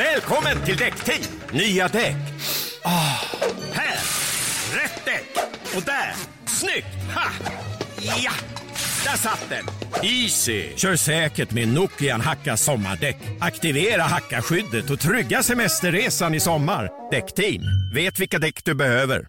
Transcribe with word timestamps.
Välkommen 0.00 0.64
till 0.64 0.76
Däckteam! 0.76 1.22
Nya 1.52 1.88
däck. 1.88 2.16
Oh. 2.84 3.24
här! 3.72 3.98
Rätt 4.74 5.04
däck! 5.04 5.44
Och 5.76 5.82
där! 5.82 6.14
Snyggt! 6.46 7.14
Ha! 7.14 7.30
Ja! 8.22 8.32
Där 9.04 9.16
satt 9.16 9.46
den! 9.48 9.64
Easy! 10.02 10.76
Kör 10.76 10.96
säkert 10.96 11.50
med 11.50 11.68
Nokian 11.68 12.20
Hacka 12.20 12.56
sommardäck. 12.56 13.16
Aktivera 13.40 14.02
hackaskyddet 14.02 14.90
och 14.90 15.00
trygga 15.00 15.42
semesterresan 15.42 16.34
i 16.34 16.40
sommar. 16.40 16.90
Däckteam, 17.10 17.62
vet 17.94 18.20
vilka 18.20 18.38
däck 18.38 18.64
du 18.64 18.74
behöver. 18.74 19.26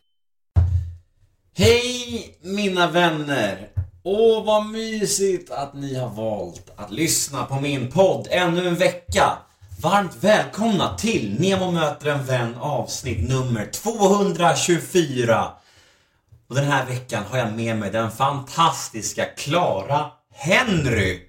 Hej 1.58 2.38
mina 2.42 2.92
vänner! 2.92 3.68
Åh 4.04 4.46
vad 4.46 4.66
mysigt 4.66 5.52
att 5.52 5.74
ni 5.74 5.96
har 5.96 6.10
valt 6.10 6.74
att 6.76 6.92
lyssna 6.92 7.46
på 7.46 7.60
min 7.60 7.92
podd 7.92 8.28
ännu 8.32 8.68
en 8.68 8.76
vecka. 8.76 9.38
Varmt 9.82 10.23
välkomna 10.23 10.98
till 10.98 11.39
Nemo 11.39 11.71
möter 11.71 12.11
en 12.11 12.25
vän 12.25 12.55
avsnitt 12.55 13.30
nummer 13.30 13.66
224. 13.66 15.48
Och 16.49 16.55
den 16.55 16.66
här 16.66 16.85
veckan 16.85 17.23
har 17.30 17.38
jag 17.38 17.53
med 17.53 17.77
mig 17.77 17.91
den 17.91 18.12
fantastiska 18.12 19.25
Clara 19.25 20.05
Henry. 20.34 21.20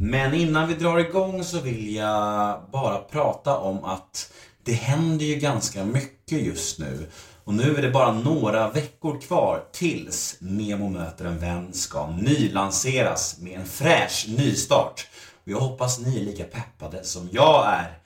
Men 0.00 0.34
innan 0.34 0.68
vi 0.68 0.74
drar 0.74 0.98
igång 0.98 1.44
så 1.44 1.60
vill 1.60 1.94
jag 1.94 2.60
bara 2.72 2.98
prata 2.98 3.56
om 3.56 3.84
att 3.84 4.32
det 4.64 4.72
händer 4.72 5.26
ju 5.26 5.34
ganska 5.34 5.84
mycket 5.84 6.42
just 6.42 6.78
nu. 6.78 7.06
Och 7.44 7.54
nu 7.54 7.76
är 7.76 7.82
det 7.82 7.90
bara 7.90 8.12
några 8.12 8.70
veckor 8.70 9.20
kvar 9.20 9.62
tills 9.72 10.36
Nemo 10.40 10.88
möter 10.88 11.24
en 11.24 11.38
vän 11.38 11.72
ska 11.72 12.06
nylanseras 12.06 13.38
med 13.38 13.60
en 13.60 13.66
fräsch 13.66 14.26
nystart. 14.28 15.06
Och 15.50 15.54
jag 15.54 15.60
hoppas 15.60 15.98
ni 15.98 16.20
är 16.20 16.24
lika 16.24 16.44
peppade 16.44 17.04
som 17.04 17.28
jag 17.32 17.66
är. 17.66 17.98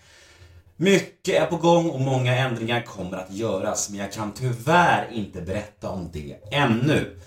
Mycket 0.77 1.43
är 1.43 1.47
på 1.47 1.57
gång 1.57 1.91
och 1.91 2.01
många 2.01 2.37
ändringar 2.37 2.83
kommer 2.83 3.17
att 3.17 3.33
göras, 3.33 3.91
men 3.91 3.99
jag 4.01 4.13
kan 4.13 4.33
tyvärr 4.33 5.11
inte 5.13 5.43
berätta 5.43 5.89
om 5.89 6.11
det 6.13 6.37
ännu. 6.51 7.21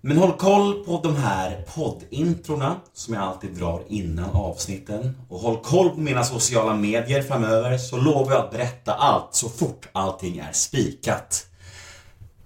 Men 0.00 0.16
håll 0.16 0.32
koll 0.32 0.84
på 0.84 1.00
de 1.02 1.16
här 1.16 1.64
poddintrona 1.74 2.76
som 2.92 3.14
jag 3.14 3.22
alltid 3.22 3.50
drar 3.50 3.82
innan 3.88 4.30
avsnitten. 4.30 5.16
Och 5.28 5.40
håll 5.40 5.60
koll 5.62 5.90
på 5.90 6.00
mina 6.00 6.24
sociala 6.24 6.74
medier 6.74 7.22
framöver 7.22 7.78
så 7.78 7.96
lovar 7.96 8.32
jag 8.32 8.44
att 8.44 8.50
berätta 8.50 8.94
allt 8.94 9.34
så 9.34 9.48
fort 9.48 9.88
allting 9.92 10.38
är 10.38 10.52
spikat. 10.52 11.46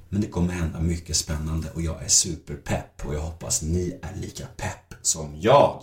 Men 0.08 0.20
det 0.20 0.28
kommer 0.28 0.52
hända 0.52 0.80
mycket 0.80 1.16
spännande 1.16 1.68
och 1.74 1.82
jag 1.82 2.04
är 2.04 2.08
superpepp 2.08 3.06
och 3.06 3.14
jag 3.14 3.20
hoppas 3.20 3.62
ni 3.62 3.98
är 4.02 4.20
lika 4.20 4.46
pepp 4.56 4.94
som 5.02 5.40
jag. 5.40 5.82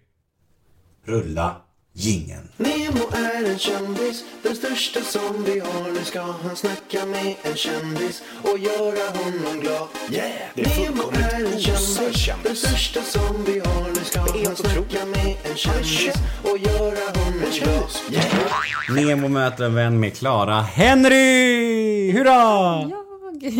Rulla 1.07 1.55
jingeln. 1.93 2.49
Nemo 2.57 3.05
är 3.11 3.51
en 3.51 3.59
kändis, 3.59 4.23
den 4.43 4.55
största 4.55 5.01
som 5.01 5.43
vi 5.43 5.59
har. 5.59 5.91
Nu 5.91 6.03
ska 6.03 6.21
han 6.21 6.55
snacka 6.55 7.05
med 7.05 7.35
en 7.43 7.55
kändis 7.55 8.23
och 8.43 8.59
göra 8.59 9.09
honom 9.17 9.59
glad. 9.61 9.87
Yeah, 10.11 10.31
det 10.55 10.61
är 10.61 10.91
Nemo 10.91 11.03
är 11.11 11.53
en 11.53 11.59
kändis, 11.59 12.29
den 12.43 12.55
största 12.55 13.01
som 13.01 13.43
vi 13.45 13.59
har. 13.59 13.89
Nu 13.89 14.03
ska 14.03 14.19
han 14.19 14.55
snacka 14.55 15.05
med 15.05 15.35
en 15.43 15.55
kändis 15.55 16.15
och 16.43 16.57
göra 16.57 17.19
honom 17.19 17.41
glad. 17.59 17.89
Yeah. 18.11 19.05
Nemo 19.05 19.27
möter 19.27 19.65
en 19.65 19.75
vän 19.75 19.99
med 19.99 20.13
Clara 20.15 20.61
Henry! 20.61 22.11
Hurra! 22.11 22.89
Jag. 22.89 23.51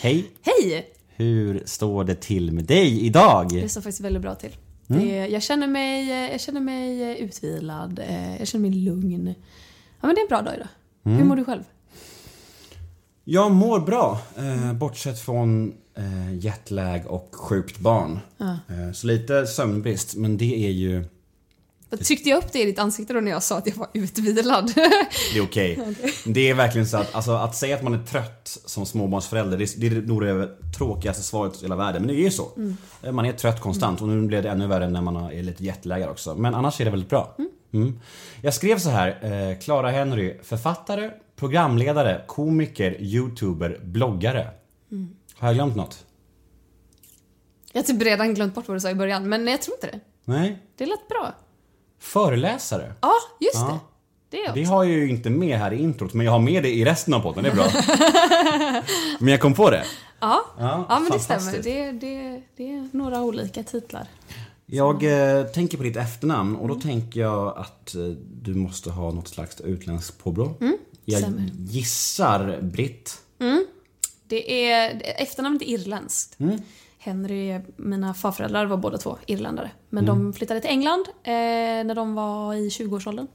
Hej! 0.00 0.30
Hej! 0.42 0.86
Hur 1.16 1.62
står 1.66 2.04
det 2.04 2.14
till 2.14 2.52
med 2.52 2.64
dig 2.64 3.06
idag? 3.06 3.48
Det 3.50 3.68
står 3.68 3.80
faktiskt 3.80 4.00
väldigt 4.00 4.22
bra 4.22 4.34
till. 4.34 4.56
Mm. 4.90 5.02
Det, 5.02 5.26
jag, 5.26 5.42
känner 5.42 5.66
mig, 5.66 6.08
jag 6.30 6.40
känner 6.40 6.60
mig 6.60 7.18
utvilad, 7.20 7.98
eh, 7.98 8.36
jag 8.36 8.48
känner 8.48 8.70
mig 8.70 8.78
lugn. 8.78 9.34
Ja 10.00 10.06
men 10.06 10.14
det 10.14 10.20
är 10.20 10.24
en 10.24 10.28
bra 10.28 10.42
dag 10.42 10.54
idag. 10.54 10.68
Mm. 11.04 11.18
Hur 11.18 11.24
mår 11.24 11.36
du 11.36 11.44
själv? 11.44 11.62
Jag 13.24 13.50
mår 13.50 13.80
bra, 13.80 14.20
eh, 14.36 14.72
bortsett 14.72 15.20
från 15.20 15.74
eh, 15.94 16.34
jetlag 16.38 17.06
och 17.06 17.28
sjukt 17.32 17.78
barn. 17.78 18.18
Eh, 18.38 18.92
så 18.92 19.06
lite 19.06 19.46
sömnbrist, 19.46 20.16
men 20.16 20.36
det 20.36 20.66
är 20.66 20.70
ju 20.70 21.04
Tryckte 21.98 22.28
jag 22.28 22.38
upp 22.38 22.52
det 22.52 22.62
i 22.62 22.64
ditt 22.64 22.78
ansikte 22.78 23.12
då 23.14 23.20
när 23.20 23.30
jag 23.30 23.42
sa 23.42 23.58
att 23.58 23.66
jag 23.66 23.74
var 23.74 23.88
utvilad? 23.92 24.72
det 24.74 25.38
är 25.38 25.42
okej. 25.44 25.94
Det 26.26 26.50
är 26.50 26.54
verkligen 26.54 26.86
så 26.86 26.96
att, 26.96 27.14
alltså, 27.14 27.32
att 27.32 27.56
säga 27.56 27.76
att 27.76 27.82
man 27.82 27.94
är 27.94 28.04
trött 28.04 28.58
som 28.66 28.86
småbarnsförälder, 28.86 29.58
det, 29.58 29.64
är- 29.64 29.80
det 29.80 29.86
är 29.86 30.00
nog 30.02 30.22
det 30.22 30.48
tråkigaste 30.78 31.22
svaret 31.22 31.58
i 31.58 31.62
hela 31.64 31.76
världen. 31.76 32.02
Men 32.02 32.14
det 32.14 32.20
är 32.20 32.24
ju 32.24 32.30
så. 32.30 32.48
Eh, 33.02 33.12
Man 33.12 33.24
är 33.26 33.32
trött 33.32 33.60
konstant 33.60 34.00
och 34.02 34.08
nu 34.08 34.26
blir 34.26 34.42
det 34.42 34.50
ännu 34.50 34.66
värre 34.66 34.88
när 34.88 35.02
man 35.02 35.16
är 35.16 35.42
lite 35.42 35.64
jetlaggad 35.64 36.08
också. 36.10 36.34
Men 36.34 36.54
annars 36.54 36.80
är 36.80 36.84
det 36.84 36.90
väldigt 36.90 37.10
bra. 37.10 37.36
Mm. 37.72 38.00
Jag 38.42 38.54
skrev 38.54 38.78
så 38.78 38.90
här, 38.90 39.08
eh, 39.50 39.58
Clara 39.58 39.90
Henry, 39.90 40.38
författare, 40.42 41.10
programledare, 41.36 42.24
komiker, 42.26 42.96
youtuber, 43.02 43.80
bloggare. 43.84 44.48
Har 45.34 45.48
jag 45.48 45.54
glömt 45.54 45.76
något? 45.76 46.04
jag 47.72 47.80
har 47.80 47.86
typ 47.86 48.02
redan 48.02 48.34
glömt 48.34 48.54
bort 48.54 48.68
vad 48.68 48.76
du 48.76 48.80
sa 48.80 48.90
i 48.90 48.94
början, 48.94 49.28
men 49.28 49.46
jag 49.46 49.62
tror 49.62 49.76
inte 49.76 49.86
det. 49.86 50.00
Nej? 50.24 50.58
Det 50.76 50.86
lät 50.86 51.08
bra. 51.08 51.34
Föreläsare? 52.00 52.92
Ja, 53.00 53.12
just 53.40 53.54
Ja. 53.54 53.80
det. 54.30 54.36
Det 54.36 54.52
Det 54.54 54.64
har 54.64 54.84
jag 54.84 54.92
ju 54.92 55.10
inte 55.10 55.30
med 55.30 55.58
här 55.58 55.72
i 55.72 55.78
introt, 55.82 56.14
men 56.14 56.26
jag 56.26 56.32
har 56.32 56.38
med 56.38 56.62
det 56.62 56.68
i 56.74 56.84
resten 56.84 57.14
av 57.14 57.20
podden, 57.20 57.44
det 57.44 57.50
är 57.50 57.54
bra. 57.54 57.66
men 59.18 59.28
jag 59.28 59.40
kom 59.40 59.54
på 59.54 59.70
det. 59.70 59.84
Ja, 60.20 60.44
Ja, 60.58 60.86
ja 60.88 60.98
men 61.00 61.10
det 61.12 61.18
stämmer. 61.20 61.52
Det, 61.62 61.92
det, 61.92 62.42
det 62.56 62.72
är 62.72 62.88
några 62.92 63.22
olika 63.22 63.62
titlar. 63.62 64.06
Jag 64.66 65.02
eh, 65.38 65.44
tänker 65.44 65.76
på 65.76 65.82
ditt 65.82 65.96
efternamn 65.96 66.56
och 66.56 66.68
då 66.68 66.74
tänker 66.74 67.20
jag 67.20 67.58
att 67.58 67.94
eh, 67.94 68.02
du 68.42 68.54
måste 68.54 68.90
ha 68.90 69.10
något 69.12 69.28
slags 69.28 69.60
utländskt 69.60 70.18
påbrå. 70.24 70.54
jag 71.04 71.20
stämmer. 71.20 71.50
gissar 71.58 72.58
Britt. 72.62 73.16
Det 74.26 74.70
är, 74.70 75.02
efternamnet 75.22 75.62
är 75.62 75.66
irländskt. 75.66 76.36
Henry, 77.02 77.60
mina 77.76 78.14
farföräldrar 78.14 78.66
var 78.66 78.76
båda 78.76 78.98
två 78.98 79.18
irländare. 79.26 79.70
Men 79.88 80.06
de 80.06 80.32
flyttade 80.32 80.60
till 80.60 80.70
England 80.70 81.04
eh, 81.22 81.32
när 81.84 81.94
de 81.94 82.14
var 82.14 82.54
i 82.54 82.68
20-årsåldern. 82.68 83.26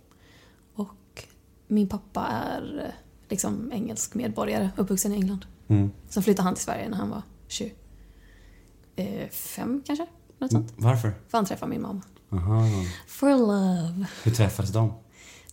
Och 0.75 1.23
min 1.67 1.89
pappa 1.89 2.27
är 2.27 2.79
eh, 2.83 2.89
liksom 3.29 3.71
engelsk 3.73 4.13
medborgare, 4.13 4.69
uppvuxen 4.77 5.11
i 5.11 5.15
England. 5.15 5.45
Mm. 5.67 5.91
Sen 6.09 6.23
flyttade 6.23 6.43
han 6.43 6.55
till 6.55 6.63
Sverige 6.63 6.89
när 6.89 6.97
han 6.97 7.09
var 7.09 7.21
25 7.47 9.81
kanske? 9.85 10.05
Något 10.39 10.51
sånt. 10.51 10.73
Varför? 10.75 11.13
För 11.27 11.37
han 11.37 11.45
träffade 11.45 11.69
min 11.69 11.81
mamma. 11.81 12.01
Aha. 12.31 12.61
For 13.07 13.29
love. 13.29 14.05
Hur 14.23 14.31
träffades 14.31 14.71
de? 14.71 14.93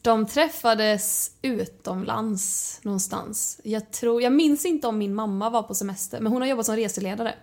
De 0.03 0.27
träffades 0.27 1.31
utomlands 1.43 2.79
någonstans. 2.83 3.61
Jag, 3.65 3.91
tror, 3.91 4.23
jag 4.23 4.33
minns 4.33 4.65
inte 4.65 4.87
om 4.87 4.99
min 4.99 5.15
mamma 5.15 5.51
var 5.51 5.63
på 5.63 5.75
semester, 5.75 6.21
men 6.21 6.33
hon 6.33 6.43
har 6.43 6.49
jobbat 6.49 6.67
som 6.67 6.77
reseledare. 6.77 7.35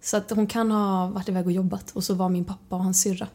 Så 0.00 0.16
att 0.16 0.30
hon 0.30 0.46
kan 0.46 0.70
ha 0.70 1.06
varit 1.06 1.28
iväg 1.28 1.46
och 1.46 1.52
jobbat 1.52 1.90
och 1.90 2.04
så 2.04 2.14
var 2.14 2.28
min 2.28 2.44
pappa 2.44 2.76
och 2.76 2.84
hans 2.84 3.02
syrra 3.02 3.28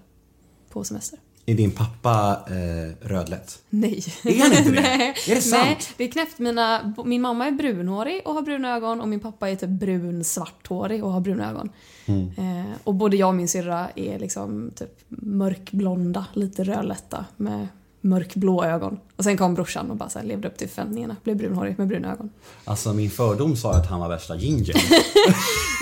på 0.69 0.83
semester. 0.83 1.19
Är 1.49 1.55
din 1.55 1.71
pappa 1.71 2.45
eh, 2.47 3.07
rödlätt? 3.07 3.63
Nej. 3.69 4.03
Är 4.23 4.39
han 4.39 4.53
inte 4.53 4.71
det? 4.71 4.81
Nej. 4.81 5.15
Är 5.27 5.35
det 5.35 5.41
sant? 5.41 5.63
Nej, 5.65 5.77
det 5.97 6.03
är 6.03 6.11
knäppt. 6.11 6.39
Mina, 6.39 6.93
min 7.05 7.21
mamma 7.21 7.47
är 7.47 7.51
brunhårig 7.51 8.21
och 8.25 8.33
har 8.33 8.41
bruna 8.41 8.75
ögon 8.75 9.01
och 9.01 9.07
min 9.07 9.19
pappa 9.19 9.49
är 9.49 9.55
typ 9.55 9.69
brun 9.69 10.23
svarthårig 10.23 11.03
och 11.03 11.11
har 11.11 11.19
bruna 11.19 11.49
ögon. 11.49 11.69
Mm. 12.05 12.31
Eh, 12.37 12.75
och 12.83 12.95
både 12.95 13.17
jag 13.17 13.29
och 13.29 13.35
min 13.35 13.47
syrra 13.47 13.89
är 13.95 14.19
liksom 14.19 14.71
typ 14.75 15.05
mörkblonda, 15.07 16.25
lite 16.33 16.63
rödlätta 16.63 17.25
med 17.37 17.67
mörkblå 18.01 18.63
ögon. 18.63 18.99
Och 19.15 19.23
sen 19.23 19.37
kom 19.37 19.53
brorsan 19.53 19.91
och 19.91 19.97
bara 19.97 20.09
så 20.09 20.19
här 20.19 20.25
levde 20.25 20.47
upp 20.47 20.57
till 20.57 20.69
förväntningarna. 20.69 21.15
Blev 21.23 21.37
brunhårig 21.37 21.77
med 21.77 21.87
bruna 21.87 22.11
ögon. 22.11 22.29
Alltså 22.65 22.93
min 22.93 23.09
fördom 23.09 23.55
sa 23.55 23.73
att 23.73 23.89
han 23.89 23.99
var 23.99 24.09
värsta 24.09 24.35
ginger. 24.35 24.75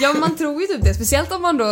Ja, 0.02 0.14
man 0.20 0.38
tror 0.38 0.62
ju 0.62 0.68
typ 0.68 0.84
det. 0.84 0.94
Speciellt 0.94 1.32
om 1.32 1.42
man 1.42 1.58
då 1.58 1.66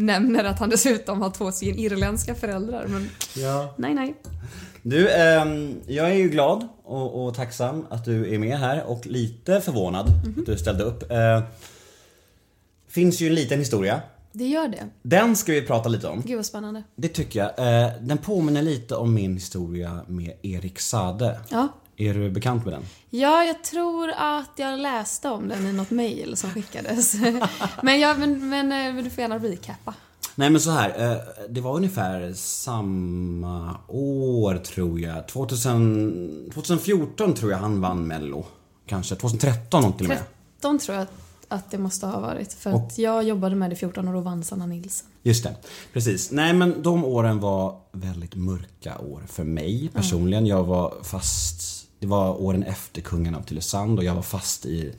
nämner 0.00 0.44
att 0.44 0.58
han 0.58 0.70
dessutom 0.70 1.22
har 1.22 1.30
två 1.30 1.52
stycken 1.52 1.78
irländska 1.78 2.34
föräldrar. 2.34 2.86
Men 2.88 3.10
ja. 3.36 3.74
nej, 3.76 3.94
nej. 3.94 4.14
Du, 4.82 5.10
ehm, 5.10 5.74
jag 5.86 6.10
är 6.10 6.14
ju 6.14 6.28
glad 6.28 6.68
och, 6.84 7.26
och 7.26 7.34
tacksam 7.34 7.86
att 7.90 8.04
du 8.04 8.34
är 8.34 8.38
med 8.38 8.58
här 8.58 8.84
och 8.84 9.06
lite 9.06 9.60
förvånad 9.60 10.06
att 10.38 10.46
du 10.46 10.58
ställde 10.58 10.84
upp. 10.84 11.10
Eh, 11.10 11.42
finns 12.88 13.20
ju 13.20 13.26
en 13.26 13.34
liten 13.34 13.58
historia. 13.58 14.00
Det 14.38 14.46
gör 14.46 14.68
det. 14.68 14.88
Den 15.02 15.36
ska 15.36 15.52
vi 15.52 15.62
prata 15.62 15.88
lite 15.88 16.08
om. 16.08 16.22
Gud 16.26 16.36
vad 16.36 16.46
spännande. 16.46 16.82
Det 16.96 17.08
tycker 17.08 17.40
jag. 17.40 17.82
Eh, 17.84 17.92
den 18.00 18.18
påminner 18.18 18.62
lite 18.62 18.96
om 18.96 19.14
min 19.14 19.34
historia 19.34 20.00
med 20.06 20.36
Erik 20.42 20.80
Sade. 20.80 21.40
Ja. 21.48 21.68
Är 21.96 22.14
du 22.14 22.30
bekant 22.30 22.64
med 22.64 22.74
den? 22.74 22.82
Ja, 23.10 23.44
jag 23.44 23.64
tror 23.64 24.10
att 24.16 24.50
jag 24.56 24.78
läste 24.78 25.28
om 25.28 25.48
den 25.48 25.66
i 25.66 25.72
något 25.72 25.90
mail 25.90 26.36
som 26.36 26.50
skickades. 26.50 27.14
men, 27.82 28.00
ja, 28.00 28.14
men, 28.18 28.48
men, 28.48 28.72
eh, 28.72 28.94
men 28.94 29.04
du 29.04 29.10
får 29.10 29.22
gärna 29.22 29.38
recappa. 29.38 29.94
Nej 30.34 30.50
men 30.50 30.60
så 30.60 30.70
här, 30.70 31.10
eh, 31.10 31.18
det 31.48 31.60
var 31.60 31.76
ungefär 31.76 32.32
samma 32.34 33.76
år 33.88 34.56
tror 34.56 35.00
jag. 35.00 35.28
2000, 35.28 36.50
2014 36.54 37.34
tror 37.34 37.50
jag 37.50 37.58
han 37.58 37.80
vann 37.80 38.06
mello. 38.06 38.46
Kanske 38.86 39.14
2013 39.14 39.82
någonting 39.82 40.08
med. 40.08 40.18
13 40.60 40.78
tror 40.78 40.98
jag 40.98 41.06
att, 41.48 41.70
det 41.70 41.78
måste 41.78 42.06
ha 42.06 42.20
varit. 42.20 42.52
För 42.52 42.70
att 42.70 42.98
jag 42.98 43.24
jobbade 43.24 43.56
med 43.56 43.70
det 43.70 43.74
i 43.74 43.76
14 43.76 44.08
år 44.08 44.14
och 44.14 44.24
vann 44.24 44.44
Sanna 44.44 44.66
Nilsson. 44.66 45.08
Just 45.22 45.44
det, 45.44 45.54
precis. 45.92 46.30
Nej 46.30 46.52
men 46.52 46.82
de 46.82 47.04
åren 47.04 47.40
var 47.40 47.80
väldigt 47.92 48.34
mörka 48.34 48.98
år 48.98 49.22
för 49.28 49.44
mig 49.44 49.90
personligen. 49.94 50.46
Jag 50.46 50.64
var 50.64 50.94
fast, 51.02 51.86
det 51.98 52.06
var 52.06 52.42
åren 52.42 52.62
efter 52.62 53.00
Kungen 53.00 53.34
av 53.34 53.42
Tylösand 53.42 53.98
och 53.98 54.04
jag 54.04 54.14
var 54.14 54.22
fast 54.22 54.66
i 54.66 54.94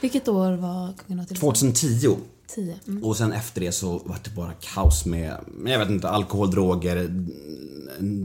Vilket 0.00 0.28
år 0.28 0.52
var 0.52 0.92
Kungen 1.06 1.20
av 1.20 1.24
Tylösand? 1.24 1.54
2010. 1.54 2.16
10. 2.54 2.78
Mm. 2.86 3.04
Och 3.04 3.16
sen 3.16 3.32
efter 3.32 3.60
det 3.60 3.72
så 3.72 3.98
var 3.98 4.16
det 4.24 4.30
bara 4.30 4.52
kaos 4.60 5.06
med, 5.06 5.36
jag 5.66 5.78
vet 5.78 5.90
inte, 5.90 6.08
alkohol, 6.08 6.50
droger, 6.50 7.08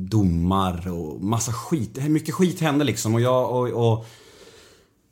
domar 0.09 0.87
och 0.87 1.21
massa 1.21 1.53
skit. 1.53 2.09
Mycket 2.09 2.33
skit 2.35 2.59
hände 2.59 2.85
liksom 2.85 3.15
och 3.15 3.21
jag, 3.21 3.51
och, 3.51 3.91
och 3.91 4.05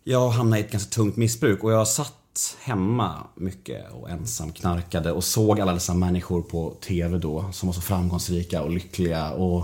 jag 0.04 0.30
hamnade 0.30 0.62
i 0.62 0.66
ett 0.66 0.72
ganska 0.72 0.90
tungt 0.90 1.16
missbruk 1.16 1.64
och 1.64 1.72
jag 1.72 1.88
satt 1.88 2.21
hemma 2.62 3.28
mycket 3.36 3.92
och 3.92 4.10
ensam 4.10 4.52
knarkade 4.52 5.12
och 5.12 5.24
såg 5.24 5.62
alla 5.62 5.74
dessa 5.74 5.94
människor 5.94 6.42
på 6.42 6.74
TV 6.82 7.18
då 7.18 7.46
som 7.52 7.68
var 7.68 7.74
så 7.74 7.82
framgångsrika 7.82 8.62
och 8.62 8.72
lyckliga 8.72 9.32
och 9.32 9.64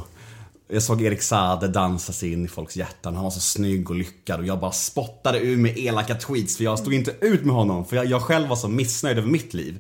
jag 0.68 0.84
såg 0.84 1.02
Erik 1.02 1.22
Saade 1.22 1.68
dansa 1.68 2.14
sig 2.14 2.34
in 2.34 2.46
i 2.46 2.48
folks 2.48 2.78
hjärtan. 2.78 3.16
Han 3.16 3.24
var 3.24 3.32
så 3.32 3.40
snygg 3.40 3.90
och 3.90 3.96
lyckad 3.96 4.40
och 4.40 4.46
jag 4.46 4.60
bara 4.60 4.72
spottade 4.72 5.40
ur 5.40 5.58
med 5.58 5.78
elaka 5.78 6.16
tweets 6.16 6.58
för 6.58 6.64
jag 6.64 6.80
stod 6.80 6.94
inte 6.94 7.16
ut 7.22 7.46
med 7.46 7.56
honom 7.56 7.86
för 7.86 7.96
jag, 7.96 8.06
jag 8.06 8.22
själv 8.22 8.48
var 8.48 8.56
så 8.56 8.68
missnöjd 8.68 9.18
över 9.18 9.30
mitt 9.30 9.54
liv. 9.54 9.80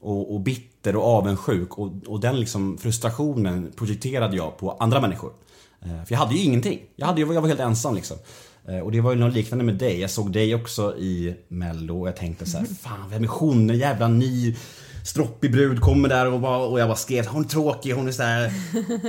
Och, 0.00 0.34
och 0.34 0.40
bitter 0.40 0.96
och 0.96 1.04
avundsjuk 1.04 1.78
och, 1.78 1.92
och 2.06 2.20
den 2.20 2.40
liksom 2.40 2.78
frustrationen 2.78 3.72
projekterade 3.76 4.36
jag 4.36 4.58
på 4.58 4.72
andra 4.72 5.00
människor. 5.00 5.32
Eh, 5.80 6.04
För 6.04 6.14
jag 6.14 6.18
hade 6.18 6.34
ju 6.34 6.40
ingenting. 6.42 6.80
Jag, 6.96 7.06
hade, 7.06 7.20
jag 7.20 7.40
var 7.40 7.48
helt 7.48 7.60
ensam 7.60 7.94
liksom. 7.94 8.16
Eh, 8.68 8.78
Och 8.78 8.92
det 8.92 9.00
var 9.00 9.12
ju 9.12 9.18
något 9.18 9.34
liknande 9.34 9.64
med 9.64 9.74
dig. 9.74 10.00
Jag 10.00 10.10
såg 10.10 10.32
dig 10.32 10.54
också 10.54 10.96
i 10.96 11.34
mello 11.48 12.00
och 12.00 12.08
jag 12.08 12.16
tänkte 12.16 12.46
så 12.46 12.58
här, 12.58 12.66
fan 12.82 13.10
vem 13.10 13.24
är 13.24 13.28
hon? 13.28 13.70
En 13.70 13.78
jävla 13.78 14.08
ny 14.08 14.56
stroppig 15.04 15.52
brud 15.52 15.80
kommer 15.80 16.08
där 16.08 16.32
och, 16.32 16.40
bara, 16.40 16.58
och 16.58 16.80
jag 16.80 16.88
bara 16.88 16.96
skrev 16.96 17.26
hon 17.26 17.44
är 17.44 17.48
tråkig, 17.48 17.92
hon 17.92 18.08
är 18.08 18.12
så 18.12 18.22
här. 18.22 18.52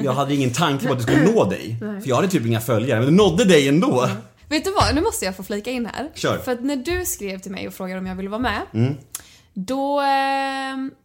Jag 0.04 0.14
hade 0.14 0.36
ingen 0.36 0.52
tanke 0.54 0.88
på 0.88 0.94
att 0.94 1.00
det 1.00 1.04
skulle 1.04 1.32
nå 1.32 1.50
dig. 1.50 1.76
För 1.80 2.10
jag 2.10 2.16
hade 2.16 2.28
typ 2.28 2.46
inga 2.46 2.62
följare, 2.62 3.00
men 3.00 3.10
det 3.18 3.24
nådde 3.24 3.46
dig 3.46 3.68
ändå. 3.68 4.10
Vet 4.50 4.64
du 4.66 4.72
vad, 4.72 4.96
nu 4.96 5.02
måste 5.02 5.26
jag 5.26 5.36
få 5.36 5.44
flika 5.44 5.72
in 5.72 5.86
här. 5.86 6.10
Kör. 6.16 6.38
För 6.38 6.52
att 6.52 6.64
när 6.64 6.76
du 6.76 7.06
skrev 7.06 7.40
till 7.40 7.52
mig 7.52 7.68
och 7.68 7.74
frågade 7.74 8.00
om 8.00 8.06
jag 8.08 8.16
ville 8.16 8.30
vara 8.30 8.42
med, 8.42 8.62
Mm. 8.74 8.94
då... 9.54 10.02
Eh, 10.02 11.03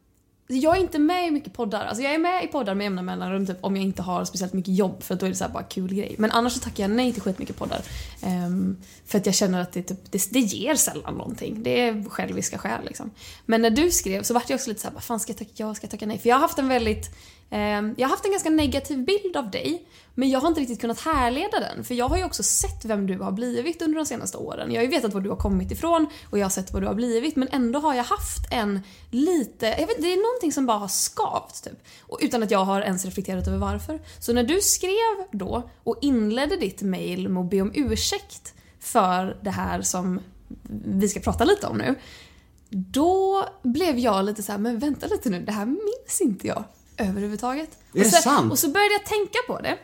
jag 0.49 0.77
är 0.77 0.81
inte 0.81 0.99
med 0.99 1.29
i 1.29 1.31
mycket 1.31 1.53
poddar. 1.53 1.87
Alltså 1.87 2.03
jag 2.03 2.15
är 2.15 2.19
med 2.19 2.45
i 2.45 2.47
poddar 2.47 2.75
med 2.75 2.85
jämna 2.85 3.03
mellanrum 3.03 3.47
typ, 3.47 3.57
om 3.61 3.77
jag 3.77 3.85
inte 3.85 4.03
har 4.03 4.25
speciellt 4.25 4.53
mycket 4.53 4.75
jobb 4.75 5.03
för 5.03 5.15
då 5.15 5.27
är 5.27 5.31
det 5.31 5.37
så 5.37 5.45
här 5.45 5.51
bara 5.51 5.63
kul 5.63 5.95
grej. 5.95 6.15
Men 6.19 6.31
annars 6.31 6.53
så 6.53 6.61
tackar 6.61 6.85
jag 6.85 6.91
nej 6.91 7.13
till 7.13 7.23
skitmycket 7.23 7.57
poddar. 7.57 7.81
Um, 8.25 8.77
för 9.07 9.19
att 9.19 9.27
jag 9.27 9.35
känner 9.35 9.61
att 9.61 9.73
det, 9.73 9.83
typ, 9.83 10.13
det, 10.13 10.31
det 10.31 10.39
ger 10.39 10.75
sällan 10.75 11.15
någonting. 11.15 11.63
Det 11.63 11.81
är 11.81 12.05
själviska 12.11 12.59
skäl 12.59 12.85
liksom. 12.85 13.11
Men 13.47 13.63
när 13.63 13.71
du 13.71 13.91
skrev 13.91 14.23
så 14.23 14.35
vart 14.35 14.51
jag 14.51 14.57
också 14.57 14.69
lite 14.69 14.81
såhär, 14.81 14.95
vad 14.95 15.05
fan 15.05 15.21
ska 15.21 15.31
jag 15.31 15.39
tacka 15.39 15.53
ja, 15.55 15.75
ska 15.75 15.85
jag 15.85 15.91
tacka 15.91 16.07
nej? 16.07 16.19
För 16.19 16.29
jag 16.29 16.37
har 16.37 16.41
haft 16.41 16.59
en 16.59 16.69
väldigt 16.69 17.11
Ehm, 17.51 17.95
jag 17.97 18.09
har 18.09 18.11
haft 18.11 18.25
en 18.25 18.31
ganska 18.31 18.51
negativ 18.51 19.05
bild 19.05 19.37
av 19.37 19.51
dig, 19.51 19.87
men 20.15 20.31
jag 20.31 20.41
har 20.41 20.49
inte 20.49 20.61
riktigt 20.61 20.81
kunnat 20.81 21.01
härleda 21.01 21.61
den. 21.61 21.85
För 21.85 21.95
jag 21.95 22.09
har 22.09 22.17
ju 22.17 22.25
också 22.25 22.43
sett 22.43 22.85
vem 22.85 23.07
du 23.07 23.19
har 23.19 23.33
blivit 23.33 23.83
under 23.83 23.99
de 23.99 24.07
senaste 24.07 24.39
åren. 24.39 24.73
Jag 24.73 24.79
har 24.79 24.85
ju 24.85 24.91
vetat 24.91 25.15
var 25.15 25.21
du 25.21 25.31
har 25.31 25.37
kommit 25.37 25.71
ifrån 25.71 26.07
och 26.31 26.39
jag 26.39 26.45
har 26.45 26.51
sett 26.51 26.73
vad 26.73 26.83
du 26.83 26.87
har 26.87 26.95
blivit. 26.95 27.37
Men 27.37 27.49
ändå 27.53 27.79
har 27.79 27.95
jag 27.95 28.05
haft 28.05 28.53
en 28.53 28.81
lite, 29.11 29.67
jag 29.67 29.87
vet 29.87 30.03
det 30.03 30.13
är 30.13 30.33
någonting 30.33 30.53
som 30.53 30.67
bara 30.67 30.79
har 30.79 30.89
skavt 30.89 31.65
typ. 31.65 31.83
Och 32.01 32.19
utan 32.23 32.43
att 32.43 32.51
jag 32.51 32.65
har 32.65 32.81
ens 32.81 33.05
reflekterat 33.05 33.49
över 33.49 33.59
varför. 33.59 34.01
Så 34.19 34.33
när 34.33 34.45
du 34.45 34.61
skrev 34.61 35.27
då 35.33 35.71
och 35.85 35.99
inledde 36.01 36.57
ditt 36.57 36.83
mail 36.83 37.29
med 37.29 37.41
att 37.41 37.51
be 37.51 37.61
om 37.61 37.73
ursäkt 37.75 38.55
för 38.81 39.37
det 39.43 39.51
här 39.51 39.83
som 39.83 40.21
vi 40.85 41.09
ska 41.09 41.21
prata 41.21 41.45
lite 41.45 41.67
om 41.67 41.79
nu. 41.79 41.95
Då 42.71 43.45
blev 43.63 43.99
jag 43.99 44.25
lite 44.25 44.43
så 44.43 44.53
här, 44.53 44.59
men 44.59 44.79
vänta 44.79 45.07
lite 45.07 45.31
nu, 45.31 45.43
det 45.43 45.53
här 45.53 45.67
minns 45.67 46.21
inte 46.21 46.47
jag 46.47 46.65
överhuvudtaget. 46.99 47.69
Är 47.95 47.99
det 47.99 48.01
och, 48.01 48.07
så, 48.07 48.23
sant? 48.23 48.53
och 48.53 48.59
så 48.59 48.69
började 48.69 48.93
jag 48.93 49.05
tänka 49.05 49.39
på 49.47 49.61
det. 49.61 49.79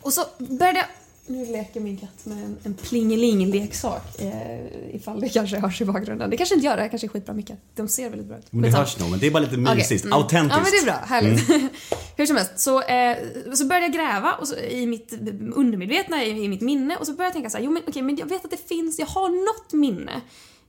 Och 0.00 0.12
så 0.12 0.24
började 0.38 0.78
jag... 0.78 0.86
Nu 1.26 1.46
leker 1.46 1.80
min 1.80 1.96
katt 1.96 2.26
med 2.26 2.44
en, 2.44 2.56
en 2.62 2.74
plingeling-leksak. 2.74 4.20
Eh, 4.20 4.96
ifall 4.96 5.20
det 5.20 5.28
kanske 5.28 5.58
hörs 5.58 5.80
i 5.80 5.84
bakgrunden. 5.84 6.30
Det 6.30 6.36
kanske 6.36 6.54
inte 6.54 6.66
gör 6.66 6.76
det, 6.76 6.82
det 6.82 6.88
kanske 6.88 7.06
är 7.06 7.08
skitbra 7.08 7.34
mickar. 7.34 7.56
De 7.74 7.88
ser 7.88 8.10
väldigt 8.10 8.28
bra 8.28 8.38
ut. 8.38 8.46
Men 8.50 8.62
det 8.62 8.68
Skitsamma. 8.68 8.84
hörs 8.84 8.98
nog, 8.98 9.10
men 9.10 9.20
det 9.20 9.26
är 9.26 9.30
bara 9.30 9.42
lite 9.42 9.56
mysigt, 9.56 10.04
mm. 10.04 10.18
autentiskt. 10.18 10.56
Ja 10.56 10.62
men 10.62 10.70
det 10.72 10.78
är 10.78 10.84
bra, 10.84 11.06
härligt. 11.06 11.72
Hur 12.16 12.26
som 12.26 12.36
helst, 12.36 12.58
så, 12.58 12.82
eh, 12.82 13.16
så 13.54 13.64
började 13.64 13.86
jag 13.86 13.94
gräva 13.94 14.32
och 14.32 14.48
så, 14.48 14.56
i 14.56 14.86
mitt 14.86 15.12
undermedvetna, 15.54 16.24
i, 16.24 16.44
i 16.44 16.48
mitt 16.48 16.60
minne 16.60 16.96
och 16.96 17.06
så 17.06 17.12
började 17.12 17.26
jag 17.26 17.32
tänka 17.32 17.50
så 17.50 17.56
här, 17.56 17.64
jo 17.64 17.70
men 17.70 17.82
okej 17.88 18.02
men 18.02 18.16
jag 18.16 18.26
vet 18.26 18.44
att 18.44 18.50
det 18.50 18.68
finns, 18.68 18.98
jag 18.98 19.06
har 19.06 19.28
något 19.28 19.72
minne 19.72 20.20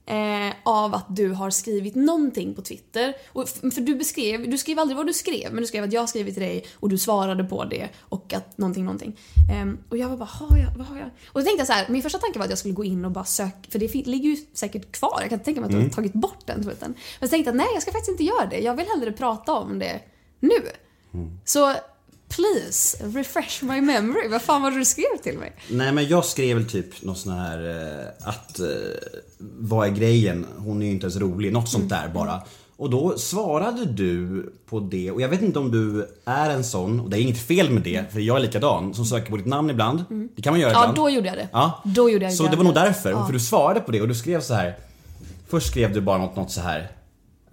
eh, 0.06 0.54
av 0.62 0.94
att 0.94 1.16
du 1.16 1.30
har 1.30 1.50
skrivit 1.50 1.94
någonting 1.94 2.54
på 2.54 2.62
Twitter. 2.62 3.14
Och, 3.32 3.48
för 3.48 3.80
du 3.80 3.94
beskrev, 3.94 4.50
du 4.50 4.58
skrev 4.58 4.78
aldrig 4.78 4.96
vad 4.96 5.06
du 5.06 5.12
skrev, 5.12 5.52
men 5.52 5.62
du 5.62 5.66
skrev 5.66 5.84
att 5.84 5.92
jag 5.92 6.08
skrivit 6.08 6.34
till 6.34 6.42
dig 6.42 6.64
och 6.74 6.88
du 6.88 6.98
svarade 6.98 7.44
på 7.44 7.64
det 7.64 7.88
och 7.98 8.32
att 8.32 8.58
någonting, 8.58 8.84
någonting. 8.84 9.18
Ehm, 9.52 9.78
och 9.88 9.96
jag 9.96 10.08
var 10.08 10.16
bara, 10.16 10.24
har 10.24 10.56
jag, 10.56 10.70
vad 10.76 10.86
har 10.86 10.98
jag? 10.98 11.10
Och 11.28 11.40
då 11.40 11.44
tänkte 11.44 11.60
jag 11.60 11.66
så 11.66 11.72
här, 11.72 11.86
min 11.88 12.02
första 12.02 12.18
tanke 12.18 12.38
var 12.38 12.44
att 12.44 12.50
jag 12.50 12.58
skulle 12.58 12.74
gå 12.74 12.84
in 12.84 13.04
och 13.04 13.10
bara 13.10 13.24
söka, 13.24 13.70
för 13.70 13.78
det 13.78 13.94
ligger 13.94 14.28
ju 14.28 14.36
säkert 14.52 14.92
kvar, 14.92 15.18
jag 15.20 15.28
kan 15.28 15.36
inte 15.36 15.44
tänka 15.44 15.60
mig 15.60 15.68
att 15.68 15.76
du 15.76 15.82
har 15.82 15.88
tagit 15.88 16.12
bort 16.12 16.46
den 16.46 16.62
tweeten. 16.62 16.94
Men 17.20 17.28
så 17.28 17.30
tänkte 17.30 17.48
jag, 17.50 17.56
nej 17.56 17.66
jag 17.74 17.82
ska 17.82 17.92
faktiskt 17.92 18.10
inte 18.10 18.24
göra 18.24 18.46
det, 18.46 18.58
jag 18.58 18.74
vill 18.76 18.86
hellre 18.86 19.12
prata 19.12 19.52
om 19.52 19.78
det 19.78 20.00
nu. 20.40 20.60
Så 21.44 21.74
please, 22.36 22.96
refresh 23.18 23.62
my 23.64 23.80
memory. 23.80 24.28
Vad 24.28 24.42
fan 24.42 24.62
var 24.62 24.70
det 24.70 24.78
du 24.78 24.84
skrev 24.84 25.18
till 25.22 25.38
mig? 25.38 25.52
Nej 25.70 25.92
men 25.92 26.08
jag 26.08 26.24
skrev 26.24 26.56
väl 26.56 26.70
typ 26.70 27.02
något 27.02 27.18
sån 27.18 27.32
här 27.32 27.58
eh, 27.70 28.28
att 28.28 28.60
eh, 28.60 28.66
vad 29.38 29.88
är 29.88 29.92
grejen? 29.92 30.46
Hon 30.58 30.82
är 30.82 30.86
ju 30.86 30.92
inte 30.92 31.04
ens 31.04 31.16
rolig. 31.16 31.52
Något 31.52 31.68
sånt 31.68 31.88
där 31.88 32.08
bara. 32.08 32.40
Och 32.76 32.90
då 32.90 33.18
svarade 33.18 33.84
du 33.84 34.42
på 34.66 34.80
det 34.80 35.10
och 35.10 35.20
jag 35.20 35.28
vet 35.28 35.42
inte 35.42 35.58
om 35.58 35.70
du 35.70 36.08
är 36.24 36.50
en 36.50 36.64
sån, 36.64 37.00
och 37.00 37.10
det 37.10 37.18
är 37.18 37.20
inget 37.20 37.38
fel 37.38 37.70
med 37.70 37.82
det 37.82 38.12
för 38.12 38.20
jag 38.20 38.36
är 38.36 38.40
likadan, 38.40 38.94
som 38.94 39.04
söker 39.04 39.30
på 39.30 39.36
ditt 39.36 39.46
namn 39.46 39.70
ibland. 39.70 40.04
Det 40.36 40.42
kan 40.42 40.52
man 40.52 40.60
göra 40.60 40.72
Ja, 40.72 40.78
ibland. 40.78 40.96
då 40.96 41.10
gjorde 41.10 41.26
jag 41.28 41.36
det. 41.36 41.48
Ja. 41.52 41.82
Då 41.84 42.10
gjorde 42.10 42.24
jag 42.24 42.34
Så 42.34 42.46
det 42.46 42.56
var 42.56 42.64
nog 42.64 42.74
därför, 42.74 43.26
för 43.26 43.32
du 43.32 43.40
svarade 43.40 43.80
på 43.80 43.92
det 43.92 44.00
och 44.00 44.08
du 44.08 44.14
skrev 44.14 44.40
så 44.40 44.54
här. 44.54 44.76
Först 45.48 45.66
skrev 45.66 45.92
du 45.92 46.00
bara 46.00 46.18
något, 46.18 46.36
något 46.36 46.50
så 46.50 46.60
här. 46.60 46.90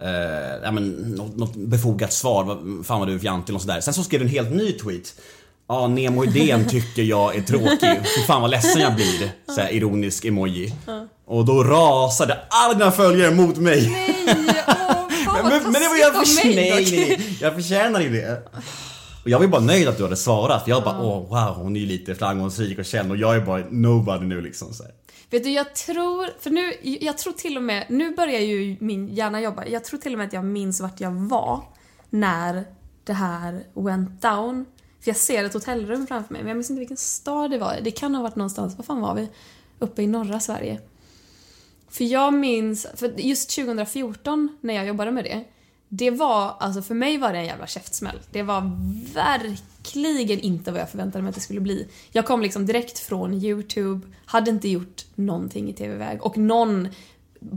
Eh, 0.02 0.60
ja, 0.64 0.70
men, 0.72 0.90
något, 0.90 1.36
något 1.36 1.56
befogat 1.56 2.12
svar, 2.12 2.44
vad- 2.44 2.86
fan 2.86 2.98
vad 2.98 3.08
du 3.08 3.14
är 3.14 3.18
fjantig 3.18 3.54
och 3.54 3.60
sådär. 3.62 3.80
Sen 3.80 3.94
så 3.94 4.02
skrev 4.02 4.20
du 4.20 4.26
en 4.26 4.32
helt 4.32 4.50
ny 4.50 4.72
tweet. 4.72 5.14
Ja, 5.68 5.86
Nemo-idén 5.88 6.68
tycker 6.68 7.02
jag 7.02 7.36
är 7.36 7.42
tråkig. 7.42 8.00
Fy 8.16 8.22
fan 8.26 8.42
vad 8.42 8.50
ledsen 8.50 8.80
jag 8.82 8.94
blir. 8.94 9.30
Så 9.54 9.60
här, 9.60 9.72
ironisk 9.72 10.24
emoji. 10.24 10.74
Och 11.26 11.44
då 11.44 11.64
rasade 11.64 12.38
alla 12.48 12.74
dina 12.74 12.90
följare 12.90 13.34
mot 13.34 13.56
mig. 13.56 13.88
Nej, 13.90 14.14
åh, 14.68 14.74
fan 15.24 15.48
Men, 15.48 15.62
men 15.62 15.72
det 15.72 15.88
var 15.88 15.96
jag 16.00 16.14
taskigt 16.14 16.40
för... 16.42 16.48
av 16.48 16.54
mig 16.54 16.90
nej, 16.90 17.06
nej. 17.08 17.38
Jag 17.40 17.54
förtjänar 17.54 18.00
ju 18.00 18.10
det. 18.10 18.42
Och 19.24 19.30
jag 19.30 19.38
var 19.38 19.44
ju 19.44 19.50
bara 19.50 19.60
nöjd 19.60 19.88
att 19.88 19.96
du 19.96 20.02
hade 20.02 20.16
svarat. 20.16 20.62
För 20.64 20.70
jag 20.70 20.84
bara, 20.84 21.02
åh 21.02 21.28
wow, 21.28 21.54
hon 21.56 21.76
är 21.76 21.80
ju 21.80 21.86
lite 21.86 22.14
framgångsrik 22.14 22.78
och 22.78 22.84
känd 22.84 23.10
och 23.10 23.16
jag 23.16 23.36
är 23.36 23.40
bara 23.40 23.62
nobody 23.70 24.26
nu 24.26 24.40
liksom. 24.40 24.72
Så 24.74 24.82
här. 24.82 24.92
Vet 25.32 25.44
du, 25.44 25.50
jag 25.50 25.74
tror, 25.74 26.40
för 26.40 26.50
nu, 26.50 26.74
jag 26.82 27.18
tror 27.18 27.32
till 27.32 27.56
och 27.56 27.62
med, 27.62 27.86
nu 27.88 28.14
börjar 28.14 28.40
ju 28.40 28.76
min 28.80 29.08
hjärna 29.08 29.40
jobba. 29.40 29.66
Jag 29.66 29.84
tror 29.84 30.00
till 30.00 30.12
och 30.12 30.18
med 30.18 30.26
att 30.26 30.32
jag 30.32 30.44
minns 30.44 30.80
vart 30.80 31.00
jag 31.00 31.10
var 31.10 31.64
när 32.10 32.64
det 33.04 33.12
här 33.12 33.66
went 33.74 34.22
down. 34.22 34.64
För 35.00 35.10
jag 35.10 35.16
ser 35.16 35.44
ett 35.44 35.54
hotellrum 35.54 36.06
framför 36.06 36.32
mig, 36.32 36.42
men 36.42 36.48
jag 36.48 36.56
minns 36.56 36.70
inte 36.70 36.80
vilken 36.80 36.96
stad 36.96 37.50
det 37.50 37.58
var. 37.58 37.78
Det 37.82 37.90
kan 37.90 38.14
ha 38.14 38.22
varit 38.22 38.36
någonstans, 38.36 38.76
vad 38.76 38.86
fan 38.86 39.00
var 39.00 39.14
vi? 39.14 39.28
Uppe 39.78 40.02
i 40.02 40.06
norra 40.06 40.40
Sverige. 40.40 40.80
För 41.88 42.04
jag 42.04 42.34
minns, 42.34 42.86
för 42.94 43.20
just 43.20 43.56
2014 43.56 44.58
när 44.60 44.74
jag 44.74 44.86
jobbade 44.86 45.10
med 45.10 45.24
det, 45.24 45.44
det 45.94 46.10
var, 46.10 46.56
alltså 46.60 46.82
för 46.82 46.94
mig 46.94 47.18
var 47.18 47.32
det 47.32 47.38
en 47.38 47.44
jävla 47.44 47.66
käftsmäll. 47.66 48.20
Det 48.30 48.42
var 48.42 48.70
verkligen 49.14 50.40
inte 50.40 50.72
vad 50.72 50.80
jag 50.80 50.90
förväntade 50.90 51.22
mig 51.22 51.28
att 51.28 51.34
det 51.34 51.40
skulle 51.40 51.60
bli. 51.60 51.88
Jag 52.10 52.26
kom 52.26 52.42
liksom 52.42 52.66
direkt 52.66 52.98
från 52.98 53.34
YouTube, 53.34 54.06
hade 54.24 54.50
inte 54.50 54.68
gjort 54.68 55.04
någonting 55.14 55.70
i 55.70 55.72
TV-väg 55.72 56.22
och 56.22 56.38
någon 56.38 56.88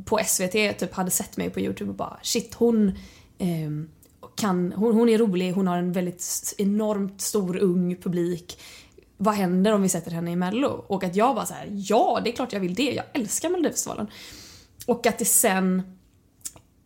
på 0.06 0.20
SVT 0.26 0.52
typ 0.52 0.94
hade 0.94 1.12
sett 1.12 1.38
mig 1.38 1.50
på 1.50 1.60
YouTube 1.60 1.90
och 1.90 1.96
bara 1.96 2.20
shit 2.22 2.54
hon 2.54 2.88
eh, 3.38 3.72
kan, 4.36 4.74
hon, 4.74 4.96
hon 4.96 5.10
är 5.10 5.18
rolig, 5.18 5.52
hon 5.52 5.68
har 5.68 5.78
en 5.78 5.92
väldigt 5.92 6.54
enormt 6.58 7.22
stor 7.22 7.58
ung 7.58 7.96
publik. 7.96 8.60
Vad 9.18 9.36
händer 9.36 9.74
om 9.74 9.82
vi 9.82 9.90
sätter 9.90 10.12
henne 10.12 10.32
i 10.32 10.36
mello? 10.36 10.86
Och 10.88 11.04
att 11.04 11.16
jag 11.16 11.36
bara 11.36 11.46
så 11.46 11.54
här: 11.54 11.68
ja 11.72 12.22
det 12.24 12.30
är 12.30 12.36
klart 12.36 12.54
jag 12.54 12.60
vill 12.60 12.76
det, 12.76 12.92
jag 12.92 13.06
älskar 13.14 13.50
Melodifestivalen. 13.50 14.08
Och 14.86 15.08
att 15.08 15.20
det 15.20 15.26
sen 15.26 15.98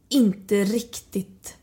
inte 0.10 0.64
riktigt... 0.64 1.56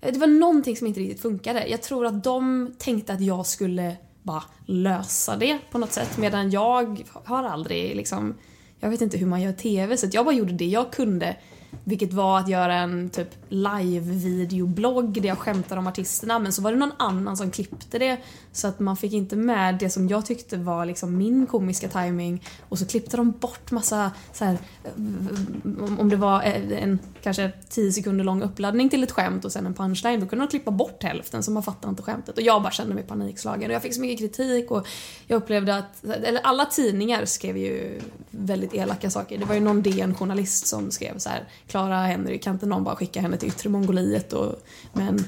Eh, 0.00 0.12
det 0.12 0.18
var 0.18 0.26
någonting 0.26 0.76
som 0.76 0.86
inte 0.86 1.00
riktigt 1.00 1.22
funkade. 1.22 1.66
Jag 1.66 1.82
tror 1.82 2.06
att 2.06 2.24
de 2.24 2.72
tänkte 2.78 3.12
att 3.12 3.20
jag 3.20 3.46
skulle 3.46 3.96
bara 4.22 4.42
lösa 4.66 5.36
det 5.36 5.58
på 5.70 5.78
något 5.78 5.92
sätt 5.92 6.18
medan 6.18 6.50
jag 6.50 7.04
har 7.24 7.44
aldrig 7.44 7.96
liksom... 7.96 8.34
Jag 8.80 8.90
vet 8.90 9.00
inte 9.00 9.18
hur 9.18 9.26
man 9.26 9.42
gör 9.42 9.52
TV 9.52 9.96
så 9.96 10.06
att 10.06 10.14
jag 10.14 10.24
bara 10.24 10.34
gjorde 10.34 10.52
det 10.52 10.66
jag 10.66 10.92
kunde 10.92 11.36
vilket 11.84 12.12
var 12.12 12.38
att 12.38 12.48
göra 12.48 12.74
en 12.74 13.10
typ 13.10 13.28
live-videoblogg 13.48 15.22
där 15.22 15.28
jag 15.28 15.38
skämtade 15.38 15.78
om 15.78 15.86
artisterna. 15.86 16.38
Men 16.38 16.52
så 16.52 16.62
var 16.62 16.72
det 16.72 16.78
någon 16.78 16.92
annan 16.96 17.36
som 17.36 17.50
klippte 17.50 17.98
det. 17.98 18.18
Så 18.52 18.68
att 18.68 18.80
man 18.80 18.96
fick 18.96 19.12
inte 19.12 19.36
med 19.36 19.78
det 19.78 19.90
som 19.90 20.08
jag 20.08 20.26
tyckte 20.26 20.56
var 20.56 20.86
liksom 20.86 21.18
min 21.18 21.46
komiska 21.46 21.88
timing. 21.88 22.44
Och 22.68 22.78
så 22.78 22.86
klippte 22.86 23.16
de 23.16 23.30
bort 23.30 23.70
massa 23.70 24.10
så 24.32 24.44
här, 24.44 24.58
eh, 24.84 24.90
om 25.98 26.08
det 26.08 26.16
var 26.16 26.42
eh, 26.42 26.82
en 26.82 26.98
kanske 27.22 27.52
10 27.68 27.92
sekunder 27.92 28.24
lång 28.24 28.42
uppladdning 28.42 28.88
till 28.88 29.02
ett 29.02 29.12
skämt 29.12 29.44
och 29.44 29.52
sen 29.52 29.66
en 29.66 29.74
punchline 29.74 30.20
då 30.20 30.26
kunde 30.26 30.44
de 30.44 30.50
klippa 30.50 30.70
bort 30.70 31.02
hälften 31.02 31.42
så 31.42 31.50
man 31.50 31.62
fattade 31.62 31.90
inte 31.90 32.02
skämtet. 32.02 32.36
Och 32.36 32.42
jag 32.42 32.62
bara 32.62 32.72
kände 32.72 32.94
mig 32.94 33.04
panikslagen. 33.04 33.70
Och 33.70 33.74
jag 33.74 33.82
fick 33.82 33.94
så 33.94 34.00
mycket 34.00 34.18
kritik 34.18 34.70
och 34.70 34.86
jag 35.26 35.36
upplevde 35.36 35.76
att, 35.76 36.04
eller 36.04 36.40
alla 36.40 36.64
tidningar 36.64 37.24
skrev 37.24 37.56
ju 37.56 38.00
väldigt 38.30 38.74
elaka 38.74 39.10
saker. 39.10 39.38
Det 39.38 39.44
var 39.44 39.54
ju 39.54 39.60
någon 39.60 39.82
DN-journalist 39.82 40.66
som 40.66 40.90
skrev 40.90 41.18
så 41.18 41.28
här 41.28 41.48
Klara 41.68 41.96
Henry, 41.96 42.38
kan 42.38 42.54
inte 42.54 42.66
någon 42.66 42.84
bara 42.84 42.96
skicka 42.96 43.20
henne 43.20 43.36
till 43.36 43.48
yttre 43.48 43.70
Mongoliet 43.70 44.32
och 44.32 44.62
med 44.92 45.08
en 45.08 45.24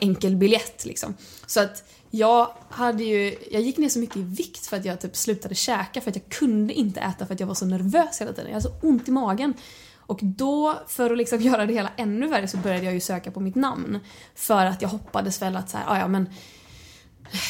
enkel 0.00 0.36
biljett 0.36 0.84
liksom. 0.84 1.14
Så 1.46 1.60
att 1.60 1.84
jag 2.10 2.54
hade 2.68 3.04
ju, 3.04 3.36
jag 3.50 3.62
gick 3.62 3.78
ner 3.78 3.88
så 3.88 3.98
mycket 3.98 4.16
i 4.16 4.22
vikt 4.22 4.66
för 4.66 4.76
att 4.76 4.84
jag 4.84 5.00
typ 5.00 5.16
slutade 5.16 5.54
käka 5.54 6.00
för 6.00 6.10
att 6.10 6.16
jag 6.16 6.28
kunde 6.28 6.74
inte 6.74 7.00
äta 7.00 7.26
för 7.26 7.34
att 7.34 7.40
jag 7.40 7.46
var 7.46 7.54
så 7.54 7.66
nervös 7.66 8.20
hela 8.20 8.32
tiden. 8.32 8.46
Jag 8.46 8.54
hade 8.54 8.62
så 8.62 8.88
ont 8.88 9.08
i 9.08 9.10
magen. 9.10 9.54
Och 9.96 10.18
då, 10.22 10.78
för 10.86 11.10
att 11.10 11.18
liksom 11.18 11.40
göra 11.40 11.66
det 11.66 11.72
hela 11.72 11.90
ännu 11.96 12.28
värre 12.28 12.48
så 12.48 12.56
började 12.56 12.84
jag 12.84 12.94
ju 12.94 13.00
söka 13.00 13.30
på 13.30 13.40
mitt 13.40 13.54
namn. 13.54 13.98
För 14.34 14.66
att 14.66 14.82
jag 14.82 14.88
hoppades 14.88 15.42
väl 15.42 15.56
att 15.56 15.70
så 15.70 15.76
här, 15.76 15.84
ah, 15.88 15.98
ja 15.98 16.08
men 16.08 16.28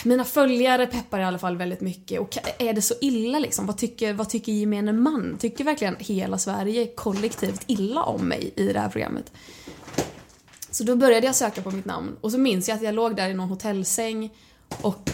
mina 0.05 0.25
följare 0.25 0.87
peppar 0.87 1.21
i 1.21 1.25
alla 1.25 1.39
fall 1.39 1.57
väldigt 1.57 1.81
mycket 1.81 2.21
och 2.21 2.39
är 2.59 2.73
det 2.73 2.83
så 2.83 2.95
illa 3.01 3.39
liksom? 3.39 3.67
Vad 3.67 3.79
tycker, 3.79 4.13
vad 4.13 4.29
tycker 4.29 4.53
gemene 4.53 4.93
man? 4.93 5.37
Tycker 5.39 5.65
verkligen 5.65 5.97
hela 5.99 6.39
Sverige 6.39 6.87
kollektivt 6.87 7.63
illa 7.67 8.03
om 8.03 8.29
mig 8.29 8.53
i 8.57 8.73
det 8.73 8.81
här 8.81 8.89
programmet? 8.89 9.33
Så 10.71 10.85
då 10.85 10.97
började 10.97 11.27
jag 11.27 11.37
söka 11.37 11.63
på 11.63 11.71
mitt 11.71 11.85
namn 11.85 12.17
och 12.21 12.33
så 12.33 12.39
minns 12.39 12.69
jag 12.69 12.77
att 12.77 12.83
jag 12.83 12.95
låg 12.95 13.17
där 13.17 13.29
i 13.29 13.35
någon 13.35 13.49
hotellsäng 13.49 14.31
och 14.83 15.11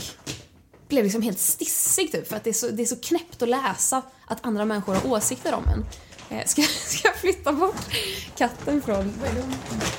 blev 0.89 1.05
liksom 1.05 1.23
helt 1.23 1.39
stissig 1.39 2.13
typ 2.13 2.29
för 2.29 2.37
att 2.37 2.45
det 2.45 2.51
är 2.51 2.55
så, 2.55 2.69
det 2.69 2.83
är 2.83 2.87
så 2.87 2.97
knäppt 2.97 3.43
att 3.43 3.49
läsa 3.49 4.03
att 4.27 4.47
andra 4.47 4.65
människor 4.65 4.95
har 4.95 5.13
åsikter 5.13 5.55
om 5.55 5.65
en. 5.69 5.85
Eh, 6.31 6.45
Ska, 6.47 6.63
ska 6.87 7.09
jag 7.09 7.17
flytta 7.17 7.53
bort 7.53 7.77
katten 8.37 8.83
från... 8.83 9.13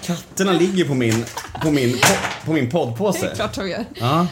Katterna 0.01 0.51
ligger 0.51 0.86
på 0.86 0.93
min, 0.93 1.25
på 1.62 1.72
min, 1.72 1.89
po- 1.96 2.46
på 2.46 2.53
min 2.53 2.63
Det 2.63 2.69
är 2.69 2.72
poddpåse. 2.72 3.31
klart 3.36 3.55
de 3.55 3.69
gör. 3.69 3.86
Ja. 3.93 4.27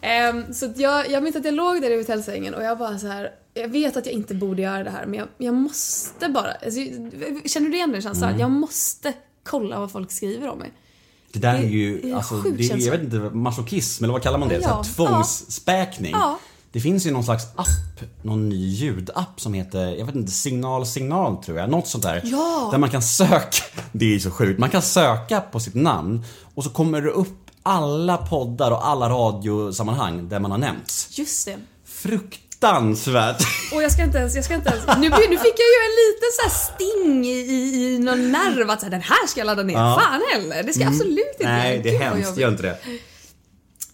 Ehm, 0.00 0.54
så 0.54 0.72
jag, 0.76 1.10
jag 1.10 1.22
minns 1.22 1.36
att 1.36 1.44
jag 1.44 1.54
låg 1.54 1.82
där 1.82 1.90
i 1.90 1.96
hotellsängen 1.96 2.54
och 2.54 2.62
jag 2.64 2.78
bara 2.78 2.98
så 2.98 3.06
här. 3.06 3.30
Jag 3.54 3.68
vet 3.68 3.96
att 3.96 4.06
jag 4.06 4.14
inte 4.14 4.34
borde 4.34 4.62
göra 4.62 4.84
det 4.84 4.90
här 4.90 5.06
men 5.06 5.18
jag, 5.18 5.28
jag 5.38 5.54
måste 5.54 6.28
bara. 6.28 6.52
Alltså, 6.52 6.80
känner 7.44 7.68
du 7.70 7.76
igen 7.76 7.92
den 7.92 8.02
känslan? 8.02 8.28
Mm. 8.28 8.40
Jag 8.40 8.50
måste 8.50 9.12
kolla 9.44 9.80
vad 9.80 9.92
folk 9.92 10.12
skriver 10.12 10.48
om 10.48 10.58
mig. 10.58 10.72
Det 11.32 11.38
där 11.38 11.54
är 11.54 11.62
ju, 11.62 12.00
det 12.00 12.10
är 12.10 12.14
alltså, 12.16 12.34
det 12.40 12.64
är, 12.70 12.76
jag 12.84 12.90
vet 12.92 13.02
inte, 13.02 13.16
masochism 13.16 14.04
eller 14.04 14.12
vad 14.12 14.22
kallar 14.22 14.38
man 14.38 14.48
det? 14.48 14.54
Ja. 14.54 14.84
Så 14.84 15.04
här, 15.04 15.10
tvångsspäkning. 15.12 16.12
Ja. 16.12 16.38
Det 16.74 16.80
finns 16.80 17.06
ju 17.06 17.10
någon 17.10 17.24
slags 17.24 17.44
app, 17.56 18.00
någon 18.22 18.48
ny 18.48 18.66
ljudapp 18.66 19.40
som 19.40 19.54
heter, 19.54 19.96
jag 19.98 20.06
vet 20.06 20.14
inte, 20.14 20.32
signal 20.32 20.86
signal 20.86 21.44
tror 21.44 21.58
jag, 21.58 21.70
något 21.70 21.88
sånt 21.88 22.04
där. 22.04 22.20
Ja. 22.24 22.68
Där 22.70 22.78
man 22.78 22.90
kan 22.90 23.02
söka, 23.02 23.64
det 23.92 24.04
är 24.04 24.08
ju 24.08 24.20
så 24.20 24.30
sjukt, 24.30 24.60
man 24.60 24.70
kan 24.70 24.82
söka 24.82 25.40
på 25.40 25.60
sitt 25.60 25.74
namn 25.74 26.24
och 26.54 26.64
så 26.64 26.70
kommer 26.70 27.02
det 27.02 27.10
upp 27.10 27.50
alla 27.62 28.16
poddar 28.16 28.70
och 28.70 28.88
alla 28.88 29.08
radiosammanhang 29.08 30.28
där 30.28 30.40
man 30.40 30.50
har 30.50 30.58
nämnts. 30.58 31.18
Just 31.18 31.46
det. 31.46 31.56
Fruktansvärt! 31.86 33.42
Och 33.74 33.82
jag 33.82 33.92
ska 33.92 34.02
inte 34.02 34.18
ens, 34.18 34.34
jag 34.34 34.44
ska 34.44 34.54
inte 34.54 34.70
ens, 34.70 34.86
nu, 34.86 35.08
nu 35.08 35.38
fick 35.38 35.54
jag 35.58 35.70
ju 35.74 35.80
en 35.86 35.94
liten 36.04 36.30
så 36.42 36.50
sting 36.50 37.26
i, 37.26 37.38
i, 37.38 37.98
någon 37.98 38.32
nerv 38.32 38.70
att 38.70 38.80
så 38.80 38.86
här, 38.86 38.90
den 38.90 39.02
här 39.02 39.26
ska 39.26 39.40
jag 39.40 39.46
ladda 39.46 39.62
ner. 39.62 39.74
Ja. 39.74 40.00
Fan 40.00 40.22
heller, 40.32 40.62
det 40.62 40.72
ska 40.72 40.82
jag 40.82 40.92
absolut 40.92 41.36
inte 41.40 41.52
Nej, 41.52 41.80
det 41.84 41.96
är 41.96 41.98
hemskt, 41.98 42.36
gör 42.36 42.48
inte 42.48 42.62
det. 42.62 42.78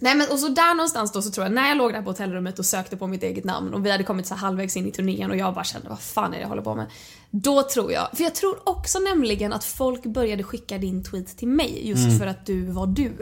Nej 0.02 0.14
men 0.14 0.30
och 0.30 0.38
så 0.38 0.48
där 0.48 0.74
någonstans 0.74 1.12
då 1.12 1.22
så 1.22 1.30
tror 1.30 1.46
jag, 1.46 1.52
när 1.54 1.68
jag 1.68 1.76
låg 1.78 1.92
där 1.92 2.02
på 2.02 2.10
hotellrummet 2.10 2.58
och 2.58 2.66
sökte 2.66 2.96
på 2.96 3.06
mitt 3.06 3.22
eget 3.22 3.44
namn 3.44 3.74
och 3.74 3.86
vi 3.86 3.90
hade 3.90 4.04
kommit 4.04 4.26
så 4.26 4.34
halvvägs 4.34 4.76
in 4.76 4.86
i 4.86 4.90
turnén 4.92 5.30
och 5.30 5.36
jag 5.36 5.54
bara 5.54 5.64
kände 5.64 5.88
vad 5.88 6.00
fan 6.00 6.32
är 6.32 6.36
det 6.36 6.40
jag 6.42 6.48
håller 6.48 6.62
på 6.62 6.74
med? 6.74 6.86
Då 7.30 7.62
tror 7.62 7.92
jag, 7.92 8.08
för 8.12 8.24
jag 8.24 8.34
tror 8.34 8.68
också 8.68 8.98
nämligen 8.98 9.52
att 9.52 9.64
folk 9.64 10.02
började 10.02 10.42
skicka 10.42 10.78
din 10.78 11.04
tweet 11.04 11.36
till 11.36 11.48
mig 11.48 11.88
just 11.88 12.18
för 12.18 12.26
att 12.26 12.46
du 12.46 12.62
var 12.66 12.86
du. 12.86 13.12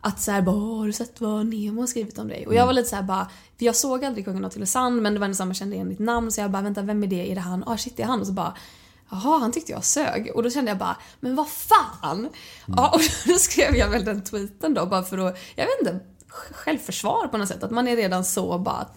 Att 0.00 0.20
såhär 0.20 0.42
bara 0.42 0.56
"Åh, 0.56 0.78
har 0.78 0.86
du 0.86 0.92
sett 0.92 1.20
vad 1.20 1.46
Nemo 1.46 1.80
har 1.82 1.86
skrivit 1.86 2.18
om 2.18 2.28
dig? 2.28 2.46
Och 2.46 2.54
jag 2.54 2.66
var 2.66 2.72
lite 2.72 2.88
såhär 2.88 3.02
bara, 3.02 3.30
för 3.58 3.64
jag 3.64 3.76
såg 3.76 4.04
aldrig 4.04 4.24
Kungen 4.24 4.44
av 4.44 4.48
Tylösand 4.50 5.02
men 5.02 5.14
det 5.14 5.20
var 5.20 5.32
samma, 5.32 5.48
jag 5.48 5.56
kände 5.56 5.74
igen 5.76 5.88
ditt 5.88 5.98
namn 5.98 6.32
så 6.32 6.40
jag 6.40 6.50
bara 6.50 6.62
vänta 6.62 6.82
vem 6.82 7.02
är 7.02 7.06
det? 7.06 7.30
Är 7.30 7.34
det 7.34 7.40
han? 7.40 7.64
Ah 7.66 7.76
shit 7.76 7.96
det 7.96 8.02
är 8.02 8.06
han 8.06 8.20
och 8.20 8.26
så 8.26 8.32
bara 8.32 8.54
Jaha, 9.14 9.38
han 9.38 9.52
tyckte 9.52 9.72
jag 9.72 9.84
sög. 9.84 10.32
Och 10.34 10.42
då 10.42 10.50
kände 10.50 10.70
jag 10.70 10.78
bara, 10.78 10.96
men 11.20 11.36
vad 11.36 11.48
fan? 11.48 12.28
Ja, 12.76 12.90
och 12.94 13.00
då 13.26 13.38
skrev 13.38 13.76
jag 13.76 13.88
väl 13.88 14.04
den 14.04 14.22
tweeten 14.22 14.74
då 14.74 14.86
bara 14.86 15.02
för 15.02 15.18
att, 15.18 15.38
jag 15.54 15.66
vet 15.66 15.80
inte, 15.80 16.00
självförsvar 16.28 17.28
på 17.28 17.38
något 17.38 17.48
sätt. 17.48 17.62
Att 17.62 17.70
man 17.70 17.88
är 17.88 17.96
redan 17.96 18.24
så 18.24 18.58
bara 18.58 18.88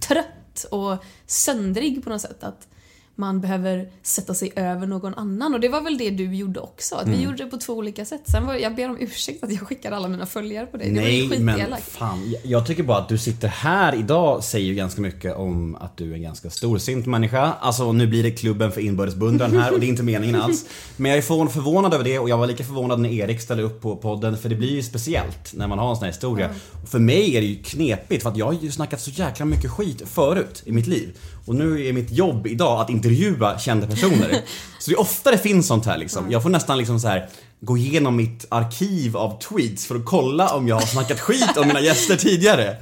trött 0.00 0.64
och 0.70 1.04
söndrig 1.26 2.04
på 2.04 2.10
något 2.10 2.20
sätt. 2.20 2.44
Att 2.44 2.68
man 3.16 3.40
behöver 3.40 3.88
sätta 4.02 4.34
sig 4.34 4.52
över 4.56 4.86
någon 4.86 5.14
annan. 5.14 5.54
Och 5.54 5.60
det 5.60 5.68
var 5.68 5.80
väl 5.80 5.98
det 5.98 6.10
du 6.10 6.34
gjorde 6.34 6.60
också. 6.60 6.94
Att 6.94 7.08
vi 7.08 7.22
gjorde 7.22 7.36
det 7.36 7.46
på 7.50 7.56
två 7.56 7.72
olika 7.72 8.04
sätt. 8.04 8.20
Sen 8.24 8.46
var, 8.46 8.54
jag 8.54 8.74
ber 8.74 8.90
om 8.90 8.96
ursäkt 9.00 9.44
att 9.44 9.52
jag 9.52 9.60
skickade 9.60 9.96
alla 9.96 10.08
mina 10.08 10.26
följare 10.26 10.66
på 10.66 10.76
dig. 10.76 10.90
Det 10.90 11.00
var 11.00 11.38
men 11.38 11.76
fan, 11.80 12.34
jag- 12.44 12.66
tycker 12.66 12.82
bara 12.82 12.98
att 12.98 13.08
du 13.08 13.18
sitter 13.18 13.48
här 13.48 13.94
idag 13.94 14.44
säger 14.44 14.66
ju 14.66 14.74
ganska 14.74 15.00
mycket 15.00 15.36
om 15.36 15.74
att 15.80 15.96
du 15.96 16.10
är 16.10 16.14
en 16.14 16.22
ganska 16.22 16.50
storsint 16.50 17.06
människa. 17.06 17.52
Alltså 17.60 17.92
nu 17.92 18.06
blir 18.06 18.22
det 18.22 18.30
klubben 18.30 18.72
för 18.72 18.80
inbördes 18.80 19.14
beundran 19.14 19.56
här 19.56 19.72
och 19.72 19.80
det 19.80 19.86
är 19.86 19.88
inte 19.88 20.02
meningen 20.02 20.36
alls. 20.40 20.64
Men 20.96 21.10
jag 21.10 21.18
är 21.18 21.22
förvån- 21.22 21.48
förvånad 21.48 21.94
över 21.94 22.04
det 22.04 22.18
och 22.18 22.28
jag 22.28 22.38
var 22.38 22.46
lika 22.46 22.64
förvånad 22.64 23.00
när 23.00 23.08
Erik 23.12 23.40
ställde 23.40 23.62
upp 23.62 23.80
på 23.80 23.96
podden 23.96 24.36
för 24.36 24.48
det 24.48 24.54
blir 24.54 24.70
ju 24.70 24.82
speciellt 24.82 25.52
när 25.54 25.66
man 25.68 25.78
har 25.78 25.90
en 25.90 25.96
sån 25.96 26.04
här 26.04 26.12
historia. 26.12 26.50
Och 26.82 26.88
för 26.88 26.98
mig 26.98 27.36
är 27.36 27.40
det 27.40 27.46
ju 27.46 27.62
knepigt 27.62 28.22
för 28.22 28.30
att 28.30 28.36
jag 28.36 28.46
har 28.46 28.52
ju 28.52 28.70
snackat 28.70 29.00
så 29.00 29.10
jäkla 29.10 29.44
mycket 29.46 29.70
skit 29.70 30.02
förut 30.08 30.62
i 30.66 30.72
mitt 30.72 30.86
liv. 30.86 31.16
Och 31.44 31.54
nu 31.54 31.86
är 31.86 31.92
mitt 31.92 32.10
jobb 32.12 32.46
idag 32.46 32.80
att 32.80 32.90
intervjua 32.90 33.58
kända 33.58 33.86
personer. 33.86 34.40
Så 34.78 34.90
det 34.90 34.94
är 34.94 35.00
ofta 35.00 35.30
det 35.30 35.38
finns 35.38 35.66
sånt 35.66 35.86
här 35.86 35.98
liksom. 35.98 36.30
Jag 36.30 36.42
får 36.42 36.50
nästan 36.50 36.78
liksom 36.78 37.00
så 37.00 37.08
här 37.08 37.28
gå 37.60 37.76
igenom 37.76 38.16
mitt 38.16 38.46
arkiv 38.48 39.16
av 39.16 39.38
tweets 39.40 39.86
för 39.86 39.96
att 39.96 40.04
kolla 40.04 40.54
om 40.54 40.68
jag 40.68 40.76
har 40.76 40.86
snackat 40.86 41.20
skit 41.20 41.56
om 41.56 41.66
mina 41.66 41.80
gäster 41.80 42.16
tidigare. 42.16 42.76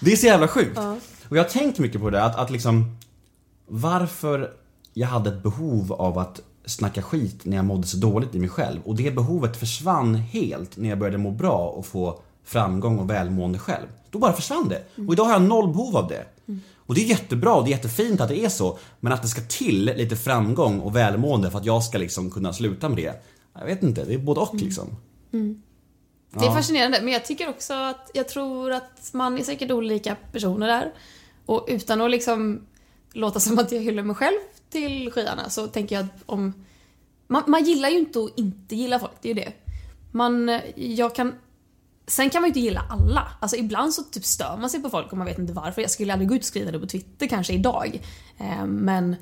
Det 0.00 0.12
är 0.12 0.16
så 0.16 0.26
jävla 0.26 0.48
sjukt. 0.48 0.78
Och 1.28 1.36
jag 1.36 1.42
har 1.42 1.50
tänkt 1.50 1.78
mycket 1.78 2.00
på 2.00 2.10
det, 2.10 2.24
att, 2.24 2.36
att 2.36 2.50
liksom 2.50 2.96
varför 3.68 4.50
jag 4.94 5.08
hade 5.08 5.30
ett 5.30 5.42
behov 5.42 5.92
av 5.92 6.18
att 6.18 6.40
snacka 6.66 7.02
skit 7.02 7.44
när 7.44 7.56
jag 7.56 7.64
mådde 7.66 7.86
så 7.86 7.96
dåligt 7.96 8.34
i 8.34 8.38
mig 8.38 8.48
själv. 8.48 8.80
Och 8.84 8.96
det 8.96 9.14
behovet 9.14 9.56
försvann 9.56 10.14
helt 10.14 10.76
när 10.76 10.88
jag 10.88 10.98
började 10.98 11.18
må 11.18 11.30
bra 11.30 11.58
och 11.58 11.86
få 11.86 12.20
framgång 12.44 12.98
och 12.98 13.10
välmående 13.10 13.58
själv. 13.58 13.86
Då 14.10 14.18
bara 14.18 14.32
försvann 14.32 14.68
det. 14.68 14.82
Och 15.06 15.12
idag 15.12 15.24
har 15.24 15.32
jag 15.32 15.42
noll 15.42 15.68
behov 15.68 15.96
av 15.96 16.08
det. 16.08 16.24
Och 16.88 16.94
det 16.94 17.00
är 17.00 17.04
jättebra 17.04 17.54
och 17.54 17.64
det 17.64 17.70
är 17.70 17.76
jättefint 17.76 18.20
att 18.20 18.28
det 18.28 18.44
är 18.44 18.48
så. 18.48 18.78
Men 19.00 19.12
att 19.12 19.22
det 19.22 19.28
ska 19.28 19.40
till 19.40 19.84
lite 19.84 20.16
framgång 20.16 20.80
och 20.80 20.96
välmående 20.96 21.50
för 21.50 21.58
att 21.58 21.64
jag 21.64 21.84
ska 21.84 21.98
liksom 21.98 22.30
kunna 22.30 22.52
sluta 22.52 22.88
med 22.88 22.98
det. 22.98 23.22
Jag 23.54 23.66
vet 23.66 23.82
inte, 23.82 24.04
det 24.04 24.14
är 24.14 24.18
både 24.18 24.40
och 24.40 24.54
liksom. 24.54 24.96
Det 26.30 26.46
är 26.46 26.54
fascinerande, 26.54 27.00
men 27.02 27.12
jag 27.12 27.24
tycker 27.24 27.48
också 27.48 27.74
att 27.74 28.10
jag 28.14 28.28
tror 28.28 28.72
att 28.72 29.10
man 29.12 29.38
är 29.38 29.42
säkert 29.42 29.70
olika 29.70 30.16
personer 30.32 30.66
där. 30.66 30.92
Och 31.46 31.64
utan 31.68 32.00
att 32.00 32.10
liksom 32.10 32.60
låta 33.12 33.40
som 33.40 33.58
att 33.58 33.72
jag 33.72 33.80
hyllar 33.80 34.02
mig 34.02 34.16
själv 34.16 34.38
till 34.70 35.10
skyarna 35.12 35.50
så 35.50 35.66
tänker 35.66 35.96
jag 35.96 36.04
att 36.04 36.22
om... 36.26 36.64
Man, 37.26 37.42
man 37.46 37.64
gillar 37.64 37.88
ju 37.88 37.98
inte 37.98 38.18
att 38.18 38.38
inte 38.38 38.76
gilla 38.76 38.98
folk, 38.98 39.12
det 39.20 39.30
är 39.30 39.34
ju 39.34 39.40
det. 39.40 39.52
Man, 40.12 40.60
jag 40.76 41.14
kan... 41.14 41.34
Sen 42.08 42.30
kan 42.30 42.42
man 42.42 42.46
ju 42.46 42.50
inte 42.50 42.60
gilla 42.60 42.84
alla. 42.90 43.28
Alltså 43.40 43.56
ibland 43.56 43.94
så 43.94 44.02
typ 44.02 44.24
stör 44.24 44.56
man 44.56 44.70
sig 44.70 44.82
på 44.82 44.90
folk 44.90 45.12
och 45.12 45.18
man 45.18 45.26
vet 45.26 45.38
inte 45.38 45.52
varför. 45.52 45.82
Jag 45.82 45.90
skulle 45.90 46.12
aldrig 46.12 46.28
gå 46.28 46.34
ut 46.34 46.40
och 46.42 46.46
skriva 46.46 46.70
det 46.70 46.78
på 46.78 46.86
Twitter 46.86 47.26
kanske 47.26 47.52
idag. 47.52 48.02
Eh, 48.38 48.66
men 48.66 49.16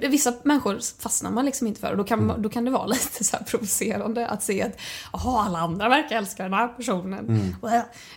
vissa 0.00 0.34
människor 0.42 0.78
fastnar 1.02 1.30
man 1.30 1.44
liksom 1.44 1.66
inte 1.66 1.80
för 1.80 1.90
och 1.90 1.96
då 1.96 2.04
kan, 2.04 2.26
man- 2.26 2.42
då 2.42 2.48
kan 2.48 2.64
det 2.64 2.70
vara 2.70 2.86
lite 2.96 3.24
så 3.24 3.36
provocerande 3.46 4.26
att 4.28 4.42
se 4.42 4.62
att 4.62 4.80
Jaha, 5.12 5.44
alla 5.46 5.58
andra 5.58 5.88
verkar 5.88 6.16
älska 6.16 6.42
den 6.42 6.52
här 6.52 6.68
personen. 6.68 7.54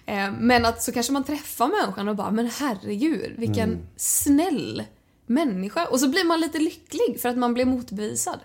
Eh, 0.05 0.31
Men 0.31 0.65
att 0.65 0.83
så 0.83 0.91
kanske 0.91 1.13
man 1.13 1.23
träffar 1.23 1.67
människan 1.67 2.07
och 2.07 2.15
bara, 2.15 2.31
men 2.31 2.49
herregud, 2.59 3.33
vilken 3.37 3.69
snäll 3.97 4.83
människa. 5.25 5.85
Och 5.85 5.99
så 5.99 6.07
blir 6.09 6.25
man 6.27 6.39
lite 6.41 6.59
lycklig 6.59 7.19
för 7.21 7.29
att 7.29 7.37
man 7.37 7.53
blir 7.53 7.65
motbevisad. 7.65 8.39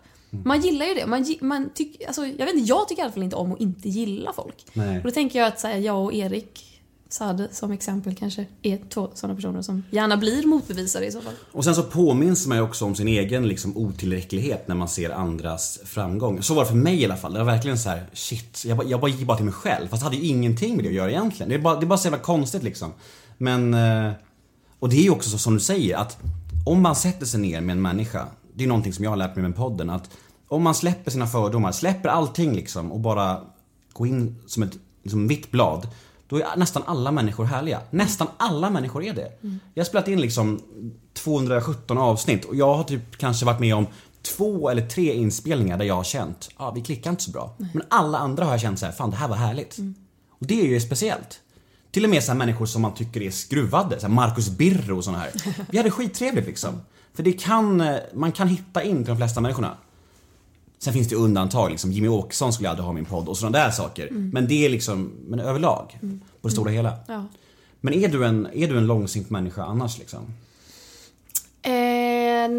Man 0.44 0.60
gillar 0.60 0.86
ju 0.86 0.94
det. 0.94 1.06
Man, 1.06 1.34
man 1.40 1.70
tyck, 1.74 2.02
alltså, 2.06 2.26
jag 2.26 2.46
vet 2.46 2.54
inte, 2.54 2.68
jag 2.68 2.88
tycker 2.88 3.02
i 3.02 3.04
alla 3.04 3.12
fall 3.12 3.22
inte 3.22 3.36
om 3.36 3.52
att 3.52 3.60
inte 3.60 3.88
gilla 3.88 4.32
folk. 4.32 4.66
Nej. 4.72 4.98
Och 4.98 5.04
då 5.04 5.10
tänker 5.10 5.38
jag 5.38 5.48
att 5.48 5.60
så 5.60 5.66
här, 5.66 5.76
jag 5.78 6.04
och 6.04 6.14
Erik 6.14 6.70
Saade 7.08 7.48
som 7.52 7.72
exempel 7.72 8.14
kanske 8.14 8.46
är 8.62 8.78
två 8.88 9.10
sådana 9.14 9.34
personer 9.36 9.62
som 9.62 9.82
gärna 9.90 10.16
blir 10.16 10.46
motbevisade 10.46 11.06
i 11.06 11.12
så 11.12 11.20
fall. 11.20 11.32
Och 11.52 11.64
sen 11.64 11.74
så 11.74 11.82
påminns 11.82 12.46
man 12.46 12.58
ju 12.58 12.64
också 12.64 12.84
om 12.84 12.94
sin 12.94 13.08
egen 13.08 13.48
liksom 13.48 13.76
otillräcklighet 13.76 14.68
när 14.68 14.74
man 14.74 14.88
ser 14.88 15.10
andras 15.10 15.80
framgång. 15.84 16.42
Så 16.42 16.54
var 16.54 16.62
det 16.62 16.68
för 16.68 16.76
mig 16.76 17.00
i 17.00 17.04
alla 17.04 17.16
fall. 17.16 17.32
Det 17.32 17.38
var 17.38 17.46
verkligen 17.46 17.78
så 17.78 17.88
här: 17.88 18.06
shit, 18.12 18.64
jag, 18.66 18.76
bara- 18.76 18.88
jag 18.88 19.00
bara 19.00 19.10
gick 19.10 19.26
bara 19.26 19.36
till 19.36 19.44
mig 19.44 19.54
själv. 19.54 19.88
Fast 19.88 20.00
det 20.02 20.04
hade 20.04 20.16
ju 20.16 20.26
ingenting 20.26 20.76
med 20.76 20.84
det 20.84 20.88
att 20.88 20.94
göra 20.94 21.10
egentligen. 21.10 21.48
Det 21.48 21.54
är 21.54 21.58
bara, 21.58 21.76
det 21.80 21.84
är 21.84 21.86
bara 21.86 21.98
så 21.98 22.06
jävla 22.06 22.18
konstigt 22.18 22.62
liksom. 22.62 22.92
Men, 23.38 23.74
eh, 23.74 24.12
och 24.78 24.88
det 24.88 24.96
är 24.96 25.02
ju 25.02 25.10
också 25.10 25.30
så 25.30 25.38
som 25.38 25.54
du 25.54 25.60
säger 25.60 25.96
att 25.96 26.18
om 26.66 26.82
man 26.82 26.96
sätter 26.96 27.26
sig 27.26 27.40
ner 27.40 27.60
med 27.60 27.72
en 27.72 27.82
människa, 27.82 28.26
det 28.54 28.64
är 28.64 28.68
någonting 28.68 28.92
som 28.92 29.04
jag 29.04 29.10
har 29.10 29.16
lärt 29.16 29.36
mig 29.36 29.42
med 29.42 29.56
podden, 29.56 29.90
att 29.90 30.10
om 30.48 30.62
man 30.62 30.74
släpper 30.74 31.10
sina 31.10 31.26
fördomar, 31.26 31.72
släpper 31.72 32.08
allting 32.08 32.54
liksom 32.54 32.92
och 32.92 33.00
bara 33.00 33.40
går 33.92 34.06
in 34.06 34.42
som 34.46 34.62
ett 34.62 34.78
som 35.10 35.28
vitt 35.28 35.50
blad. 35.50 35.88
Då 36.28 36.36
är 36.36 36.56
nästan 36.56 36.82
alla 36.86 37.12
människor 37.12 37.44
härliga. 37.44 37.80
Nästan 37.90 38.28
alla 38.36 38.70
människor 38.70 39.04
är 39.04 39.14
det. 39.14 39.32
Jag 39.74 39.82
har 39.82 39.86
spelat 39.86 40.08
in 40.08 40.20
liksom 40.20 40.60
217 41.12 41.98
avsnitt 41.98 42.44
och 42.44 42.56
jag 42.56 42.74
har 42.74 42.84
typ 42.84 43.16
kanske 43.16 43.46
varit 43.46 43.60
med 43.60 43.74
om 43.74 43.86
två 44.22 44.70
eller 44.70 44.88
tre 44.88 45.12
inspelningar 45.12 45.78
där 45.78 45.84
jag 45.84 45.94
har 45.94 46.04
känt, 46.04 46.48
ja 46.58 46.64
ah, 46.64 46.70
vi 46.70 46.80
klickar 46.80 47.10
inte 47.10 47.22
så 47.22 47.30
bra. 47.30 47.56
Men 47.72 47.82
alla 47.90 48.18
andra 48.18 48.44
har 48.44 48.50
jag 48.50 48.60
känt 48.60 48.78
så 48.78 48.86
här, 48.86 48.92
fan 48.92 49.10
det 49.10 49.16
här 49.16 49.28
var 49.28 49.36
härligt. 49.36 49.78
Och 50.28 50.46
det 50.46 50.60
är 50.60 50.66
ju 50.66 50.80
speciellt. 50.80 51.40
Till 51.90 52.04
och 52.04 52.10
med 52.10 52.22
så 52.24 52.32
här 52.32 52.38
människor 52.38 52.66
som 52.66 52.82
man 52.82 52.94
tycker 52.94 53.22
är 53.22 53.30
skruvade, 53.30 54.00
så 54.00 54.06
här 54.06 54.14
Marcus 54.14 54.50
Birro 54.50 54.96
och 54.96 55.04
såna 55.04 55.18
här. 55.18 55.30
Vi 55.70 55.78
hade 55.78 55.90
skittrevligt 55.90 56.46
liksom. 56.46 56.80
För 57.14 57.22
det 57.22 57.32
kan, 57.32 57.80
eh, 57.80 57.96
man 58.14 58.32
kan 58.32 58.48
hitta 58.48 58.82
in 58.82 58.96
till 58.96 59.06
de 59.06 59.16
flesta 59.16 59.40
människorna. 59.40 59.76
Sen 60.84 60.92
finns 60.92 61.08
det 61.08 61.16
undantag, 61.16 61.70
liksom 61.70 61.92
Jimmy 61.92 62.08
Åkesson 62.08 62.52
skulle 62.52 62.70
aldrig 62.70 62.86
ha 62.86 62.92
min 62.92 63.04
podd 63.04 63.28
och 63.28 63.36
sådana 63.36 63.58
där 63.58 63.70
saker. 63.70 64.08
Men 64.10 64.48
det 64.48 64.64
är 64.66 64.68
liksom, 64.68 65.12
men 65.26 65.40
överlag. 65.40 65.98
På 66.40 66.48
det 66.48 66.50
stora 66.50 66.70
hela. 66.70 66.92
Ja. 67.08 67.24
Men 67.80 67.94
är 67.94 68.08
du 68.08 68.26
en, 68.26 68.46
är 68.54 68.68
du 68.68 68.78
en 68.78 68.86
långsint 68.86 69.30
människa 69.30 69.64
annars 69.64 69.98
liksom? 69.98 70.20
Eh, 71.66 72.50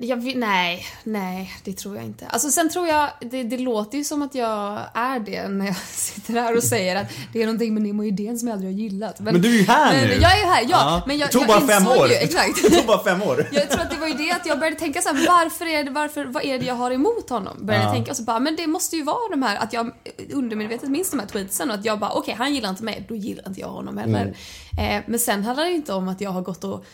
jag 0.00 0.36
nej, 0.36 0.86
nej, 1.04 1.52
det 1.64 1.72
tror 1.72 1.96
jag 1.96 2.04
inte. 2.04 2.26
Alltså 2.26 2.50
sen 2.50 2.70
tror 2.70 2.88
jag, 2.88 3.08
det, 3.20 3.42
det 3.42 3.58
låter 3.58 3.98
ju 3.98 4.04
som 4.04 4.22
att 4.22 4.34
jag 4.34 4.80
är 4.94 5.20
det 5.20 5.48
när 5.48 5.66
jag 5.66 5.76
sitter 5.86 6.34
här 6.34 6.56
och 6.56 6.62
säger 6.62 6.96
att 6.96 7.06
det 7.32 7.42
är 7.42 7.46
någonting 7.46 7.74
med 7.74 7.82
Nemo 7.82 8.04
Idén 8.04 8.38
som 8.38 8.48
jag 8.48 8.54
aldrig 8.54 8.72
har 8.72 8.78
gillat. 8.78 9.20
Men 9.20 9.42
du 9.42 9.48
är 9.48 9.58
ju 9.58 9.62
här 9.62 9.92
men, 9.92 10.08
nu! 10.08 10.14
Jag 10.22 10.32
är 10.32 10.38
ju 10.38 10.44
här, 10.44 10.66
ja. 10.68 11.02
Men 11.06 11.18
jag, 11.18 11.28
det 11.28 11.32
tog 11.32 11.42
jag 11.42 11.48
bara 11.48 11.60
fem 11.60 11.82
insåg 11.82 11.96
år! 11.98 12.08
Ju, 12.08 12.14
exakt. 12.20 12.62
Det 12.62 12.70
tog 12.70 12.86
bara 12.86 13.04
fem 13.04 13.22
år! 13.22 13.48
Jag 13.52 13.70
tror 13.70 13.80
att 13.80 13.90
det 13.90 13.96
var 13.96 14.06
ju 14.06 14.14
det 14.14 14.30
att 14.32 14.46
jag 14.46 14.58
började 14.58 14.78
tänka 14.78 15.02
så 15.02 15.08
här, 15.08 15.26
varför 15.26 15.66
är 15.66 15.84
det, 15.84 15.90
varför, 15.90 16.24
vad 16.24 16.44
är 16.44 16.58
det 16.58 16.64
jag 16.64 16.74
har 16.74 16.90
emot 16.90 17.30
honom? 17.30 17.56
Började 17.66 17.84
Ja. 17.86 17.92
tänka 17.92 18.10
och 18.10 18.16
så 18.16 18.22
bara, 18.22 18.40
men 18.40 18.56
det 18.56 18.66
måste 18.66 18.96
ju 18.96 19.02
vara 19.02 19.28
de 19.30 19.42
här, 19.42 19.56
att 19.56 19.72
jag 19.72 19.90
undermedvetet 20.32 20.88
minns 20.88 21.10
de 21.10 21.20
här 21.20 21.26
tweetsen 21.26 21.70
och 21.70 21.76
att 21.76 21.84
jag 21.84 21.98
bara, 21.98 22.10
okej 22.12 22.34
han 22.38 22.54
gillar 22.54 22.70
inte 22.70 22.84
mig, 22.84 23.04
då 23.08 23.14
gillar 23.16 23.48
inte 23.48 23.60
jag 23.60 23.68
honom 23.68 23.98
heller. 23.98 24.34
Mm. 24.78 24.96
Eh, 24.98 25.04
men 25.06 25.18
sen 25.20 25.44
handlar 25.44 25.64
det 25.64 25.70
ju 25.70 25.76
inte 25.76 25.92
om 25.92 26.08
att 26.08 26.20
jag 26.20 26.30
har 26.30 26.42
gått 26.42 26.64
och 26.64 26.84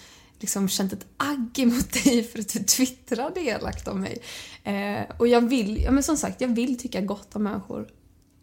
liksom 0.43 0.69
känt 0.69 0.93
ett 0.93 1.07
agg 1.17 1.59
emot 1.59 1.93
dig 2.05 2.23
för 2.25 2.39
att 2.39 2.49
du 2.53 2.59
twittrade 2.65 3.41
elakt 3.41 3.89
om 3.89 4.01
mig. 4.01 4.19
Eh, 4.65 5.17
och 5.17 5.29
jag 5.29 5.49
vill, 5.49 5.83
ja 5.83 5.91
men 5.91 6.03
som 6.03 6.17
sagt, 6.17 6.41
jag 6.41 6.49
vill 6.49 6.79
tycka 6.79 7.01
gott 7.01 7.37
om 7.37 7.43
människor. 7.43 7.89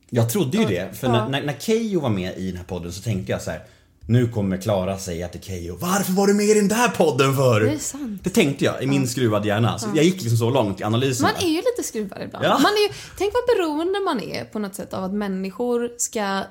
Jag 0.10 0.30
trodde 0.30 0.58
ju 0.58 0.66
det, 0.66 0.98
för 1.00 1.08
Ja. 1.08 1.14
när, 1.14 1.30
när, 1.30 1.44
när 1.46 1.60
Keyyo 1.60 2.00
var 2.00 2.10
med 2.10 2.38
i 2.38 2.48
den 2.48 2.58
här 2.58 2.64
podden 2.64 2.92
så 2.94 3.02
tänkte 3.02 3.32
jag 3.32 3.42
så 3.42 3.52
här. 3.52 3.64
Nu 4.10 4.28
kommer 4.28 4.58
Klara 4.58 4.98
säga 4.98 5.28
till 5.28 5.42
Keyyo, 5.42 5.76
varför 5.76 6.14
var 6.14 6.28
du 6.28 6.34
med 6.34 6.46
i 6.46 6.54
den 6.54 6.68
där 6.68 6.88
podden 6.90 7.36
för? 7.36 7.62
Det 7.62 7.72
är 7.72 7.78
sant. 7.78 8.24
Det 8.24 8.30
tänkte 8.30 8.66
jag 8.66 8.84
i 8.84 8.88
min 8.88 9.08
skruvade 9.08 9.48
hjärna. 9.48 9.80
Så 9.80 9.88
jag 9.96 10.06
gick 10.06 10.22
liksom 10.22 10.38
så 10.38 10.50
långt 10.50 10.82
i 10.82 10.84
analysen. 10.84 11.24
Man 11.24 11.44
är 11.46 11.50
ju 11.50 11.56
lite 11.56 11.84
skruvad 11.84 12.22
ibland. 12.22 12.46
Ja. 12.46 12.60
Man 12.60 12.72
är 12.72 12.88
ju, 12.88 12.94
tänk 13.18 13.34
vad 13.34 13.58
beroende 13.58 14.00
man 14.00 14.20
är 14.20 14.46
på 14.46 14.60
något 14.60 14.76
sätt 14.76 14.94
av 14.94 15.04
att 15.04 15.14
människor 15.14 15.92
ska 15.98 16.44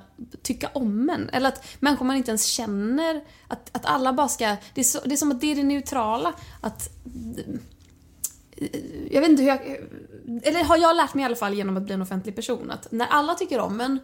tycka 0.42 0.68
om 0.72 1.10
en. 1.10 1.28
Eller 1.28 1.48
att 1.48 1.64
människor 1.80 2.04
man 2.04 2.16
inte 2.16 2.30
ens 2.30 2.44
känner, 2.44 3.20
att, 3.48 3.76
att 3.76 3.86
alla 3.86 4.12
bara 4.12 4.28
ska... 4.28 4.56
Det 4.74 4.80
är, 4.80 4.84
så, 4.84 5.00
det 5.04 5.12
är 5.12 5.16
som 5.16 5.30
att 5.30 5.40
det 5.40 5.52
är 5.52 5.56
det 5.56 5.62
neutrala. 5.62 6.32
Att... 6.60 6.90
Jag 9.10 9.20
vet 9.20 9.30
inte 9.30 9.42
hur 9.42 9.48
jag... 9.48 9.60
Eller 10.42 10.64
har 10.64 10.76
jag 10.76 10.96
lärt 10.96 11.14
mig 11.14 11.22
i 11.22 11.26
alla 11.26 11.36
fall 11.36 11.54
genom 11.54 11.76
att 11.76 11.82
bli 11.82 11.94
en 11.94 12.02
offentlig 12.02 12.36
person 12.36 12.70
att 12.70 12.92
när 12.92 13.06
alla 13.06 13.34
tycker 13.34 13.58
om 13.58 13.80
en, 13.80 13.98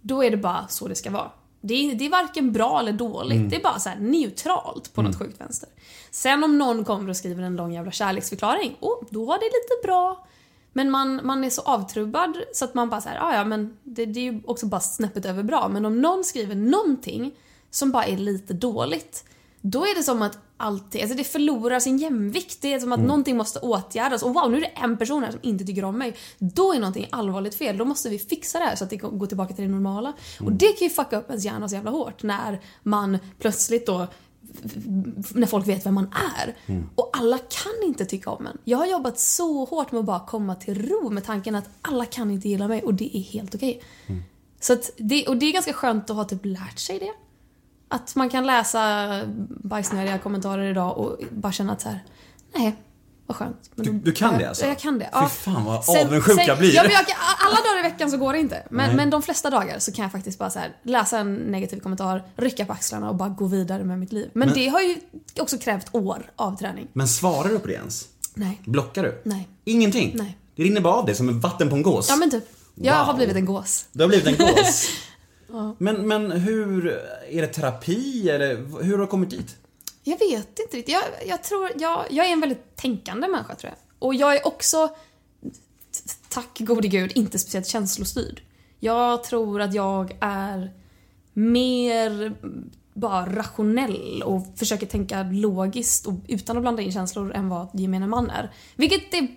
då 0.00 0.24
är 0.24 0.30
det 0.30 0.36
bara 0.36 0.68
så 0.68 0.88
det 0.88 0.94
ska 0.94 1.10
vara. 1.10 1.30
Det 1.64 1.74
är, 1.74 1.94
det 1.94 2.06
är 2.06 2.10
varken 2.10 2.52
bra 2.52 2.80
eller 2.80 2.92
dåligt, 2.92 3.38
det 3.50 3.56
är 3.56 3.62
bara 3.62 3.78
så 3.78 3.90
neutralt 4.00 4.94
på 4.94 5.02
något 5.02 5.18
sjukt 5.18 5.40
vänster. 5.40 5.68
Sen 6.10 6.44
om 6.44 6.58
någon 6.58 6.84
kommer 6.84 7.10
och 7.10 7.16
skriver 7.16 7.42
en 7.42 7.56
lång 7.56 7.72
jävla 7.72 7.90
kärleksförklaring, 7.92 8.76
oh, 8.80 9.04
då 9.10 9.24
var 9.24 9.38
det 9.38 9.44
lite 9.44 9.86
bra. 9.86 10.26
Men 10.72 10.90
man, 10.90 11.20
man 11.26 11.44
är 11.44 11.50
så 11.50 11.62
avtrubbad 11.62 12.36
så 12.54 12.64
att 12.64 12.74
man 12.74 12.90
bara 12.90 13.00
såhär, 13.00 13.18
"Ah, 13.22 13.34
ja 13.34 13.44
men 13.44 13.76
det, 13.82 14.06
det 14.06 14.20
är 14.20 14.32
ju 14.32 14.40
också 14.46 14.66
bara 14.66 14.80
snäppet 14.80 15.26
över 15.26 15.42
bra. 15.42 15.68
Men 15.68 15.84
om 15.86 16.00
någon 16.00 16.24
skriver 16.24 16.54
någonting 16.54 17.34
som 17.70 17.92
bara 17.92 18.04
är 18.04 18.16
lite 18.16 18.52
dåligt, 18.54 19.24
då 19.62 19.86
är 19.86 19.94
det 19.94 20.02
som 20.02 20.22
att 20.22 20.38
allting, 20.56 21.02
alltså 21.02 21.16
det 21.16 21.24
förlorar 21.24 21.80
sin 21.80 21.98
jämvikt. 21.98 22.58
Det 22.62 22.74
är 22.74 22.80
som 22.80 22.92
att 22.92 23.00
någonting 23.00 23.36
måste 23.36 23.58
åtgärdas. 23.58 24.22
Och 24.22 24.34
wow, 24.34 24.50
nu 24.50 24.56
är 24.56 24.60
det 24.60 24.66
en 24.66 24.96
person 24.96 25.22
här 25.22 25.30
som 25.30 25.40
inte 25.42 25.64
tycker 25.64 25.84
om 25.84 25.98
mig. 25.98 26.16
Då 26.38 26.72
är 26.72 26.78
någonting 26.78 27.06
allvarligt 27.10 27.54
fel. 27.54 27.76
Då 27.76 27.84
måste 27.84 28.08
vi 28.08 28.18
fixa 28.18 28.58
det 28.58 28.64
här 28.64 28.76
så 28.76 28.84
att 28.84 28.90
det 28.90 28.96
går 28.96 29.26
tillbaka 29.26 29.54
till 29.54 29.64
det 29.64 29.70
normala. 29.70 30.12
Och 30.40 30.52
det 30.52 30.72
kan 30.72 30.88
ju 30.88 30.90
fucka 30.90 31.18
upp 31.18 31.28
ens 31.28 31.44
hjärna 31.44 31.68
så 31.68 31.74
jävla 31.74 31.90
hårt 31.90 32.22
när 32.22 32.60
man 32.82 33.18
plötsligt 33.38 33.86
då 33.86 34.06
när 35.34 35.46
folk 35.46 35.68
vet 35.68 35.86
vem 35.86 35.94
man 35.94 36.14
är. 36.38 36.54
Och 36.94 37.10
alla 37.12 37.38
kan 37.38 37.88
inte 37.88 38.04
tycka 38.04 38.30
om 38.30 38.46
en. 38.46 38.58
Jag 38.64 38.78
har 38.78 38.86
jobbat 38.86 39.18
så 39.18 39.64
hårt 39.64 39.92
med 39.92 39.98
att 39.98 40.04
bara 40.04 40.26
komma 40.26 40.54
till 40.54 40.88
ro 40.88 41.10
med 41.10 41.24
tanken 41.24 41.54
att 41.54 41.68
alla 41.82 42.04
kan 42.04 42.30
inte 42.30 42.48
gilla 42.48 42.68
mig 42.68 42.82
och 42.82 42.94
det 42.94 43.16
är 43.16 43.20
helt 43.20 43.54
okej. 43.54 43.82
Så 44.60 44.72
att 44.72 44.90
det, 44.96 45.26
och 45.26 45.36
det 45.36 45.46
är 45.46 45.52
ganska 45.52 45.72
skönt 45.72 46.10
att 46.10 46.16
ha 46.16 46.24
typ 46.24 46.44
lärt 46.44 46.78
sig 46.78 46.98
det. 46.98 47.12
Att 47.92 48.14
man 48.16 48.28
kan 48.30 48.46
läsa 48.46 49.08
bajsnödiga 49.48 50.18
kommentarer 50.18 50.70
idag 50.70 50.98
och 50.98 51.18
bara 51.30 51.52
känna 51.52 51.72
att 51.72 51.80
så 51.80 51.88
här, 51.88 52.04
nej, 52.54 52.76
vad 53.26 53.36
skönt. 53.36 53.70
Men 53.74 53.86
Du- 53.86 53.92
du 53.92 54.12
kan 54.12 54.32
ja, 54.32 54.38
det 54.38 54.48
alltså? 54.48 54.66
Jag 54.66 54.78
kan 54.78 54.98
det. 54.98 55.10
Fy 55.22 55.26
fan, 55.28 55.64
vad 55.64 55.74
avundsjuk 56.04 56.40
jag 56.46 56.58
blir. 56.58 56.74
Ja, 56.74 56.82
men 56.82 56.92
jag, 56.92 57.04
alla 57.46 57.56
dagar 57.56 57.78
i 57.78 57.82
veckan 57.82 58.10
så 58.10 58.16
går 58.16 58.32
det 58.32 58.38
inte. 58.38 58.62
Men, 58.70 58.86
Nej. 58.86 58.96
men 58.96 59.10
de 59.10 59.22
flesta 59.22 59.50
dagar 59.50 59.78
så 59.78 59.92
kan 59.92 60.02
jag 60.02 60.12
faktiskt 60.12 60.38
bara 60.38 60.50
så 60.50 60.58
här, 60.58 60.76
läsa 60.82 61.18
en 61.18 61.34
negativ 61.34 61.80
kommentar, 61.80 62.22
rycka 62.36 62.64
på 62.66 62.72
axlarna 62.72 63.08
och 63.10 63.16
bara 63.16 63.28
gå 63.28 63.46
vidare 63.46 63.84
med 63.84 63.98
mitt 63.98 64.12
liv. 64.12 64.30
Men, 64.34 64.48
Men- 64.48 64.58
det 64.58 64.68
har 64.68 64.80
ju 64.80 64.96
också 65.40 65.58
krävt 65.58 65.86
år 65.92 66.30
av 66.36 66.56
träning. 66.56 66.88
Men 66.92 67.08
svarar 67.08 67.48
du 67.48 67.58
på 67.58 67.66
det 67.66 67.74
ens? 67.74 68.04
Nej. 68.34 68.60
Blockar 68.64 69.02
du? 69.02 69.22
Nej. 69.24 69.48
Ingenting? 69.64 70.12
Nej. 70.14 70.38
Det 70.56 70.62
rinner 70.62 70.80
bara 70.80 70.94
av 70.94 71.06
dig 71.06 71.14
som 71.14 71.28
en 71.28 71.40
vatten 71.40 71.68
på 71.68 71.76
en 71.76 71.82
gås? 71.82 72.08
Ja 72.08 72.16
men 72.16 72.30
typ. 72.30 72.44
Jag 72.74 72.96
Wow. 72.98 73.06
har 73.06 73.14
blivit 73.14 73.36
en 73.36 73.44
gås. 73.44 73.86
Du 73.92 74.02
har 74.02 74.08
blivit 74.08 74.26
en 74.26 74.46
gås? 74.46 74.88
men, 75.78 76.08
men 76.08 76.30
hur, 76.30 76.86
är 77.30 77.42
det 77.42 77.46
terapi 77.46 78.30
eller 78.30 78.82
hur 78.82 78.92
har 78.92 78.98
du 78.98 79.06
kommit 79.06 79.30
dit? 79.30 79.56
Jag 80.02 80.18
vet 80.18 80.58
inte 80.58 80.76
riktigt. 80.76 80.94
Jag, 80.94 81.02
jag 81.26 81.42
tror, 81.42 81.70
jag, 81.78 82.06
jag 82.10 82.26
är 82.26 82.32
en 82.32 82.40
väldigt 82.40 82.76
tänkande 82.76 83.28
människa 83.28 83.54
tror 83.54 83.72
jag. 83.72 83.78
Och 84.08 84.14
jag 84.14 84.36
är 84.36 84.46
också, 84.46 84.88
tack 86.28 86.58
gode 86.58 86.88
gud, 86.88 87.12
inte 87.14 87.38
speciellt 87.38 87.66
känslostyrd. 87.66 88.42
Jag 88.80 89.24
tror 89.24 89.60
att 89.60 89.74
jag 89.74 90.16
är 90.20 90.72
mer 91.32 92.34
bara 92.94 93.36
rationell 93.36 94.22
och 94.22 94.46
försöker 94.56 94.86
tänka 94.86 95.22
logiskt 95.22 96.06
och 96.06 96.14
utan 96.28 96.56
att 96.56 96.62
blanda 96.62 96.82
in 96.82 96.92
känslor 96.92 97.32
än 97.32 97.48
vad 97.48 97.68
gemene 97.72 98.06
man 98.06 98.30
är. 98.30 98.52
Vilket 98.76 99.14
är 99.14 99.28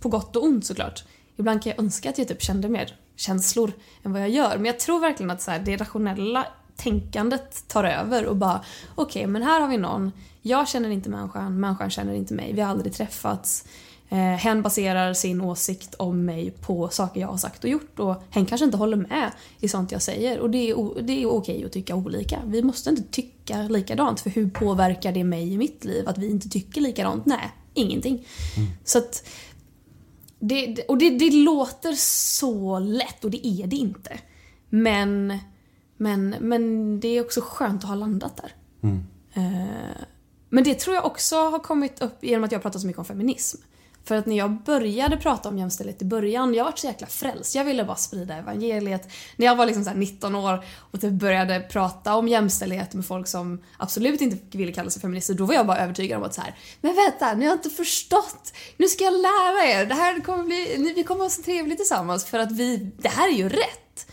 på 0.00 0.08
gott 0.08 0.36
och 0.36 0.44
ont 0.44 0.66
såklart. 0.66 1.04
Ibland 1.36 1.62
kan 1.62 1.70
jag 1.70 1.78
önska 1.84 2.10
att 2.10 2.18
jag 2.18 2.28
typ 2.28 2.42
kände 2.42 2.68
mer 2.68 2.96
känslor 3.16 3.72
än 4.02 4.12
vad 4.12 4.22
jag 4.22 4.30
gör. 4.30 4.56
Men 4.56 4.64
jag 4.64 4.80
tror 4.80 5.00
verkligen 5.00 5.30
att 5.30 5.42
så 5.42 5.50
här, 5.50 5.58
det 5.58 5.76
rationella 5.76 6.46
tänkandet 6.76 7.68
tar 7.68 7.84
över 7.84 8.26
och 8.26 8.36
bara 8.36 8.64
okej, 8.94 9.26
men 9.26 9.42
här 9.42 9.60
har 9.60 9.68
vi 9.68 9.78
någon. 9.78 10.12
Jag 10.42 10.68
känner 10.68 10.90
inte 10.90 11.10
människan, 11.10 11.60
människan 11.60 11.90
känner 11.90 12.14
inte 12.14 12.34
mig. 12.34 12.52
Vi 12.52 12.60
har 12.60 12.70
aldrig 12.70 12.92
träffats. 12.92 13.64
Eh, 14.08 14.18
hen 14.18 14.62
baserar 14.62 15.14
sin 15.14 15.40
åsikt 15.40 15.94
om 15.94 16.24
mig 16.24 16.50
på 16.50 16.88
saker 16.88 17.20
jag 17.20 17.28
har 17.28 17.36
sagt 17.36 17.64
och 17.64 17.70
gjort 17.70 17.98
och 17.98 18.22
hen 18.30 18.46
kanske 18.46 18.64
inte 18.64 18.76
håller 18.76 18.96
med 18.96 19.30
i 19.60 19.68
sånt 19.68 19.92
jag 19.92 20.02
säger. 20.02 20.40
Och 20.40 20.50
det 20.50 20.70
är, 20.70 21.02
det 21.02 21.22
är 21.22 21.26
okej 21.26 21.64
att 21.64 21.72
tycka 21.72 21.94
olika. 21.94 22.38
Vi 22.46 22.62
måste 22.62 22.90
inte 22.90 23.02
tycka 23.02 23.62
likadant 23.62 24.20
för 24.20 24.30
hur 24.30 24.50
påverkar 24.50 25.12
det 25.12 25.24
mig 25.24 25.52
i 25.52 25.58
mitt 25.58 25.84
liv 25.84 26.08
att 26.08 26.18
vi 26.18 26.30
inte 26.30 26.48
tycker 26.48 26.80
likadant? 26.80 27.26
Nej, 27.26 27.52
ingenting. 27.74 28.26
Så 28.84 28.98
att 28.98 29.28
det, 30.42 30.84
och 30.88 30.98
det, 30.98 31.10
det 31.10 31.30
låter 31.30 31.92
så 31.92 32.78
lätt 32.78 33.24
och 33.24 33.30
det 33.30 33.46
är 33.46 33.66
det 33.66 33.76
inte. 33.76 34.20
Men, 34.68 35.38
men, 35.96 36.34
men 36.40 37.00
det 37.00 37.08
är 37.08 37.20
också 37.20 37.40
skönt 37.40 37.82
att 37.84 37.88
ha 37.88 37.96
landat 37.96 38.36
där. 38.36 38.54
Eh, 39.34 40.02
men 40.48 40.64
det 40.64 40.74
tror 40.74 40.96
jag 40.96 41.06
också 41.06 41.36
har 41.36 41.58
kommit 41.58 42.02
upp 42.02 42.24
genom 42.24 42.44
att 42.44 42.52
jag 42.52 42.62
pratat 42.62 42.80
så 42.80 42.86
mycket 42.86 42.98
om 42.98 43.04
feminism. 43.04 43.58
För 44.04 44.14
att 44.14 44.26
när 44.26 44.36
jag 44.38 44.62
började 44.62 45.16
prata 45.16 45.48
om 45.48 45.58
jämställdhet 45.58 46.02
i 46.02 46.04
början, 46.04 46.54
jag 46.54 46.64
var 46.64 46.72
så 46.76 46.86
jäkla 46.86 47.06
frälst. 47.06 47.54
Jag 47.54 47.64
ville 47.64 47.84
bara 47.84 47.96
sprida 47.96 48.36
evangeliet. 48.36 49.08
När 49.36 49.46
jag 49.46 49.56
var 49.56 49.66
liksom 49.66 49.84
så 49.84 49.90
här 49.90 49.96
19 49.96 50.34
år 50.34 50.64
och 50.78 51.00
typ 51.00 51.12
började 51.12 51.60
prata 51.60 52.14
om 52.14 52.28
jämställdhet 52.28 52.94
med 52.94 53.06
folk 53.06 53.28
som 53.28 53.62
absolut 53.76 54.20
inte 54.20 54.56
ville 54.58 54.72
kalla 54.72 54.90
sig 54.90 55.02
feminister, 55.02 55.34
då 55.34 55.44
var 55.44 55.54
jag 55.54 55.66
bara 55.66 55.78
övertygad 55.78 56.18
om 56.18 56.24
att 56.24 56.34
så 56.34 56.40
här, 56.40 56.56
men 56.80 56.94
vänta, 56.96 57.34
ni 57.34 57.46
har 57.46 57.52
inte 57.52 57.70
förstått. 57.70 58.52
Nu 58.76 58.88
ska 58.88 59.04
jag 59.04 59.12
lära 59.12 59.64
er. 59.80 59.86
Det 59.86 59.94
här 59.94 60.20
kommer 60.20 60.44
bli, 60.44 60.74
ni- 60.78 60.92
vi 60.92 61.04
kommer 61.04 61.22
ha 61.22 61.30
så 61.30 61.42
trevligt 61.42 61.78
tillsammans 61.78 62.24
för 62.24 62.38
att 62.38 62.52
vi, 62.52 62.76
det 62.98 63.08
här 63.08 63.28
är 63.28 63.36
ju 63.36 63.48
rätt. 63.48 64.06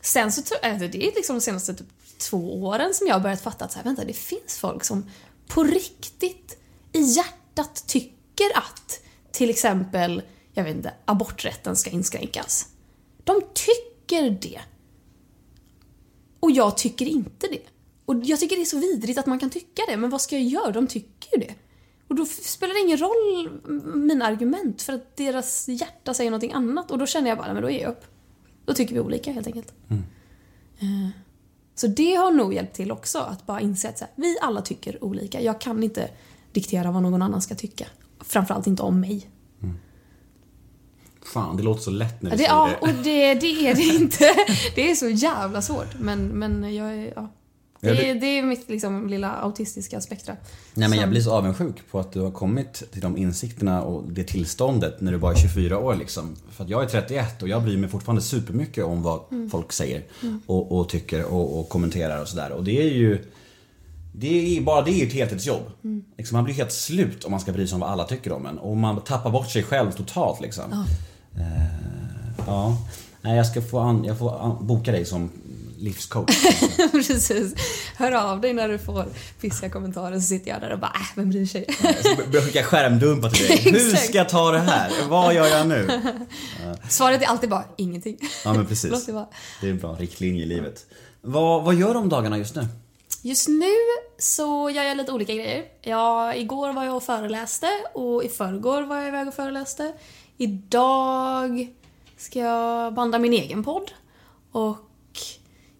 Sen 0.00 0.32
så 0.32 0.42
tror 0.42 0.58
jag, 0.62 0.70
alltså, 0.72 0.88
det 0.88 1.06
är 1.06 1.14
liksom 1.16 1.36
de 1.36 1.40
senaste 1.40 1.74
typ 1.74 1.86
två 2.30 2.62
åren 2.62 2.94
som 2.94 3.06
jag 3.06 3.14
har 3.14 3.20
börjat 3.20 3.40
fatta 3.42 3.64
att 3.64 3.72
så 3.72 3.78
här, 3.78 3.84
vänta, 3.84 4.04
det 4.04 4.12
finns 4.12 4.58
folk 4.58 4.84
som 4.84 5.10
på 5.48 5.64
riktigt 5.64 6.58
i 6.92 7.00
hjärtat 7.00 7.84
tycker 7.86 8.46
att 8.54 9.00
till 9.38 9.50
exempel, 9.50 10.22
jag 10.52 10.64
vet 10.64 10.76
inte, 10.76 10.94
aborträtten 11.04 11.76
ska 11.76 11.90
inskränkas. 11.90 12.68
De 13.24 13.40
tycker 13.54 14.30
det. 14.30 14.60
Och 16.40 16.50
jag 16.50 16.76
tycker 16.76 17.06
inte 17.06 17.46
det. 17.46 17.62
Och 18.04 18.14
jag 18.24 18.40
tycker 18.40 18.56
det 18.56 18.62
är 18.62 18.64
så 18.64 18.78
vidrigt 18.78 19.18
att 19.18 19.26
man 19.26 19.38
kan 19.38 19.50
tycka 19.50 19.82
det, 19.88 19.96
men 19.96 20.10
vad 20.10 20.20
ska 20.20 20.36
jag 20.36 20.44
göra? 20.44 20.70
De 20.70 20.86
tycker 20.86 21.38
ju 21.38 21.40
det. 21.46 21.54
Och 22.08 22.14
då 22.14 22.26
spelar 22.26 22.74
det 22.74 22.80
ingen 22.80 22.98
roll 22.98 23.50
mina 23.94 24.24
argument 24.24 24.82
för 24.82 24.92
att 24.92 25.16
deras 25.16 25.68
hjärta 25.68 26.14
säger 26.14 26.30
någonting 26.30 26.52
annat 26.52 26.90
och 26.90 26.98
då 26.98 27.06
känner 27.06 27.28
jag 27.28 27.38
bara, 27.38 27.54
men 27.54 27.62
då 27.62 27.70
ger 27.70 27.80
jag 27.82 27.90
upp. 27.90 28.04
Då 28.64 28.74
tycker 28.74 28.94
vi 28.94 29.00
olika 29.00 29.32
helt 29.32 29.46
enkelt. 29.46 29.72
Eh, 30.80 31.08
Så 31.74 31.86
det 31.86 32.14
har 32.14 32.30
nog 32.30 32.54
hjälpt 32.54 32.74
till 32.74 32.92
också, 32.92 33.18
att 33.18 33.46
bara 33.46 33.60
inse 33.60 33.88
att 33.88 34.00
här, 34.00 34.10
vi 34.14 34.38
alla 34.42 34.62
tycker 34.62 35.04
olika. 35.04 35.40
Jag 35.40 35.60
kan 35.60 35.82
inte 35.82 36.10
diktera 36.52 36.90
vad 36.90 37.02
någon 37.02 37.22
annan 37.22 37.42
ska 37.42 37.54
tycka. 37.54 37.86
Framförallt 38.20 38.66
inte 38.66 38.82
om 38.82 39.00
mig. 39.00 39.30
Fan, 41.32 41.56
det 41.56 41.62
låter 41.62 41.82
så 41.82 41.90
lätt 41.90 42.22
när 42.22 42.30
Ja, 42.30 42.36
du 42.36 42.36
det, 42.36 42.44
säger 42.44 42.54
ja, 42.54 42.68
det. 42.68 42.76
och 42.80 43.04
det, 43.04 43.34
det 43.34 43.68
är 43.68 43.74
det 43.74 43.82
inte. 43.82 44.24
Det 44.74 44.90
är 44.90 44.94
så 44.94 45.08
jävla 45.08 45.62
svårt. 45.62 45.98
Men, 46.00 46.26
men 46.28 46.74
jag 46.74 46.92
är, 46.94 47.12
ja. 47.16 47.32
Det, 47.80 47.88
Ja, 47.88 47.94
är, 47.94 48.14
det- 48.14 48.26
är 48.38 48.42
mitt 48.42 48.68
liksom, 48.68 49.08
lilla 49.08 49.30
autistiska 49.32 50.00
spektra. 50.00 50.36
Nej 50.74 50.88
men 50.88 50.98
jag 50.98 51.10
blir 51.10 51.20
så 51.20 51.32
avundsjuk 51.32 51.90
på 51.90 51.98
att 52.00 52.12
du 52.12 52.20
har 52.20 52.30
kommit 52.30 52.82
till 52.92 53.00
de 53.00 53.16
insikterna 53.16 53.82
och 53.82 54.12
det 54.12 54.24
tillståndet 54.24 55.00
när 55.00 55.12
du 55.12 55.18
bara 55.18 55.32
är 55.32 55.36
24 55.36 55.78
år 55.78 55.94
liksom. 55.94 56.36
För 56.50 56.64
att 56.64 56.70
jag 56.70 56.82
är 56.82 56.86
31 56.88 57.42
och 57.42 57.48
jag 57.48 57.62
bryr 57.62 57.76
mig 57.76 57.90
fortfarande 57.90 58.22
supermycket 58.22 58.84
om 58.84 59.02
vad 59.02 59.20
Mm. 59.30 59.50
folk 59.50 59.72
säger 59.72 60.02
och, 60.46 60.78
och 60.78 60.88
tycker 60.88 61.24
och, 61.24 61.60
och 61.60 61.68
kommenterar 61.68 62.20
och 62.22 62.28
sådär. 62.28 62.52
Och 62.52 62.64
det 62.64 62.82
är 62.82 62.94
ju 62.94 63.24
det 64.20 64.56
är, 64.56 64.60
bara 64.60 64.82
det 64.82 64.90
är 64.90 65.06
ett 65.06 65.12
heltidsjobb. 65.12 65.70
Mm. 65.84 66.04
Liksom, 66.18 66.36
man 66.36 66.44
blir 66.44 66.54
helt 66.54 66.72
slut 66.72 67.24
om 67.24 67.30
man 67.30 67.40
ska 67.40 67.52
bry 67.52 67.66
sig 67.66 67.74
om 67.74 67.80
vad 67.80 67.90
alla 67.90 68.04
tycker 68.04 68.32
om 68.32 68.46
en. 68.46 68.58
Och 68.58 68.76
man 68.76 69.00
tappar 69.00 69.30
bort 69.30 69.50
sig 69.50 69.62
själv 69.62 69.92
totalt 69.92 70.40
liksom. 70.40 70.64
Ja. 70.70 70.84
Eh, 71.40 72.44
ja. 72.46 72.76
Nej, 73.20 73.36
jag 73.36 73.46
ska 73.46 73.62
få, 73.62 73.78
an, 73.78 74.04
jag 74.04 74.18
får 74.18 74.40
an, 74.40 74.66
boka 74.66 74.92
dig 74.92 75.04
som 75.04 75.30
livscoach. 75.78 76.46
Precis. 76.92 77.54
Hör 77.96 78.12
av 78.12 78.40
dig 78.40 78.52
när 78.52 78.68
du 78.68 78.78
får 78.78 79.04
pissiga 79.40 79.70
kommentarer 79.70 80.14
så 80.14 80.20
sitter 80.20 80.50
jag 80.50 80.60
där 80.60 80.72
och 80.72 80.78
bara, 80.78 80.92
äh, 80.94 81.16
vem 81.16 81.30
bryr 81.30 81.46
sig? 81.46 81.64
Jag 81.82 81.98
ska 81.98 82.30
börja 82.30 82.44
skicka 82.44 82.62
skärmdumpar 82.62 83.30
till 83.30 83.46
dig. 83.46 83.58
Hur 83.72 83.96
ska 83.96 84.18
jag 84.18 84.28
ta 84.28 84.50
det 84.50 84.60
här? 84.60 84.90
Vad 85.08 85.34
gör 85.34 85.46
jag 85.46 85.68
nu? 85.68 85.88
Svaret 86.88 87.22
är 87.22 87.26
alltid 87.26 87.50
bara, 87.50 87.64
ingenting. 87.76 88.16
Ja 88.44 88.52
men 88.52 88.66
precis. 88.66 89.06
det. 89.06 89.26
Det 89.60 89.66
är 89.66 89.70
en 89.70 89.78
bra 89.78 89.94
riktlinje 89.94 90.42
i 90.42 90.46
livet. 90.46 90.86
Vad, 91.20 91.64
vad 91.64 91.74
gör 91.74 91.94
du 91.94 92.00
om 92.00 92.08
dagarna 92.08 92.38
just 92.38 92.54
nu? 92.54 92.66
Just 93.22 93.48
nu 93.48 93.72
så 94.18 94.70
gör 94.70 94.82
jag 94.82 94.96
lite 94.96 95.12
olika 95.12 95.34
grejer. 95.34 95.64
Jag, 95.82 96.38
igår 96.38 96.72
var 96.72 96.84
jag 96.84 96.96
och 96.96 97.02
föreläste 97.02 97.68
och 97.94 98.24
i 98.24 98.28
förrgår 98.28 98.82
var 98.82 98.96
jag 98.96 99.08
iväg 99.08 99.28
och 99.28 99.34
föreläste. 99.34 99.92
Idag 100.36 101.68
ska 102.16 102.38
jag 102.38 102.94
banda 102.94 103.18
min 103.18 103.32
egen 103.32 103.64
podd 103.64 103.90
och 104.52 104.78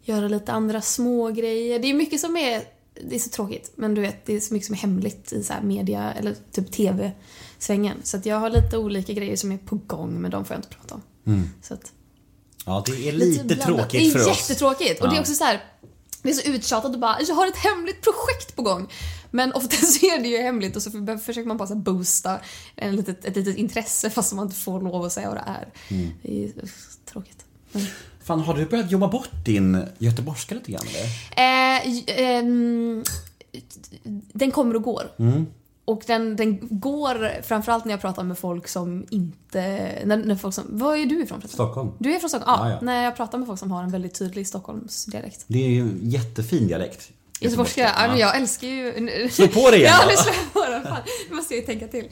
göra 0.03 0.29
lite 0.29 0.53
andra 0.53 0.81
små 0.83 1.29
grejer. 1.29 1.79
Det 1.79 1.89
är 1.91 1.95
mycket 1.95 2.21
som 2.21 2.37
är, 2.37 2.63
det 3.09 3.15
är 3.15 3.19
så 3.19 3.31
tråkigt, 3.31 3.73
men 3.77 3.95
du 3.95 4.01
vet, 4.01 4.27
det 4.27 4.35
är 4.37 4.41
så 4.41 4.55
mycket 4.55 4.67
som 4.67 4.75
är 4.75 4.79
hemligt 4.79 5.33
i 5.33 5.43
så 5.43 5.55
media 5.63 6.13
eller 6.13 6.35
typ 6.53 6.73
TV-svängen. 6.73 7.97
Så 8.03 8.17
att 8.17 8.27
jag 8.27 8.37
har 8.41 8.51
lite 8.51 8.79
olika 8.79 9.13
grejer 9.13 9.37
som 9.37 9.53
är 9.53 9.59
på 9.59 9.77
gång, 9.87 10.21
men 10.21 10.31
de 10.31 10.45
får 10.45 10.55
jag 10.55 10.59
inte 10.59 10.69
prata 10.77 10.95
om. 10.95 11.03
Så 11.63 11.75
att, 11.75 11.93
Ja, 12.67 12.83
det 12.87 13.09
är 13.09 13.13
lite, 13.13 13.45
blandat. 13.45 13.67
tråkigt 13.67 14.13
för 14.13 14.19
Det 14.19 14.25
är 14.25 14.31
oss. 14.31 14.39
jättetråkigt. 14.51 15.01
Och 15.03 15.09
det 15.09 15.15
är 15.15 15.17
Ja. 15.17 15.21
också 15.21 15.35
så 15.35 15.45
här. 15.45 15.61
Det 16.29 16.33
är 16.33 16.35
så 16.35 16.49
uttjatat 16.51 16.95
och 16.95 17.01
bara, 17.01 17.21
jag 17.21 17.35
har 17.35 17.47
ett 17.47 17.57
hemligt 17.57 18.03
projekt 18.03 18.57
på 18.57 18.63
gång. 18.63 18.89
Men 19.31 19.53
ofta 19.53 19.77
så 19.87 20.07
är 20.07 20.19
det 20.23 20.29
ju 20.29 20.37
hemligt 20.43 20.77
och 20.77 20.83
så 20.83 20.91
för- 20.91 21.19
försöker 21.19 21.49
man 21.49 21.57
bara 21.57 21.75
boosta 21.75 22.41
en 22.77 22.97
litet, 22.97 23.25
ett 23.25 23.37
litet 23.37 23.57
intresse 23.57 24.11
fast 24.11 24.33
man 24.33 24.45
inte 24.47 24.57
får 24.57 24.81
lov 24.81 25.05
att 25.05 25.13
säga 25.13 25.29
vad 25.29 25.37
det 25.37 25.45
är. 25.47 25.69
Mm. 25.91 26.11
Det 26.23 26.45
är 26.45 26.53
tråkigt. 27.13 27.45
Men, 27.73 27.87
Fan, 28.25 28.41
har 28.41 28.55
du 28.55 28.67
börjat 28.67 28.91
jobba 28.91 29.09
bort 29.09 29.31
din 29.45 29.85
göteborgska 29.99 30.55
lite 30.55 30.73
grann 30.73 30.87
eller? 30.89 31.05
eh, 31.37 32.37
ehm, 32.39 33.05
den 34.33 34.51
kommer 34.51 34.77
och 34.77 34.83
går. 34.83 35.03
Mm. 35.19 35.47
Och 35.89 36.03
den, 36.07 36.37
den 36.37 36.59
går 36.71 37.43
framförallt 37.43 37.85
när 37.85 37.93
jag 37.93 38.01
pratar 38.01 38.23
med 38.23 38.39
folk 38.39 38.69
som 38.69 39.07
inte... 39.11 39.89
När, 40.05 40.17
när 40.17 40.37
folk 40.37 40.55
som, 40.55 40.65
var 40.69 40.97
är 40.97 41.07
du 41.07 41.23
ifrån 41.23 41.41
förresten? 41.41 41.57
Stockholm. 41.57 41.93
Du 41.99 42.15
är 42.15 42.19
från 42.19 42.31
Stockholm? 42.31 42.61
Ja, 42.61 42.69
Ja, 42.69 42.75
ja. 42.75 42.79
när 42.83 43.05
jag 43.05 43.17
pratar 43.17 43.39
med 43.39 43.47
folk 43.47 43.59
som 43.59 43.71
har 43.71 43.83
en 43.83 43.91
väldigt 43.91 44.19
tydlig 44.19 44.47
Stockholmsdialekt. 44.47 45.45
Det 45.47 45.65
är 45.65 45.69
ju 45.69 45.81
en 45.81 45.99
jättefin 46.03 46.69
dialekt. 46.69 47.11
Göteborgska, 47.41 47.81
ja. 47.81 48.09
men 48.09 48.19
jag 48.19 48.37
älskar 48.37 48.69
ju... 48.69 49.29
Slå 49.31 49.49
på 49.49 49.71
det 49.71 49.77
igen 49.77 49.93
Ja, 50.01 50.07
nu 50.09 50.17
slår 50.17 50.35
jag 50.35 50.53
på 50.53 50.73
den. 50.73 50.83
Fan, 50.83 51.03
det 51.29 51.35
måste 51.35 51.55
jag 51.55 51.61
ju 51.61 51.67
tänka 51.67 51.89
till. 51.89 52.05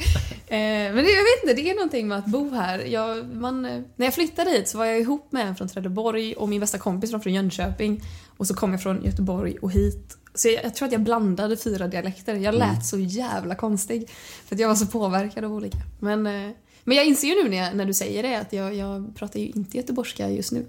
Eh, 0.46 0.58
men 0.58 0.96
det, 0.96 1.10
jag 1.12 1.24
vet 1.24 1.42
inte, 1.42 1.54
det 1.62 1.70
är 1.70 1.74
någonting 1.74 2.08
med 2.08 2.18
att 2.18 2.26
bo 2.26 2.50
här. 2.50 2.78
Jag, 2.78 3.36
man, 3.36 3.62
när 3.62 4.06
jag 4.06 4.14
flyttade 4.14 4.50
hit 4.50 4.68
så 4.68 4.78
var 4.78 4.84
jag 4.84 5.00
ihop 5.00 5.32
med 5.32 5.46
en 5.46 5.56
från 5.56 5.68
Trelleborg 5.68 6.34
och 6.34 6.48
min 6.48 6.60
bästa 6.60 6.78
kompis 6.78 7.12
var 7.12 7.20
från 7.20 7.34
Jönköping. 7.34 8.02
Och 8.36 8.46
så 8.46 8.54
kom 8.54 8.72
jag 8.72 8.82
från 8.82 9.04
Göteborg 9.04 9.56
och 9.62 9.72
hit. 9.72 10.16
Så 10.36 10.48
jag, 10.48 10.64
jag 10.64 10.74
tror 10.74 10.86
att 10.86 10.92
jag 10.92 11.00
blandade 11.02 11.56
fyra 11.56 11.88
dialekter. 11.88 12.34
Jag 12.34 12.54
lät 12.54 12.68
Mm. 12.70 12.80
så 12.82 12.98
jävla 12.98 13.54
konstig. 13.54 14.08
För 14.46 14.54
att 14.54 14.60
jag 14.60 14.68
var 14.68 14.74
så 14.74 14.86
påverkad 14.86 15.44
av 15.44 15.52
olika. 15.52 15.78
Men, 16.00 16.26
eh, 16.26 16.50
men 16.84 16.96
jag 16.96 17.06
inser 17.06 17.28
ju 17.28 17.42
nu 17.42 17.48
när, 17.50 17.56
jag, 17.56 17.76
när 17.76 17.84
du 17.84 17.94
säger 17.94 18.22
det 18.22 18.40
att 18.40 18.52
jag, 18.52 18.74
jag 18.74 19.16
pratar 19.16 19.40
ju 19.40 19.46
inte 19.46 19.76
göteborgska 19.76 20.30
just 20.30 20.52
nu. 20.52 20.66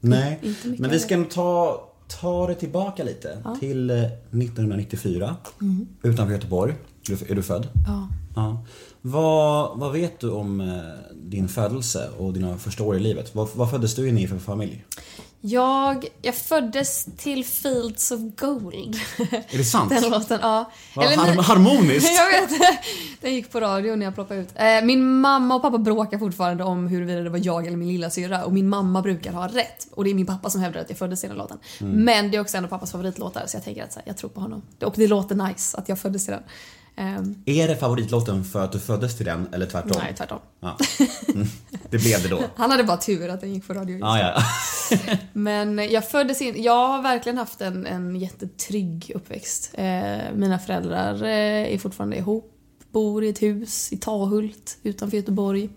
Nej, 0.00 0.38
Inte 0.42 0.68
mycket 0.68 0.80
men 0.80 0.90
vi 0.90 0.98
ska 0.98 1.16
nog 1.16 1.30
ta, 1.30 1.84
ta 2.20 2.46
det 2.46 2.54
tillbaka 2.54 3.04
lite. 3.04 3.38
Till 3.60 3.90
eh, 3.90 3.96
1994. 4.02 5.36
Utanför 6.02 6.34
Göteborg. 6.34 6.72
Är 7.10 7.16
du- 7.16 7.32
Är 7.32 7.34
du 7.34 7.42
född? 7.42 7.68
Ja. 7.86 8.08
Ja. 8.36 8.64
Vad, 9.00 9.78
vad 9.78 9.92
vet 9.92 10.20
du 10.20 10.30
om 10.30 10.60
eh, 10.60 10.76
din 11.14 11.48
födelse 11.48 12.08
och 12.18 12.32
dina 12.32 12.58
första 12.58 12.84
år 12.84 12.96
i 12.96 13.00
livet? 13.00 13.34
Vad, 13.34 13.48
vad 13.54 13.70
föddes 13.70 13.94
du 13.94 14.08
in 14.08 14.18
i 14.18 14.28
för 14.28 14.38
familj? 14.38 14.84
Jag, 15.50 16.06
jag 16.22 16.34
föddes 16.34 17.06
till 17.16 17.44
Fields 17.44 18.10
of 18.10 18.20
Gold. 18.20 18.96
Är 19.30 19.58
det 19.58 19.64
sant? 19.64 19.90
Den 20.02 20.10
låten, 20.10 20.38
ja. 20.42 20.70
Vad 20.94 21.06
Eller 21.06 21.16
har, 21.16 21.42
harmoniskt! 21.42 22.10
jag 22.16 22.40
vet. 22.40 22.60
Den 23.20 23.34
gick 23.34 23.52
på 23.52 23.60
radio 23.60 23.96
när 23.96 24.06
jag 24.06 24.14
ploppade 24.14 24.40
ut. 24.40 24.48
Eh, 24.54 24.82
Min 24.82 25.20
mamma 25.20 25.54
och 25.54 25.62
pappa 25.62 25.78
bråkar 25.78 26.18
fortfarande 26.18 26.64
om 26.64 26.86
huruvida 26.88 27.20
det 27.20 27.30
var 27.30 27.40
jag 27.42 27.66
eller 27.66 27.76
min 27.76 27.88
lilla 27.88 28.10
syra 28.10 28.44
och 28.44 28.52
min 28.52 28.68
mamma 28.68 29.02
brukar 29.02 29.32
ha 29.32 29.46
rätt. 29.48 29.86
Och 29.94 30.04
det 30.04 30.10
är 30.10 30.14
min 30.14 30.26
pappa 30.26 30.50
som 30.50 30.60
hävdar 30.60 30.80
att 30.80 30.90
jag 30.90 30.98
föddes 30.98 31.20
till 31.20 31.28
den 31.28 31.38
låten. 31.38 31.58
Mm. 31.80 32.04
Men 32.04 32.30
det 32.30 32.36
är 32.36 32.40
också 32.40 32.56
en 32.56 32.64
av 32.64 32.68
pappas 32.68 32.92
favoritlåtar 32.92 33.44
så 33.46 33.56
jag 33.56 33.64
tänker 33.64 33.84
att 33.84 33.92
så 33.92 33.98
här, 33.98 34.08
jag 34.08 34.16
tror 34.16 34.30
på 34.30 34.40
honom. 34.40 34.62
Och 34.84 34.94
det 34.96 35.06
låter 35.06 35.34
nice 35.34 35.78
att 35.78 35.88
jag 35.88 35.98
föddes 35.98 36.24
till 36.24 36.32
den. 36.32 36.42
Ehm, 36.98 37.42
Är 37.46 37.68
det 37.68 37.76
favoritlåten 37.76 38.44
för 38.44 38.64
att 38.64 38.72
du 38.72 38.78
föddes 38.78 39.16
till 39.16 39.26
den 39.26 39.48
eller 39.52 39.66
tvärtom? 39.66 39.96
nej, 40.02 40.14
tvärtom. 40.16 40.38
Ja. 40.60 40.76
Mm. 41.34 41.46
Det 41.90 41.98
blev 41.98 42.22
det 42.22 42.28
då. 42.28 42.42
Han 42.56 42.70
hade 42.70 42.84
bara 42.84 42.96
tur 42.96 43.28
att 43.28 43.40
den 43.40 43.54
gick 43.54 43.66
på 43.66 43.74
radio 43.74 43.92
just 43.92 44.02
Ja. 44.02 44.42
Men 45.32 45.78
jag 45.78 46.10
föddes 46.10 46.42
in, 46.42 46.62
jag 46.62 46.88
har 46.88 47.02
verkligen 47.02 47.38
haft 47.38 47.60
en, 47.60 47.86
en 47.86 48.16
jättetrygg 48.16 49.12
uppväxt. 49.14 49.70
Eh, 49.74 50.18
mina 50.34 50.58
föräldrar 50.58 51.22
eh, 51.22 51.74
är 51.74 51.78
fortfarande 51.78 52.16
ihop, 52.16 52.52
bor 52.92 53.24
i 53.24 53.28
ett 53.28 53.42
hus 53.42 53.92
i 53.92 53.96
Tahult 53.96 54.78
utanför 54.82 55.16
Göteborg. 55.16 55.68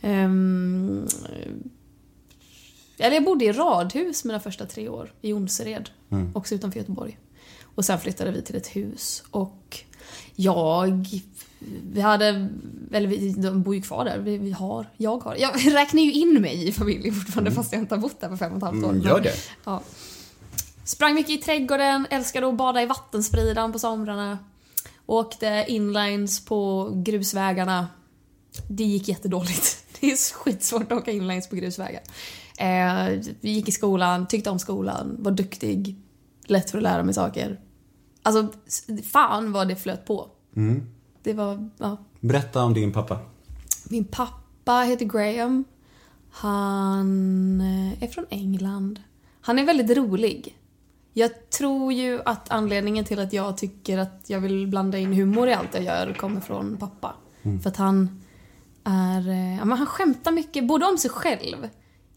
Ehm, 0.00 1.06
eller 2.98 3.14
jag 3.16 3.24
bodde 3.24 3.44
i 3.44 3.52
radhus 3.52 4.24
mina 4.24 4.40
första 4.40 4.66
tre 4.66 4.88
år 4.88 5.12
i 5.20 5.28
Jonsered, 5.28 5.90
också 6.34 6.54
utanför 6.54 6.78
Göteborg. 6.78 7.18
Och 7.74 7.84
sen 7.84 7.98
flyttade 7.98 8.30
vi 8.30 8.42
till 8.42 8.56
ett 8.56 8.76
hus 8.76 9.22
och 9.30 9.84
jag 10.36 11.06
vi 11.92 12.00
hade, 12.00 12.48
eller 12.92 13.08
vi, 13.08 13.32
de 13.32 13.62
bor 13.62 13.74
ju 13.74 13.82
kvar 13.82 14.04
där. 14.04 14.18
Vi, 14.18 14.38
vi 14.38 14.50
har, 14.50 14.86
jag 14.96 15.18
har. 15.18 15.36
Jag 15.36 15.64
räknar 15.72 16.02
ju 16.02 16.12
in 16.12 16.42
mig 16.42 16.68
i 16.68 16.72
familjen 16.72 17.14
fortfarande 17.14 17.50
fast 17.50 17.72
jag 17.72 17.82
inte 17.82 17.94
har 17.94 18.02
bott 18.02 18.20
där 18.20 18.28
på 18.28 18.36
fem 18.36 18.52
och 18.52 18.58
ett 18.58 18.64
halvt 18.64 18.84
år. 18.84 18.90
Mm, 18.90 19.02
gör 19.02 19.20
det. 19.20 19.34
Ja. 19.64 19.82
Sprang 20.84 21.14
mycket 21.14 21.30
i 21.30 21.38
trädgården, 21.38 22.06
älskade 22.10 22.48
att 22.48 22.56
bada 22.56 22.82
i 22.82 22.86
vattenspridan 22.86 23.72
på 23.72 23.78
somrarna. 23.78 24.38
Åkte 25.06 25.64
inlines 25.68 26.44
på 26.44 26.90
grusvägarna. 26.94 27.88
Det 28.68 28.84
gick 28.84 29.08
jättedåligt. 29.08 29.86
Det 30.00 30.12
är 30.12 30.34
skitsvårt 30.34 30.92
att 30.92 30.98
åka 30.98 31.10
inlines 31.10 31.48
på 31.48 31.56
grusvägar. 31.56 32.02
Eh, 32.58 33.20
gick 33.40 33.68
i 33.68 33.72
skolan, 33.72 34.28
tyckte 34.28 34.50
om 34.50 34.58
skolan, 34.58 35.16
var 35.18 35.32
duktig. 35.32 35.96
Lätt 36.46 36.70
för 36.70 36.78
att 36.78 36.84
lära 36.84 37.02
mig 37.02 37.14
saker. 37.14 37.60
Alltså, 38.22 38.48
fan 39.12 39.52
vad 39.52 39.68
det 39.68 39.76
flöt 39.76 40.04
på. 40.06 40.28
Det 41.22 41.32
var, 41.34 41.70
ja. 41.78 41.96
Berätta 42.20 42.62
om 42.64 42.74
din 42.74 42.92
pappa. 42.92 43.18
Min 43.90 44.04
pappa 44.04 44.72
heter 44.80 45.04
Graham. 45.04 45.64
Han 46.30 47.60
eh, 47.60 48.02
är 48.02 48.06
från 48.08 48.24
England. 48.30 49.00
Han 49.40 49.58
är 49.58 49.64
väldigt 49.66 49.96
rolig. 49.96 50.56
Jag 51.12 51.50
tror 51.50 51.92
ju 51.92 52.20
att 52.24 52.50
anledningen 52.50 53.04
till 53.04 53.18
att 53.18 53.32
jag 53.32 53.56
tycker 53.56 53.98
att 53.98 54.24
jag 54.26 54.40
vill 54.40 54.66
blanda 54.66 54.98
in 54.98 55.12
humor 55.12 55.48
i 55.48 55.52
allt 55.54 55.74
jag 55.74 55.82
gör 55.84 56.14
kommer 56.14 56.40
från 56.40 56.76
pappa. 56.76 57.14
För 57.62 57.68
att 57.70 57.76
han 57.76 58.22
är... 58.84 59.28
eh, 59.28 59.56
Ja, 59.58 59.64
men 59.64 59.78
han 59.78 59.86
skämtar 59.86 60.32
mycket, 60.32 60.66
både 60.68 60.86
om 60.86 60.98
sig 60.98 61.10
själv 61.10 61.68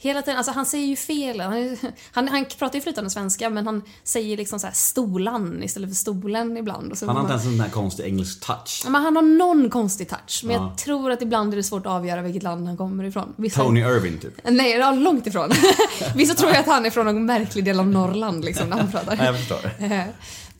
Hela 0.03 0.21
tiden, 0.21 0.37
alltså 0.37 0.51
han 0.51 0.65
säger 0.65 0.85
ju 0.85 0.95
fel. 0.95 1.39
Han, 1.41 1.77
han, 2.11 2.27
han 2.27 2.45
pratar 2.59 2.75
ju 2.75 2.81
flytande 2.81 3.09
svenska 3.09 3.49
men 3.49 3.65
han 3.67 3.81
säger 4.03 4.37
liksom 4.37 4.59
så 4.59 4.67
här 4.67 4.73
stolan 4.73 5.63
istället 5.63 5.89
för 5.89 5.95
stolen 5.95 6.57
ibland. 6.57 6.91
Och 6.91 6.97
så 6.97 7.05
Han 7.05 7.15
har 7.15 7.21
inte 7.23 7.31
ens 7.33 7.45
en 7.45 7.51
sån 7.51 7.59
här 7.59 7.69
konstig 7.69 8.03
engelsk 8.05 8.45
touch. 8.45 8.83
Men 8.85 8.95
han 9.03 9.15
har 9.15 9.23
någon 9.23 9.69
konstig 9.69 10.09
touch. 10.09 10.41
Men 10.43 10.55
Ja. 10.55 10.61
jag 10.69 10.77
tror 10.77 11.11
att 11.11 11.21
ibland 11.21 11.53
är 11.53 11.57
det 11.57 11.63
svårt 11.63 11.85
att 11.85 11.91
avgöra 11.91 12.21
vilket 12.21 12.43
land 12.43 12.67
han 12.67 12.77
kommer 12.77 13.03
ifrån. 13.03 13.33
Vissa... 13.35 13.61
Tony 13.63 13.79
Irving 13.79 14.17
typ. 14.17 14.33
Nej, 14.43 14.71
ja, 14.71 14.91
långt 14.91 15.27
ifrån. 15.27 15.51
Vissa 16.15 16.33
tror 16.33 16.51
ju 16.51 16.57
att 16.57 16.65
han 16.67 16.85
är 16.85 16.89
från 16.89 17.05
någon 17.05 17.25
märklig 17.25 17.65
del 17.65 17.79
av 17.79 17.87
Norrland 17.87 18.45
liksom 18.45 18.69
när 18.69 18.77
han 18.77 18.91
pratar. 18.91 19.15
Ja, 19.19 19.25
jag 19.25 19.37
förstår. 19.37 19.59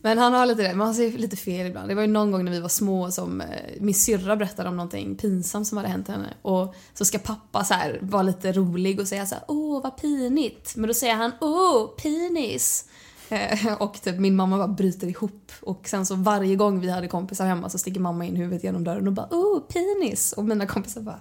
Men 0.04 0.18
han 0.18 0.34
har 0.34 0.46
lite 0.46 0.62
det, 0.64 0.70
men 0.70 0.82
han 0.82 0.96
säger 0.96 1.18
lite 1.18 1.36
fel 1.36 1.68
ibland. 1.68 1.88
Det 1.88 1.96
var 1.96 2.02
ju 2.02 2.08
någon 2.08 2.32
gång 2.32 2.46
när 2.46 2.52
vi 2.52 2.60
var 2.60 2.70
små 2.70 3.12
som 3.12 3.42
eh, 3.42 3.48
min 3.80 3.96
syrra 3.96 4.36
berättade 4.36 4.70
om 4.70 4.78
någonting 4.78 5.16
pinsamt 5.16 5.68
som 5.68 5.78
hade 5.78 5.90
hänt 5.90 6.08
henne. 6.08 6.34
Och 6.42 6.76
så 6.94 7.06
ska 7.06 7.18
pappa 7.18 7.64
så 7.64 7.74
här 7.74 8.00
vara 8.02 8.24
lite 8.24 8.52
rolig 8.52 9.00
och 9.00 9.08
säga 9.08 9.26
så 9.26 9.36
här: 9.36 9.44
åh 9.48 9.84
vad 9.84 9.98
pinigt. 9.98 10.76
Men 10.76 10.88
då 10.88 10.94
säger 10.94 11.16
han 11.16 11.32
åh 11.42 11.88
pinis. 11.88 12.86
Eh, 13.30 13.74
och 13.74 14.02
typ 14.02 14.20
min 14.20 14.36
mamma 14.36 14.58
bara 14.58 14.68
bryter 14.68 15.08
ihop. 15.08 15.52
Och 15.62 15.88
sen 15.88 16.06
så 16.06 16.16
varje 16.16 16.56
gång 16.56 16.80
vi 16.80 16.90
hade 16.90 17.08
kompisar 17.08 17.46
hemma 17.46 17.70
så 17.70 17.78
sticker 17.78 18.00
mamma 18.00 18.26
in 18.26 18.36
huvudet 18.36 18.64
genom 18.64 18.84
dörren 18.84 19.08
och 19.08 19.14
bara 19.14 19.28
åh 19.32 19.60
penis. 19.60 20.34
Och 20.34 20.46
mina 20.46 20.68
kompisar 20.68 21.02
bara 21.02 21.20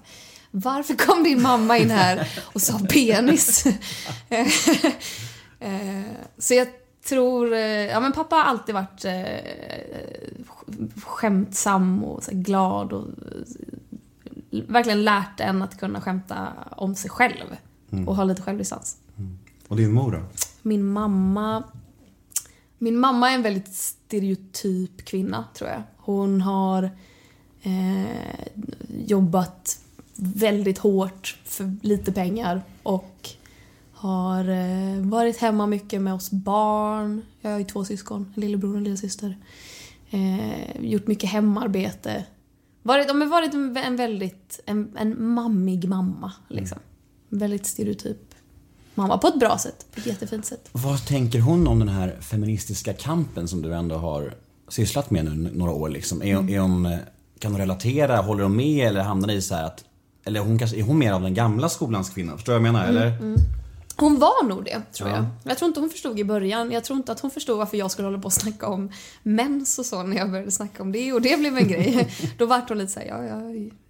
varför 0.51 0.95
kom 0.95 1.25
din 1.25 1.43
mamma 1.43 1.79
in 1.79 1.91
här 1.91 2.29
och 2.53 2.63
sa 2.63 2.79
penis? 2.79 3.65
Eh, 5.65 6.03
så 6.39 6.55
jag 6.55 6.69
tror, 7.09 7.53
eh, 7.53 7.61
ja 7.61 8.01
men 8.01 8.13
pappa 8.13 8.37
har 8.37 8.43
alltid 8.43 8.75
varit 8.75 9.05
eh, 9.05 9.15
skämtsam 11.05 12.05
och 12.05 12.23
glad 12.23 12.93
och 12.93 13.07
eh, 13.07 14.63
verkligen 14.67 15.05
lärt 15.05 15.41
en 15.41 15.63
att 15.63 15.79
kunna 15.79 16.01
skämta 16.01 16.49
om 16.71 16.95
sig 16.95 17.11
själv 17.11 17.57
och 18.07 18.17
ha 18.17 18.25
lite 18.25 18.43
självdistans. 18.43 18.97
Och 19.69 19.77
din 19.77 19.93
mor 19.93 20.13
då? 20.13 20.23
Min 20.63 20.85
mamma 20.85 21.63
Min 22.79 22.99
mamma 22.99 23.31
är 23.31 23.35
en 23.35 23.43
väldigt 23.43 23.75
stereotyp 23.75 25.05
kvinna, 25.05 25.45
tror 25.55 25.71
jag. 25.71 25.83
Hon 25.97 26.41
har 26.41 26.91
eh, 27.63 28.47
jobbat 29.07 29.81
väldigt 30.17 30.79
hårt 30.79 31.39
för 31.45 31.77
lite 31.83 32.13
pengar 32.13 32.63
och 32.83 33.29
har 34.03 34.49
eh, 34.49 35.01
varit 35.01 35.37
hemma 35.37 35.67
mycket 35.67 36.03
med 36.03 36.15
oss 36.15 36.31
barn. 36.31 37.23
Jag 37.41 37.51
har 37.51 37.59
ju 37.59 37.65
två 37.65 37.85
syskon, 37.85 38.33
en 38.35 38.41
lillebror 38.41 38.71
och 38.71 38.77
en 38.77 38.85
lillasyster. 38.85 39.37
Eh, 40.11 40.81
gjort 40.81 41.07
mycket 41.07 41.31
hemarbete. 41.31 42.25
Varit, 42.83 43.09
de 43.09 43.21
har 43.21 43.29
varit 43.29 43.55
en, 43.55 43.77
en 43.77 43.97
väldigt, 43.97 44.61
en, 44.67 44.97
en 44.97 45.25
mammig 45.25 45.89
mamma 45.89 46.33
liksom. 46.49 46.79
Väldigt 47.29 47.67
stereotyp 47.67 48.35
mamma 48.95 49.19
på 49.19 49.27
ett 49.27 49.39
bra 49.39 49.59
sätt, 49.59 49.87
på 49.95 50.01
ett 50.01 50.07
jättefint 50.07 50.47
sätt. 50.47 50.69
Vad 50.73 51.07
tänker 51.07 51.41
hon 51.41 51.67
om 51.67 51.79
den 51.79 51.89
här 51.89 52.17
feministiska 52.21 52.93
kampen 52.93 53.49
som 53.49 53.63
du 53.63 53.75
ändå 53.75 53.97
har 53.97 54.35
sysslat 54.69 55.11
med 55.11 55.25
nu 55.25 55.51
några 55.55 55.73
år 55.73 55.89
liksom? 55.89 56.23
Är, 56.23 56.51
är 56.51 56.59
hon, 56.59 56.87
eh, 56.87 56.99
kan 57.39 57.53
hon 57.53 57.61
relatera? 57.61 58.17
Håller 58.17 58.43
hon 58.43 58.57
med 58.57 58.87
eller 58.87 59.03
hamnar 59.03 59.29
i 59.29 59.43
så 59.43 59.55
här 59.55 59.65
att 59.65 59.85
eller 60.25 60.41
hon 60.41 60.59
kanske, 60.59 60.77
är 60.77 60.83
hon 60.83 60.99
mer 60.99 61.13
av 61.13 61.23
den 61.23 61.35
gamla 61.35 61.69
skolans 61.69 62.11
kvinna? 62.11 62.33
Förstår 62.33 62.53
du 62.53 62.59
vad 62.59 62.67
jag 62.67 62.73
menar? 62.73 62.89
Eller? 62.89 63.37
Hon 63.97 64.19
var 64.19 64.45
nog 64.45 64.65
det, 64.65 64.83
tror 64.93 65.09
Ja. 65.09 65.17
jag. 65.17 65.25
Jag 65.45 65.59
tror 65.59 65.69
inte 65.69 65.81
hon 65.81 65.91
förstod 65.91 66.19
i 66.19 66.25
början. 66.25 66.71
Jag 66.71 66.85
tror 66.85 66.97
inte 66.97 67.13
att 67.13 67.21
hon 67.21 67.31
förstod 67.31 67.59
varför 67.59 67.77
jag 67.77 67.91
skulle 67.91 68.07
hålla 68.09 68.19
på 68.19 68.25
och 68.27 68.33
snacka 68.33 68.67
om 68.67 68.91
mens 69.23 69.79
och 69.79 69.87
så 69.87 70.03
när 70.03 70.17
jag 70.17 70.31
började 70.31 70.51
snacka 70.51 70.83
om 70.83 70.93
det 70.93 71.13
och 71.13 71.23
det 71.23 71.39
blev 71.39 71.57
en 71.59 71.69
grej. 71.69 72.09
Då 72.39 72.47
vart 72.47 72.69
hon 72.69 72.79
lite 72.79 72.93
såhär, 72.93 73.07
ja, 73.07 73.25
ja. 73.25 73.37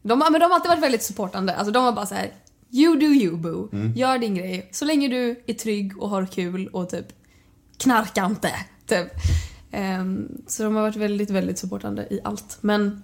De, 0.02 0.18
men 0.18 0.32
de 0.32 0.42
har 0.42 0.50
alltid 0.50 0.68
varit 0.68 0.82
väldigt 0.82 1.02
supportande. 1.02 1.54
Alltså 1.56 1.72
de 1.72 1.84
var 1.84 1.92
bara 1.92 2.06
så 2.06 2.14
här: 2.14 2.32
you 2.70 2.96
do 2.98 3.06
you 3.06 3.36
boo. 3.36 3.68
Gör 3.96 4.18
din 4.18 4.34
grej. 4.34 4.68
Så 4.72 4.84
länge 4.84 5.08
du 5.08 5.42
är 5.46 5.54
trygg 5.54 6.02
och 6.02 6.08
har 6.08 6.26
kul 6.26 6.68
och 6.68 6.88
typ 6.90 7.06
knarka 7.76 8.24
inte. 8.24 8.50
Typ. 8.86 9.08
Ehm, 9.70 10.28
så 10.46 10.62
de 10.62 10.74
har 10.74 10.82
varit 10.82 10.96
väldigt, 10.96 11.30
väldigt 11.30 11.58
supportande 11.58 12.02
i 12.10 12.20
allt. 12.24 12.58
Men 12.60 13.02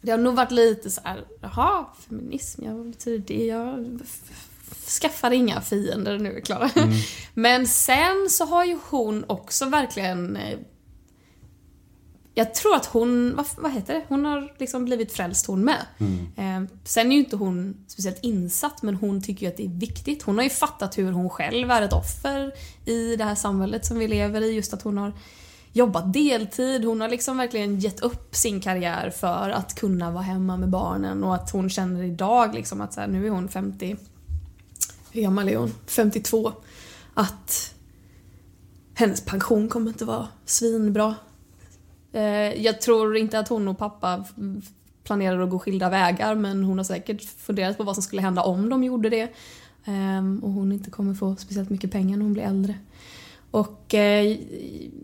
det 0.00 0.10
har 0.10 0.18
nog 0.18 0.34
varit 0.34 0.50
lite 0.50 0.90
så 0.90 1.00
här, 1.04 1.24
jaha, 1.40 1.86
feminism, 2.08 2.64
ja 2.64 2.74
vad 2.74 2.86
betyder 2.86 3.24
det? 3.98 4.04
F- 4.04 4.45
skaffar 4.88 5.30
inga 5.30 5.60
fiender 5.60 6.18
nu, 6.18 6.40
Klara. 6.40 6.70
Men 7.34 7.66
sen 7.66 8.26
så 8.30 8.44
har 8.44 8.64
ju 8.64 8.78
hon 8.90 9.24
också 9.28 9.66
verkligen 9.66 10.36
eh, 10.36 10.58
jag 12.38 12.54
tror 12.54 12.74
att 12.74 12.86
hon, 12.86 13.36
vad, 13.36 13.46
vad 13.56 13.72
heter 13.72 13.94
det? 13.94 14.02
Hon 14.08 14.24
har 14.24 14.52
liksom 14.58 14.84
blivit 14.84 15.12
frälst 15.12 15.46
hon 15.46 15.64
med. 15.64 15.86
Eh, 16.36 16.70
sen 16.84 17.06
är 17.06 17.16
ju 17.16 17.18
inte 17.18 17.36
hon 17.36 17.84
speciellt 17.86 18.18
insatt 18.22 18.82
men 18.82 18.94
hon 18.94 19.22
tycker 19.22 19.46
ju 19.46 19.52
att 19.52 19.56
det 19.56 19.64
är 19.64 19.80
viktigt. 19.80 20.22
Hon 20.22 20.36
har 20.36 20.44
ju 20.44 20.50
fattat 20.50 20.98
hur 20.98 21.12
hon 21.12 21.30
själv 21.30 21.70
är 21.70 21.82
ett 21.82 21.92
offer 21.92 22.52
i 22.84 23.16
det 23.16 23.24
här 23.24 23.34
samhället 23.34 23.86
som 23.86 23.98
vi 23.98 24.08
lever 24.08 24.40
i. 24.40 24.52
Just 24.52 24.74
att 24.74 24.82
hon 24.82 24.98
har 24.98 25.12
jobbat 25.72 26.12
deltid. 26.12 26.84
Hon 26.84 27.00
har 27.00 27.08
liksom 27.08 27.36
verkligen 27.36 27.80
gett 27.80 28.00
upp 28.00 28.36
sin 28.36 28.60
karriär 28.60 29.10
för 29.10 29.50
att 29.50 29.74
kunna 29.74 30.10
vara 30.10 30.22
hemma 30.22 30.56
med 30.56 30.68
barnen 30.68 31.24
och 31.24 31.34
att 31.34 31.50
hon 31.50 31.70
känner 31.70 32.02
idag 32.02 32.54
liksom 32.54 32.80
att 32.80 32.94
så 32.94 33.00
här, 33.00 33.08
nu 33.08 33.26
är 33.26 33.30
hon 33.30 33.48
50, 33.48 33.96
hur 35.16 35.22
gammal 35.22 35.48
är 35.48 35.56
hon? 35.56 35.72
52. 35.86 36.52
Att 37.14 37.74
hennes 38.94 39.24
pension 39.24 39.68
kommer 39.68 39.88
inte 39.88 40.04
vara 40.04 40.28
svinbra. 40.44 41.14
Eh, 42.12 42.62
jag 42.62 42.80
tror 42.80 43.16
inte 43.16 43.38
att 43.38 43.48
hon 43.48 43.68
och 43.68 43.78
pappa 43.78 44.24
planerar 45.04 45.40
att 45.40 45.50
gå 45.50 45.58
skilda 45.58 45.90
vägar 45.90 46.34
men 46.34 46.64
hon 46.64 46.78
har 46.78 46.84
säkert 46.84 47.22
funderat 47.22 47.76
på 47.76 47.84
vad 47.84 47.94
som 47.96 48.02
skulle 48.02 48.22
hända 48.22 48.42
om 48.42 48.68
de 48.68 48.84
gjorde 48.84 49.10
det. 49.10 49.32
Ehm, 49.84 50.40
och 50.44 50.50
hon 50.50 50.72
inte 50.72 50.90
kommer 50.90 51.14
få 51.14 51.36
speciellt 51.36 51.70
mycket 51.70 51.90
pengar 51.90 52.16
när 52.16 52.24
hon 52.24 52.32
blir 52.32 52.42
äldre. 52.42 52.78
Och 53.50 53.94
eh, 53.94 54.36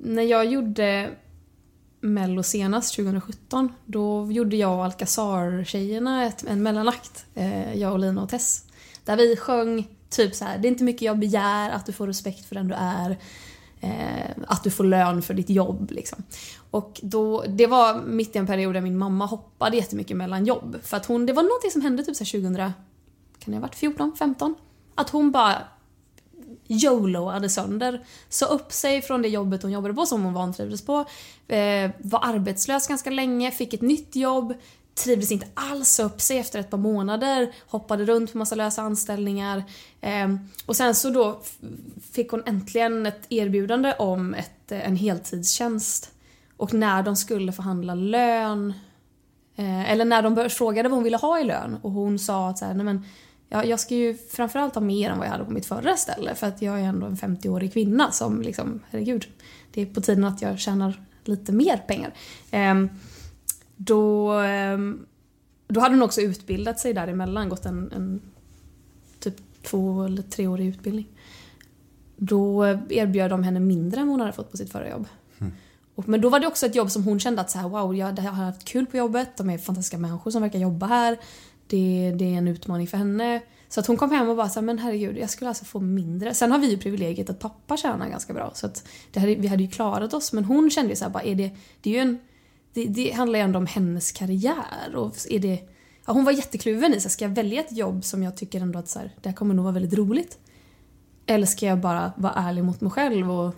när 0.03 0.22
jag 0.22 0.44
gjorde 0.44 1.11
Mello 2.01 2.42
senast, 2.42 2.96
2017, 2.96 3.72
då 3.87 4.33
gjorde 4.33 4.57
jag 4.57 4.79
och 4.79 4.85
Alcazar-tjejerna 4.85 6.33
en 6.46 6.62
mellanakt. 6.62 7.27
Eh, 7.35 7.75
jag 7.75 7.92
och 7.92 7.98
Lina 7.98 8.22
och 8.22 8.29
Tess. 8.29 8.64
Där 9.05 9.16
vi 9.16 9.37
sjöng 9.37 9.88
typ 10.12 10.35
så 10.35 10.44
här: 10.44 10.59
det 10.59 10.68
är 10.68 10.70
inte 10.70 10.85
mycket 10.85 11.03
jag 11.03 11.18
begär, 11.18 11.70
att 11.70 11.87
du 11.87 11.92
får 11.92 12.07
respekt 12.07 12.46
för 12.46 12.55
den 12.55 12.68
du 12.68 12.75
är. 12.75 13.18
Eh, 13.81 14.31
att 14.48 14.64
du 14.64 14.70
får 14.70 14.85
lön 14.85 15.22
för 15.22 15.35
ditt 15.35 15.51
jobb 15.51 15.90
liksom. 15.90 16.22
Och 16.70 17.01
då, 17.03 17.44
det 17.48 17.66
var 17.66 18.03
mitt 18.03 18.37
i 18.37 18.38
en 18.38 18.46
period 18.46 18.75
där 18.75 18.81
min 18.81 18.98
mamma 18.98 19.27
hoppade 19.27 19.77
jättemycket 19.77 20.16
mellan 20.16 20.46
jobb. 20.46 20.77
För 20.83 20.96
att 20.96 21.07
hon, 21.07 21.27
det 21.27 21.33
var 21.33 21.42
någonting 21.42 21.70
som 21.70 21.83
hände 21.83 22.05
typ 22.05 22.16
så 22.16 22.25
2000, 22.25 22.57
kan 22.57 22.72
det 23.44 23.53
ha 23.53 23.61
varit 23.61 23.75
14, 23.75 24.12
15? 24.18 24.55
Att 24.94 25.11
hon 25.11 25.31
bara 25.31 25.62
YOLOade 26.68 27.48
sönder. 27.48 28.05
Sa 28.29 28.46
upp 28.46 28.72
sig 28.72 29.03
från 29.03 29.22
det 29.22 29.29
jobbet 29.29 29.62
hon 29.62 29.72
jobbade 29.72 29.94
på 29.94 30.07
som 30.07 30.22
hon 30.22 30.35
vantrivdes 30.35 30.85
på. 30.85 31.05
Eh, 31.48 31.90
var 31.98 32.20
arbetslös 32.22 32.88
ganska 32.88 33.11
länge, 33.11 33.51
fick 33.51 33.75
ett 33.75 33.83
nytt 33.83 34.16
jobb. 34.16 34.55
Trivdes 34.94 35.33
inte 35.33 35.46
alls 35.55 36.00
upp 36.00 36.20
sig 36.20 36.38
efter 36.38 36.59
ett 36.59 36.70
par 36.70 36.78
månader. 36.78 37.55
Hoppade 37.66 38.05
runt 38.05 38.33
på 38.33 38.38
massa 38.38 38.55
lösa 38.55 38.83
anställningar. 38.83 39.64
Eh, 40.00 40.28
och 40.66 40.76
sen 40.76 40.94
så 40.94 41.11
då 41.11 41.40
fick 42.12 42.31
hon 42.31 42.42
äntligen 42.46 43.07
ett 43.07 43.26
erbjudande 43.28 43.94
om 43.98 44.35
ett, 44.35 44.72
eh, 44.72 44.87
en 44.87 44.96
heltidstjänst. 44.96 46.11
Och 46.57 46.74
när 46.74 47.02
de 47.02 47.16
skulle 47.16 47.52
förhandla 47.52 47.94
lön 47.94 48.74
Eh, 49.57 49.90
eller 49.90 50.05
när 50.05 50.22
de 50.22 50.50
frågade 50.50 50.88
vad 50.88 50.96
hon 50.96 51.05
ville 51.05 51.16
ha 51.16 51.40
i 51.40 51.44
lön 51.44 51.76
och 51.83 51.90
hon 51.90 52.18
sa 52.18 52.48
att 52.48 52.59
så 52.59 52.64
här, 52.64 52.74
nej 52.74 52.85
men, 52.85 53.05
jag, 53.48 53.66
jag 53.66 53.81
ska 53.81 53.94
ju 53.94 54.16
framförallt 54.31 54.74
ha 54.74 54.83
mer 54.83 55.11
än 55.11 55.18
vad 55.18 55.26
jag 55.26 55.33
hade 55.33 55.44
på 55.44 55.50
mitt 55.50 55.66
förra 55.66 55.96
ställe 55.96 56.35
för 56.35 56.46
att 56.46 56.62
jag 56.62 56.81
är 56.81 56.85
ändå 56.85 57.07
en 57.07 57.16
50-årig 57.16 57.72
kvinna 57.72 58.11
som 58.11 58.42
liksom, 58.42 58.81
herregud, 58.90 59.26
det 59.72 59.83
är 59.83 59.87
på 59.87 60.00
tiden 60.00 60.24
att 60.24 60.42
jag 60.42 60.59
tjänar 60.59 61.02
lite 61.24 61.52
mer 61.52 61.76
pengar. 61.76 62.14
Ehm, 62.50 62.90
då, 63.84 64.32
ehm, 64.32 65.06
då 65.68 65.80
hade 65.80 65.94
hon 65.94 66.02
också 66.02 66.20
utbildat 66.20 66.78
sig 66.80 66.94
däremellan, 66.94 67.48
gått 67.48 67.66
en, 67.66 67.92
en 67.92 68.20
typ 69.20 69.34
två 69.62 70.02
eller 70.02 70.22
treårig 70.22 70.66
utbildning. 70.66 71.08
Då 72.16 72.64
erbjöd 72.88 73.30
de 73.30 73.42
henne 73.42 73.60
mindre 73.60 74.00
än 74.00 74.08
hon 74.08 74.20
hade 74.20 74.32
fått 74.32 74.50
på 74.50 74.56
sitt 74.56 74.72
förra 74.72 74.90
jobb. 74.90 75.06
Och, 75.94 76.08
men 76.08 76.20
då 76.20 76.28
var 76.28 76.40
det 76.40 76.46
också 76.46 76.66
ett 76.66 76.74
jobb 76.74 76.90
som 76.90 77.04
hon 77.04 77.20
kände 77.20 77.40
att 77.40 77.50
så 77.50 77.58
här, 77.58 77.68
wow, 77.68 77.96
jag, 77.96 78.18
jag 78.18 78.22
har 78.22 78.44
haft 78.44 78.64
kul 78.64 78.86
på 78.86 78.96
jobbet, 78.96 79.36
de 79.36 79.50
är 79.50 79.58
fantastiska 79.58 79.98
människor 79.98 80.30
som 80.30 80.42
verkar 80.42 80.58
jobba 80.58 80.86
här. 80.86 81.18
Det, 81.66 82.14
det 82.18 82.24
är 82.24 82.38
en 82.38 82.48
utmaning 82.48 82.86
för 82.86 82.96
henne. 82.96 83.40
Så 83.68 83.80
att 83.80 83.86
hon 83.86 83.96
kom 83.96 84.10
hem 84.10 84.28
och 84.28 84.36
bara 84.36 84.48
så 84.48 84.60
här, 84.60 84.66
men 84.66 84.78
herregud, 84.78 85.18
jag 85.18 85.30
skulle 85.30 85.48
alltså 85.48 85.64
få 85.64 85.80
mindre. 85.80 86.34
Sen 86.34 86.52
har 86.52 86.58
vi 86.58 86.70
ju 86.70 86.78
privilegiet 86.78 87.30
att 87.30 87.38
pappa 87.38 87.76
tjänar 87.76 88.08
ganska 88.08 88.32
bra. 88.32 88.50
Så 88.54 88.66
att 88.66 88.88
hade, 89.14 89.34
vi 89.34 89.48
hade 89.48 89.62
ju 89.62 89.70
klarat 89.70 90.14
oss. 90.14 90.32
Men 90.32 90.44
hon 90.44 90.70
kände 90.70 90.90
ju 90.90 90.96
så 90.96 91.04
här, 91.04 91.12
bara, 91.12 91.22
är 91.22 91.34
det, 91.34 91.50
det 91.80 91.90
är 91.90 91.94
ju 91.94 92.00
en... 92.00 92.18
Det, 92.74 92.85
det 92.85 93.11
handlar 93.11 93.38
ju 93.38 93.42
ändå 93.42 93.58
om 93.58 93.66
hennes 93.66 94.12
karriär. 94.12 94.94
Och 94.94 95.16
är 95.30 95.38
det, 95.38 95.58
ja, 96.06 96.12
hon 96.12 96.24
var 96.24 96.32
jättekluven 96.32 96.94
i 96.94 97.00
så 97.00 97.08
här, 97.08 97.11
ska 97.11 97.24
jag 97.24 97.30
välja 97.30 97.61
ett 97.61 97.72
jobb 97.72 98.04
som 98.04 98.22
jag 98.22 98.37
tycker 98.37 98.61
ändå 98.61 98.78
att 98.78 98.88
så 98.88 98.98
här, 98.98 99.14
det 99.20 99.28
här 99.28 99.37
kommer 99.37 99.54
nog 99.54 99.64
vara 99.64 99.74
väldigt 99.74 99.98
roligt? 99.98 100.38
Eller 101.26 101.46
ska 101.46 101.66
jag 101.66 101.80
bara 101.80 102.12
vara 102.16 102.32
ärlig 102.32 102.64
mot 102.64 102.80
mig 102.80 102.90
själv 102.90 103.30
och 103.30 103.54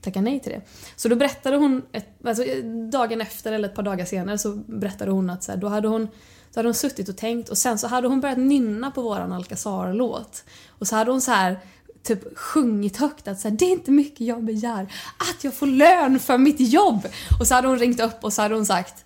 tacka 0.00 0.20
nej 0.20 0.40
till 0.40 0.52
det. 0.52 0.60
Så 0.96 1.08
då 1.08 1.16
berättade 1.16 1.56
hon, 1.56 1.82
ett, 1.92 2.26
alltså 2.26 2.44
dagen 2.92 3.20
efter 3.20 3.52
eller 3.52 3.68
ett 3.68 3.74
par 3.74 3.82
dagar 3.82 4.04
senare 4.04 4.38
så 4.38 4.54
berättade 4.66 5.10
hon 5.10 5.30
att 5.30 5.42
så 5.42 5.52
här, 5.52 5.58
då 5.58 5.68
hade 5.68 5.88
hon 5.88 6.08
så 6.50 6.58
hade 6.58 6.68
hon 6.68 6.74
suttit 6.74 7.08
och 7.08 7.16
tänkt 7.16 7.48
och 7.48 7.58
sen 7.58 7.78
så 7.78 7.86
hade 7.86 8.08
hon 8.08 8.20
börjat 8.20 8.38
nynna 8.38 8.90
på 8.90 9.02
våran 9.02 9.32
Alcazar-låt. 9.32 10.44
Och 10.68 10.86
så 10.86 10.96
hade 10.96 11.10
hon 11.10 11.20
så 11.20 11.30
här 11.30 11.58
typ 12.02 12.38
sjungit 12.38 12.96
högt 12.96 13.28
att 13.28 13.40
så 13.40 13.48
här, 13.48 13.56
det 13.56 13.64
är 13.64 13.72
inte 13.72 13.90
mycket 13.90 14.20
jag 14.20 14.44
begär 14.44 14.92
att 15.18 15.44
jag 15.44 15.54
får 15.54 15.66
lön 15.66 16.18
för 16.18 16.38
mitt 16.38 16.60
jobb. 16.60 17.08
Och 17.40 17.46
så 17.46 17.54
hade 17.54 17.68
hon 17.68 17.78
ringt 17.78 18.00
upp 18.00 18.24
och 18.24 18.32
så 18.32 18.42
hade 18.42 18.54
hon 18.54 18.66
sagt 18.66 19.04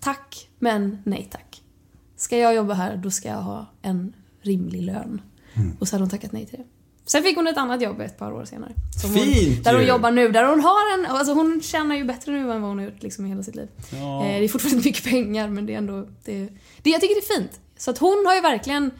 tack 0.00 0.48
men 0.58 0.98
nej 1.04 1.28
tack. 1.30 1.62
Ska 2.16 2.38
jag 2.38 2.54
jobba 2.54 2.74
här 2.74 2.96
då 2.96 3.10
ska 3.10 3.28
jag 3.28 3.42
ha 3.42 3.66
en 3.82 4.12
rimlig 4.42 4.82
lön. 4.82 5.22
Och 5.78 5.88
så 5.88 5.94
hade 5.94 6.02
hon 6.02 6.10
tackat 6.10 6.32
nej 6.32 6.46
till 6.46 6.58
det. 6.58 6.64
Sen 7.06 7.22
fick 7.22 7.36
hon 7.36 7.46
ett 7.46 7.56
annat 7.56 7.82
jobb 7.82 8.00
ett 8.00 8.18
par 8.18 8.32
år 8.32 8.44
senare. 8.44 8.72
Som 9.02 9.10
hon, 9.10 9.18
Fint 9.20 9.64
Där 9.64 9.74
hon 9.74 9.86
jobbar 9.86 10.10
nu. 10.10 10.28
Där 10.28 10.44
hon 10.44 10.60
har 10.60 10.98
en... 10.98 11.06
Alltså 11.06 11.32
hon 11.32 11.60
tjänar 11.62 11.96
ju 11.96 12.04
bättre 12.04 12.32
nu 12.32 12.38
än 12.38 12.46
vad 12.46 12.60
hon 12.60 12.78
har 12.78 12.84
gjort 12.84 13.02
liksom 13.02 13.26
i 13.26 13.28
hela 13.28 13.42
sitt 13.42 13.54
liv. 13.54 13.68
Ja. 13.90 14.24
Eh, 14.24 14.38
det 14.38 14.44
är 14.44 14.48
fortfarande 14.48 14.84
mycket 14.84 15.04
pengar 15.04 15.48
men 15.48 15.66
det 15.66 15.74
är 15.74 15.78
ändå... 15.78 16.06
Det, 16.24 16.48
det, 16.82 16.90
jag 16.90 17.00
tycker 17.00 17.14
det 17.14 17.34
är 17.34 17.40
fint. 17.40 17.60
Så 17.76 17.90
att 17.90 17.98
hon 17.98 18.24
har 18.26 18.34
ju 18.34 18.40
verkligen 18.40 18.90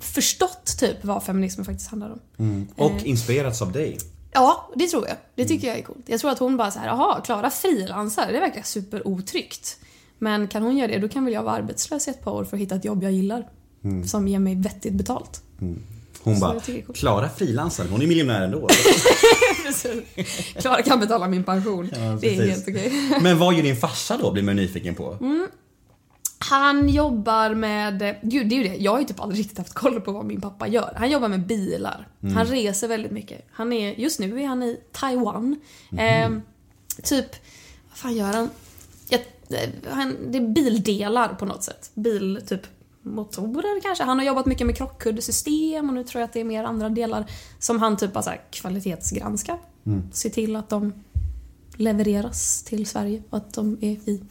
förstått 0.00 0.76
typ 0.78 1.04
vad 1.04 1.22
feminismen 1.22 1.64
faktiskt 1.64 1.90
handlar 1.90 2.10
om. 2.10 2.20
Mm. 2.38 2.68
Och 2.76 3.04
inspirerats 3.04 3.62
av 3.62 3.72
dig. 3.72 3.98
Ja, 4.32 4.70
det 4.74 4.86
tror 4.86 5.08
jag. 5.08 5.16
Det 5.34 5.44
tycker 5.44 5.68
jag 5.68 5.78
är 5.78 5.82
coolt. 5.82 6.04
Jag 6.06 6.20
tror 6.20 6.30
att 6.30 6.38
hon 6.38 6.56
bara 6.56 6.70
så 6.70 6.78
här, 6.78 6.86
jaha, 6.86 7.20
Klara 7.20 7.50
frilansar, 7.50 8.32
det 8.32 8.40
verkar 8.40 8.62
superotryggt. 8.62 9.78
Men 10.18 10.48
kan 10.48 10.62
hon 10.62 10.76
göra 10.76 10.88
det, 10.88 10.98
då 10.98 11.08
kan 11.08 11.24
väl 11.24 11.34
jag 11.34 11.42
vara 11.42 11.54
arbetslös 11.54 12.08
i 12.08 12.10
ett 12.10 12.24
par 12.24 12.32
år 12.32 12.44
för 12.44 12.56
att 12.56 12.60
hitta 12.60 12.74
ett 12.74 12.84
jobb 12.84 13.02
jag 13.02 13.12
gillar. 13.12 13.48
Som 14.06 14.28
ger 14.28 14.38
mig 14.38 14.54
vettigt 14.54 14.92
betalt. 14.92 15.42
Hon 16.22 16.36
Så 16.36 16.40
bara. 16.40 16.60
Klara 16.94 17.28
frilansar, 17.28 17.86
hon 17.90 18.02
är 18.02 18.06
miljonär 18.06 18.42
ändå. 18.42 18.68
Klara 20.60 20.82
kan 20.82 21.00
betala 21.00 21.28
min 21.28 21.44
pension. 21.44 21.90
Ja, 21.92 22.18
det 22.20 22.36
är 22.36 22.48
helt 22.48 22.68
okej. 22.68 22.92
Men 23.22 23.38
vad 23.38 23.54
gör 23.54 23.62
din 23.62 23.76
farsa 23.76 24.16
då, 24.16 24.32
blir 24.32 24.42
man 24.42 24.56
nyfiken 24.56 24.94
på? 24.94 25.16
Mm. 25.20 25.46
Han 26.38 26.88
jobbar 26.88 27.54
med, 27.54 28.16
gud 28.22 28.48
det 28.48 28.54
är 28.54 28.62
ju 28.62 28.68
det, 28.68 28.76
jag 28.76 28.92
har 28.92 28.98
ju 28.98 29.04
typ 29.04 29.20
aldrig 29.20 29.40
riktigt 29.40 29.58
haft 29.58 29.74
koll 29.74 30.00
på 30.00 30.12
vad 30.12 30.24
min 30.24 30.40
pappa 30.40 30.68
gör. 30.68 30.94
Han 30.96 31.10
jobbar 31.10 31.28
med 31.28 31.46
bilar. 31.46 32.08
Han 32.34 32.46
reser 32.46 32.88
väldigt 32.88 33.12
mycket. 33.12 33.46
Han 33.50 33.72
är, 33.72 33.94
just 33.94 34.20
nu 34.20 34.40
är 34.42 34.46
han 34.46 34.62
i 34.62 34.80
Taiwan. 34.92 35.60
Ehm, 35.98 36.42
typ, 37.02 37.26
vad 37.88 37.98
fan 37.98 38.16
gör 38.16 38.32
han? 38.32 38.50
Jag, 39.08 39.20
eh, 39.48 39.70
han? 39.90 40.16
Det 40.28 40.38
är 40.38 40.48
bildelar 40.48 41.28
på 41.28 41.44
något 41.44 41.62
sätt. 41.62 41.90
Bil, 41.94 42.40
typ 42.46 42.60
motorer 43.02 43.80
kanske. 43.80 44.04
Han 44.04 44.18
har 44.18 44.26
jobbat 44.26 44.46
mycket 44.46 44.66
med 44.66 44.76
krockkuddesystem 44.76 45.88
och 45.88 45.94
nu 45.94 46.04
tror 46.04 46.20
jag 46.20 46.26
att 46.28 46.32
det 46.32 46.40
är 46.40 46.44
mer 46.44 46.64
andra 46.64 46.88
delar 46.88 47.30
som 47.58 47.78
han 47.78 47.96
typ 47.96 48.12
bara 48.12 48.22
så 48.22 48.30
här 48.30 48.40
kvalitetsgranskar. 48.50 49.58
Se 50.12 50.30
till 50.30 50.56
att 50.56 50.68
de 50.68 50.92
levereras 51.76 52.62
till 52.62 52.86
Sverige 52.86 53.22
och 53.30 53.38
att 53.38 53.54
de 53.54 53.78
är 53.80 54.08
i 54.08 54.22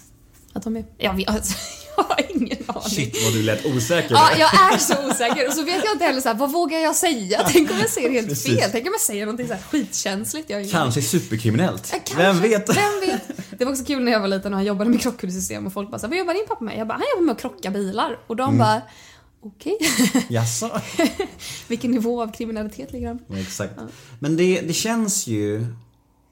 att 0.57 0.63
de 0.63 0.77
är... 0.77 0.85
Jag, 0.97 1.13
vet, 1.13 1.29
alltså, 1.29 1.53
jag 1.97 2.03
har 2.03 2.21
ingen 2.29 2.57
aning. 2.67 2.89
Shit 2.89 3.23
vad 3.23 3.33
du 3.33 3.43
lät 3.43 3.65
osäker. 3.65 4.15
Ja, 4.15 4.29
jag 4.37 4.73
är 4.73 4.77
så 4.77 4.93
osäker. 5.09 5.47
Och 5.47 5.53
så 5.53 5.63
vet 5.63 5.83
jag 5.85 5.93
inte 5.93 6.05
heller 6.05 6.21
så 6.21 6.27
här, 6.29 6.35
vad 6.35 6.51
vågar 6.51 6.79
jag 6.79 6.95
säga? 6.95 7.41
Tänk 7.51 7.71
om 7.71 7.77
jag 7.79 7.89
säger 7.89 8.09
helt 8.09 8.27
Precis. 8.29 8.59
fel? 8.59 8.69
Tänk 8.71 8.85
om 8.85 8.91
jag 8.93 9.01
säger 9.01 9.25
någonting 9.25 9.47
så 9.47 9.53
här 9.53 9.61
skitkänsligt? 9.61 10.49
Jag 10.49 10.71
Kanske 10.71 11.01
superkriminellt. 11.01 11.89
Ja, 11.93 11.99
kanske. 12.05 12.23
Vem 12.23 12.41
vet? 12.41 12.69
Vem 12.77 12.99
vet? 12.99 13.21
Det 13.59 13.65
var 13.65 13.71
också 13.71 13.85
kul 13.85 14.03
när 14.03 14.11
jag 14.11 14.19
var 14.19 14.27
liten 14.27 14.53
och 14.53 14.57
han 14.57 14.65
jobbade 14.65 14.89
med 14.89 15.01
krockkuddesystem 15.01 15.67
och 15.67 15.73
folk 15.73 15.91
bara 15.91 15.99
så 15.99 16.05
här, 16.05 16.09
vad 16.09 16.19
jobbar 16.19 16.33
din 16.33 16.47
pappa 16.47 16.63
med? 16.63 16.77
Jag 16.77 16.87
bara, 16.87 16.93
han 16.93 17.05
jobbar 17.15 17.25
med 17.25 17.35
att 17.35 17.41
krocka 17.41 17.71
bilar. 17.71 18.19
Och 18.27 18.35
de 18.35 18.57
bara, 18.57 18.81
okej. 19.43 19.77
Jaså? 20.29 20.81
Vilken 21.67 21.91
nivå 21.91 22.21
av 22.21 22.31
kriminalitet 22.31 22.91
ligger 22.91 23.07
han 23.07 23.19
på? 23.19 23.25
Ja, 23.27 23.39
Exakt. 23.39 23.73
Men 24.19 24.37
det, 24.37 24.61
det 24.61 24.73
känns 24.73 25.27
ju 25.27 25.65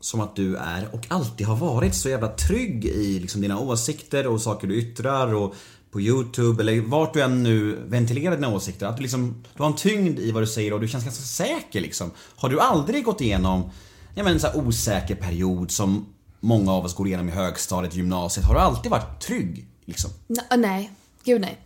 som 0.06 0.22
att 0.22 0.36
du 0.36 0.56
är 0.58 0.90
och 0.92 1.06
alltid 1.08 1.48
har 1.48 1.56
varit 1.56 1.96
så 1.96 2.10
jävla 2.10 2.28
trygg 2.28 2.86
i 2.86 3.20
liksom 3.20 3.42
dina 3.42 3.60
åsikter 3.60 4.28
och 4.28 4.42
saker 4.42 4.68
du 4.68 4.76
yttrar 4.76 5.34
och 5.34 5.56
på 5.92 6.02
YouTube 6.02 6.64
eller 6.64 6.82
vart 6.82 7.14
du 7.14 7.22
än 7.22 7.44
nu 7.44 7.80
ventilerar 7.86 8.36
dina 8.36 8.50
åsikter. 8.50 8.86
Att 8.86 8.98
du 8.98 9.02
liksom, 9.02 9.44
du 9.56 9.64
har 9.64 9.70
en 9.70 9.76
tyngd 9.76 10.20
i 10.20 10.32
vad 10.32 10.44
du 10.44 10.48
säger 10.48 10.74
och 10.74 10.80
du 10.82 10.88
känns 10.88 11.04
ganska 11.04 11.24
säker 11.24 11.82
liksom. 11.82 12.12
Har 12.36 12.50
du 12.50 12.60
aldrig 12.60 13.04
gått 13.04 13.22
igenom 13.22 13.72
ja, 14.16 14.24
men 14.24 14.34
en 14.34 14.40
sån 14.40 14.50
här 14.50 14.68
osäker 14.68 15.16
period 15.16 15.72
som 15.72 16.06
många 16.40 16.72
av 16.72 16.86
oss 16.86 16.96
går 16.96 17.08
igenom 17.08 17.30
i 17.30 17.32
högstadiet, 17.32 17.96
gymnasiet? 17.96 18.46
Har 18.46 18.54
du 18.54 18.60
alltid 18.60 18.92
varit 18.92 19.22
trygg 19.22 19.68
liksom? 19.86 20.12
N- 20.30 20.38
äh, 20.52 20.58
nej, 20.58 20.92
gud 21.24 21.42
nej. 21.42 21.58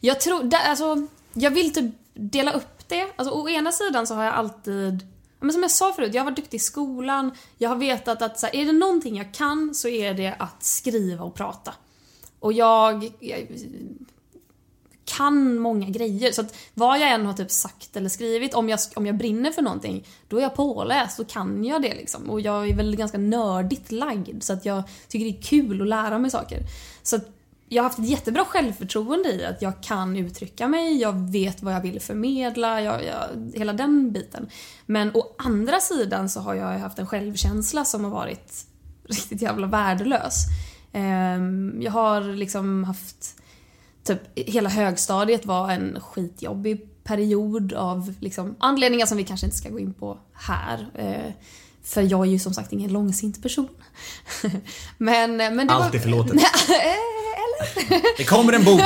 Jag 0.00 0.20
tror, 0.20 0.54
alltså, 0.54 1.06
jag 1.32 1.50
vill 1.50 1.74
typ 1.74 1.94
dela 2.14 2.52
upp 2.52 2.88
det. 2.88 3.06
Alltså 3.16 3.34
å 3.34 3.48
ena 3.48 3.72
sidan 3.72 4.06
så 4.06 4.14
har 4.14 4.24
jag 4.24 4.34
alltid, 4.34 5.06
men 5.40 5.52
som 5.52 5.62
jag 5.62 5.70
sa 5.70 5.92
förut, 5.92 6.14
jag 6.14 6.20
har 6.20 6.30
varit 6.30 6.36
duktig 6.36 6.56
i 6.56 6.60
skolan. 6.60 7.32
Jag 7.58 7.68
har 7.68 7.76
vetat 7.76 8.22
att 8.22 8.38
så 8.38 8.46
här, 8.46 8.56
är 8.56 8.66
det 8.66 8.72
någonting 8.72 9.16
jag 9.16 9.34
kan 9.34 9.74
så 9.74 9.88
är 9.88 10.14
det 10.14 10.34
att 10.38 10.62
skriva 10.62 11.24
och 11.24 11.34
prata. 11.34 11.74
Och 12.40 12.52
jag, 12.52 13.12
jag 13.20 13.46
kan 15.04 15.58
många 15.58 15.88
grejer. 15.88 16.32
Så 16.32 16.40
att 16.40 16.56
vad 16.74 17.00
jag 17.00 17.10
än 17.10 17.26
har 17.26 17.32
typ 17.32 17.50
sagt 17.50 17.96
eller 17.96 18.08
skrivit, 18.08 18.54
om 18.54 18.68
jag, 18.68 18.78
om 18.96 19.06
jag 19.06 19.16
brinner 19.16 19.50
för 19.50 19.62
någonting, 19.62 20.06
då 20.28 20.38
är 20.38 20.42
jag 20.42 20.54
påläst, 20.54 21.16
då 21.16 21.24
kan 21.24 21.64
jag 21.64 21.82
det 21.82 21.94
liksom. 21.94 22.30
Och 22.30 22.40
jag 22.40 22.68
är 22.68 22.74
väl 22.74 22.96
ganska 22.96 23.18
nördigt 23.18 23.92
lagd, 23.92 24.42
så 24.42 24.52
att 24.52 24.64
jag 24.64 24.82
tycker 25.08 25.24
det 25.24 25.38
är 25.38 25.42
kul 25.42 25.82
att 25.82 25.88
lära 25.88 26.18
mig 26.18 26.30
saker. 26.30 26.60
Så 27.02 27.16
att 27.16 27.37
jag 27.68 27.82
har 27.82 27.88
haft 27.88 27.98
ett 27.98 28.08
jättebra 28.08 28.44
självförtroende 28.44 29.32
i 29.32 29.44
att 29.44 29.62
jag 29.62 29.82
kan 29.82 30.16
uttrycka 30.16 30.68
mig, 30.68 31.00
jag 31.00 31.30
vet 31.30 31.62
vad 31.62 31.74
jag 31.74 31.80
vill 31.80 32.00
förmedla, 32.00 32.80
jag, 32.80 33.04
jag, 33.04 33.52
hela 33.54 33.72
den 33.72 34.12
biten. 34.12 34.48
Men 34.86 35.10
å 35.14 35.34
andra 35.38 35.80
sidan 35.80 36.28
så 36.28 36.40
har 36.40 36.54
jag 36.54 36.78
haft 36.78 36.98
en 36.98 37.06
självkänsla 37.06 37.84
som 37.84 38.04
har 38.04 38.10
varit 38.10 38.66
riktigt 39.08 39.42
jävla 39.42 39.66
värdelös. 39.66 40.44
Ehm, 40.92 41.82
Jag 41.82 41.92
har 41.92 42.20
liksom 42.20 42.84
haft 42.84 43.36
typ 44.04 44.20
hela 44.34 44.68
högstadiet 44.68 45.46
var 45.46 45.70
en 45.70 46.00
skitjobbig 46.00 47.04
period 47.04 47.72
av 47.72 48.14
liksom, 48.20 48.56
anledningar 48.58 49.06
som 49.06 49.16
vi 49.18 49.24
kanske 49.24 49.46
inte 49.46 49.56
ska 49.56 49.68
gå 49.68 49.78
in 49.78 49.94
på 49.94 50.18
här. 50.32 50.90
Eh, 50.94 51.32
för 51.82 52.02
jag 52.02 52.26
är 52.26 52.30
ju 52.30 52.38
som 52.38 52.54
sagt 52.54 52.72
ingen 52.72 52.92
långsint 52.92 53.42
person. 53.42 53.68
men, 54.98 55.36
men 55.36 55.66
det 55.66 55.72
Allt 55.72 55.94
är 55.94 55.98
förlåtet. 55.98 56.42
Det 58.16 58.24
kommer 58.24 58.52
en 58.52 58.64
bok! 58.64 58.80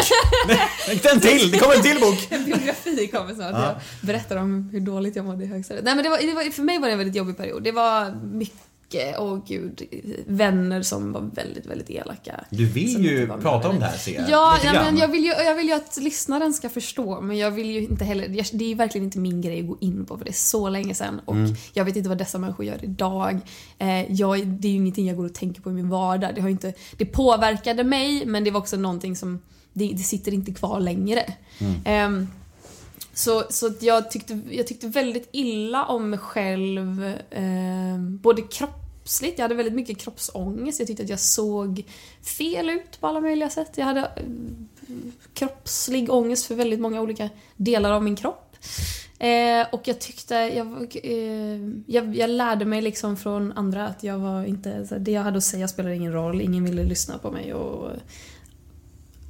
En 1.13 1.21
till! 1.21 1.51
Det 1.51 1.59
kommer 1.59 1.75
en 1.75 1.83
till 1.83 2.01
bok! 2.01 2.27
En 2.31 2.45
biografi 2.45 3.07
kommer 3.07 3.35
snart. 3.35 3.53
Jag 3.53 3.75
berättar 4.01 4.37
om 4.37 4.69
hur 4.73 4.81
dåligt 4.81 5.17
jag 5.17 5.25
mådde 5.25 5.45
i 5.45 5.47
högstadiet. 5.47 5.85
Nej 5.85 5.95
men 5.95 6.05
det 6.05 6.11
var, 6.11 6.19
det 6.19 6.35
var, 6.35 6.51
för 6.51 6.63
mig 6.63 6.79
var 6.79 6.87
det 6.87 6.93
en 6.93 6.99
väldigt 6.99 7.17
jobbig 7.17 7.37
period. 7.37 7.63
Det 7.63 7.73
var 7.73 8.11
mycket, 8.33 8.57
åh 9.19 9.39
gud, 9.47 9.83
vänner 10.27 10.83
som 10.83 11.13
var 11.13 11.21
väldigt, 11.21 11.67
väldigt 11.67 11.91
elaka. 11.91 12.45
Du 12.51 12.67
vill 12.67 13.05
ju 13.05 13.27
prata 13.27 13.69
om 13.69 13.79
det 13.79 13.85
här 13.85 13.99
ser 13.99 14.15
jag. 14.15 14.31
Ja, 14.31 14.59
ja 14.65 14.73
men 14.73 14.97
jag 14.97 15.09
vill, 15.09 15.25
ju, 15.25 15.31
jag 15.31 15.55
vill 15.55 15.67
ju 15.67 15.73
att 15.73 15.97
lyssnaren 15.97 16.53
ska 16.53 16.69
förstå, 16.69 17.21
men 17.21 17.39
jag 17.39 17.51
vill 17.51 17.71
ju 17.71 17.81
inte 17.81 18.05
heller... 18.05 18.29
Det 18.53 18.65
är 18.65 18.69
ju 18.69 18.75
verkligen 18.75 19.05
inte 19.05 19.19
min 19.19 19.41
grej 19.41 19.61
att 19.61 19.67
gå 19.67 19.77
in 19.81 20.07
på, 20.07 20.19
för 20.19 20.25
det 20.25 20.31
är 20.31 20.33
så 20.33 20.69
länge 20.69 20.95
sedan. 20.95 21.21
Och 21.25 21.35
Mm. 21.35 21.55
jag 21.73 21.85
vet 21.85 21.97
inte 21.97 22.09
vad 22.09 22.19
dessa 22.19 22.39
människor 22.39 22.67
gör 22.67 22.85
idag. 22.85 23.41
Eh, 23.79 24.13
jag, 24.13 24.47
det 24.47 24.69
är 24.69 24.73
ju 24.73 24.77
ingenting 24.77 25.07
jag 25.07 25.17
går 25.17 25.25
och 25.25 25.35
tänker 25.35 25.63
på 25.63 25.71
i 25.71 25.73
min 25.73 25.89
vardag. 25.89 26.35
Det, 26.35 26.41
har 26.41 26.49
inte, 26.49 26.73
det 26.97 27.05
påverkade 27.05 27.85
mig, 27.85 28.27
men 28.27 28.45
det 28.45 28.51
var 28.51 28.61
också 28.61 28.77
någonting 28.77 29.17
som... 29.17 29.41
Det, 29.73 29.89
det 29.93 30.03
sitter 30.03 30.35
inte 30.35 30.53
kvar 30.53 30.81
längre. 30.81 31.25
Mm. 31.59 31.75
Ehm, 31.85 32.29
så, 33.15 33.45
så 33.51 33.71
jag, 33.81 34.11
tyckte, 34.11 34.41
jag 34.51 34.67
tyckte 34.67 34.87
väldigt 34.87 35.29
illa 35.33 35.85
om 35.85 36.11
mig 36.11 36.19
själv, 36.19 37.05
eh, 37.31 37.99
både 37.99 38.43
kroppsligt, 39.03 39.39
jag 39.39 39.45
hade 39.45 39.55
väldigt 39.55 39.75
mycket 39.75 39.99
kroppsångest, 39.99 40.79
jag 40.79 40.87
tyckte 40.87 41.03
att 41.03 41.09
jag 41.09 41.21
såg 41.21 41.85
fel 42.23 42.71
ut 42.71 43.01
på 43.01 43.07
alla 43.07 43.21
möjliga 43.21 43.51
sätt. 43.51 43.71
Jag 43.75 43.85
hade 43.85 44.01
eh, 44.01 44.25
kroppslig 45.35 46.11
ångest 46.11 46.47
för 46.47 46.55
väldigt 46.55 46.81
många 46.81 47.01
olika 47.01 47.31
delar 47.57 47.93
av 47.93 48.03
min 48.03 48.17
kropp. 48.17 48.57
Eh, 49.19 49.67
och 49.73 49.89
jag 49.89 50.01
tyckte, 50.01 50.35
jag, 50.35 50.97
eh, 51.03 51.59
jag, 51.87 52.17
jag 52.17 52.31
lärde 52.31 52.65
mig 52.65 52.83
liksom 52.83 53.17
från 53.17 53.53
andra 53.53 53.87
att 53.87 54.03
jag 54.03 54.19
var 54.19 54.45
inte, 54.45 54.99
det 54.99 55.11
jag 55.11 55.23
hade 55.23 55.39
att 55.39 55.45
säga 55.45 55.69
spelade 55.69 55.97
ingen 55.97 56.13
roll, 56.13 56.41
ingen 56.41 56.65
ville 56.65 56.85
lyssna 56.85 57.19
på 57.19 57.31
mig 57.31 57.55
och... 57.55 57.91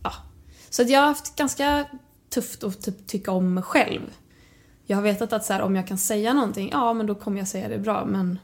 Ja. 0.05 0.12
Så 0.70 0.83
att 0.83 0.91
jag 0.91 1.01
har 1.01 1.07
haft 1.07 1.37
ganska 1.37 1.85
tufft 2.31 2.64
att 2.64 2.83
typ, 2.83 3.07
tycka 3.07 3.31
om 3.31 3.55
mig 3.55 3.62
själv. 3.62 4.01
Jag 4.87 4.97
har 4.97 5.03
vetat 5.03 5.33
att 5.33 5.45
så 5.45 5.53
här, 5.53 5.62
om 5.62 5.77
jag 5.77 5.87
kan 5.87 5.99
säga 5.99 6.33
någonting, 6.33 6.68
ja 6.73 6.93
men 6.93 7.07
då 7.07 7.14
kommer 7.14 7.39
jag 7.39 7.49
säga 7.49 7.68
det 7.68 7.79
bra 7.79 8.05
men 8.05 8.39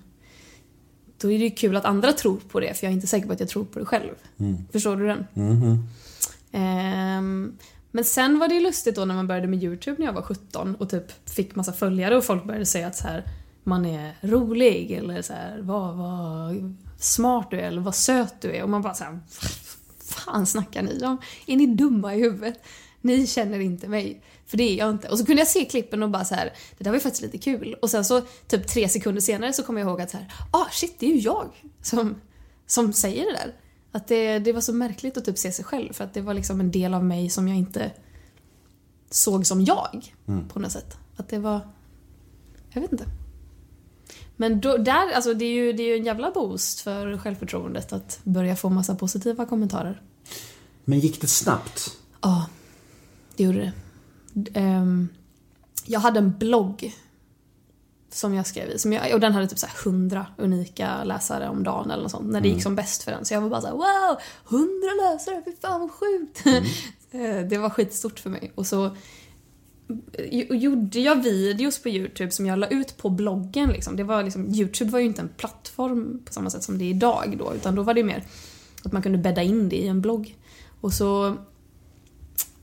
då 1.21 1.31
är 1.31 1.39
det 1.39 1.45
ju 1.45 1.51
kul 1.51 1.77
att 1.77 1.85
andra 1.85 2.13
tror 2.13 2.37
på 2.49 2.61
det 2.61 2.75
för 2.75 2.87
jag 2.87 2.91
är 2.91 2.95
inte 2.95 3.07
säker 3.07 3.27
på 3.27 3.33
att 3.33 3.41
jag 3.41 3.49
tror 3.49 3.65
på 3.65 3.79
det 3.79 3.85
själv. 3.85 4.11
Förstår 4.73 4.97
du 4.97 5.07
den? 5.07 5.27
Ehm, 6.53 7.59
men 7.91 8.05
sen 8.05 8.39
var 8.39 8.49
det 8.49 8.55
ju 8.55 8.61
lustigt 8.61 8.97
då 8.97 9.05
när 9.05 9.15
man 9.15 9.27
började 9.27 9.47
med 9.47 9.63
YouTube 9.65 9.97
när 9.99 10.07
jag 10.07 10.13
var 10.13 10.23
17 10.23 10.75
och 10.75 10.91
typ 10.91 11.31
fick 11.31 11.55
massa 11.55 11.73
följare 11.73 12.17
och 12.17 12.25
folk 12.25 12.45
började 12.45 12.67
säga 12.67 12.87
att 12.87 12.97
så 12.97 13.07
här, 13.07 13.25
man 13.65 13.87
är 13.87 14.15
rolig 14.21 14.91
eller 14.93 15.23
så 15.23 15.33
här, 15.33 15.61
vad, 15.63 15.97
vad 15.97 16.75
smart 16.99 17.51
du 17.51 17.61
är 17.61 17.65
eller 17.69 17.81
vad 17.81 17.95
söt 17.95 18.35
du 18.41 18.57
är 18.57 18.63
och 18.63 18.71
man 18.71 18.83
bara 18.83 18.95
så 18.95 19.05
här, 19.05 19.19
fan 20.01 20.47
snackar 20.47 20.83
ni 20.83 21.05
om? 21.05 21.19
Är 21.47 21.57
ni 21.57 21.67
dumma 21.67 22.15
i 22.15 22.21
huvudet? 22.21 22.63
Ni 23.01 23.27
känner 23.27 23.61
inte 23.61 23.89
mig. 23.89 24.23
För 24.47 24.57
det 24.57 24.65
är 24.65 24.77
jag 24.77 24.91
inte. 24.91 25.09
Och 25.09 25.19
så 25.19 25.27
kunde 25.27 25.41
jag 25.41 25.49
se 25.49 25.65
klippen 25.65 26.03
och 26.03 26.11
bara 26.11 26.25
så 26.25 26.35
här, 26.35 26.53
det 26.79 26.85
där 26.85 26.91
var 26.91 26.97
ju 26.97 27.01
faktiskt 27.01 27.23
lite 27.23 27.39
kul. 27.39 27.77
Och 27.83 27.91
sen 27.91 28.05
så 28.05 28.21
typ 28.49 28.69
tre 28.69 28.89
sekunder 28.89 29.21
senare 29.21 29.53
så 29.53 29.63
kom 29.63 29.77
jag 29.77 29.89
ihåg 29.89 30.01
att 30.01 30.11
så 30.11 30.17
här, 30.17 30.33
ah 30.51 30.67
shit 30.73 30.97
det 30.99 31.07
är 31.07 31.11
ju 31.11 31.21
jag 31.21 31.49
som, 31.83 32.21
som 32.67 32.93
säger 32.93 33.25
det 33.25 33.33
där. 33.33 33.55
Att 33.93 34.09
det, 34.09 34.39
det 34.39 34.53
var 34.53 34.61
så 34.61 34.73
märkligt 34.73 35.17
att 35.17 35.25
typ 35.25 35.39
se 35.39 35.53
sig 35.53 35.65
själv 35.65 35.93
för 35.93 36.05
att 36.05 36.15
det 36.15 36.21
var 36.21 36.35
liksom 36.35 36.61
en 36.61 36.71
del 36.71 36.95
av 36.95 37.05
mig 37.05 37.31
som 37.31 37.49
jag 37.49 37.57
inte 37.57 37.93
såg 39.11 39.47
som 39.47 39.65
jag 39.65 40.15
på 40.49 40.59
något 40.59 40.73
sätt. 40.73 40.97
Att 41.17 41.29
det 41.29 41.39
var, 41.39 41.61
jag 42.71 42.81
vet 42.81 42.93
inte. 42.93 43.05
Men 44.37 44.61
då, 44.61 44.77
där, 44.77 45.13
alltså 45.13 45.35
det 45.35 45.45
är 45.45 45.53
ju 45.53 45.73
det 45.73 45.83
är 45.83 45.87
ju 45.87 45.97
en 45.97 46.05
jävla 46.05 46.31
boost 46.31 46.81
för 46.81 47.19
självförtroendet 47.19 47.93
att 47.93 48.21
börja 48.25 48.57
få 48.57 48.69
massa 48.69 48.95
positiva 48.95 49.47
kommentarer. 49.47 50.03
Men 50.85 51.01
gick 51.01 51.21
det 51.21 51.27
snabbt? 51.27 51.97
Ja, 52.21 52.47
det 53.39 53.45
gjorde 53.45 53.59
det. 53.59 53.73
Ehm, 54.55 55.09
jag 55.87 56.01
hade 56.01 56.19
en 56.19 56.39
blogg 56.39 56.95
som 58.11 58.35
jag 58.35 58.47
skrev 58.47 58.71
i. 58.71 58.79
Som 58.79 58.93
jag, 58.93 59.15
och 59.15 59.21
den 59.21 59.33
hade 59.33 59.47
typ 59.47 59.59
så 59.59 59.67
här 59.67 59.77
100 59.85 60.27
unika 60.39 61.05
läsare 61.05 61.49
om 61.49 61.63
dagen 61.63 61.91
eller 61.91 62.03
något 62.03 62.13
sånt. 62.13 62.33
När 62.33 62.41
det 62.41 62.49
gick 62.49 62.63
som 62.63 62.77
bäst 62.77 63.03
för 63.03 63.13
den. 63.13 63.25
Så 63.25 63.35
jag 63.35 63.41
var 63.41 63.49
bara 63.49 63.61
så 63.61 63.67
här: 63.67 63.75
wow! 63.75 64.19
100 64.49 64.69
läsare, 65.03 65.43
fy 65.45 65.53
fan 65.61 65.81
vad 65.81 65.91
sjukt! 65.91 66.45
Eh, 67.11 67.47
det 67.47 67.59
var 67.59 67.71
skitstort 67.71 68.19
för 68.19 68.31
mig. 68.31 68.53
Och 68.55 68.67
så 68.67 68.97
gjorde 70.51 71.01
jag 71.01 71.23
videos 71.23 71.83
på 71.83 71.89
YouTube 71.89 72.31
som 72.31 72.47
jag 72.47 72.59
la 72.59 72.67
ut 72.67 72.97
på 72.97 73.11
bloggen. 73.11 73.71
Liksom. 73.71 73.97
Det 73.97 74.05
var 74.05 74.23
liksom, 74.23 74.55
YouTube 74.55 74.91
var 74.91 74.99
ju 74.99 75.05
inte 75.05 75.23
en 75.23 75.29
plattform 75.29 76.23
på 76.25 76.33
samma 76.33 76.51
sätt 76.51 76.63
som 76.63 76.79
det 76.79 76.85
är 76.85 76.91
idag 76.91 77.37
då. 77.39 77.55
Utan 77.55 77.75
då 77.75 77.83
var 77.83 77.95
det 77.95 78.05
mer 78.05 78.25
att 78.83 78.93
man 78.93 79.03
kunde 79.03 79.19
bädda 79.19 79.43
in 79.43 79.69
det 79.69 79.77
i 79.77 79.87
en 79.87 80.01
blogg. 80.01 80.37
Och 80.81 80.93
så 80.93 81.37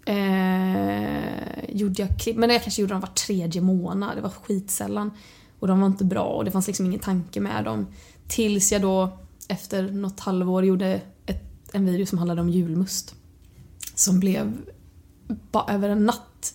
eh, 0.05 1.69
gjorde 1.69 2.01
jag 2.01 2.19
klipp, 2.19 2.37
men 2.37 2.49
jag 2.49 2.63
kanske 2.63 2.81
gjorde 2.81 2.93
dem 2.93 3.01
var 3.01 3.07
tredje 3.07 3.61
månad, 3.61 4.17
det 4.17 4.21
var 4.21 4.29
skitsällan. 4.29 5.11
Och 5.59 5.67
de 5.67 5.79
var 5.79 5.87
inte 5.87 6.05
bra 6.05 6.23
och 6.23 6.45
det 6.45 6.51
fanns 6.51 6.67
liksom 6.67 6.85
ingen 6.85 6.99
tanke 6.99 7.39
med 7.39 7.63
dem. 7.63 7.87
Tills 8.27 8.71
jag 8.71 8.81
då 8.81 9.17
efter 9.47 9.91
något 9.91 10.19
halvår 10.19 10.65
gjorde 10.65 11.01
ett, 11.25 11.43
en 11.71 11.85
video 11.85 12.05
som 12.05 12.17
handlade 12.17 12.41
om 12.41 12.49
julmust. 12.49 13.15
Som 13.95 14.19
blev 14.19 14.57
bara 15.27 15.73
över 15.73 15.89
en 15.89 16.05
natt 16.05 16.53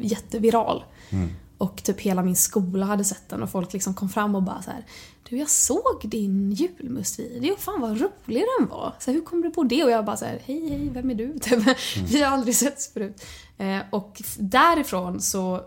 jätteviral. 0.00 0.84
Mm. 1.10 1.30
Och 1.62 1.82
typ 1.82 2.00
hela 2.00 2.22
min 2.22 2.36
skola 2.36 2.86
hade 2.86 3.04
sett 3.04 3.28
den 3.28 3.42
och 3.42 3.50
folk 3.50 3.72
liksom 3.72 3.94
kom 3.94 4.08
fram 4.08 4.34
och 4.34 4.42
bara 4.42 4.62
så 4.62 4.70
här. 4.70 4.84
Du 5.28 5.36
jag 5.38 5.50
såg 5.50 6.00
din 6.02 6.52
julmustvideo, 6.52 7.56
fan 7.56 7.80
vad 7.80 7.90
rolig 7.90 8.44
den 8.58 8.68
var. 8.68 8.94
Så 8.98 9.10
här, 9.10 9.18
hur 9.18 9.24
kom 9.24 9.42
du 9.42 9.50
på 9.50 9.62
det? 9.62 9.84
Och 9.84 9.90
jag 9.90 10.04
bara 10.04 10.16
så 10.16 10.24
här, 10.24 10.40
hej 10.44 10.68
hej, 10.68 10.90
vem 10.92 11.10
är 11.10 11.14
du? 11.14 11.38
Typ. 11.40 11.62
Vi 12.04 12.22
har 12.22 12.32
aldrig 12.32 12.56
setts 12.56 12.92
förut. 12.92 13.24
Eh, 13.58 13.78
och 13.90 14.22
därifrån 14.38 15.20
så 15.20 15.60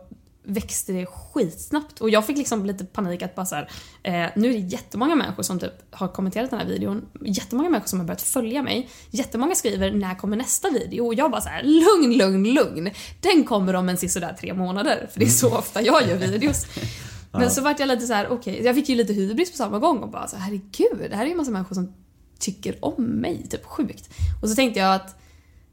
växte 0.45 0.93
det 0.93 1.05
skitsnabbt. 1.05 2.01
Och 2.01 2.09
jag 2.09 2.25
fick 2.25 2.37
liksom 2.37 2.65
lite 2.65 2.85
panik 2.85 3.21
att 3.21 3.35
bara 3.35 3.45
så 3.45 3.55
här, 3.55 3.69
eh, 4.03 4.29
nu 4.35 4.49
är 4.49 4.53
det 4.53 4.59
jättemånga 4.59 5.15
människor 5.15 5.43
som 5.43 5.59
typ 5.59 5.73
har 5.91 6.07
kommenterat 6.07 6.49
den 6.49 6.59
här 6.59 6.67
videon. 6.67 7.05
Jättemånga 7.21 7.69
människor 7.69 7.87
som 7.87 7.99
har 7.99 8.05
börjat 8.05 8.21
följa 8.21 8.63
mig. 8.63 8.89
Jättemånga 9.09 9.55
skriver 9.55 9.91
när 9.91 10.15
kommer 10.15 10.37
nästa 10.37 10.69
video? 10.69 11.05
Och 11.05 11.13
jag 11.13 11.31
bara 11.31 11.41
så 11.41 11.49
här, 11.49 11.63
lugn, 11.63 12.17
lugn, 12.17 12.53
lugn. 12.53 12.89
Den 13.21 13.43
kommer 13.43 13.73
om 13.73 13.89
en 13.89 13.97
sisådär 13.97 14.37
tre 14.39 14.53
månader. 14.53 15.09
För 15.11 15.19
det 15.19 15.25
är 15.25 15.29
så 15.29 15.57
ofta 15.57 15.81
jag 15.81 16.07
gör 16.07 16.17
videos. 16.17 16.65
Men 17.39 17.51
så 17.51 17.61
vart 17.61 17.79
jag 17.79 17.87
lite 17.87 18.07
så 18.07 18.13
här, 18.13 18.27
okej, 18.27 18.63
jag 18.63 18.75
fick 18.75 18.89
ju 18.89 18.95
lite 18.95 19.13
hybris 19.13 19.51
på 19.51 19.57
samma 19.57 19.79
gång 19.79 19.97
och 19.97 20.09
bara 20.09 20.27
så 20.27 20.37
herregud, 20.37 21.09
det 21.09 21.15
här 21.15 21.25
är 21.25 21.29
ju 21.29 21.35
massa 21.35 21.51
människor 21.51 21.75
som 21.75 21.93
tycker 22.39 22.85
om 22.85 23.03
mig, 23.03 23.47
typ 23.49 23.65
sjukt. 23.65 24.09
Och 24.41 24.49
så 24.49 24.55
tänkte 24.55 24.79
jag 24.79 24.95
att 24.95 25.19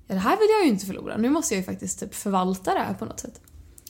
ja, 0.07 0.15
det 0.15 0.21
här 0.21 0.37
vill 0.37 0.49
jag 0.51 0.65
ju 0.65 0.73
inte 0.73 0.87
förlora, 0.87 1.17
nu 1.17 1.31
måste 1.31 1.55
jag 1.55 1.59
ju 1.59 1.65
faktiskt 1.65 2.01
typ 2.01 2.15
förvalta 2.15 2.75
det 2.75 2.81
här 2.81 2.95
på 2.95 3.05
något 3.05 3.21
sätt. 3.21 3.41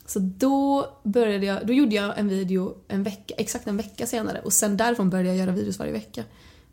Så 0.06 0.18
då 0.18 0.88
började 1.02 1.46
jag, 1.46 1.66
då 1.66 1.72
gjorde 1.72 1.94
jag 1.94 2.18
en 2.18 2.28
video 2.28 2.74
en 2.88 3.02
vecka, 3.02 3.34
exakt 3.38 3.66
en 3.66 3.76
vecka 3.76 4.06
senare 4.06 4.40
och 4.44 4.52
sen 4.52 4.76
därifrån 4.76 5.10
började 5.10 5.28
jag 5.28 5.38
göra 5.38 5.50
videos 5.50 5.78
varje 5.78 5.92
vecka. 5.92 6.24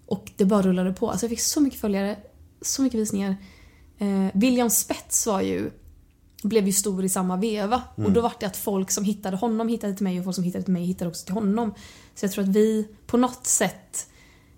Och 0.05 0.31
det 0.35 0.45
bara 0.45 0.61
rullade 0.61 0.93
på. 0.93 1.09
Alltså 1.09 1.25
jag 1.25 1.29
fick 1.29 1.41
så 1.41 1.61
mycket 1.61 1.79
följare, 1.79 2.17
så 2.61 2.81
mycket 2.81 2.99
visningar. 2.99 3.35
Eh, 3.97 4.27
William 4.33 4.69
Spets 4.69 5.27
var 5.27 5.41
ju, 5.41 5.71
blev 6.43 6.67
ju 6.67 6.73
stor 6.73 7.05
i 7.05 7.09
samma 7.09 7.37
veva. 7.37 7.83
Och 7.95 8.11
då 8.11 8.21
var 8.21 8.33
det 8.39 8.45
att 8.45 8.57
folk 8.57 8.91
som 8.91 9.03
hittade 9.03 9.37
honom 9.37 9.67
hittade 9.67 9.93
till 9.93 10.03
mig 10.03 10.19
och 10.19 10.25
folk 10.25 10.35
som 10.35 10.43
hittade 10.43 10.63
till 10.63 10.73
mig 10.73 10.83
hittade 10.83 11.09
också 11.09 11.25
till 11.25 11.33
honom. 11.33 11.73
Så 12.15 12.25
jag 12.25 12.31
tror 12.31 12.43
att 12.43 12.49
vi 12.49 12.87
på 13.07 13.17
något 13.17 13.45
sätt 13.45 14.07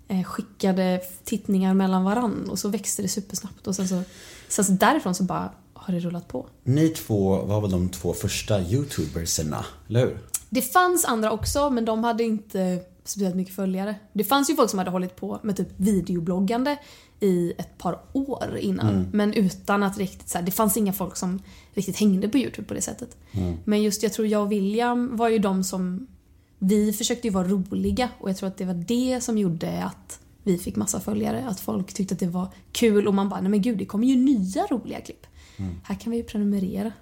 eh, 0.08 0.24
skickade 0.24 1.00
tittningar 1.24 1.74
mellan 1.74 2.04
varann 2.04 2.50
och 2.50 2.58
så 2.58 2.68
växte 2.68 3.02
det 3.02 3.08
supersnabbt. 3.08 3.66
Och 3.66 3.76
sen 3.76 3.88
så, 3.88 4.02
sen 4.48 4.64
så 4.64 4.72
därifrån 4.72 5.14
så 5.14 5.24
bara 5.24 5.52
har 5.82 5.94
det 5.94 6.00
rullat 6.00 6.28
på. 6.28 6.46
Ni 6.64 6.88
två 6.88 7.42
var 7.42 7.60
väl 7.60 7.70
de 7.70 7.88
två 7.88 8.12
första 8.12 8.60
youtuberserna, 8.62 9.64
eller 9.88 10.00
hur? 10.00 10.18
Det 10.50 10.62
fanns 10.62 11.04
andra 11.04 11.30
också, 11.30 11.70
men 11.70 11.84
de 11.84 12.04
hade 12.04 12.24
inte 12.24 12.80
speciellt 13.04 13.36
mycket 13.36 13.54
följare. 13.54 13.94
Det 14.12 14.24
fanns 14.24 14.50
ju 14.50 14.56
folk 14.56 14.70
som 14.70 14.78
hade 14.78 14.90
hållit 14.90 15.16
på 15.16 15.40
med 15.42 15.56
typ 15.56 15.68
videobloggande 15.76 16.76
i 17.20 17.52
ett 17.58 17.78
par 17.78 18.00
år 18.12 18.56
innan. 18.60 19.10
Men 19.12 19.34
utan 19.34 19.82
att 19.82 19.98
riktigt 19.98 20.28
så 20.28 20.38
här, 20.38 20.44
det 20.44 20.50
fanns 20.50 20.76
inga 20.76 20.92
folk 20.92 21.16
som 21.16 21.42
riktigt 21.74 21.96
hängde 21.96 22.28
på 22.28 22.38
YouTube 22.38 22.68
på 22.68 22.74
det 22.74 22.80
sättet. 22.82 23.16
Men 23.64 23.82
just 23.82 24.02
jag 24.02 24.12
tror 24.12 24.26
jag 24.26 24.42
och 24.42 24.52
William 24.52 25.16
var 25.16 25.28
ju 25.28 25.38
de 25.38 25.64
som, 25.64 26.06
vi 26.58 26.92
försökte 26.92 27.28
ju 27.28 27.34
vara 27.34 27.48
roliga 27.48 28.08
och 28.20 28.28
jag 28.28 28.36
tror 28.36 28.48
att 28.48 28.56
det 28.56 28.64
var 28.64 28.74
det 28.74 29.20
som 29.20 29.38
gjorde 29.38 29.84
att 29.84 30.20
vi 30.42 30.58
fick 30.58 30.76
massa 30.76 31.00
följare. 31.00 31.44
Att 31.48 31.60
folk 31.60 31.92
tyckte 31.92 32.14
att 32.14 32.20
det 32.20 32.26
var 32.26 32.48
kul 32.72 33.08
och 33.08 33.14
man 33.14 33.28
bara, 33.28 33.40
nej 33.40 33.50
men 33.50 33.62
gud 33.62 33.78
det 33.78 33.86
kommer 33.86 34.06
ju 34.06 34.16
nya 34.16 34.66
roliga 34.66 35.00
klipp. 35.00 35.26
Här 35.82 35.94
kan 35.94 36.10
vi 36.10 36.16
ju 36.16 36.22
prenumerera. 36.22 36.92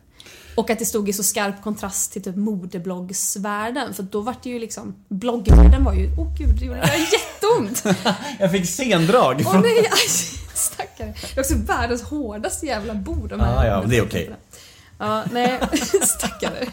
Och 0.55 0.71
att 0.71 0.79
det 0.79 0.85
stod 0.85 1.09
i 1.09 1.13
så 1.13 1.23
skarp 1.23 1.63
kontrast 1.63 2.13
till 2.13 2.23
typ 2.23 2.37
modebloggsvärlden. 2.37 3.95
För 3.95 4.03
då 4.03 4.21
var 4.21 4.35
det 4.43 4.51
ju 4.51 4.59
liksom, 4.59 4.95
bloggvärlden 5.09 5.85
var 5.85 5.95
ju, 5.95 6.11
åh 6.19 6.21
oh, 6.21 6.37
gud 6.39 6.57
det 6.59 6.65
gjorde 6.65 7.09
jätteont. 7.13 7.85
Jag 8.39 8.51
fick 8.51 8.69
sendrag 8.69 9.43
Åh 9.47 9.61
nej, 9.61 9.79
aj, 9.91 10.09
stackare. 10.55 11.15
Det 11.35 11.37
är 11.37 11.41
också 11.41 11.55
världens 11.57 12.03
hårdaste 12.03 12.67
jävla 12.67 12.95
bord. 12.95 13.29
De 13.29 13.41
Ja, 13.41 13.67
ja, 13.67 13.85
det 13.87 13.97
är 13.97 14.05
okej. 14.05 14.31
Ja, 14.99 15.25
nej, 15.33 15.61
stackare. 16.03 16.67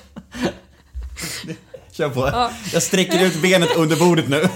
Kör 1.92 2.10
på. 2.10 2.20
Ja. 2.20 2.52
Jag 2.74 2.84
sträcker 2.84 3.26
ut 3.26 3.42
benet 3.42 3.76
under 3.76 3.96
bordet 3.96 4.30
nu. 4.30 4.50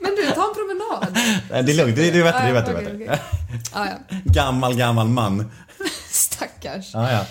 Men 0.00 0.14
du, 0.16 0.26
ta 0.26 0.48
en 0.48 0.54
promenad. 0.54 1.18
Nej, 1.50 1.62
det 1.62 1.72
är 1.72 1.76
lugnt, 1.76 1.96
det 1.96 2.08
är 2.08 2.12
det 2.12 2.18
är 2.18 2.24
bättre, 2.24 2.42
det 2.42 2.48
är 2.48 2.52
bättre. 2.52 2.72
okej, 2.72 2.84
bättre. 2.84 3.04
okej. 3.04 3.20
Ja, 3.74 3.86
ja. 3.86 4.18
Gammal, 4.24 4.74
gammal 4.76 5.08
man. 5.08 5.50
Stackars. 6.10 6.90
Ja, 6.94 7.12
ja. 7.12 7.26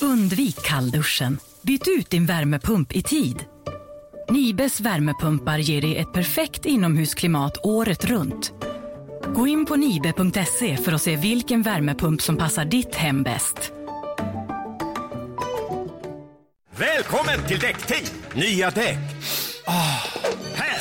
Undvik 0.00 0.62
kallduschen. 0.62 1.38
Byt 1.62 1.88
ut 1.98 2.10
din 2.10 2.26
värmepump 2.26 2.92
i 2.92 3.02
tid. 3.02 3.44
Nibes 4.30 4.80
värmepumpar 4.80 5.58
ger 5.58 5.80
dig 5.80 5.96
ett 5.96 6.12
perfekt 6.12 6.66
inomhusklimat 6.66 7.58
året 7.62 8.04
runt. 8.04 8.52
Gå 9.34 9.46
in 9.46 9.66
på 9.66 9.76
nibe.se 9.76 10.76
för 10.76 10.92
att 10.92 11.02
se 11.02 11.16
vilken 11.16 11.62
värmepump 11.62 12.22
som 12.22 12.36
passar 12.36 12.64
ditt 12.64 12.94
hem 12.94 13.22
bäst. 13.22 13.72
Välkommen 16.80 17.46
till 17.48 17.58
Däckteam! 17.58 18.04
Nya 18.34 18.70
däck. 18.70 18.98
Oh. 19.66 20.06
här! 20.54 20.80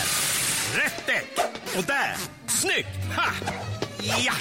Rätt 0.76 1.06
däck! 1.06 1.46
Och 1.78 1.84
där! 1.84 2.16
Snyggt! 2.48 3.16
Ha! 3.16 3.32
Ja! 4.02 4.34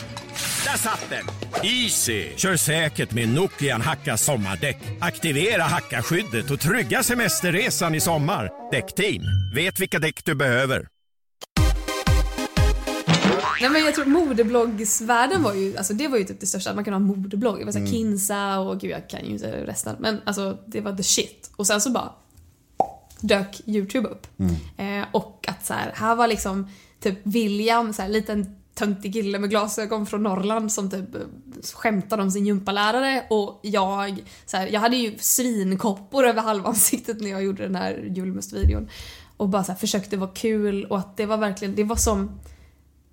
Där 0.65 0.79
satt 0.79 1.07
den! 1.11 1.25
Easy! 1.63 2.37
Kör 2.37 2.57
säkert 2.57 3.13
med 3.13 3.29
Nokian 3.29 3.81
Hacka 3.81 4.17
sommardäck. 4.17 4.77
Aktivera 5.01 5.63
hackaskyddet 5.63 6.51
och 6.51 6.61
trygga 6.61 7.03
semesterresan 7.03 7.95
i 7.95 8.01
sommar. 8.01 8.51
Däckteam, 8.73 9.23
vet 9.55 9.81
vilka 9.81 9.99
däck 9.99 10.25
du 10.25 10.35
behöver. 10.35 10.87
Nej 13.61 13.71
men 13.71 13.85
jag 13.85 13.95
tror 13.95 14.05
modebloggsvärlden 14.05 15.43
var 15.43 15.55
ju, 15.55 15.77
alltså 15.77 15.95
det 15.95 16.09
var 16.09 16.19
ju 16.19 16.25
typ 16.25 16.41
det 16.41 16.47
största, 16.47 16.75
man 16.75 16.85
kunde 16.85 16.99
ha 16.99 17.07
modeblogg. 17.07 17.59
Det 17.59 17.65
var 17.65 17.73
såhär 17.73 17.87
Kinsa 17.87 18.59
och 18.59 18.81
gud 18.81 18.91
jag 18.91 19.09
kan 19.11 19.25
ju 19.25 19.33
inte 19.33 19.67
resten. 19.67 19.97
Men 19.99 20.21
alltså 20.25 20.59
det 20.67 20.81
var 20.81 20.93
the 20.93 21.03
shit. 21.03 21.51
Och 21.57 21.67
sen 21.67 21.81
så 21.81 21.91
bara 21.91 22.13
dök 23.21 23.61
YouTube 23.67 24.09
upp. 24.09 24.27
Eh, 24.77 25.05
och 25.13 25.45
att 25.49 25.67
så 25.67 25.75
här, 25.75 25.93
här 25.95 26.15
var 26.15 26.27
liksom 26.27 26.69
typ 27.01 27.19
William, 27.23 27.93
så 27.93 28.03
här, 28.03 28.09
liten 28.09 28.57
töntig 28.75 29.13
kille 29.13 29.39
med 29.39 29.51
glasögon 29.51 30.07
från 30.07 30.23
Norrland 30.23 30.73
som 30.73 30.91
typ 30.91 31.15
eh, 31.15 31.21
skämtade 31.75 32.23
om 32.23 32.31
sin 32.31 32.47
gympalärare 32.47 33.25
och 33.31 33.61
jag, 33.63 34.25
så 34.47 34.57
här, 34.57 34.67
jag 34.67 34.81
hade 34.81 34.97
ju 34.97 35.19
svinkoppor 35.19 36.27
över 36.27 36.43
halva 36.43 36.69
ansiktet 36.69 37.21
när 37.21 37.31
jag 37.31 37.45
gjorde 37.45 37.63
den 37.63 37.77
här 37.77 38.13
julmustvideon. 38.15 38.89
Och 39.37 39.49
bara 39.49 39.65
så 39.65 39.73
här, 39.73 39.79
försökte 39.79 40.17
vara 40.17 40.31
kul 40.31 40.85
och 40.85 40.99
att 40.99 41.17
det 41.17 41.27
var 41.27 41.37
verkligen, 41.37 41.75
det 41.75 41.85
var 41.85 41.97
som 41.97 42.41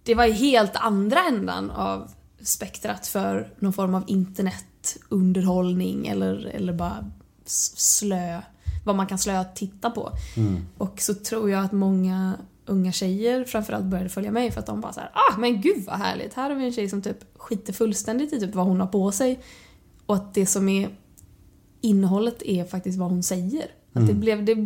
det 0.06 0.16
var 0.16 0.26
i 0.26 0.32
helt 0.32 0.76
andra 0.76 1.20
ändan 1.20 1.72
av 1.72 2.12
spektrat 2.41 3.08
för 3.08 3.53
någon 3.60 3.74
form 3.74 3.95
av 3.95 4.03
internetunderhållning 4.08 6.08
eller, 6.08 6.45
eller 6.45 6.74
bara 6.74 7.12
slö, 7.45 8.41
vad 8.86 8.95
man 8.95 9.08
kan 9.08 9.18
slö 9.18 9.43
titta 9.56 9.91
på. 9.91 10.12
Och 10.78 11.01
så 11.01 11.14
tror 11.14 11.49
jag 11.49 11.66
att 11.66 11.72
många 11.72 12.38
unga 12.66 12.91
tjejer 12.91 13.43
framförallt 13.43 13.86
började 13.86 14.10
följa 14.10 14.32
mig 14.32 14.51
för 14.51 14.60
att 14.60 14.66
de 14.66 14.82
bara 14.82 14.93
så 14.93 14.99
här, 14.99 15.12
ah 15.14 15.38
men 15.38 15.62
gud 15.62 15.84
vad 15.86 15.95
härligt, 15.95 16.34
här 16.34 16.49
har 16.49 16.58
vi 16.58 16.66
en 16.66 16.74
tjej 16.74 16.89
som 16.89 17.01
typ 17.01 17.38
skiter 17.38 17.74
fullständigt 17.74 18.34
i 18.34 18.39
typ 18.39 18.56
vad 18.56 18.66
hon 18.66 18.80
har 18.80 18.88
på 18.88 19.12
sig. 19.12 19.39
Och 20.06 20.16
att 20.16 20.34
det 20.34 20.45
som 20.45 20.70
är 20.70 20.89
innehållet 21.82 22.41
är 22.41 22.66
faktiskt 22.66 22.99
vad 22.99 23.10
hon 23.10 23.24
säger. 23.24 23.72
Att 23.93 24.08
det 24.08 24.14
blev, 24.14 24.45
det, 24.45 24.58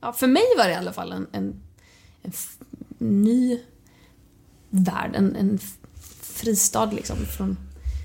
ja, 0.00 0.12
för 0.12 0.26
mig 0.26 0.42
var 0.58 0.64
det 0.64 0.72
i 0.72 0.76
alla 0.76 0.92
fall 0.92 1.12
en, 1.12 1.26
en, 1.32 1.60
en 2.22 2.32
ny 2.98 3.60
värld, 4.70 5.10
en, 5.14 5.36
en 5.36 5.58
fristad 6.22 6.86
liksom 6.86 7.16
från 7.16 7.56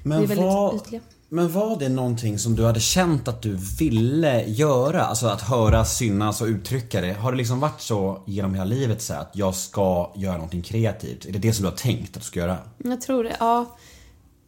Men 0.03 0.17
det 0.17 0.23
är 0.25 0.27
väldigt 0.27 0.45
vad- 0.45 0.75
ytliga. 0.75 1.01
Men 1.29 1.51
var 1.51 1.79
det 1.79 1.89
någonting 1.89 2.39
som 2.39 2.55
du 2.55 2.65
hade 2.65 2.79
känt 2.79 3.27
att 3.27 3.41
du 3.41 3.57
ville 3.79 4.43
göra? 4.47 5.03
Alltså 5.03 5.27
att 5.27 5.41
höra, 5.41 5.85
synas 5.85 6.41
och 6.41 6.47
uttrycka 6.47 7.01
det. 7.01 7.13
Har 7.13 7.31
det 7.31 7.37
liksom 7.37 7.59
varit 7.59 7.81
så 7.81 8.23
genom 8.25 8.53
hela 8.53 8.65
livet 8.65 9.01
så 9.01 9.13
att 9.13 9.31
jag 9.33 9.55
ska 9.55 10.11
göra 10.15 10.33
någonting 10.33 10.61
kreativt? 10.61 11.25
Är 11.25 11.31
det 11.31 11.39
det 11.39 11.53
som 11.53 11.63
du 11.63 11.69
har 11.69 11.77
tänkt 11.77 12.17
att 12.17 12.21
du 12.23 12.27
ska 12.27 12.39
göra? 12.39 12.57
Jag 12.77 13.01
tror 13.01 13.23
det, 13.23 13.35
ja. 13.39 13.75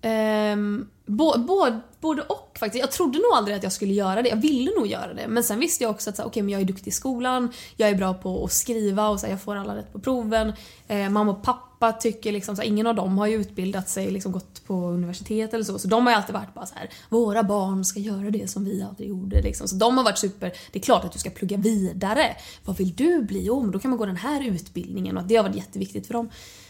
Ehm, 0.01 0.87
bo, 1.05 1.37
bo, 1.37 1.65
både 2.01 2.21
och 2.21 2.57
faktiskt. 2.59 2.81
Jag 2.81 2.91
trodde 2.91 3.17
nog 3.17 3.31
aldrig 3.35 3.57
att 3.57 3.63
jag 3.63 3.71
skulle 3.71 3.93
göra 3.93 4.21
det. 4.21 4.29
Jag 4.29 4.37
ville 4.41 4.71
nog 4.77 4.87
göra 4.87 5.13
det. 5.13 5.27
Men 5.27 5.43
sen 5.43 5.59
visste 5.59 5.83
jag 5.83 5.91
också 5.91 6.09
att 6.09 6.15
så 6.15 6.21
här, 6.21 6.29
okej, 6.29 6.43
men 6.43 6.49
jag 6.51 6.61
är 6.61 6.65
duktig 6.65 6.87
i 6.87 6.91
skolan, 6.91 7.51
jag 7.77 7.89
är 7.89 7.95
bra 7.95 8.13
på 8.13 8.43
att 8.45 8.51
skriva 8.51 9.07
och 9.09 9.19
så 9.19 9.25
här, 9.25 9.33
jag 9.33 9.41
får 9.41 9.55
alla 9.55 9.75
rätt 9.75 9.93
på 9.93 9.99
proven. 9.99 10.53
Eh, 10.87 11.09
mamma 11.09 11.31
och 11.31 11.43
pappa 11.43 11.64
tycker 11.99 12.31
liksom, 12.31 12.55
så 12.55 12.61
här, 12.61 12.69
ingen 12.69 12.87
av 12.87 12.95
dem 12.95 13.17
har 13.17 13.27
ju 13.27 13.35
utbildat 13.35 13.89
sig, 13.89 14.11
liksom 14.11 14.31
gått 14.31 14.65
på 14.65 14.73
universitet 14.73 15.53
eller 15.53 15.63
så. 15.63 15.79
Så 15.79 15.87
de 15.87 16.05
har 16.05 16.13
ju 16.13 16.17
alltid 16.17 16.33
varit 16.33 16.53
bara 16.53 16.65
så 16.65 16.75
här, 16.75 16.89
våra 17.09 17.43
barn 17.43 17.85
ska 17.85 17.99
göra 17.99 18.29
det 18.29 18.49
som 18.49 18.65
vi 18.65 18.83
aldrig 18.83 19.09
gjorde. 19.09 19.41
Liksom. 19.41 19.67
Så 19.67 19.75
de 19.75 19.97
har 19.97 20.03
varit 20.03 20.17
super, 20.17 20.53
det 20.71 20.79
är 20.79 20.83
klart 20.83 21.03
att 21.03 21.11
du 21.11 21.19
ska 21.19 21.29
plugga 21.29 21.57
vidare. 21.57 22.35
Vad 22.65 22.77
vill 22.77 22.95
du 22.95 23.23
bli? 23.23 23.45
Jo, 23.45 23.67
då 23.67 23.79
kan 23.79 23.89
man 23.89 23.97
gå 23.97 24.05
den 24.05 24.17
här 24.17 24.47
utbildningen 24.47 25.17
och 25.17 25.23
det 25.23 25.35
har 25.35 25.43
varit 25.43 25.55
jätteviktigt 25.55 26.07
för 26.07 26.13
dem. 26.13 26.29